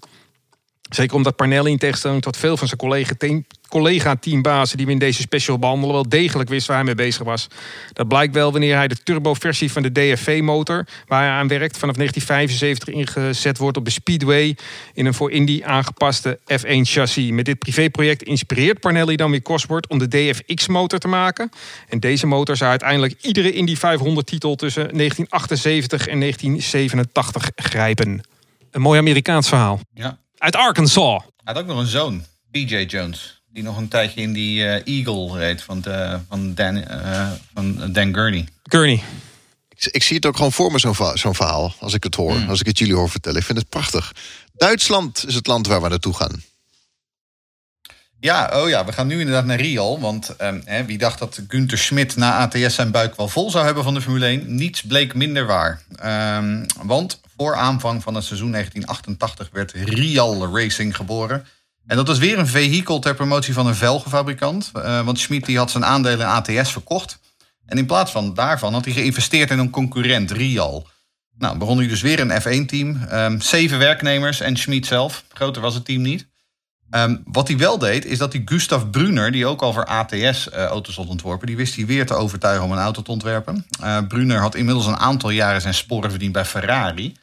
Zeker 0.95 1.17
omdat 1.17 1.37
Parnelli 1.37 1.71
in 1.71 1.79
tegenstelling 1.79 2.23
tot 2.23 2.37
veel 2.37 2.57
van 2.57 2.67
zijn 2.67 2.81
collega-team 2.81 3.45
collega-teambazen 3.73 4.77
die 4.77 4.87
we 4.87 4.93
in 4.93 4.99
deze 4.99 5.21
special 5.21 5.59
behandelen, 5.59 5.95
wel 5.95 6.09
degelijk 6.09 6.49
wist 6.49 6.67
waar 6.67 6.77
hij 6.77 6.85
mee 6.85 6.95
bezig 6.95 7.23
was. 7.23 7.49
Dat 7.93 8.09
blijkt 8.09 8.35
wel 8.35 8.53
wanneer 8.53 8.77
hij 8.77 8.89
de 8.89 8.97
turbo-versie 9.03 9.73
van 9.73 9.83
de 9.83 9.93
DFV-motor, 9.93 10.87
waar 11.07 11.23
hij 11.23 11.31
aan 11.31 11.49
werkt, 11.49 11.79
vanaf 11.79 11.95
1975 11.95 12.89
ingezet 12.95 13.59
wordt 13.59 13.77
op 13.77 13.85
de 13.85 13.91
Speedway 13.91 14.57
in 14.93 15.07
een 15.07 15.15
voor 15.15 15.31
Indy 15.31 15.63
aangepaste 15.65 16.39
F1-chassis. 16.53 17.31
Met 17.31 17.45
dit 17.45 17.59
privéproject 17.59 18.23
inspireert 18.23 18.81
Parnelli 18.81 19.17
dan 19.17 19.31
weer 19.31 19.43
Cosworth 19.43 19.89
om 19.89 19.99
de 19.99 20.09
DFX-motor 20.09 20.99
te 20.99 21.09
maken. 21.09 21.51
En 21.89 22.01
deze 22.01 22.27
motor 22.27 22.57
zou 22.57 22.71
uiteindelijk 22.71 23.15
iedere 23.21 23.53
Indy 23.53 23.77
500-titel 23.77 24.55
tussen 24.55 24.83
1978 24.83 26.07
en 26.09 26.21
1987 26.21 27.51
grijpen. 27.57 28.21
Een 28.71 28.81
mooi 28.81 28.99
Amerikaans 28.99 29.49
verhaal. 29.49 29.81
Ja. 29.95 30.19
Uit 30.43 30.57
Arkansas. 30.57 31.23
Hij 31.23 31.55
had 31.55 31.59
ook 31.59 31.67
nog 31.67 31.79
een 31.79 31.87
zoon, 31.87 32.25
BJ 32.51 32.77
Jones. 32.89 33.43
Die 33.49 33.63
nog 33.63 33.77
een 33.77 33.89
tijdje 33.89 34.21
in 34.21 34.33
die 34.33 34.59
uh, 34.59 34.87
Eagle 34.87 35.39
reed 35.39 35.63
van, 35.63 35.81
de, 35.81 36.19
van, 36.29 36.55
Dan, 36.55 36.77
uh, 36.77 37.31
van 37.55 37.93
Dan 37.93 38.15
Gurney. 38.15 38.49
Gurney. 38.63 39.03
Ik, 39.69 39.85
ik, 39.85 40.03
zie 40.03 40.17
het 40.17 40.27
ook 40.27 40.37
gewoon 40.37 40.53
voor 40.53 40.73
me, 40.73 40.79
zo'n 40.79 40.95
zo'n 41.15 41.35
verhaal. 41.35 41.75
Als 41.79 41.95
ik 41.95 42.03
het 42.03 42.15
hoor. 42.15 42.35
Mm. 42.35 42.49
Als 42.49 42.61
ik 42.61 42.67
het 42.67 42.79
jullie 42.79 42.95
hoor 42.95 43.11
vertellen. 43.11 43.39
Ik 43.39 43.45
vind 43.45 43.59
het 43.59 43.69
prachtig. 43.69 44.13
Duitsland 44.53 45.25
is 45.27 45.35
het 45.35 45.47
land 45.47 45.67
waar 45.67 45.83
we 45.83 45.89
naartoe 45.89 46.15
gaan. 46.15 46.43
Ja, 48.23 48.51
oh 48.55 48.69
ja, 48.69 48.85
we 48.85 48.93
gaan 48.93 49.07
nu 49.07 49.19
inderdaad 49.19 49.45
naar 49.45 49.61
Rial. 49.61 50.01
Want 50.01 50.35
hè, 50.65 50.85
wie 50.85 50.99
dacht 50.99 51.19
dat 51.19 51.41
Günther 51.49 51.79
Schmidt 51.79 52.17
na 52.17 52.37
ATS 52.37 52.75
zijn 52.75 52.91
buik 52.91 53.17
wel 53.17 53.29
vol 53.29 53.51
zou 53.51 53.65
hebben 53.65 53.85
van 53.85 53.95
de 53.95 54.01
Formule 54.01 54.27
1? 54.27 54.55
Niets 54.55 54.83
bleek 54.83 55.15
minder 55.15 55.47
waar. 55.47 55.83
Um, 56.39 56.67
want 56.83 57.21
voor 57.37 57.55
aanvang 57.55 58.03
van 58.03 58.15
het 58.15 58.25
seizoen 58.25 58.51
1988 58.51 59.49
werd 59.53 59.73
Rial 59.73 60.59
Racing 60.59 60.97
geboren. 60.97 61.47
En 61.87 61.97
dat 61.97 62.09
is 62.09 62.19
weer 62.19 62.39
een 62.39 62.47
vehikel 62.47 62.99
ter 62.99 63.15
promotie 63.15 63.55
van 63.55 63.67
een 63.67 63.75
velgenfabrikant. 63.75 64.71
Uh, 64.77 65.05
want 65.05 65.19
Schmid 65.19 65.45
die 65.45 65.59
had 65.59 65.71
zijn 65.71 65.85
aandelen 65.85 66.27
in 66.27 66.59
ATS 66.59 66.73
verkocht. 66.73 67.19
En 67.67 67.79
in 67.79 67.87
plaats 67.87 68.11
van 68.11 68.35
daarvan 68.35 68.73
had 68.73 68.85
hij 68.85 68.95
geïnvesteerd 68.95 69.51
in 69.51 69.59
een 69.59 69.71
concurrent, 69.71 70.31
Rial. 70.31 70.89
Nou, 71.39 71.59
begon 71.59 71.79
hij 71.79 71.89
dus 71.89 72.03
weer 72.03 72.21
een 72.21 72.41
F1-team. 72.41 73.01
Um, 73.13 73.41
zeven 73.41 73.79
werknemers 73.79 74.41
en 74.41 74.57
Schmid 74.57 74.87
zelf. 74.87 75.25
Groter 75.33 75.63
was 75.63 75.75
het 75.75 75.85
team 75.85 76.03
niet. 76.03 76.31
Ehm, 76.93 77.17
wat 77.25 77.49
hij 77.49 77.57
wel 77.57 77.79
deed, 77.79 78.05
is 78.05 78.19
dat 78.19 78.33
hij 78.33 78.43
Gustav 78.45 78.91
Brunner, 78.91 79.33
die 79.33 79.47
ook 79.47 79.63
al 79.63 79.73
voor 79.73 79.85
ATS-auto's 79.85 80.97
had 80.97 81.07
ontworpen, 81.07 81.47
die 81.47 81.57
wist 81.57 81.77
hij 81.77 81.87
weer 81.87 82.07
te 82.07 82.15
overtuigen 82.15 82.65
om 82.65 82.73
een 82.73 82.79
auto 82.79 83.03
te 83.03 83.11
ontwerpen. 83.11 83.67
Uh, 83.83 83.99
Brunner 84.09 84.41
had 84.41 84.55
inmiddels 84.55 84.87
een 84.87 84.97
aantal 84.97 85.31
jaren 85.31 85.61
zijn 85.61 85.75
sporen 85.75 86.11
verdiend 86.11 86.33
bij 86.33 86.45
Ferrari. 86.45 87.17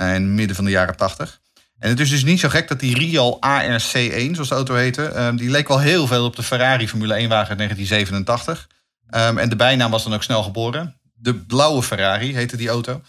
Uh, 0.00 0.14
in 0.14 0.22
het 0.22 0.32
midden 0.32 0.56
van 0.56 0.64
de 0.64 0.70
jaren 0.70 0.96
80. 0.96 1.40
En 1.78 1.88
het 1.88 2.00
is 2.00 2.10
dus 2.10 2.24
niet 2.24 2.40
zo 2.40 2.48
gek 2.48 2.68
dat 2.68 2.80
die 2.80 2.98
Rial 2.98 3.40
ARC1, 3.46 4.30
zoals 4.30 4.48
de 4.48 4.54
auto 4.54 4.74
heette, 4.74 5.20
um, 5.20 5.36
die 5.36 5.50
leek 5.50 5.68
wel 5.68 5.80
heel 5.80 6.06
veel 6.06 6.24
op 6.24 6.36
de 6.36 6.42
Ferrari 6.42 6.88
Formule 6.88 7.14
1-wagen 7.14 7.48
uit 7.48 7.58
1987. 7.58 8.68
Um, 9.10 9.38
en 9.38 9.48
de 9.48 9.56
bijnaam 9.56 9.90
was 9.90 10.04
dan 10.04 10.14
ook 10.14 10.22
snel 10.22 10.42
geboren. 10.42 11.00
De 11.14 11.34
blauwe 11.34 11.82
Ferrari 11.82 12.34
heette 12.34 12.56
die 12.56 12.68
auto. 12.68 13.02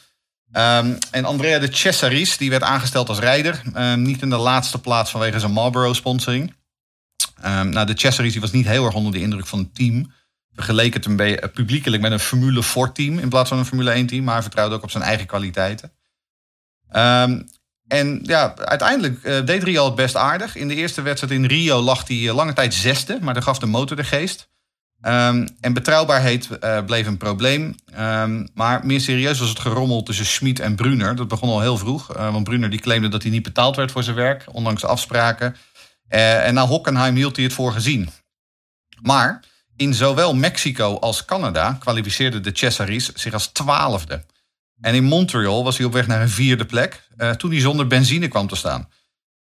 Um, 0.51 0.97
en 1.11 1.25
Andrea 1.25 1.59
de 1.59 1.75
Cesaris, 1.75 2.37
die 2.37 2.49
werd 2.49 2.63
aangesteld 2.63 3.09
als 3.09 3.19
rijder. 3.19 3.61
Um, 3.77 4.01
niet 4.01 4.21
in 4.21 4.29
de 4.29 4.37
laatste 4.37 4.81
plaats 4.81 5.11
vanwege 5.11 5.39
zijn 5.39 5.51
Marlboro-sponsoring. 5.51 6.53
Um, 7.45 7.69
nou, 7.69 7.85
de 7.85 7.99
Cesaris 7.99 8.31
die 8.31 8.41
was 8.41 8.51
niet 8.51 8.65
heel 8.65 8.85
erg 8.85 8.93
onder 8.93 9.11
de 9.11 9.19
indruk 9.19 9.47
van 9.47 9.59
het 9.59 9.75
team. 9.75 10.11
Vergeleek 10.53 10.93
het 10.93 11.05
een 11.05 11.15
beetje 11.15 11.47
publiekelijk 11.47 12.01
met 12.01 12.11
een 12.11 12.19
Formule 12.19 12.63
4-team 12.63 13.19
in 13.19 13.29
plaats 13.29 13.49
van 13.49 13.57
een 13.57 13.65
Formule 13.65 14.03
1-team. 14.03 14.23
Maar 14.23 14.33
hij 14.33 14.41
vertrouwde 14.41 14.75
ook 14.75 14.83
op 14.83 14.91
zijn 14.91 15.03
eigen 15.03 15.25
kwaliteiten. 15.25 15.91
en 17.87 18.19
ja, 18.23 18.55
uiteindelijk 18.55 19.23
uh, 19.23 19.45
deed 19.45 19.63
Rio 19.63 19.85
het 19.85 19.95
best 19.95 20.15
aardig. 20.15 20.55
In 20.55 20.67
de 20.67 20.75
eerste 20.75 21.01
wedstrijd 21.01 21.33
in 21.33 21.45
Rio 21.45 21.81
lag 21.81 22.07
hij 22.07 22.17
uh, 22.17 22.35
lange 22.35 22.53
tijd 22.53 22.73
zesde, 22.73 23.17
maar 23.21 23.33
daar 23.33 23.43
gaf 23.43 23.59
de 23.59 23.65
motor 23.65 23.97
de 23.97 24.03
geest. 24.03 24.49
Um, 25.01 25.47
en 25.61 25.73
betrouwbaarheid 25.73 26.49
uh, 26.63 26.85
bleef 26.85 27.07
een 27.07 27.17
probleem. 27.17 27.75
Um, 27.99 28.47
maar 28.53 28.85
meer 28.85 29.01
serieus 29.01 29.39
was 29.39 29.49
het 29.49 29.59
gerommel 29.59 30.03
tussen 30.03 30.25
Schmid 30.25 30.59
en 30.59 30.75
Brunner. 30.75 31.15
Dat 31.15 31.27
begon 31.27 31.49
al 31.49 31.61
heel 31.61 31.77
vroeg. 31.77 32.15
Uh, 32.15 32.31
want 32.31 32.43
Brunner 32.43 32.69
die 32.69 32.79
claimde 32.79 33.07
dat 33.07 33.21
hij 33.21 33.31
niet 33.31 33.43
betaald 33.43 33.75
werd 33.75 33.91
voor 33.91 34.03
zijn 34.03 34.15
werk, 34.15 34.45
ondanks 34.51 34.85
afspraken. 34.85 35.55
Uh, 36.09 36.47
en 36.47 36.53
na 36.53 36.65
Hockenheim 36.65 37.15
hield 37.15 37.35
hij 37.35 37.45
het 37.45 37.53
voor 37.53 37.71
gezien. 37.71 38.09
Maar 39.01 39.43
in 39.75 39.93
zowel 39.93 40.35
Mexico 40.35 40.97
als 40.99 41.25
Canada 41.25 41.77
kwalificeerde 41.79 42.39
de 42.39 42.51
Cesaris 42.53 43.13
zich 43.13 43.33
als 43.33 43.47
twaalfde. 43.47 44.25
En 44.81 44.95
in 44.95 45.03
Montreal 45.03 45.63
was 45.63 45.77
hij 45.77 45.85
op 45.85 45.93
weg 45.93 46.07
naar 46.07 46.21
een 46.21 46.29
vierde 46.29 46.65
plek, 46.65 47.07
toen 47.37 47.51
hij 47.51 47.59
zonder 47.59 47.87
benzine 47.87 48.27
kwam 48.27 48.47
te 48.47 48.55
staan. 48.55 48.89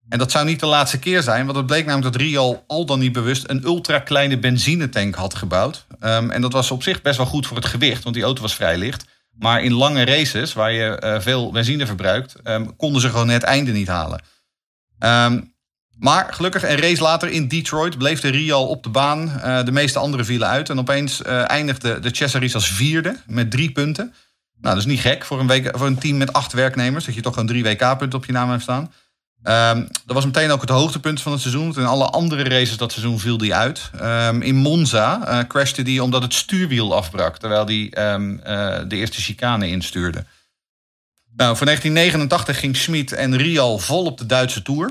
En 0.09 0.19
dat 0.19 0.31
zou 0.31 0.45
niet 0.45 0.61
de 0.61 0.67
laatste 0.67 0.99
keer 0.99 1.23
zijn, 1.23 1.45
want 1.45 1.57
het 1.57 1.67
bleek 1.67 1.87
namelijk 1.87 2.13
dat 2.13 2.23
Rial 2.23 2.65
al 2.67 2.87
dan 2.87 2.99
niet 2.99 3.13
bewust 3.13 3.45
een 3.47 3.65
ultra 3.65 3.99
kleine 3.99 4.39
benzinetank 4.39 5.15
had 5.15 5.35
gebouwd. 5.35 5.87
Um, 6.01 6.31
en 6.31 6.41
dat 6.41 6.53
was 6.53 6.71
op 6.71 6.83
zich 6.83 7.03
best 7.03 7.17
wel 7.17 7.27
goed 7.27 7.47
voor 7.47 7.57
het 7.57 7.67
gewicht, 7.67 8.03
want 8.03 8.15
die 8.15 8.25
auto 8.25 8.43
was 8.43 8.55
vrij 8.55 8.79
licht. 8.79 9.05
Maar 9.39 9.63
in 9.63 9.73
lange 9.73 10.05
races, 10.05 10.53
waar 10.53 10.73
je 10.73 11.03
uh, 11.05 11.21
veel 11.21 11.53
benzine 11.53 11.87
verbruikt, 11.87 12.35
um, 12.45 12.77
konden 12.77 13.01
ze 13.01 13.09
gewoon 13.09 13.29
het 13.29 13.43
einde 13.43 13.73
niet 13.73 13.89
halen. 13.89 14.23
Um, 14.99 15.57
maar 15.99 16.35
gelukkig 16.35 16.63
een 16.63 16.77
race 16.77 17.03
later 17.03 17.29
in 17.29 17.49
Detroit 17.49 17.99
bleef 17.99 18.21
de 18.21 18.29
Rial 18.29 18.67
op 18.67 18.83
de 18.83 18.89
baan. 18.89 19.33
Uh, 19.45 19.65
de 19.65 19.73
meeste 19.73 19.99
anderen 19.99 20.27
vielen 20.27 20.49
uit. 20.49 20.71
En 20.71 20.79
opeens 20.79 21.21
uh, 21.21 21.51
eindigde 21.51 22.01
de 22.01 22.09
Cesaris 22.13 22.55
als 22.55 22.73
vierde 22.73 23.17
met 23.27 23.51
drie 23.51 23.73
punten. 23.73 24.15
Nou, 24.61 24.75
dat 24.75 24.85
is 24.85 24.91
niet 24.91 25.01
gek 25.01 25.25
voor 25.25 25.41
een, 25.41 25.47
week, 25.47 25.71
voor 25.77 25.87
een 25.87 25.99
team 25.99 26.17
met 26.17 26.33
acht 26.33 26.53
werknemers. 26.53 27.05
Dat 27.05 27.15
je 27.15 27.21
toch 27.21 27.33
gewoon 27.33 27.49
drie 27.49 27.63
WK-punten 27.63 28.19
op 28.19 28.25
je 28.25 28.33
naam 28.33 28.51
hebt 28.51 28.63
staan. 28.63 28.93
Um, 29.43 29.89
dat 30.07 30.15
was 30.15 30.25
meteen 30.25 30.51
ook 30.51 30.61
het 30.61 30.71
hoogtepunt 30.71 31.23
van 31.23 31.33
het 31.33 31.41
seizoen. 31.41 31.75
In 31.77 31.87
alle 31.87 32.05
andere 32.05 32.43
races 32.43 32.77
dat 32.77 32.93
seizoen 32.93 33.19
viel 33.19 33.39
die 33.39 33.55
uit. 33.55 33.91
Um, 34.03 34.43
in 34.43 34.55
Monza 34.55 35.29
uh, 35.29 35.47
crashte 35.47 35.83
die 35.83 36.03
omdat 36.03 36.23
het 36.23 36.35
stuurwiel 36.35 36.95
afbrak. 36.95 37.39
Terwijl 37.39 37.65
hij 37.67 38.13
um, 38.15 38.33
uh, 38.33 38.79
de 38.89 38.97
eerste 38.97 39.21
chicane 39.21 39.69
instuurde. 39.69 40.25
Nou, 41.37 41.57
voor 41.57 41.67
1989 41.67 42.59
ging 42.59 42.77
Schmid 42.77 43.13
en 43.13 43.37
Rial 43.37 43.79
vol 43.79 44.05
op 44.05 44.19
de 44.19 44.27
Duitse 44.27 44.63
Tour. 44.63 44.91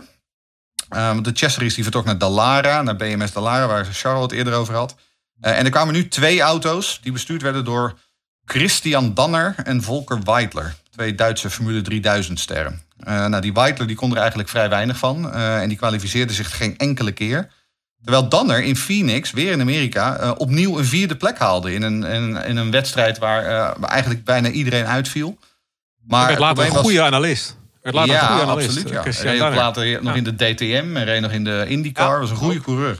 de 1.21 1.31
Cesaris 1.33 1.73
die 1.73 1.83
vertrok 1.83 2.05
naar 2.05 2.17
Dallara, 2.17 2.81
naar 2.81 2.95
BMS 2.95 3.31
Dallara, 3.31 3.67
waar 3.67 3.85
Charles 3.85 4.21
het 4.21 4.31
eerder 4.31 4.53
over 4.53 4.75
had. 4.75 4.95
Uh, 5.41 5.57
en 5.57 5.65
er 5.65 5.71
kwamen 5.71 5.93
nu 5.93 6.07
twee 6.07 6.41
auto's 6.41 6.99
die 7.01 7.11
bestuurd 7.11 7.41
werden 7.41 7.65
door 7.65 7.99
Christian 8.45 9.13
Danner 9.13 9.55
en 9.63 9.83
Volker 9.83 10.23
Weidler. 10.23 10.75
Twee 10.91 11.15
Duitse 11.15 11.49
Formule 11.49 11.81
3000 11.81 12.39
sterren. 12.39 12.86
Uh, 12.99 13.25
nou, 13.25 13.41
die 13.41 13.53
Weidler 13.53 13.87
die 13.87 13.95
kon 13.95 14.11
er 14.11 14.17
eigenlijk 14.17 14.49
vrij 14.49 14.69
weinig 14.69 14.97
van. 14.97 15.25
Uh, 15.25 15.61
en 15.61 15.67
die 15.67 15.77
kwalificeerde 15.77 16.33
zich 16.33 16.57
geen 16.57 16.77
enkele 16.77 17.11
keer. 17.11 17.51
Terwijl 18.03 18.29
Danner 18.29 18.63
in 18.63 18.75
Phoenix, 18.75 19.31
weer 19.31 19.51
in 19.51 19.61
Amerika, 19.61 20.21
uh, 20.21 20.31
opnieuw 20.37 20.77
een 20.77 20.85
vierde 20.85 21.15
plek 21.15 21.37
haalde. 21.37 21.73
In 21.73 21.81
een, 21.81 22.03
in, 22.03 22.35
in 22.35 22.57
een 22.57 22.71
wedstrijd 22.71 23.17
waar 23.17 23.73
eigenlijk 23.81 24.23
bijna 24.23 24.49
iedereen 24.49 24.85
uitviel. 24.85 25.37
Maar 26.07 26.27
werd 26.27 26.39
later 26.39 26.65
een 26.65 26.71
goede 26.71 26.97
was... 26.97 27.07
analist. 27.07 27.57
Werd 27.81 27.95
later 27.95 28.13
ja, 28.13 28.21
een 28.21 28.27
goede 28.27 28.51
analist. 28.51 28.77
absoluut. 28.77 29.17
Ja. 29.17 29.31
Reed 29.31 29.41
ook 29.41 29.55
later 29.55 30.03
nog 30.03 30.13
ja. 30.13 30.17
in 30.17 30.23
de 30.23 30.35
DTM 30.35 30.95
en 30.95 31.03
reed 31.05 31.21
nog 31.21 31.31
in 31.31 31.43
de 31.43 31.65
IndyCar. 31.67 32.13
Ja. 32.13 32.19
was 32.19 32.29
een 32.29 32.35
goede 32.35 32.61
coureur. 32.61 32.99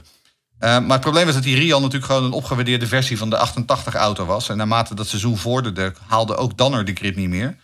maar 0.58 0.90
het 0.90 1.00
probleem 1.00 1.24
was 1.24 1.34
dat 1.34 1.42
die 1.42 1.56
Rial 1.56 1.80
natuurlijk 1.80 2.12
gewoon 2.12 2.24
een 2.24 2.32
opgewaardeerde 2.32 2.86
versie 2.86 3.18
van 3.18 3.30
de 3.30 3.48
88-auto 3.48 4.24
was. 4.24 4.48
En 4.48 4.56
naarmate 4.56 4.94
dat 4.94 5.08
seizoen 5.08 5.36
vorderde, 5.36 5.92
haalde 6.06 6.36
ook 6.36 6.56
Danner 6.56 6.84
de 6.84 6.94
grid 6.94 7.16
niet 7.16 7.28
meer. 7.28 7.56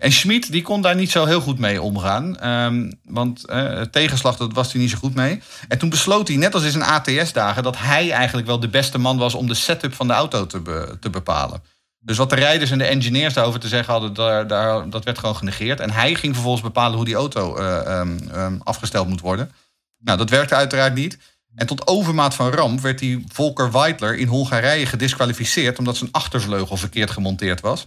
En 0.00 0.12
Schmid 0.12 0.52
die 0.52 0.62
kon 0.62 0.82
daar 0.82 0.94
niet 0.94 1.10
zo 1.10 1.24
heel 1.24 1.40
goed 1.40 1.58
mee 1.58 1.82
omgaan. 1.82 2.48
Um, 2.48 2.92
want 3.04 3.42
uh, 3.46 3.80
tegenslag 3.80 4.36
dat 4.36 4.52
was 4.52 4.72
hij 4.72 4.80
niet 4.80 4.90
zo 4.90 4.98
goed 4.98 5.14
mee. 5.14 5.42
En 5.68 5.78
toen 5.78 5.88
besloot 5.88 6.28
hij, 6.28 6.36
net 6.36 6.54
als 6.54 6.62
in 6.62 6.70
zijn 6.70 6.84
ATS-dagen... 6.84 7.62
dat 7.62 7.78
hij 7.78 8.10
eigenlijk 8.10 8.46
wel 8.46 8.60
de 8.60 8.68
beste 8.68 8.98
man 8.98 9.18
was 9.18 9.34
om 9.34 9.46
de 9.46 9.54
setup 9.54 9.94
van 9.94 10.06
de 10.06 10.12
auto 10.12 10.46
te, 10.46 10.96
te 11.00 11.10
bepalen. 11.10 11.62
Dus 11.98 12.16
wat 12.16 12.30
de 12.30 12.36
rijders 12.36 12.70
en 12.70 12.78
de 12.78 12.84
engineers 12.84 13.34
daarover 13.34 13.60
te 13.60 13.68
zeggen 13.68 13.92
hadden... 13.92 14.14
Daar, 14.14 14.46
daar, 14.46 14.90
dat 14.90 15.04
werd 15.04 15.18
gewoon 15.18 15.36
genegeerd. 15.36 15.80
En 15.80 15.90
hij 15.90 16.14
ging 16.14 16.34
vervolgens 16.34 16.64
bepalen 16.64 16.96
hoe 16.96 17.04
die 17.04 17.14
auto 17.14 17.58
uh, 17.58 17.98
um, 18.00 18.18
um, 18.34 18.60
afgesteld 18.64 19.08
moet 19.08 19.20
worden. 19.20 19.52
Nou, 19.98 20.18
dat 20.18 20.30
werkte 20.30 20.54
uiteraard 20.54 20.94
niet. 20.94 21.18
En 21.54 21.66
tot 21.66 21.86
overmaat 21.86 22.34
van 22.34 22.50
ramp 22.50 22.80
werd 22.80 22.98
die 22.98 23.24
Volker 23.32 23.72
Weidler 23.72 24.16
in 24.16 24.26
Hongarije 24.26 24.86
gedisqualificeerd... 24.86 25.78
omdat 25.78 25.96
zijn 25.96 26.12
achtervleugel 26.12 26.76
verkeerd 26.76 27.10
gemonteerd 27.10 27.60
was. 27.60 27.86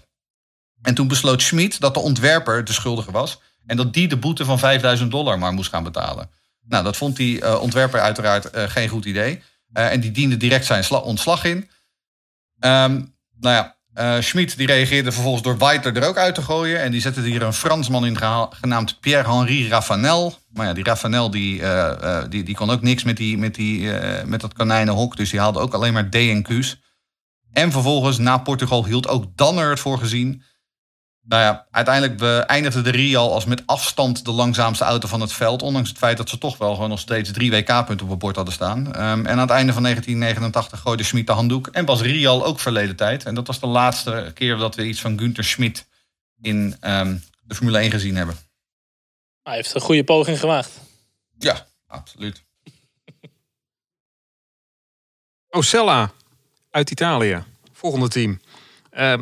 En 0.84 0.94
toen 0.94 1.08
besloot 1.08 1.42
Schmid 1.42 1.80
dat 1.80 1.94
de 1.94 2.00
ontwerper 2.00 2.66
de 2.66 2.74
schuldige 2.74 3.12
was. 3.12 3.40
En 3.66 3.78
dat 3.78 3.94
die 3.94 4.08
de 4.08 4.18
boete 4.18 4.46
van 4.46 4.60
5000 4.60 5.12
dollar 5.12 5.40
maar 5.40 5.54
moest 5.54 5.70
gaan 5.70 5.84
betalen. 5.84 6.30
Nou, 6.68 6.84
dat 6.84 6.98
vond 6.98 7.16
die 7.16 7.42
uh, 7.42 7.62
ontwerper 7.62 8.00
uiteraard 8.00 8.56
uh, 8.56 8.64
geen 8.64 8.90
goed 8.90 9.06
idee. 9.06 9.42
Uh, 9.74 9.92
en 9.92 10.00
die 10.00 10.12
diende 10.12 10.38
direct 10.38 10.66
zijn 10.66 10.92
ontslag 10.92 11.44
in. 11.44 11.70
Um, 12.60 13.16
nou 13.40 13.56
ja, 13.56 13.76
Schmid 14.22 14.58
die 14.58 14.68
reageerde 14.68 15.12
vervolgens 15.12 15.44
door 15.44 15.58
Weiter 15.58 15.98
er 15.98 16.08
ook 16.08 16.18
uit 16.18 16.36
te 16.36 16.42
gooien. 16.42 16.82
En 16.82 16.92
die 16.92 17.02
zette 17.02 17.22
hier 17.22 17.42
een 17.42 17.54
Fransman 17.54 18.06
in 18.06 18.18
genaamd 18.50 19.00
Pierre-Henri 19.00 19.70
Raffanel. 19.70 20.38
Maar 20.50 20.66
ja, 20.66 20.74
die 20.74 20.84
Raffanel 20.84 21.32
die, 21.32 21.62
die, 22.30 22.44
die 22.44 22.56
kon 22.56 22.70
ook 22.70 22.82
niks 22.82 23.04
met, 23.04 23.18
die, 23.18 23.38
met, 23.38 23.56
die, 23.56 23.92
met 24.26 24.42
dat 24.42 24.54
konijnenhok. 24.54 25.18
Dus 25.18 25.30
die 25.30 25.40
haalde 25.40 25.60
ook 25.60 25.74
alleen 25.74 25.94
maar 25.94 26.10
DNQ's. 26.10 26.78
En 27.52 27.72
vervolgens, 27.72 28.18
na 28.18 28.38
Portugal, 28.38 28.86
hield 28.86 29.08
ook 29.08 29.26
Danner 29.36 29.70
het 29.70 29.80
voor 29.80 29.98
gezien 29.98 30.44
nou 31.26 31.42
ja, 31.42 31.68
uiteindelijk 31.72 32.48
eindigde 32.48 32.82
de 32.82 32.90
Rial 32.90 33.34
als 33.34 33.46
met 33.46 33.64
afstand 33.66 34.26
de 34.26 34.32
langzaamste 34.32 34.84
auto 34.84 35.08
van 35.08 35.22
het 35.22 35.34
veld. 35.34 35.62
Ondanks 35.62 35.90
het 35.90 35.98
feit 35.98 36.18
dat 36.18 36.30
ze 36.30 36.38
toch 36.38 36.58
wel 36.58 36.74
gewoon 36.74 36.90
nog 36.90 37.00
steeds 37.00 37.32
drie 37.32 37.52
WK-punten 37.52 38.06
op 38.06 38.10
het 38.10 38.20
bord 38.20 38.36
hadden 38.36 38.54
staan. 38.54 38.86
Um, 38.88 39.26
en 39.26 39.28
aan 39.28 39.38
het 39.38 39.50
einde 39.50 39.74
van 39.74 39.84
1989 39.84 40.80
gooide 40.80 41.04
Schmid 41.04 41.28
de 41.28 41.34
handdoek. 41.34 41.68
En 41.68 41.86
was 41.86 42.02
Rial 42.02 42.46
ook 42.46 42.60
verleden 42.60 42.96
tijd. 42.96 43.26
En 43.26 43.36
dat 43.36 43.48
was 43.48 43.60
de 43.60 43.68
laatste 43.68 44.32
keer 44.34 44.58
dat 44.58 44.76
we 44.76 44.86
iets 44.86 45.02
van 45.02 45.20
Günther 45.20 45.44
Schmid 45.44 45.88
in 46.42 46.78
um, 46.82 47.24
de 47.42 47.56
Formule 47.56 47.78
1 47.78 47.92
gezien 47.92 48.16
hebben. 48.16 48.36
Hij 49.44 49.56
heeft 49.56 49.76
een 49.76 49.82
goede 49.82 50.04
poging 50.04 50.40
gemaakt. 50.40 50.70
Ja, 51.38 51.66
absoluut. 51.88 52.44
Ocella 55.50 56.12
uit 56.70 56.92
Italië. 56.92 57.44
Volgende 57.74 58.08
team. 58.08 58.42
Uh, 58.92 59.18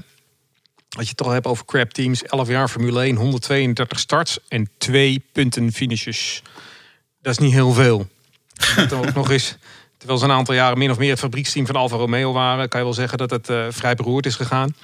als 0.98 1.04
je 1.04 1.10
het 1.10 1.18
toch 1.18 1.32
hebt 1.32 1.48
over 1.48 1.66
crap 1.66 1.90
teams. 1.90 2.24
11 2.24 2.48
jaar 2.48 2.68
Formule 2.68 3.02
1, 3.02 3.16
132 3.16 4.00
starts 4.00 4.40
en 4.48 4.70
2 4.78 5.24
punten 5.32 5.72
finishes. 5.72 6.44
Dat 7.22 7.32
is 7.34 7.40
niet 7.40 7.54
heel 7.54 7.72
veel. 7.74 8.08
Dat 8.76 8.94
ook 8.94 9.14
nog 9.14 9.32
eens, 9.32 9.58
terwijl 9.98 10.20
ze 10.20 10.26
een 10.26 10.32
aantal 10.32 10.56
jaren 10.56 10.78
min 10.78 10.92
of 10.92 10.98
meer 10.98 11.10
het 11.10 11.20
fabrieksteam 11.20 11.66
van 11.66 11.76
Alfa 11.76 11.96
Romeo 11.96 12.32
waren, 12.32 12.70
kan 12.70 12.80
je 12.80 12.86
wel 12.86 12.96
zeggen 12.96 13.18
dat 13.18 13.30
het 13.30 13.50
uh, 13.50 13.66
vrij 13.70 13.96
beroerd 13.96 14.26
is 14.26 14.36
gegaan. 14.36 14.76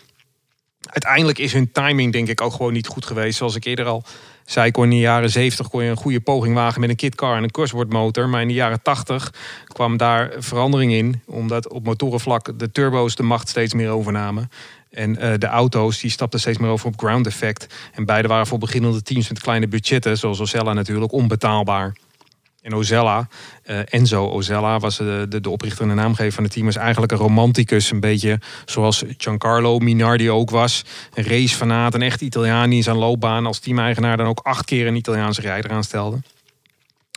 Uiteindelijk 0.90 1.38
is 1.38 1.54
hun 1.54 1.72
timing 1.72 2.12
denk 2.12 2.28
ik 2.28 2.42
ook 2.42 2.52
gewoon 2.52 2.74
niet 2.74 2.88
goed 2.88 3.06
geweest. 3.06 3.38
Zoals 3.38 3.56
ik 3.56 3.66
eerder 3.66 3.86
al 3.86 4.04
zei, 4.46 4.72
kon 4.72 4.84
in 4.84 4.90
de 4.90 5.00
jaren 5.00 5.30
70 5.30 5.68
kon 5.70 5.84
je 5.84 5.90
een 5.90 5.98
goede 5.98 6.20
poging 6.20 6.56
wagen 6.56 6.82
met 6.82 6.90
een 6.90 6.96
kitcar 6.96 7.38
en 7.38 7.44
een 7.44 7.52
kurswoordmotor. 7.52 8.30
Maar 8.30 8.42
in 8.42 8.48
de 8.48 8.54
jaren 8.54 8.82
80 8.82 9.34
kwam 9.66 9.98
daar 9.98 10.32
verandering 10.38 10.92
in. 10.92 11.22
Omdat 11.26 11.70
op 11.70 11.86
motorenvlak 11.86 12.60
de 12.60 12.72
turbo's 12.72 13.16
de 13.16 13.24
macht 13.24 13.50
steeds 13.50 13.74
meer 13.74 13.90
overnamen. 13.90 14.50
En 14.98 15.10
uh, 15.10 15.34
de 15.38 15.48
auto's 15.48 16.00
die 16.00 16.12
stapten 16.12 16.40
steeds 16.40 16.58
meer 16.58 16.70
over 16.70 16.88
op 16.88 17.00
ground 17.00 17.28
effect. 17.28 17.76
En 17.94 18.06
beide 18.06 18.28
waren 18.28 18.48
voor 18.48 18.58
beginnende 18.58 19.02
teams 19.02 19.30
met 19.30 19.40
kleine 19.40 19.68
budgetten, 19.68 20.18
zoals 20.18 20.40
Ocella 20.40 20.74
natuurlijk, 20.74 21.12
onbetaalbaar. 21.12 21.96
En 22.62 22.74
Ozella, 22.76 23.28
uh, 23.66 23.80
Enzo 23.90 24.30
Ozella, 24.30 24.80
was 24.80 24.98
de, 24.98 25.26
de, 25.30 25.42
de, 25.42 25.50
oprichter 25.50 25.82
en 25.82 25.88
de 25.88 25.96
naamgever 25.96 26.32
van 26.32 26.44
het 26.44 26.54
team, 26.54 26.68
is 26.68 26.76
eigenlijk 26.76 27.12
een 27.12 27.18
romanticus. 27.18 27.92
Een 27.92 28.00
beetje 28.00 28.40
zoals 28.66 29.04
Giancarlo 29.18 29.80
Minardi 29.80 30.32
ook 30.32 30.50
was. 30.50 30.86
Een 31.14 31.24
racefanaat, 31.24 31.94
een 31.94 32.02
echt 32.02 32.22
Italiaan 32.22 32.68
die 32.68 32.78
in 32.78 32.84
zijn 32.84 32.98
loopbaan 32.98 33.46
als 33.46 33.60
teameigenaar 33.60 34.18
dan 34.18 34.28
ook 34.28 34.40
acht 34.44 34.66
keer 34.66 34.88
een 34.88 34.96
Italiaanse 34.96 35.42
rijder 35.42 35.72
aanstelde. 35.72 36.18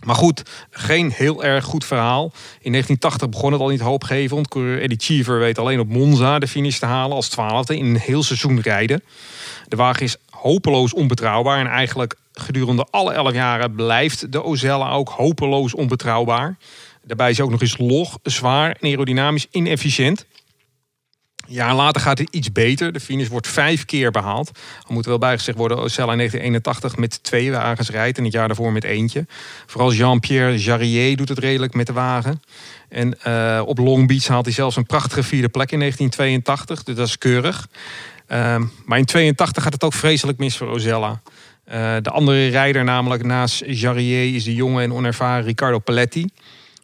Maar 0.04 0.14
goed, 0.14 0.42
geen 0.70 1.10
heel 1.10 1.44
erg 1.44 1.64
goed 1.64 1.84
verhaal. 1.84 2.32
In 2.60 2.70
1980 2.72 3.28
begon 3.28 3.52
het 3.52 3.60
al 3.60 3.68
niet 3.68 3.80
hoopgevend. 3.80 4.48
Coureur 4.48 4.82
Eddie 4.82 4.98
Cheever 5.00 5.38
weet 5.38 5.58
alleen 5.58 5.80
op 5.80 5.88
Monza 5.88 6.38
de 6.38 6.48
finish 6.48 6.78
te 6.78 6.86
halen 6.86 7.16
als 7.16 7.28
twaalfde 7.28 7.76
in 7.76 7.86
een 7.86 8.00
heel 8.00 8.22
seizoen 8.22 8.60
rijden. 8.60 9.02
De 9.68 9.76
wagen 9.76 10.02
is 10.02 10.16
hopeloos 10.30 10.94
onbetrouwbaar 10.94 11.58
en 11.58 11.66
eigenlijk 11.66 12.14
gedurende 12.32 12.86
alle 12.90 13.12
elf 13.12 13.32
jaren 13.32 13.74
blijft 13.74 14.32
de 14.32 14.42
Ozella 14.42 14.90
ook 14.90 15.08
hopeloos 15.08 15.74
onbetrouwbaar. 15.74 16.56
Daarbij 17.04 17.30
is 17.30 17.40
ook 17.40 17.50
nog 17.50 17.60
eens 17.60 17.78
log, 17.78 18.18
zwaar 18.22 18.76
en 18.80 18.88
aerodynamisch 18.88 19.46
inefficiënt. 19.50 20.26
Jaar 21.50 21.74
later 21.74 22.00
gaat 22.00 22.18
het 22.18 22.28
iets 22.30 22.52
beter. 22.52 22.92
De 22.92 23.00
finish 23.00 23.28
wordt 23.28 23.48
vijf 23.48 23.84
keer 23.84 24.10
behaald. 24.10 24.48
Er 24.88 24.92
moet 24.92 25.06
wel 25.06 25.18
bijgezegd 25.18 25.58
worden, 25.58 25.78
Ocella 25.78 26.12
in 26.12 26.18
1981 26.18 26.96
met 26.96 27.22
twee 27.22 27.50
wagens 27.52 27.90
rijdt... 27.90 28.18
en 28.18 28.24
het 28.24 28.32
jaar 28.32 28.46
daarvoor 28.46 28.72
met 28.72 28.84
eentje. 28.84 29.26
Vooral 29.66 29.92
Jean-Pierre 29.92 30.58
Jarrier 30.58 31.16
doet 31.16 31.28
het 31.28 31.38
redelijk 31.38 31.74
met 31.74 31.86
de 31.86 31.92
wagen. 31.92 32.42
En 32.88 33.18
uh, 33.26 33.62
op 33.66 33.78
Long 33.78 34.06
Beach 34.06 34.26
haalt 34.26 34.44
hij 34.44 34.54
zelfs 34.54 34.76
een 34.76 34.86
prachtige 34.86 35.22
vierde 35.22 35.48
plek 35.48 35.72
in 35.72 35.78
1982. 35.78 36.82
Dus 36.82 36.96
dat 36.96 37.06
is 37.06 37.18
keurig. 37.18 37.68
Uh, 38.28 38.56
maar 38.84 38.98
in 38.98 39.04
82 39.04 39.62
gaat 39.62 39.72
het 39.72 39.84
ook 39.84 39.94
vreselijk 39.94 40.38
mis 40.38 40.56
voor 40.56 40.68
Ozella. 40.68 41.20
Uh, 41.72 41.96
de 42.02 42.10
andere 42.10 42.48
rijder 42.48 42.84
namelijk 42.84 43.24
naast 43.24 43.62
Jarrier 43.66 44.34
is 44.34 44.44
de 44.44 44.54
jonge 44.54 44.82
en 44.82 44.92
onervaren 44.92 45.44
Riccardo 45.44 45.78
Paletti... 45.78 46.28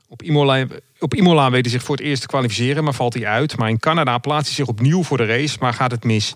Op 0.09 0.23
Imola, 0.23 0.67
op 0.99 1.15
Imola 1.15 1.51
weet 1.51 1.65
hij 1.65 1.71
zich 1.71 1.83
voor 1.83 1.97
het 1.97 2.05
eerst 2.05 2.21
te 2.21 2.27
kwalificeren, 2.27 2.85
maar 2.85 2.95
valt 2.95 3.15
hij 3.15 3.27
uit. 3.27 3.57
Maar 3.57 3.69
in 3.69 3.79
Canada 3.79 4.19
plaatst 4.19 4.47
hij 4.47 4.55
zich 4.55 4.67
opnieuw 4.67 5.03
voor 5.03 5.17
de 5.17 5.27
race, 5.27 5.57
maar 5.61 5.75
gaat 5.75 5.91
het 5.91 6.05
mis. 6.05 6.35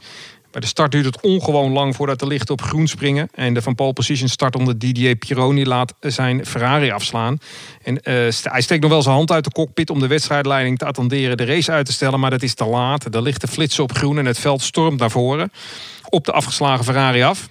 Bij 0.51 0.61
de 0.61 0.67
start 0.67 0.93
duurt 0.93 1.05
het 1.05 1.21
ongewoon 1.21 1.73
lang 1.73 1.97
voordat 1.97 2.19
de 2.19 2.27
lichten 2.27 2.55
op 2.55 2.63
groen 2.63 2.87
springen. 2.87 3.29
En 3.35 3.55
de 3.55 3.63
van 3.63 3.75
pole 3.75 3.93
position 3.93 4.29
start 4.29 4.57
onder 4.57 4.79
Didier 4.79 5.17
Pironi 5.17 5.67
laat 5.67 5.95
zijn 6.01 6.47
Ferrari 6.47 6.91
afslaan. 6.91 7.39
En 7.83 7.95
uh, 7.95 8.03
hij 8.43 8.61
steekt 8.61 8.83
nog 8.83 8.91
wel 8.91 9.03
zijn 9.03 9.15
hand 9.15 9.31
uit 9.31 9.45
de 9.45 9.51
cockpit 9.51 9.91
om 9.91 10.01
de 10.01 10.07
wedstrijdleiding 10.07 10.79
te 10.79 10.85
attenderen 10.85 11.37
de 11.37 11.45
race 11.45 11.73
uit 11.73 11.87
te 11.87 11.93
stellen. 11.93 12.21
Maar 12.21 12.31
dat 12.31 12.43
is 12.43 12.55
te 12.55 12.65
laat. 12.65 13.13
De 13.13 13.23
lichten 13.23 13.49
flitsen 13.49 13.83
op 13.83 13.93
groen 13.93 14.19
en 14.19 14.27
het 14.27 14.39
veld 14.39 14.63
stormt 14.63 15.01
naar 15.01 15.11
voren. 15.11 15.53
Op 16.09 16.25
de 16.25 16.33
afgeslagen 16.33 16.85
Ferrari 16.85 17.23
af. 17.23 17.49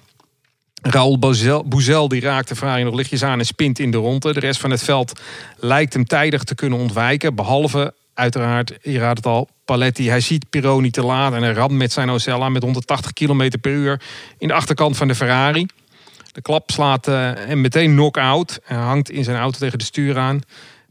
Raoul 0.82 1.19
Bouzel 1.67 2.07
die 2.07 2.21
raakt 2.21 2.47
de 2.47 2.55
Ferrari 2.55 2.84
nog 2.84 2.93
lichtjes 2.93 3.23
aan 3.23 3.39
en 3.39 3.45
spint 3.45 3.80
in 3.80 3.91
de 3.91 3.97
ronde. 3.97 4.34
De 4.34 4.39
rest 4.39 4.59
van 4.59 4.71
het 4.71 4.84
veld 4.84 5.19
lijkt 5.57 5.93
hem 5.93 6.05
tijdig 6.05 6.43
te 6.43 6.55
kunnen 6.55 6.80
ontwijken. 6.80 7.36
Behalve, 7.36 7.93
uiteraard, 8.13 8.77
je 8.82 8.99
raadt 8.99 9.17
het 9.17 9.25
al, 9.25 9.49
Paletti. 9.65 10.09
Hij 10.09 10.19
ziet 10.19 10.49
Pironi 10.49 10.89
te 10.89 11.01
laat 11.01 11.34
en 11.34 11.41
hij 11.41 11.51
ramt 11.51 11.71
met 11.71 11.91
zijn 11.91 12.09
Ocella 12.09 12.49
met 12.49 12.63
180 12.63 13.13
km 13.13 13.51
per 13.61 13.71
uur 13.71 14.01
in 14.38 14.47
de 14.47 14.53
achterkant 14.53 14.97
van 14.97 15.07
de 15.07 15.15
Ferrari. 15.15 15.65
De 16.32 16.41
klap 16.41 16.71
slaat 16.71 17.07
uh, 17.07 17.32
hem 17.36 17.61
meteen 17.61 17.91
knock-out. 17.91 18.59
Hij 18.63 18.77
hangt 18.77 19.09
in 19.09 19.23
zijn 19.23 19.38
auto 19.38 19.57
tegen 19.59 19.77
de 19.77 19.84
stuur 19.84 20.17
aan. 20.17 20.41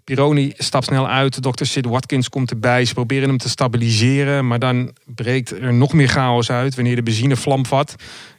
Pironi 0.05 0.53
stapt 0.57 0.84
snel 0.84 1.09
uit. 1.09 1.43
Dr. 1.43 1.64
Sid 1.64 1.86
Watkins 1.86 2.28
komt 2.28 2.51
erbij. 2.51 2.84
Ze 2.84 2.95
proberen 2.95 3.28
hem 3.28 3.39
te 3.39 3.49
stabiliseren. 3.49 4.47
Maar 4.47 4.59
dan 4.59 4.93
breekt 5.05 5.51
er 5.51 5.74
nog 5.74 5.93
meer 5.93 6.09
chaos 6.09 6.51
uit 6.51 6.74
wanneer 6.74 6.97
de 6.97 7.03
benzine 7.03 7.36
vlam 7.36 7.66
vat. 7.66 7.95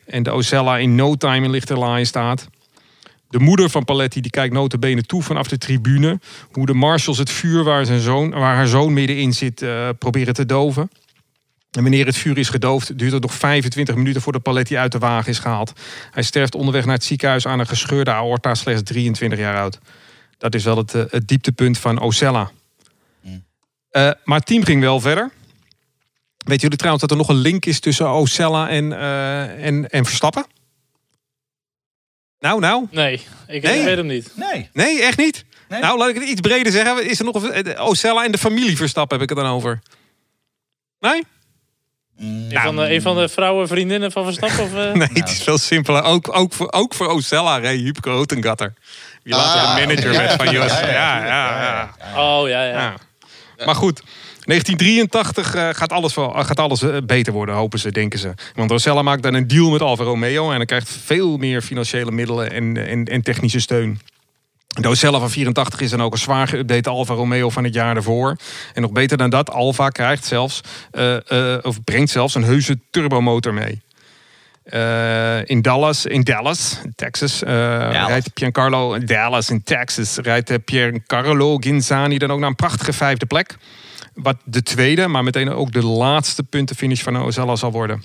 En 0.09 0.23
de 0.23 0.33
Ocella 0.33 0.77
in 0.77 0.95
no 0.95 1.15
time 1.15 1.45
in 1.45 1.51
lichterlaaien 1.51 2.05
staat. 2.05 2.47
De 3.29 3.39
moeder 3.39 3.69
van 3.69 3.85
Paletti 3.85 4.21
die 4.21 4.31
kijkt 4.31 4.53
notabene 4.53 5.01
toe 5.01 5.23
vanaf 5.23 5.47
de 5.47 5.57
tribune. 5.57 6.19
Hoe 6.51 6.65
de 6.65 6.73
marshals 6.73 7.17
het 7.17 7.29
vuur 7.29 7.63
waar, 7.63 7.85
zijn 7.85 7.99
zoon, 7.99 8.29
waar 8.29 8.55
haar 8.55 8.67
zoon 8.67 8.93
middenin 8.93 9.33
zit 9.33 9.61
uh, 9.61 9.89
proberen 9.99 10.33
te 10.33 10.45
doven. 10.45 10.89
En 11.71 11.81
wanneer 11.81 12.05
het 12.05 12.15
vuur 12.17 12.37
is 12.37 12.49
gedoofd, 12.49 12.97
duurt 12.97 13.11
het 13.11 13.21
nog 13.21 13.33
25 13.33 13.95
minuten 13.95 14.21
voordat 14.21 14.41
Paletti 14.41 14.77
uit 14.77 14.91
de 14.91 14.97
wagen 14.97 15.31
is 15.31 15.39
gehaald. 15.39 15.73
Hij 16.11 16.23
sterft 16.23 16.55
onderweg 16.55 16.85
naar 16.85 16.95
het 16.95 17.03
ziekenhuis 17.03 17.47
aan 17.47 17.59
een 17.59 17.67
gescheurde 17.67 18.11
aorta, 18.11 18.55
slechts 18.55 18.83
23 18.83 19.39
jaar 19.39 19.57
oud. 19.57 19.79
Dat 20.37 20.55
is 20.55 20.63
wel 20.63 20.77
het, 20.77 20.93
uh, 20.93 21.03
het 21.09 21.27
dieptepunt 21.27 21.77
van 21.77 21.99
Ocella. 21.99 22.51
Mm. 23.21 23.43
Uh, 23.91 24.11
maar 24.23 24.37
het 24.37 24.45
team 24.45 24.63
ging 24.63 24.81
wel 24.81 24.99
verder. 24.99 25.31
Weet 26.49 26.61
jullie 26.61 26.77
trouwens 26.77 27.01
dat 27.01 27.11
er 27.11 27.17
nog 27.17 27.29
een 27.29 27.41
link 27.41 27.65
is 27.65 27.79
tussen 27.79 28.09
Ocella 28.09 28.69
en, 28.69 28.91
uh, 28.91 29.65
en, 29.65 29.89
en 29.89 30.05
Verstappen? 30.05 30.45
Nou, 32.39 32.59
nou. 32.59 32.87
Nee, 32.91 33.21
ik 33.47 33.63
nee? 33.63 33.83
weet 33.83 33.97
hem 33.97 34.07
niet. 34.07 34.31
Nee. 34.35 34.69
Nee, 34.73 35.01
echt 35.01 35.17
niet? 35.17 35.45
Nee. 35.67 35.81
Nou, 35.81 35.97
laat 35.97 36.09
ik 36.09 36.15
het 36.15 36.23
iets 36.23 36.41
breder 36.41 36.71
zeggen. 36.71 37.09
Is 37.09 37.19
er 37.19 37.25
nog 37.25 37.43
een, 37.43 37.79
Ocella 37.79 38.25
en 38.25 38.31
de 38.31 38.37
familie 38.37 38.77
Verstappen 38.77 39.19
heb 39.19 39.29
ik 39.29 39.35
het 39.35 39.45
dan 39.45 39.55
over? 39.55 39.79
Nee? 40.99 41.23
Mm. 42.17 42.45
Een, 42.49 42.61
van 42.61 42.75
de, 42.75 42.93
een 42.93 43.01
van 43.01 43.15
de 43.15 43.29
vrouwen 43.29 43.67
vriendinnen 43.67 44.11
van 44.11 44.23
Verstappen? 44.23 44.63
Of, 44.63 44.73
uh... 44.73 44.93
nee, 45.01 45.07
het 45.13 45.29
is 45.29 45.43
veel 45.43 45.57
simpeler. 45.57 46.03
Ook, 46.03 46.35
ook, 46.37 46.53
voor, 46.53 46.71
ook 46.71 46.93
voor 46.93 47.07
Ocella 47.07 47.57
reed 47.57 47.81
Hupke 47.81 48.09
Rotengatter. 48.09 48.73
Die 49.23 49.33
later 49.33 49.61
ah, 49.61 49.75
de 49.75 49.85
manager 49.85 50.11
werd 50.11 50.33
van 50.33 50.51
Jos. 50.51 50.79
Ja 50.79 50.87
ja, 50.87 51.25
ja, 51.25 51.91
ja, 51.99 52.21
Oh, 52.21 52.47
ja, 52.47 52.63
ja. 52.63 52.93
Maar 53.65 53.75
goed, 53.75 54.01
1983 54.49 55.55
uh, 55.55 55.69
gaat 55.71 55.91
alles, 55.91 56.13
gaat 56.45 56.59
alles 56.59 56.81
uh, 56.81 56.97
beter 57.05 57.33
worden, 57.33 57.55
hopen 57.55 57.79
ze, 57.79 57.91
denken 57.91 58.19
ze. 58.19 58.33
Want 58.53 58.71
Rosella 58.71 59.01
maakt 59.01 59.23
dan 59.23 59.33
een 59.33 59.47
deal 59.47 59.69
met 59.69 59.81
Alfa 59.81 60.03
Romeo 60.03 60.51
en 60.51 60.57
dan 60.57 60.65
krijgt 60.65 60.89
veel 60.89 61.37
meer 61.37 61.61
financiële 61.61 62.11
middelen 62.11 62.51
en, 62.51 62.87
en, 62.87 63.05
en 63.05 63.21
technische 63.21 63.59
steun. 63.59 63.99
De 64.67 64.89
Ocella 64.89 65.19
van 65.19 65.29
84 65.29 65.81
is 65.81 65.89
dan 65.89 66.01
ook 66.01 66.11
een 66.13 66.19
zwaar 66.19 66.47
geüpdate 66.47 66.89
Alfa 66.89 67.13
Romeo 67.13 67.49
van 67.49 67.63
het 67.63 67.73
jaar 67.73 67.95
ervoor. 67.95 68.35
En 68.73 68.81
nog 68.81 68.91
beter 68.91 69.17
dan 69.17 69.29
dat, 69.29 69.49
Alfa 69.51 69.89
krijgt 69.89 70.25
zelfs, 70.25 70.61
uh, 70.91 71.17
of 71.61 71.83
brengt 71.83 72.11
zelfs 72.11 72.35
een 72.35 72.43
heuse 72.43 72.79
turbomotor 72.89 73.53
mee. 73.53 73.81
Uh, 74.73 75.45
in 75.45 75.61
Dallas, 75.61 76.05
in 76.05 76.21
Dallas, 76.21 76.77
Texas, 76.95 77.43
uh, 77.43 77.49
rijdt 78.07 78.29
Giancarlo 78.33 78.97
Dallas 78.97 79.49
in 79.49 79.63
Texas 79.63 80.17
rijdt 80.17 80.65
Piercarlo 80.65 81.57
Ginzani 81.57 82.17
dan 82.17 82.31
ook 82.31 82.39
naar 82.39 82.49
een 82.49 82.55
prachtige 82.55 82.93
vijfde 82.93 83.25
plek. 83.25 83.57
Wat 84.13 84.37
de 84.43 84.63
tweede, 84.63 85.07
maar 85.07 85.23
meteen 85.23 85.49
ook 85.49 85.71
de 85.71 85.85
laatste 85.85 86.43
puntenfinish 86.43 87.01
van 87.01 87.17
Ozella 87.17 87.55
zal 87.55 87.71
worden. 87.71 88.03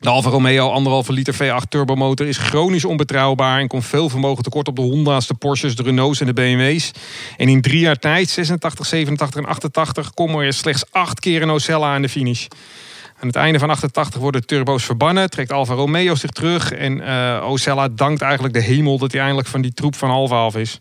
De 0.00 0.08
Alfa 0.08 0.30
Romeo 0.30 1.02
1,5 1.04 1.08
liter 1.08 1.34
V8 1.34 1.68
turbomotor 1.68 2.26
is 2.26 2.36
chronisch 2.36 2.84
onbetrouwbaar 2.84 3.60
en 3.60 3.68
komt 3.68 3.86
veel 3.86 4.08
vermogen 4.08 4.42
tekort 4.42 4.68
op 4.68 4.76
de 4.76 4.82
Honda's, 4.82 5.26
de 5.26 5.34
Porsches, 5.34 5.76
de 5.76 5.82
Renaults 5.82 6.20
en 6.20 6.26
de 6.26 6.32
BMW's. 6.32 6.90
En 7.36 7.48
in 7.48 7.60
drie 7.60 7.80
jaar 7.80 7.98
tijd, 7.98 8.28
86, 8.28 8.86
87 8.86 9.40
en 9.40 9.48
88, 9.48 10.14
komen 10.14 10.44
er 10.44 10.52
slechts 10.52 10.84
acht 10.90 11.20
keer 11.20 11.42
een 11.42 11.50
Ocella 11.50 11.94
aan 11.94 12.02
de 12.02 12.08
finish. 12.08 12.46
Aan 13.20 13.26
het 13.26 13.36
einde 13.36 13.58
van 13.58 13.70
88 13.70 14.20
worden 14.20 14.46
turbo's 14.46 14.84
verbannen, 14.84 15.30
trekt 15.30 15.52
Alfa 15.52 15.74
Romeo 15.74 16.14
zich 16.14 16.30
terug 16.30 16.72
en 16.72 16.98
uh, 16.98 17.46
Ocella 17.48 17.88
dankt 17.88 18.22
eigenlijk 18.22 18.54
de 18.54 18.60
hemel 18.60 18.98
dat 18.98 19.12
hij 19.12 19.20
eindelijk 19.20 19.48
van 19.48 19.60
die 19.60 19.72
troep 19.72 19.94
van 19.94 20.10
Alfa 20.10 20.36
af 20.36 20.56
is. 20.56 20.80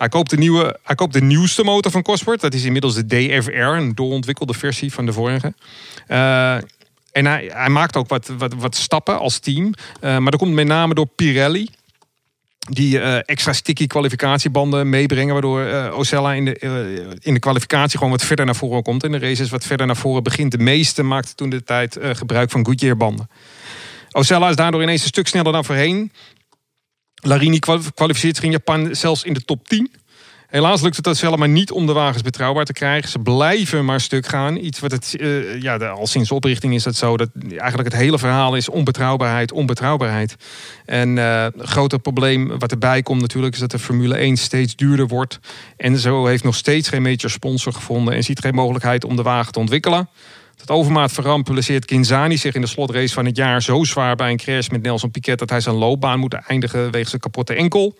Hij 0.00 0.08
koopt 0.08 0.30
de, 0.30 0.36
nieuwe, 0.36 0.78
hij 0.82 0.94
koopt 0.94 1.12
de 1.12 1.22
nieuwste 1.22 1.64
motor 1.64 1.92
van 1.92 2.02
Cosworth. 2.02 2.40
Dat 2.40 2.54
is 2.54 2.64
inmiddels 2.64 2.94
de 2.94 3.06
DFR, 3.06 3.50
een 3.50 3.94
doorontwikkelde 3.94 4.54
versie 4.54 4.92
van 4.92 5.06
de 5.06 5.12
vorige. 5.12 5.54
Uh, 6.08 6.54
en 7.12 7.26
hij, 7.26 7.50
hij, 7.52 7.68
maakt 7.68 7.96
ook 7.96 8.08
wat, 8.08 8.32
wat, 8.38 8.54
wat 8.54 8.76
stappen 8.76 9.18
als 9.18 9.38
team. 9.38 9.64
Uh, 9.66 9.72
maar 10.00 10.30
dat 10.30 10.40
komt 10.40 10.52
met 10.52 10.66
name 10.66 10.94
door 10.94 11.06
Pirelli. 11.06 11.68
Die 12.58 12.98
uh, 12.98 13.16
extra 13.24 13.52
sticky 13.52 13.86
kwalificatiebanden 13.86 14.88
meebrengen. 14.88 15.32
Waardoor 15.32 15.66
uh, 15.66 15.98
Ocella 15.98 16.32
in 16.32 16.44
de, 16.44 17.18
in 17.18 17.34
de 17.34 17.40
kwalificatie 17.40 17.98
gewoon 17.98 18.12
wat 18.12 18.24
verder 18.24 18.44
naar 18.44 18.56
voren 18.56 18.82
komt. 18.82 19.04
En 19.04 19.12
de 19.12 19.18
races 19.18 19.50
wat 19.50 19.64
verder 19.64 19.86
naar 19.86 19.96
voren 19.96 20.22
begint. 20.22 20.50
De 20.50 20.58
meeste 20.58 21.02
maakte 21.02 21.34
toen 21.34 21.50
de 21.50 21.64
tijd 21.64 21.98
gebruik 22.00 22.50
van 22.50 22.64
Goodyear 22.64 22.96
banden. 22.96 23.28
Ocella 24.12 24.48
is 24.48 24.56
daardoor 24.56 24.82
ineens 24.82 25.02
een 25.02 25.08
stuk 25.08 25.28
sneller 25.28 25.52
dan 25.52 25.64
voorheen. 25.64 26.12
Larini 27.20 27.58
kwalificeert 27.94 28.36
zich 28.36 28.44
in 28.44 28.50
Japan 28.50 28.94
zelfs 28.94 29.24
in 29.24 29.32
de 29.32 29.44
top 29.44 29.68
10. 29.68 29.90
Helaas 30.50 30.82
lukt 30.82 30.96
het 30.96 31.04
dat 31.04 31.16
zelf 31.16 31.36
maar 31.36 31.48
niet 31.48 31.70
om 31.70 31.86
de 31.86 31.92
wagens 31.92 32.22
betrouwbaar 32.22 32.64
te 32.64 32.72
krijgen. 32.72 33.10
Ze 33.10 33.18
blijven 33.18 33.84
maar 33.84 34.00
stuk 34.00 34.26
gaan. 34.26 34.56
Iets 34.56 34.80
wat 34.80 34.90
het, 34.90 35.16
uh, 35.18 35.62
ja, 35.62 35.76
al 35.76 36.06
sinds 36.06 36.30
oprichting 36.30 36.74
is 36.74 36.84
het 36.84 36.96
zo 36.96 37.16
dat 37.16 37.28
eigenlijk 37.56 37.92
het 37.92 38.00
hele 38.00 38.18
verhaal 38.18 38.56
is 38.56 38.68
onbetrouwbaarheid, 38.68 39.52
onbetrouwbaarheid. 39.52 40.36
En 40.84 41.16
uh, 41.16 41.42
een 41.42 41.66
groter 41.66 41.98
probleem 41.98 42.58
wat 42.58 42.70
erbij 42.70 43.02
komt 43.02 43.20
natuurlijk 43.20 43.54
is 43.54 43.60
dat 43.60 43.70
de 43.70 43.78
Formule 43.78 44.16
1 44.16 44.36
steeds 44.36 44.76
duurder 44.76 45.08
wordt. 45.08 45.38
En 45.76 45.98
zo 45.98 46.26
heeft 46.26 46.44
nog 46.44 46.54
steeds 46.54 46.88
geen 46.88 47.02
major 47.02 47.30
sponsor 47.30 47.72
gevonden 47.72 48.14
en 48.14 48.22
ziet 48.22 48.40
geen 48.40 48.54
mogelijkheid 48.54 49.04
om 49.04 49.16
de 49.16 49.22
wagen 49.22 49.52
te 49.52 49.58
ontwikkelen. 49.58 50.08
Het 50.60 50.70
overmaat 50.70 51.12
van 51.12 51.24
ramp 51.24 51.44
publiceert 51.44 51.84
Kinzani 51.84 52.36
zich 52.36 52.54
in 52.54 52.60
de 52.60 52.66
slotrace 52.66 53.14
van 53.14 53.24
het 53.24 53.36
jaar 53.36 53.62
zo 53.62 53.84
zwaar 53.84 54.16
bij 54.16 54.30
een 54.30 54.36
crash 54.36 54.68
met 54.68 54.82
Nelson 54.82 55.10
Piquet 55.10 55.38
dat 55.38 55.50
hij 55.50 55.60
zijn 55.60 55.74
loopbaan 55.74 56.18
moet 56.18 56.34
eindigen 56.34 56.90
wegens 56.90 57.12
een 57.12 57.20
kapotte 57.20 57.54
enkel. 57.54 57.96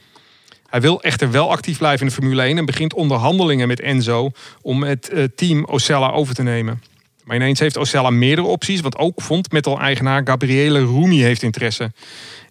Hij 0.67 0.81
wil 0.81 1.03
echter 1.03 1.31
wel 1.31 1.51
actief 1.51 1.79
blijven 1.79 2.01
in 2.01 2.07
de 2.07 2.13
Formule 2.13 2.43
1 2.43 2.59
en 2.59 2.65
begint 2.65 2.95
onderhandelingen 2.95 3.69
met 3.69 3.81
Enzo 3.81 4.31
om 4.63 4.83
het 4.83 5.09
eh, 5.09 5.25
team 5.35 5.65
Ocella 5.65 6.11
over 6.11 6.35
te 6.35 6.43
nemen. 6.43 6.83
Maar 7.25 7.37
ineens 7.37 7.61
heeft 7.61 7.77
Ocella 7.77 8.11
meerdere 8.11 8.47
opties, 8.47 8.81
want 8.81 8.97
ook 8.97 9.23
vond 9.23 9.53
metal-eigenaar 9.53 10.23
Gabriele 10.25 10.79
Rumi 10.79 11.23
heeft 11.23 11.43
interesse. 11.43 11.93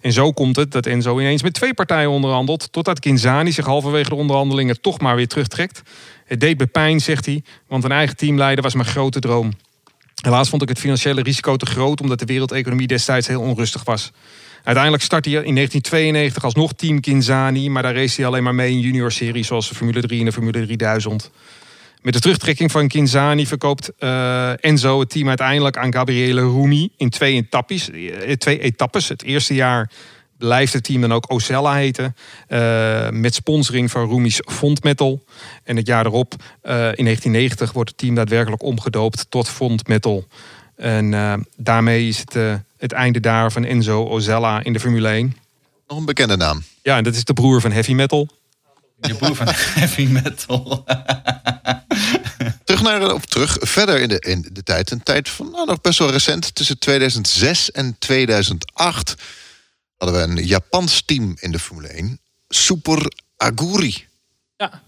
En 0.02 0.12
zo 0.12 0.32
komt 0.32 0.56
het 0.56 0.72
dat 0.72 0.86
Enzo 0.86 1.20
ineens 1.20 1.44
met 1.44 1.54
twee 1.54 1.74
partijen 1.74 2.10
onderhandelt, 2.10 2.72
totdat 2.72 3.00
Kinzani 3.00 3.52
zich 3.52 3.66
halverwege 3.66 4.10
de 4.10 4.16
onderhandelingen 4.16 4.82
toch 4.82 5.00
maar 5.00 5.16
weer 5.16 5.28
terugtrekt. 5.28 5.82
Het 6.26 6.40
deed 6.40 6.58
me 6.58 6.66
pijn, 6.66 7.00
zegt 7.00 7.26
hij, 7.26 7.44
want 7.68 7.84
een 7.84 7.92
eigen 7.92 8.18
teamleider 8.18 8.64
was 8.64 8.74
mijn 8.74 8.88
grote 8.88 9.20
droom. 9.20 9.54
Helaas 10.22 10.50
vond 10.50 10.62
ik 10.62 10.70
het 10.70 10.80
financiële 10.80 11.22
risico 11.22 11.56
te 11.56 11.66
groot 11.66 12.02
omdat 12.02 12.20
de 12.20 12.26
wereldeconomie 12.26 12.88
destijds 12.88 13.28
heel 13.28 13.42
onrustig 13.42 13.84
was. 13.84 14.12
Uiteindelijk 14.64 15.04
startte 15.04 15.30
hij 15.30 15.44
in 15.44 15.56
1992 15.56 16.44
alsnog 16.44 16.74
Team 16.74 17.00
Kinzani. 17.00 17.70
Maar 17.70 17.84
daar 17.84 17.96
race 17.96 18.16
hij 18.16 18.26
alleen 18.26 18.44
maar 18.44 18.56
mee 18.56 18.72
in 18.72 18.80
junior 18.80 19.12
series 19.12 19.48
zoals 19.48 19.70
de 19.70 19.76
Formule 19.76 20.02
3 20.02 20.20
en 20.20 20.26
de 20.26 20.32
Formule 20.32 20.66
3000. 20.66 21.32
Met 22.02 22.14
de 22.14 22.20
terugtrekking 22.20 22.72
van 22.72 22.88
Kinzani 22.88 23.48
verkoopt 23.48 23.92
uh, 24.00 24.66
Enzo 24.66 25.00
het 25.00 25.10
team 25.10 25.28
uiteindelijk 25.28 25.78
aan 25.78 25.94
Gabriele 25.94 26.42
Rumi 26.42 26.90
in 26.98 27.10
twee. 27.10 27.48
Eh, 27.50 28.32
twee 28.32 28.60
etappes. 28.60 29.08
Het 29.08 29.24
eerste 29.24 29.54
jaar 29.54 29.92
blijft 30.40 30.74
het 30.74 30.84
team 30.84 31.02
dan 31.02 31.14
ook 31.14 31.32
Ocella 31.32 31.74
heten. 31.74 32.16
Uh, 32.48 33.10
met 33.10 33.34
sponsoring 33.34 33.92
van 33.92 34.10
Rumi's 34.10 34.40
Fondmetal. 34.46 35.24
En 35.64 35.76
het 35.76 35.88
jaar 35.88 36.06
erop, 36.06 36.34
uh, 36.34 36.72
in 36.72 37.04
1990, 37.04 37.72
wordt 37.72 37.90
het 37.90 38.00
team 38.00 38.16
daadwerkelijk 38.16 38.64
omgedoopt 38.64 39.26
tot 39.30 39.50
Fondmetal. 39.50 40.28
En 40.76 41.12
uh, 41.12 41.34
daarmee 41.56 42.08
is 42.08 42.20
het 42.20 42.62
het 42.78 42.92
einde 42.92 43.20
daar 43.20 43.52
van 43.52 43.66
Enzo 43.66 44.04
Ocella 44.04 44.64
in 44.64 44.74
de 44.74 44.80
Formule 44.80 45.08
1. 45.08 45.38
Nog 45.88 45.98
een 45.98 46.06
bekende 46.06 46.38
naam. 46.38 46.64
Ja, 46.82 46.98
en 46.98 47.04
dat 47.04 47.16
is 47.16 47.24
de 47.24 47.34
broer 47.34 47.62
van 47.62 47.72
Heavy 47.72 47.94
Metal. 47.94 48.28
Je 49.02 49.16
broer 49.16 49.36
van 49.36 49.48
Heavy 49.80 50.06
Metal. 50.06 50.86
terug 52.64 52.82
naar 52.82 53.14
of 53.14 53.26
terug 53.26 53.58
verder 53.60 54.00
in 54.02 54.10
de, 54.10 54.20
in 54.20 54.50
de 54.52 54.64
tijd. 54.64 54.92
Een 54.92 55.04
tijd 55.04 55.30
van 55.30 55.52
nou, 55.52 55.66
nog 55.66 55.82
best 55.82 56.00
wel 56.00 56.12
recent. 56.12 56.56
Tussen 56.56 56.80
2006 56.80 57.72
en 57.72 57.96
2008 58.00 59.16
hadden 60.00 60.20
we 60.20 60.42
een 60.42 60.46
Japans 60.46 61.02
team 61.02 61.36
in 61.40 61.52
de 61.52 61.60
Formule 61.60 61.88
1. 61.88 62.20
Super 62.48 63.12
Aguri. 63.38 64.08
Ja, 64.58 64.82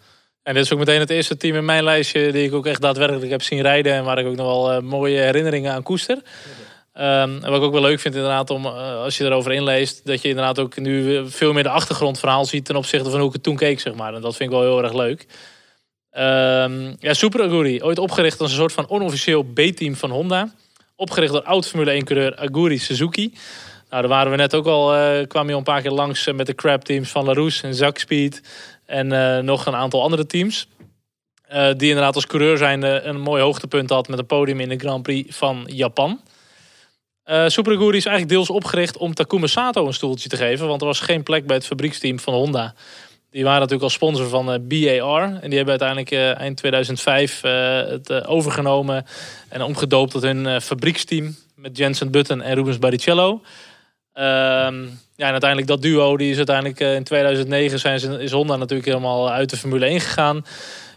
en 0.44 0.54
dit 0.54 0.64
is 0.64 0.74
ook 0.74 0.80
meteen 0.80 1.00
het 1.00 1.10
eerste 1.10 1.38
team 1.38 1.56
in 1.56 1.66
mijn 1.66 1.84
lijstje 1.84 2.32
die 2.32 2.44
ik 2.44 2.54
ook 2.54 2.66
echt 2.66 2.82
daadwerkelijk 2.82 3.32
heb 3.32 3.42
zien 3.42 3.62
rijden. 3.62 3.94
En 3.94 4.04
waar 4.04 4.18
ik 4.18 4.28
ook 4.28 4.36
nog 4.36 4.46
wel 4.46 4.74
uh, 4.74 4.82
mooie 4.82 5.20
herinneringen 5.20 5.74
aan 5.74 5.84
koester. 5.84 6.18
Um, 6.94 7.04
en 7.04 7.42
wat 7.42 7.56
ik 7.56 7.62
ook 7.62 7.72
wel 7.72 7.82
leuk 7.82 8.00
vind 8.00 8.16
inderdaad 8.16 8.50
om, 8.50 8.66
uh, 8.66 8.96
als 8.96 9.18
je 9.18 9.26
erover 9.26 9.52
inleest, 9.52 10.06
dat 10.06 10.22
je 10.22 10.28
inderdaad 10.28 10.60
ook 10.60 10.78
nu 10.78 11.30
veel 11.30 11.54
meer 11.54 11.64
de 11.64 11.70
achtergrondverhaal 11.70 12.46
ziet 12.46 12.66
ten 12.66 12.76
opzichte 12.76 13.10
van 13.10 13.20
hoe 13.20 13.28
ik 13.28 13.34
het 13.34 13.44
toen 13.44 13.56
keek, 13.56 13.80
zeg 13.80 13.94
maar. 13.94 14.14
En 14.14 14.22
dat 14.22 14.36
vind 14.36 14.52
ik 14.52 14.56
wel 14.56 14.66
heel 14.66 14.84
erg 14.84 14.94
leuk. 14.94 15.26
Um, 16.18 16.96
ja, 17.00 17.14
Super 17.14 17.44
Aguri, 17.44 17.84
ooit 17.84 17.98
opgericht 17.98 18.40
als 18.40 18.52
een 18.52 18.58
soort 18.58 18.74
van 18.74 18.90
onofficieel 18.90 19.44
B-team 19.44 19.96
van 19.96 20.10
Honda. 20.10 20.54
Opgericht 20.96 21.34
door 21.34 21.44
oud 21.44 21.68
Formule 21.68 22.02
1-coureur 22.02 22.36
Aguri 22.36 22.78
Suzuki. 22.78 23.34
Nou, 23.92 24.04
daar 24.04 24.12
waren 24.12 24.32
we 24.32 24.38
net 24.38 24.56
ook 24.56 24.66
al, 24.66 24.96
uh, 24.96 25.28
kwam 25.28 25.50
je 25.50 25.56
een 25.56 25.64
paar 25.64 25.82
keer 25.82 25.92
langs 25.92 26.32
met 26.32 26.46
de 26.46 26.56
crab 26.56 26.82
teams 26.82 27.10
van 27.10 27.26
LaRousse 27.26 27.68
en 27.68 27.76
Zack 27.76 27.98
Speed. 27.98 28.42
En 28.86 29.14
uh, 29.14 29.38
nog 29.38 29.66
een 29.66 29.76
aantal 29.76 30.02
andere 30.02 30.26
teams. 30.26 30.68
Die 31.52 31.90
inderdaad 31.90 32.16
als 32.16 32.28
coureur 32.28 32.58
zijn 32.58 33.08
een 33.08 33.20
mooi 33.20 33.42
hoogtepunt 33.42 33.90
had 33.90 34.08
met 34.08 34.20
een 34.20 34.26
podium 34.26 34.60
in 34.60 34.70
de 34.70 34.78
Grand 34.78 35.04
Prix 35.04 35.38
van 35.38 35.64
Japan. 35.68 36.22
Uh, 37.26 37.48
Super 37.48 37.74
Aguri 37.74 37.98
is 37.98 38.06
eigenlijk 38.06 38.36
deels 38.36 38.50
opgericht 38.50 38.98
om 38.98 39.14
Takuma 39.14 39.48
Sato 39.48 39.88
een 39.88 39.94
stoeltje 39.94 40.30
te 40.30 40.38
geven. 40.38 40.68
Want 40.68 40.82
er 40.82 40.88
was 40.88 41.00
geen 41.00 41.24
plek 41.24 41.48
bij 41.48 41.56
het 41.56 41.66
fabrieksteam 41.66 42.20
van 42.20 42.34
Honda. 42.34 42.74
Die 43.30 43.44
waren 43.44 43.60
natuurlijk 43.60 43.84
al 43.84 43.90
sponsor 43.90 44.28
van 44.28 44.46
BAR. 44.46 45.24
En 45.24 45.50
die 45.50 45.58
hebben 45.58 45.80
uiteindelijk 45.80 46.12
eind 46.38 46.58
2005 46.58 47.42
het 47.42 48.26
overgenomen. 48.26 49.06
En 49.50 49.62
omgedoopt 49.62 50.12
tot 50.12 50.22
hun 50.22 50.62
fabrieksteam. 50.62 51.36
Met 51.56 51.78
Jensen 51.78 52.12
Button 52.12 52.42
en 52.42 52.56
Rubens 52.56 52.80
Barrichello. 52.80 53.42
Ehm, 54.14 54.84
ja, 55.16 55.26
en 55.28 55.32
uiteindelijk 55.32 55.70
dat 55.70 55.82
duo, 55.82 56.18
die 56.18 56.32
is 56.32 56.38
uiteindelijk 56.38 56.80
in 56.80 57.04
2009 57.04 57.80
zijn 57.80 58.00
ze, 58.00 58.24
is 58.24 58.32
Honda 58.32 58.56
natuurlijk 58.56 58.88
helemaal 58.88 59.32
uit 59.32 59.50
de 59.50 59.58
Formule 59.58 59.86
1 59.86 60.00
gegaan. 60.02 60.46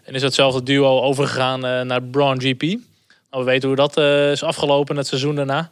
En 0.05 0.15
is 0.15 0.20
datzelfde 0.20 0.62
duo 0.62 1.01
overgegaan 1.01 1.86
naar 1.86 2.03
Braun 2.03 2.41
GP. 2.41 2.62
Nou, 2.62 3.45
we 3.45 3.45
weten 3.45 3.69
hoe 3.69 3.77
dat 3.77 3.97
is 4.32 4.43
afgelopen 4.43 4.97
het 4.97 5.07
seizoen 5.07 5.35
daarna. 5.35 5.70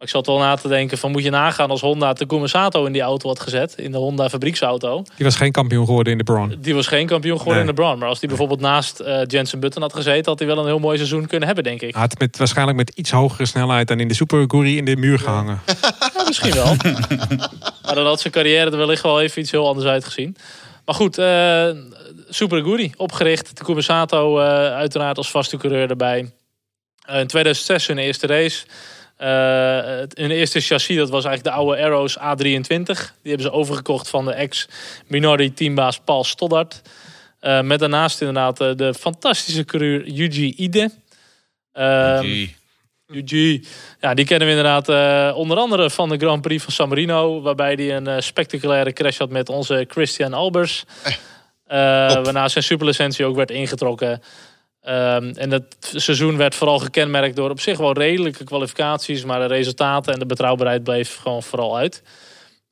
Ik 0.00 0.08
zat 0.08 0.26
wel 0.26 0.38
na 0.38 0.54
te 0.54 0.68
denken 0.68 0.98
van 0.98 1.10
moet 1.10 1.22
je 1.22 1.30
nagaan 1.30 1.70
als 1.70 1.80
Honda 1.80 2.12
Takuma 2.12 2.46
Sato 2.46 2.84
in 2.84 2.92
die 2.92 3.02
auto 3.02 3.28
had 3.28 3.40
gezet. 3.40 3.74
In 3.76 3.92
de 3.92 3.98
Honda 3.98 4.28
fabrieksauto. 4.28 5.04
Die 5.16 5.24
was 5.24 5.36
geen 5.36 5.52
kampioen 5.52 5.84
geworden 5.84 6.12
in 6.12 6.18
de 6.18 6.24
Braun. 6.24 6.56
Die 6.58 6.74
was 6.74 6.86
geen 6.86 7.06
kampioen 7.06 7.38
geworden 7.38 7.62
nee. 7.62 7.70
in 7.70 7.76
de 7.76 7.82
Braun. 7.82 7.98
Maar 7.98 8.08
als 8.08 8.18
die 8.18 8.28
bijvoorbeeld 8.28 8.60
naast 8.60 9.00
uh, 9.00 9.20
Jensen 9.26 9.60
Button 9.60 9.82
had 9.82 9.94
gezeten. 9.94 10.24
Had 10.24 10.38
hij 10.38 10.48
wel 10.48 10.58
een 10.58 10.66
heel 10.66 10.78
mooi 10.78 10.96
seizoen 10.96 11.26
kunnen 11.26 11.46
hebben 11.46 11.64
denk 11.64 11.82
ik. 11.82 11.92
Hij 11.92 12.00
had 12.00 12.18
met, 12.18 12.36
waarschijnlijk 12.36 12.76
met 12.76 12.90
iets 12.94 13.10
hogere 13.10 13.46
snelheid 13.46 13.88
dan 13.88 14.00
in 14.00 14.08
de 14.08 14.14
Super 14.14 14.44
Guri 14.46 14.76
in 14.76 14.84
de 14.84 14.96
muur 14.96 15.18
gehangen. 15.18 15.60
Ja, 16.14 16.24
misschien 16.26 16.54
wel. 16.54 16.76
maar 17.84 17.94
dan 17.94 18.06
had 18.06 18.20
zijn 18.20 18.32
carrière 18.32 18.70
er 18.70 18.76
wellicht 18.76 19.02
wel 19.02 19.20
even 19.20 19.42
iets 19.42 19.50
heel 19.50 19.68
anders 19.68 19.86
uitgezien. 19.86 20.36
Maar 20.84 20.94
goed, 20.94 21.18
uh, 21.18 21.68
Super 22.28 22.62
Guri 22.62 22.92
opgericht. 22.96 23.56
Takuma 23.56 23.80
Sato 23.80 24.38
uh, 24.38 24.44
uiteraard 24.74 25.16
als 25.16 25.30
vaste 25.30 25.56
coureur 25.56 25.90
erbij. 25.90 26.18
in 27.06 27.26
2006 27.26 27.86
hun 27.86 27.98
eerste 27.98 28.26
race. 28.26 28.64
Uh, 29.22 29.26
hun 30.14 30.30
eerste 30.30 30.60
chassis, 30.60 30.96
dat 30.96 31.10
was 31.10 31.24
eigenlijk 31.24 31.56
de 31.56 31.62
oude 31.62 31.82
Arrows 31.82 32.18
A23. 32.18 32.84
Die 33.22 33.30
hebben 33.32 33.40
ze 33.40 33.50
overgekocht 33.50 34.08
van 34.08 34.24
de 34.24 34.32
ex-Minardi 34.32 35.52
teambaas 35.52 35.98
Paul 35.98 36.24
Stoddard. 36.24 36.82
Uh, 37.40 37.60
met 37.60 37.78
daarnaast 37.78 38.20
inderdaad 38.20 38.60
uh, 38.60 38.70
de 38.76 38.94
fantastische 38.94 39.64
coureur 39.64 40.08
Yuji 40.08 40.54
Ide. 40.56 40.90
Yuji. 41.72 42.54
Yuji. 43.06 43.64
Ja, 44.00 44.14
die 44.14 44.24
kennen 44.24 44.48
we 44.48 44.54
inderdaad 44.54 45.34
onder 45.34 45.56
andere 45.56 45.90
van 45.90 46.08
de 46.08 46.16
Grand 46.16 46.42
Prix 46.42 46.64
van 46.64 46.72
San 46.72 46.88
Marino. 46.88 47.40
Waarbij 47.40 47.72
hij 47.72 47.96
een 47.96 48.22
spectaculaire 48.22 48.92
crash 48.92 49.18
had 49.18 49.30
met 49.30 49.48
onze 49.48 49.84
Christian 49.88 50.32
Albers. 50.32 50.84
waarna 51.66 52.48
zijn 52.48 52.64
superlicentie 52.64 53.24
ook 53.24 53.36
werd 53.36 53.50
ingetrokken. 53.50 54.22
Um, 54.88 55.30
en 55.36 55.50
dat 55.50 55.64
seizoen 55.80 56.36
werd 56.36 56.54
vooral 56.54 56.78
gekenmerkt 56.78 57.36
door 57.36 57.50
op 57.50 57.60
zich 57.60 57.78
wel 57.78 57.92
redelijke 57.92 58.44
kwalificaties, 58.44 59.24
maar 59.24 59.40
de 59.40 59.54
resultaten 59.54 60.12
en 60.12 60.18
de 60.18 60.26
betrouwbaarheid 60.26 60.82
bleef 60.82 61.16
gewoon 61.16 61.42
vooral 61.42 61.76
uit. 61.76 62.02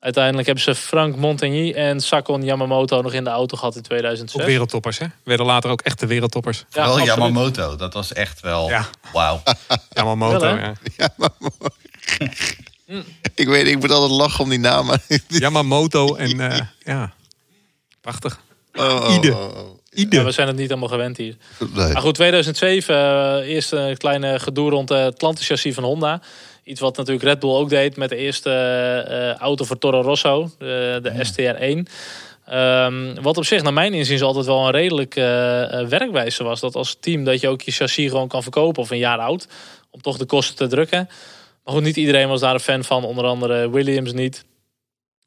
Uiteindelijk 0.00 0.46
hebben 0.46 0.64
ze 0.64 0.74
Frank 0.74 1.16
Montagny 1.16 1.72
en 1.72 2.00
Sakon 2.00 2.42
Yamamoto 2.42 3.02
nog 3.02 3.12
in 3.12 3.24
de 3.24 3.30
auto 3.30 3.56
gehad 3.56 3.76
in 3.76 3.82
2006. 3.82 4.40
Op 4.40 4.46
wereldtoppers, 4.46 4.98
hè? 4.98 5.06
Werden 5.24 5.46
later 5.46 5.70
ook 5.70 5.80
echte 5.80 6.06
wereldtoppers. 6.06 6.58
Ja, 6.58 6.84
Vooral 6.84 7.04
Yamamoto, 7.04 7.76
dat 7.76 7.94
was 7.94 8.12
echt 8.12 8.40
wel... 8.40 8.68
Ja. 8.68 8.88
Wauw. 9.12 9.42
Yamamoto, 9.90 10.38
wel, 10.38 10.56
ja. 10.56 10.74
Yamamoto. 10.96 11.68
ik 13.34 13.48
weet, 13.48 13.66
ik 13.66 13.78
moet 13.78 13.90
altijd 13.90 14.10
lachen 14.10 14.44
om 14.44 14.50
die 14.50 14.58
namen. 14.58 15.00
Yamamoto 15.28 16.14
en 16.14 16.40
uh, 16.40 16.60
ja, 16.78 17.12
prachtig. 18.00 18.40
Oh, 18.74 18.84
oh, 18.84 19.14
Ide. 19.14 19.36
oh, 19.36 19.77
Ja, 20.10 20.24
we 20.24 20.30
zijn 20.30 20.46
het 20.46 20.56
niet 20.56 20.70
allemaal 20.70 20.88
gewend 20.88 21.16
hier. 21.16 21.36
Nee. 21.58 21.92
Maar 21.92 22.02
goed, 22.02 22.14
2007, 22.14 22.94
uh, 22.94 23.48
eerst 23.48 23.72
een 23.72 23.96
kleine 23.96 24.38
gedoe 24.38 24.70
rond 24.70 24.88
het 24.88 25.14
Atlantis-chassis 25.14 25.74
van 25.74 25.84
Honda. 25.84 26.20
Iets 26.64 26.80
wat 26.80 26.96
natuurlijk 26.96 27.24
Red 27.24 27.38
Bull 27.38 27.50
ook 27.50 27.68
deed 27.68 27.96
met 27.96 28.08
de 28.08 28.16
eerste 28.16 28.50
uh, 29.10 29.34
auto 29.34 29.64
voor 29.64 29.78
Toro 29.78 30.00
Rosso, 30.00 30.50
de, 30.58 31.00
de 31.02 31.12
STR1. 31.26 31.92
Um, 32.52 33.22
wat 33.22 33.36
op 33.36 33.44
zich, 33.44 33.62
naar 33.62 33.72
mijn 33.72 33.94
inziens, 33.94 34.22
altijd 34.22 34.46
wel 34.46 34.64
een 34.64 34.70
redelijke 34.70 35.20
uh, 35.72 35.88
werkwijze 35.88 36.44
was. 36.44 36.60
Dat 36.60 36.74
als 36.74 36.96
team 37.00 37.24
dat 37.24 37.40
je 37.40 37.48
ook 37.48 37.60
je 37.60 37.72
chassis 37.72 38.10
gewoon 38.10 38.28
kan 38.28 38.42
verkopen 38.42 38.82
of 38.82 38.90
een 38.90 38.98
jaar 38.98 39.18
oud. 39.18 39.48
Om 39.90 40.00
toch 40.00 40.16
de 40.16 40.24
kosten 40.24 40.56
te 40.56 40.66
drukken. 40.66 41.08
Maar 41.64 41.74
goed, 41.74 41.82
niet 41.82 41.96
iedereen 41.96 42.28
was 42.28 42.40
daar 42.40 42.54
een 42.54 42.60
fan 42.60 42.84
van. 42.84 43.04
Onder 43.04 43.24
andere 43.24 43.70
Williams 43.70 44.12
niet. 44.12 44.44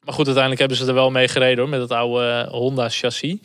Maar 0.04 0.14
goed, 0.14 0.26
uiteindelijk 0.26 0.58
hebben 0.58 0.78
ze 0.78 0.86
er 0.86 0.94
wel 0.94 1.10
mee 1.10 1.28
gereden 1.28 1.58
hoor, 1.58 1.68
met 1.68 1.80
het 1.80 1.90
oude 1.90 2.48
Honda 2.50 2.88
chassis. 2.88 3.36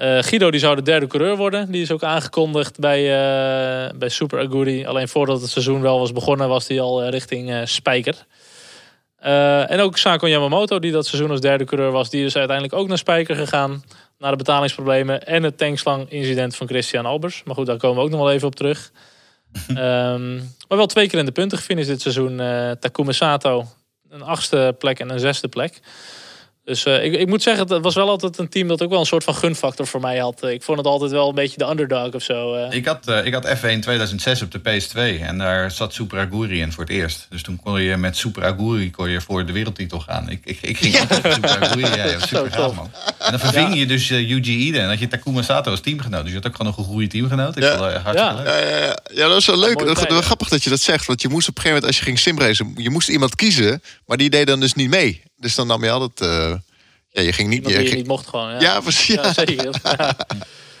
Uh, 0.00 0.18
Guido 0.22 0.50
die 0.50 0.60
zou 0.60 0.76
de 0.76 0.82
derde 0.82 1.06
coureur 1.06 1.36
worden. 1.36 1.70
Die 1.70 1.82
is 1.82 1.90
ook 1.90 2.02
aangekondigd 2.02 2.78
bij, 2.78 3.00
uh, 3.00 3.98
bij 3.98 4.08
Super 4.08 4.40
Aguri. 4.40 4.86
Alleen 4.86 5.08
voordat 5.08 5.40
het 5.40 5.50
seizoen 5.50 5.80
wel 5.80 5.98
was 5.98 6.12
begonnen, 6.12 6.48
was 6.48 6.68
hij 6.68 6.80
al 6.80 7.02
uh, 7.02 7.08
richting 7.08 7.68
Spijker. 7.68 8.26
en 9.66 9.80
ook 9.80 9.98
Sako 9.98 10.28
Yamamoto, 10.28 10.78
die 10.78 10.92
dat 10.92 11.06
seizoen 11.06 11.30
als 11.30 11.40
derde 11.40 11.64
coureur 11.64 11.90
was, 11.90 12.10
die 12.10 12.24
is 12.24 12.36
uiteindelijk 12.36 12.78
ook 12.78 12.88
naar 12.88 12.98
Spijker 12.98 13.36
gegaan. 13.36 13.84
Na 14.18 14.30
de 14.30 14.36
betalingsproblemen 14.36 15.26
en 15.26 15.42
het 15.42 15.58
tankslang-incident 15.58 16.56
van 16.56 16.66
Christian 16.66 17.06
Albers. 17.06 17.42
Maar 17.44 17.54
goed, 17.54 17.66
daar 17.66 17.76
komen 17.76 17.96
we 17.96 18.02
ook 18.02 18.10
nog 18.10 18.20
wel 18.20 18.32
even 18.32 18.46
op 18.46 18.54
terug. 18.54 18.92
um, 19.68 20.34
maar 20.68 20.78
wel 20.78 20.86
twee 20.86 21.08
keer 21.08 21.18
in 21.18 21.24
de 21.24 21.32
punten 21.32 21.58
gefinished 21.58 21.90
dit 21.90 22.00
seizoen. 22.00 22.36
Takuma 22.80 23.12
Sato, 23.12 23.64
een 24.08 24.22
achtste 24.22 24.74
plek 24.78 25.00
en 25.00 25.10
een 25.10 25.20
zesde 25.20 25.48
plek. 25.48 25.80
Dus 26.64 26.86
uh, 26.86 27.04
ik, 27.04 27.12
ik, 27.12 27.28
moet 27.28 27.42
zeggen, 27.42 27.68
het 27.68 27.82
was 27.82 27.94
wel 27.94 28.08
altijd 28.08 28.38
een 28.38 28.48
team 28.48 28.68
dat 28.68 28.82
ook 28.82 28.90
wel 28.90 29.00
een 29.00 29.06
soort 29.06 29.24
van 29.24 29.34
gunfactor 29.34 29.86
voor 29.86 30.00
mij 30.00 30.18
had. 30.18 30.42
Ik 30.42 30.62
vond 30.62 30.78
het 30.78 30.86
altijd 30.86 31.10
wel 31.10 31.28
een 31.28 31.34
beetje 31.34 31.58
de 31.58 31.68
underdog 31.68 32.14
of 32.14 32.22
zo. 32.22 32.56
Uh. 32.56 32.72
Ik, 32.72 32.86
had, 32.86 33.08
uh, 33.08 33.26
ik 33.26 33.34
had 33.34 33.46
F1 33.46 33.60
2006 33.60 34.42
op 34.42 34.50
de 34.50 34.58
PS2 34.58 35.22
en 35.22 35.38
daar 35.38 35.70
zat 35.70 35.94
Super 35.94 36.18
Aguri 36.18 36.60
in 36.60 36.72
voor 36.72 36.84
het 36.84 36.92
eerst. 36.92 37.26
Dus 37.30 37.42
toen 37.42 37.60
kon 37.62 37.82
je 37.82 37.96
met 37.96 38.16
Super 38.16 38.44
Aguri 38.44 38.90
kon 38.90 39.10
je 39.10 39.20
voor 39.20 39.46
de 39.46 39.52
wereldtitel 39.52 40.00
gaan. 40.00 40.30
Ik, 40.30 40.40
ik, 40.44 40.58
ik 40.60 40.76
ging 40.78 41.00
altijd 41.00 41.22
met 41.22 41.32
Super 41.34 41.50
Aguri 41.50 41.84
rijden. 41.84 42.20
super 42.28 42.50
gaaf, 42.50 42.74
man. 42.74 42.90
En 43.18 43.30
dan 43.30 43.40
verving 43.40 43.68
ja. 43.68 43.74
je 43.74 43.86
dus 43.86 44.08
Yuji 44.08 44.66
Ide 44.66 44.78
en 44.78 44.88
had 44.88 44.98
je 44.98 45.08
Takuma 45.08 45.42
Sato 45.42 45.70
als 45.70 45.80
teamgenoot. 45.80 46.22
Dus 46.22 46.30
je 46.30 46.36
had 46.36 46.46
ook 46.46 46.56
gewoon 46.56 46.72
nog 46.76 46.86
een 46.86 46.92
goede 46.92 47.06
teamgenoot. 47.06 47.56
Ik 47.56 47.62
ja. 47.62 47.76
vond 47.76 47.92
het 47.92 48.02
hartstikke 48.02 48.34
ja. 48.34 48.42
leuk. 48.42 48.46
Ja, 48.46 48.78
ja, 48.78 48.96
ja, 49.12 49.28
dat 49.28 49.36
is 49.36 49.46
wel 49.46 49.58
leuk. 49.58 49.98
Grappig 50.22 50.48
dat 50.48 50.62
je 50.64 50.70
dat 50.70 50.80
zegt. 50.80 51.06
Want 51.06 51.22
je 51.22 51.28
moest 51.28 51.48
op 51.48 51.56
een 51.56 51.62
gegeven 51.62 51.82
moment, 51.82 51.86
als 51.86 51.96
je 51.98 52.04
ging 52.04 52.18
simracen, 52.18 52.72
je 52.76 52.90
moest 52.90 53.08
iemand 53.08 53.34
kiezen. 53.34 53.82
Maar 54.06 54.16
die 54.16 54.30
deed 54.30 54.46
dan 54.46 54.60
dus 54.60 54.74
niet 54.74 54.88
mee. 54.88 55.22
Dus 55.42 55.54
dan 55.54 55.66
nam 55.66 55.84
je 55.84 55.90
altijd... 55.90 56.30
Ja, 57.08 57.22
je 57.22 57.32
ging 57.32 57.48
niet... 57.48 57.68
Je, 57.68 57.74
ging... 57.74 57.88
je 57.88 57.94
niet 57.94 58.06
mocht 58.06 58.26
gewoon. 58.26 58.50
Ja, 58.50 58.60
ja 58.60 58.80
precies. 58.80 59.14
Ja. 59.14 59.22
Ja, 59.22 59.32
zeker. 59.32 59.70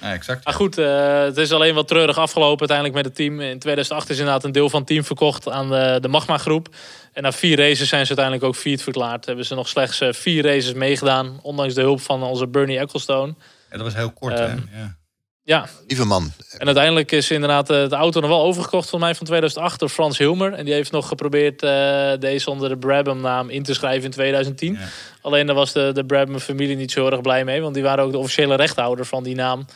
Ja, 0.02 0.12
exact. 0.12 0.44
Maar 0.44 0.54
goed, 0.54 0.78
uh, 0.78 1.22
het 1.22 1.36
is 1.36 1.52
alleen 1.52 1.74
wat 1.74 1.88
treurig 1.88 2.18
afgelopen 2.18 2.58
uiteindelijk 2.58 2.96
met 2.96 3.04
het 3.04 3.14
team. 3.14 3.40
In 3.40 3.58
2008 3.58 4.10
is 4.10 4.18
inderdaad 4.18 4.44
een 4.44 4.52
deel 4.52 4.70
van 4.70 4.78
het 4.78 4.88
team 4.88 5.04
verkocht 5.04 5.48
aan 5.48 5.70
de, 5.70 5.98
de 6.00 6.08
Magma 6.08 6.38
groep. 6.38 6.74
En 7.12 7.22
na 7.22 7.32
vier 7.32 7.56
races 7.56 7.88
zijn 7.88 8.06
ze 8.06 8.16
uiteindelijk 8.16 8.44
ook 8.44 8.54
vierd 8.54 8.82
verklaard. 8.82 9.26
Hebben 9.26 9.44
ze 9.44 9.54
nog 9.54 9.68
slechts 9.68 10.00
eh, 10.00 10.12
vier 10.12 10.44
races 10.44 10.72
meegedaan. 10.72 11.38
Ondanks 11.42 11.74
de 11.74 11.80
hulp 11.80 12.00
van 12.00 12.22
onze 12.22 12.46
Bernie 12.46 12.78
Ecclestone. 12.78 13.34
Ja, 13.70 13.76
dat 13.76 13.80
was 13.80 13.94
heel 13.94 14.10
kort, 14.10 14.38
Ehm, 14.38 14.58
hè? 14.70 14.80
Ja. 14.80 14.96
Ja, 15.44 15.68
Lieve 15.86 16.04
man. 16.04 16.32
en 16.58 16.66
uiteindelijk 16.66 17.12
is 17.12 17.30
inderdaad 17.30 17.70
eh, 17.70 17.88
de 17.88 17.94
auto 17.94 18.20
nog 18.20 18.30
wel 18.30 18.42
overgekocht 18.42 18.90
van 18.90 19.00
mij 19.00 19.14
van 19.14 19.26
2008 19.26 19.80
door 19.80 19.88
Frans 19.88 20.18
Hilmer. 20.18 20.52
En 20.52 20.64
die 20.64 20.74
heeft 20.74 20.92
nog 20.92 21.08
geprobeerd 21.08 21.62
eh, 21.62 22.12
deze 22.18 22.50
onder 22.50 22.68
de 22.68 22.78
Brabham 22.78 23.20
naam 23.20 23.50
in 23.50 23.62
te 23.62 23.74
schrijven 23.74 24.04
in 24.04 24.10
2010. 24.10 24.72
Ja. 24.72 24.78
Alleen 25.20 25.46
daar 25.46 25.54
was 25.54 25.72
de, 25.72 25.90
de 25.92 26.04
Brabham 26.04 26.38
familie 26.38 26.76
niet 26.76 26.92
zo 26.92 27.06
erg 27.06 27.20
blij 27.20 27.44
mee. 27.44 27.60
Want 27.60 27.74
die 27.74 27.82
waren 27.82 28.04
ook 28.04 28.12
de 28.12 28.18
officiële 28.18 28.54
rechthouder 28.54 29.06
van 29.06 29.22
die 29.22 29.34
naam. 29.34 29.66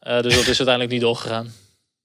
Eh, 0.00 0.20
dus 0.20 0.34
dat 0.34 0.46
is 0.46 0.58
uiteindelijk 0.66 0.90
niet 0.90 1.00
doorgegaan. 1.00 1.52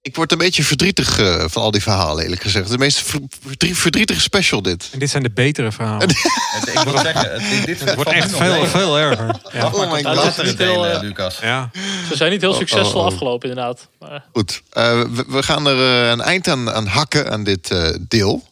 Ik 0.05 0.15
word 0.15 0.31
een 0.31 0.37
beetje 0.37 0.63
verdrietig 0.63 1.19
eh, 1.19 1.43
van 1.47 1.61
al 1.61 1.71
die 1.71 1.81
verhalen, 1.81 2.23
eerlijk 2.23 2.41
gezegd. 2.41 2.69
De 2.69 2.77
meest 2.77 3.01
ver- 3.01 3.19
verdrie- 3.45 3.75
verdrietige 3.75 4.21
special 4.21 4.61
dit. 4.61 4.89
En 4.91 4.99
dit 4.99 5.09
zijn 5.09 5.23
de 5.23 5.29
betere 5.31 5.71
verhalen. 5.71 6.07
Het- 6.55 6.67
Ik 6.67 6.79
wil 6.79 6.97
zeggen, 6.97 7.31
het, 7.31 7.49
dit, 7.49 7.65
dit 7.65 7.79
Het 7.83 7.95
wordt 7.95 8.09
echt 8.11 8.35
veel, 8.35 8.65
veel 8.65 8.97
erger. 8.99 9.35
Ja. 9.53 9.65
Oh 9.71 9.91
my 9.91 10.03
God. 10.03 10.23
Het 10.23 10.37
is 10.37 10.49
niet 10.49 10.57
heel, 10.57 10.73
delen, 10.81 10.95
eh, 10.95 11.01
Lucas. 11.01 11.37
ja. 11.41 11.69
Ze 12.09 12.15
zijn 12.15 12.31
niet 12.31 12.41
heel 12.41 12.51
Oh, 12.51 12.57
succesvol 12.57 12.99
oh, 12.99 13.05
oh. 13.05 13.11
afgelopen 13.11 13.49
inderdaad. 13.49 13.87
Maar 13.99 14.23
Goed, 14.33 14.61
eh, 14.69 15.01
we, 15.01 15.25
we 15.27 15.43
gaan 15.43 15.67
er 15.67 15.77
een 16.11 16.21
eind 16.21 16.47
aan, 16.47 16.71
aan 16.71 16.87
hakken 16.87 17.31
aan 17.31 17.43
dit 17.43 17.71
eh, 17.71 17.89
deel. 18.07 18.47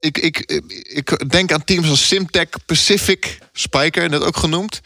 Ik, 0.00 0.18
ik, 0.18 0.38
ik 0.92 1.30
denk 1.30 1.52
aan 1.52 1.64
teams 1.64 1.88
als 1.88 2.06
Simtech, 2.08 2.48
Pacific, 2.66 3.38
Spiker, 3.52 4.08
net 4.08 4.22
ook 4.22 4.36
genoemd. 4.36 4.80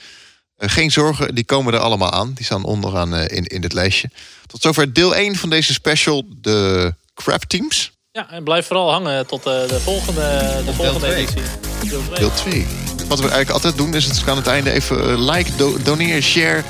Eh, 0.58 0.68
geen 0.70 0.90
zorgen, 0.90 1.34
die 1.34 1.44
komen 1.44 1.72
er 1.74 1.80
allemaal 1.80 2.10
aan. 2.12 2.32
Die 2.34 2.44
staan 2.44 2.64
onderaan 2.64 3.14
eh, 3.14 3.36
in, 3.36 3.44
in 3.44 3.60
dit 3.60 3.72
lijstje. 3.72 4.10
Tot 4.46 4.60
zover 4.62 4.92
deel 4.92 5.14
1 5.14 5.36
van 5.36 5.50
deze 5.50 5.72
special, 5.72 6.24
de 6.28 6.94
crap 7.14 7.42
teams. 7.44 7.92
ja, 8.12 8.30
en 8.30 8.44
blijf 8.44 8.66
vooral 8.66 8.90
hangen 8.92 9.26
tot 9.26 9.46
eh, 9.46 9.68
de 9.68 9.80
volgende, 9.80 10.62
de 10.66 10.72
volgende 10.74 11.00
twee. 11.00 11.14
editie. 11.16 11.42
Deel 11.88 12.02
twee. 12.06 12.18
Deel 12.18 12.32
2. 12.34 12.66
Wat 13.08 13.18
we 13.18 13.22
eigenlijk 13.24 13.50
altijd 13.50 13.76
doen, 13.76 13.94
is 13.94 14.04
het 14.04 14.28
aan 14.28 14.36
het 14.36 14.46
einde 14.46 14.70
even 14.70 15.24
like, 15.30 15.56
do- 15.56 15.78
doneer, 15.82 16.22
share. 16.22 16.62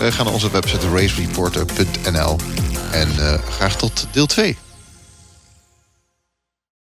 Eh, 0.00 0.12
ga 0.12 0.22
naar 0.22 0.32
onze 0.32 0.50
website 0.50 0.88
racereporter.nl. 0.88 2.36
En 2.92 3.08
eh, 3.18 3.34
graag 3.50 3.76
tot 3.76 4.06
deel 4.12 4.26
2. 4.26 4.56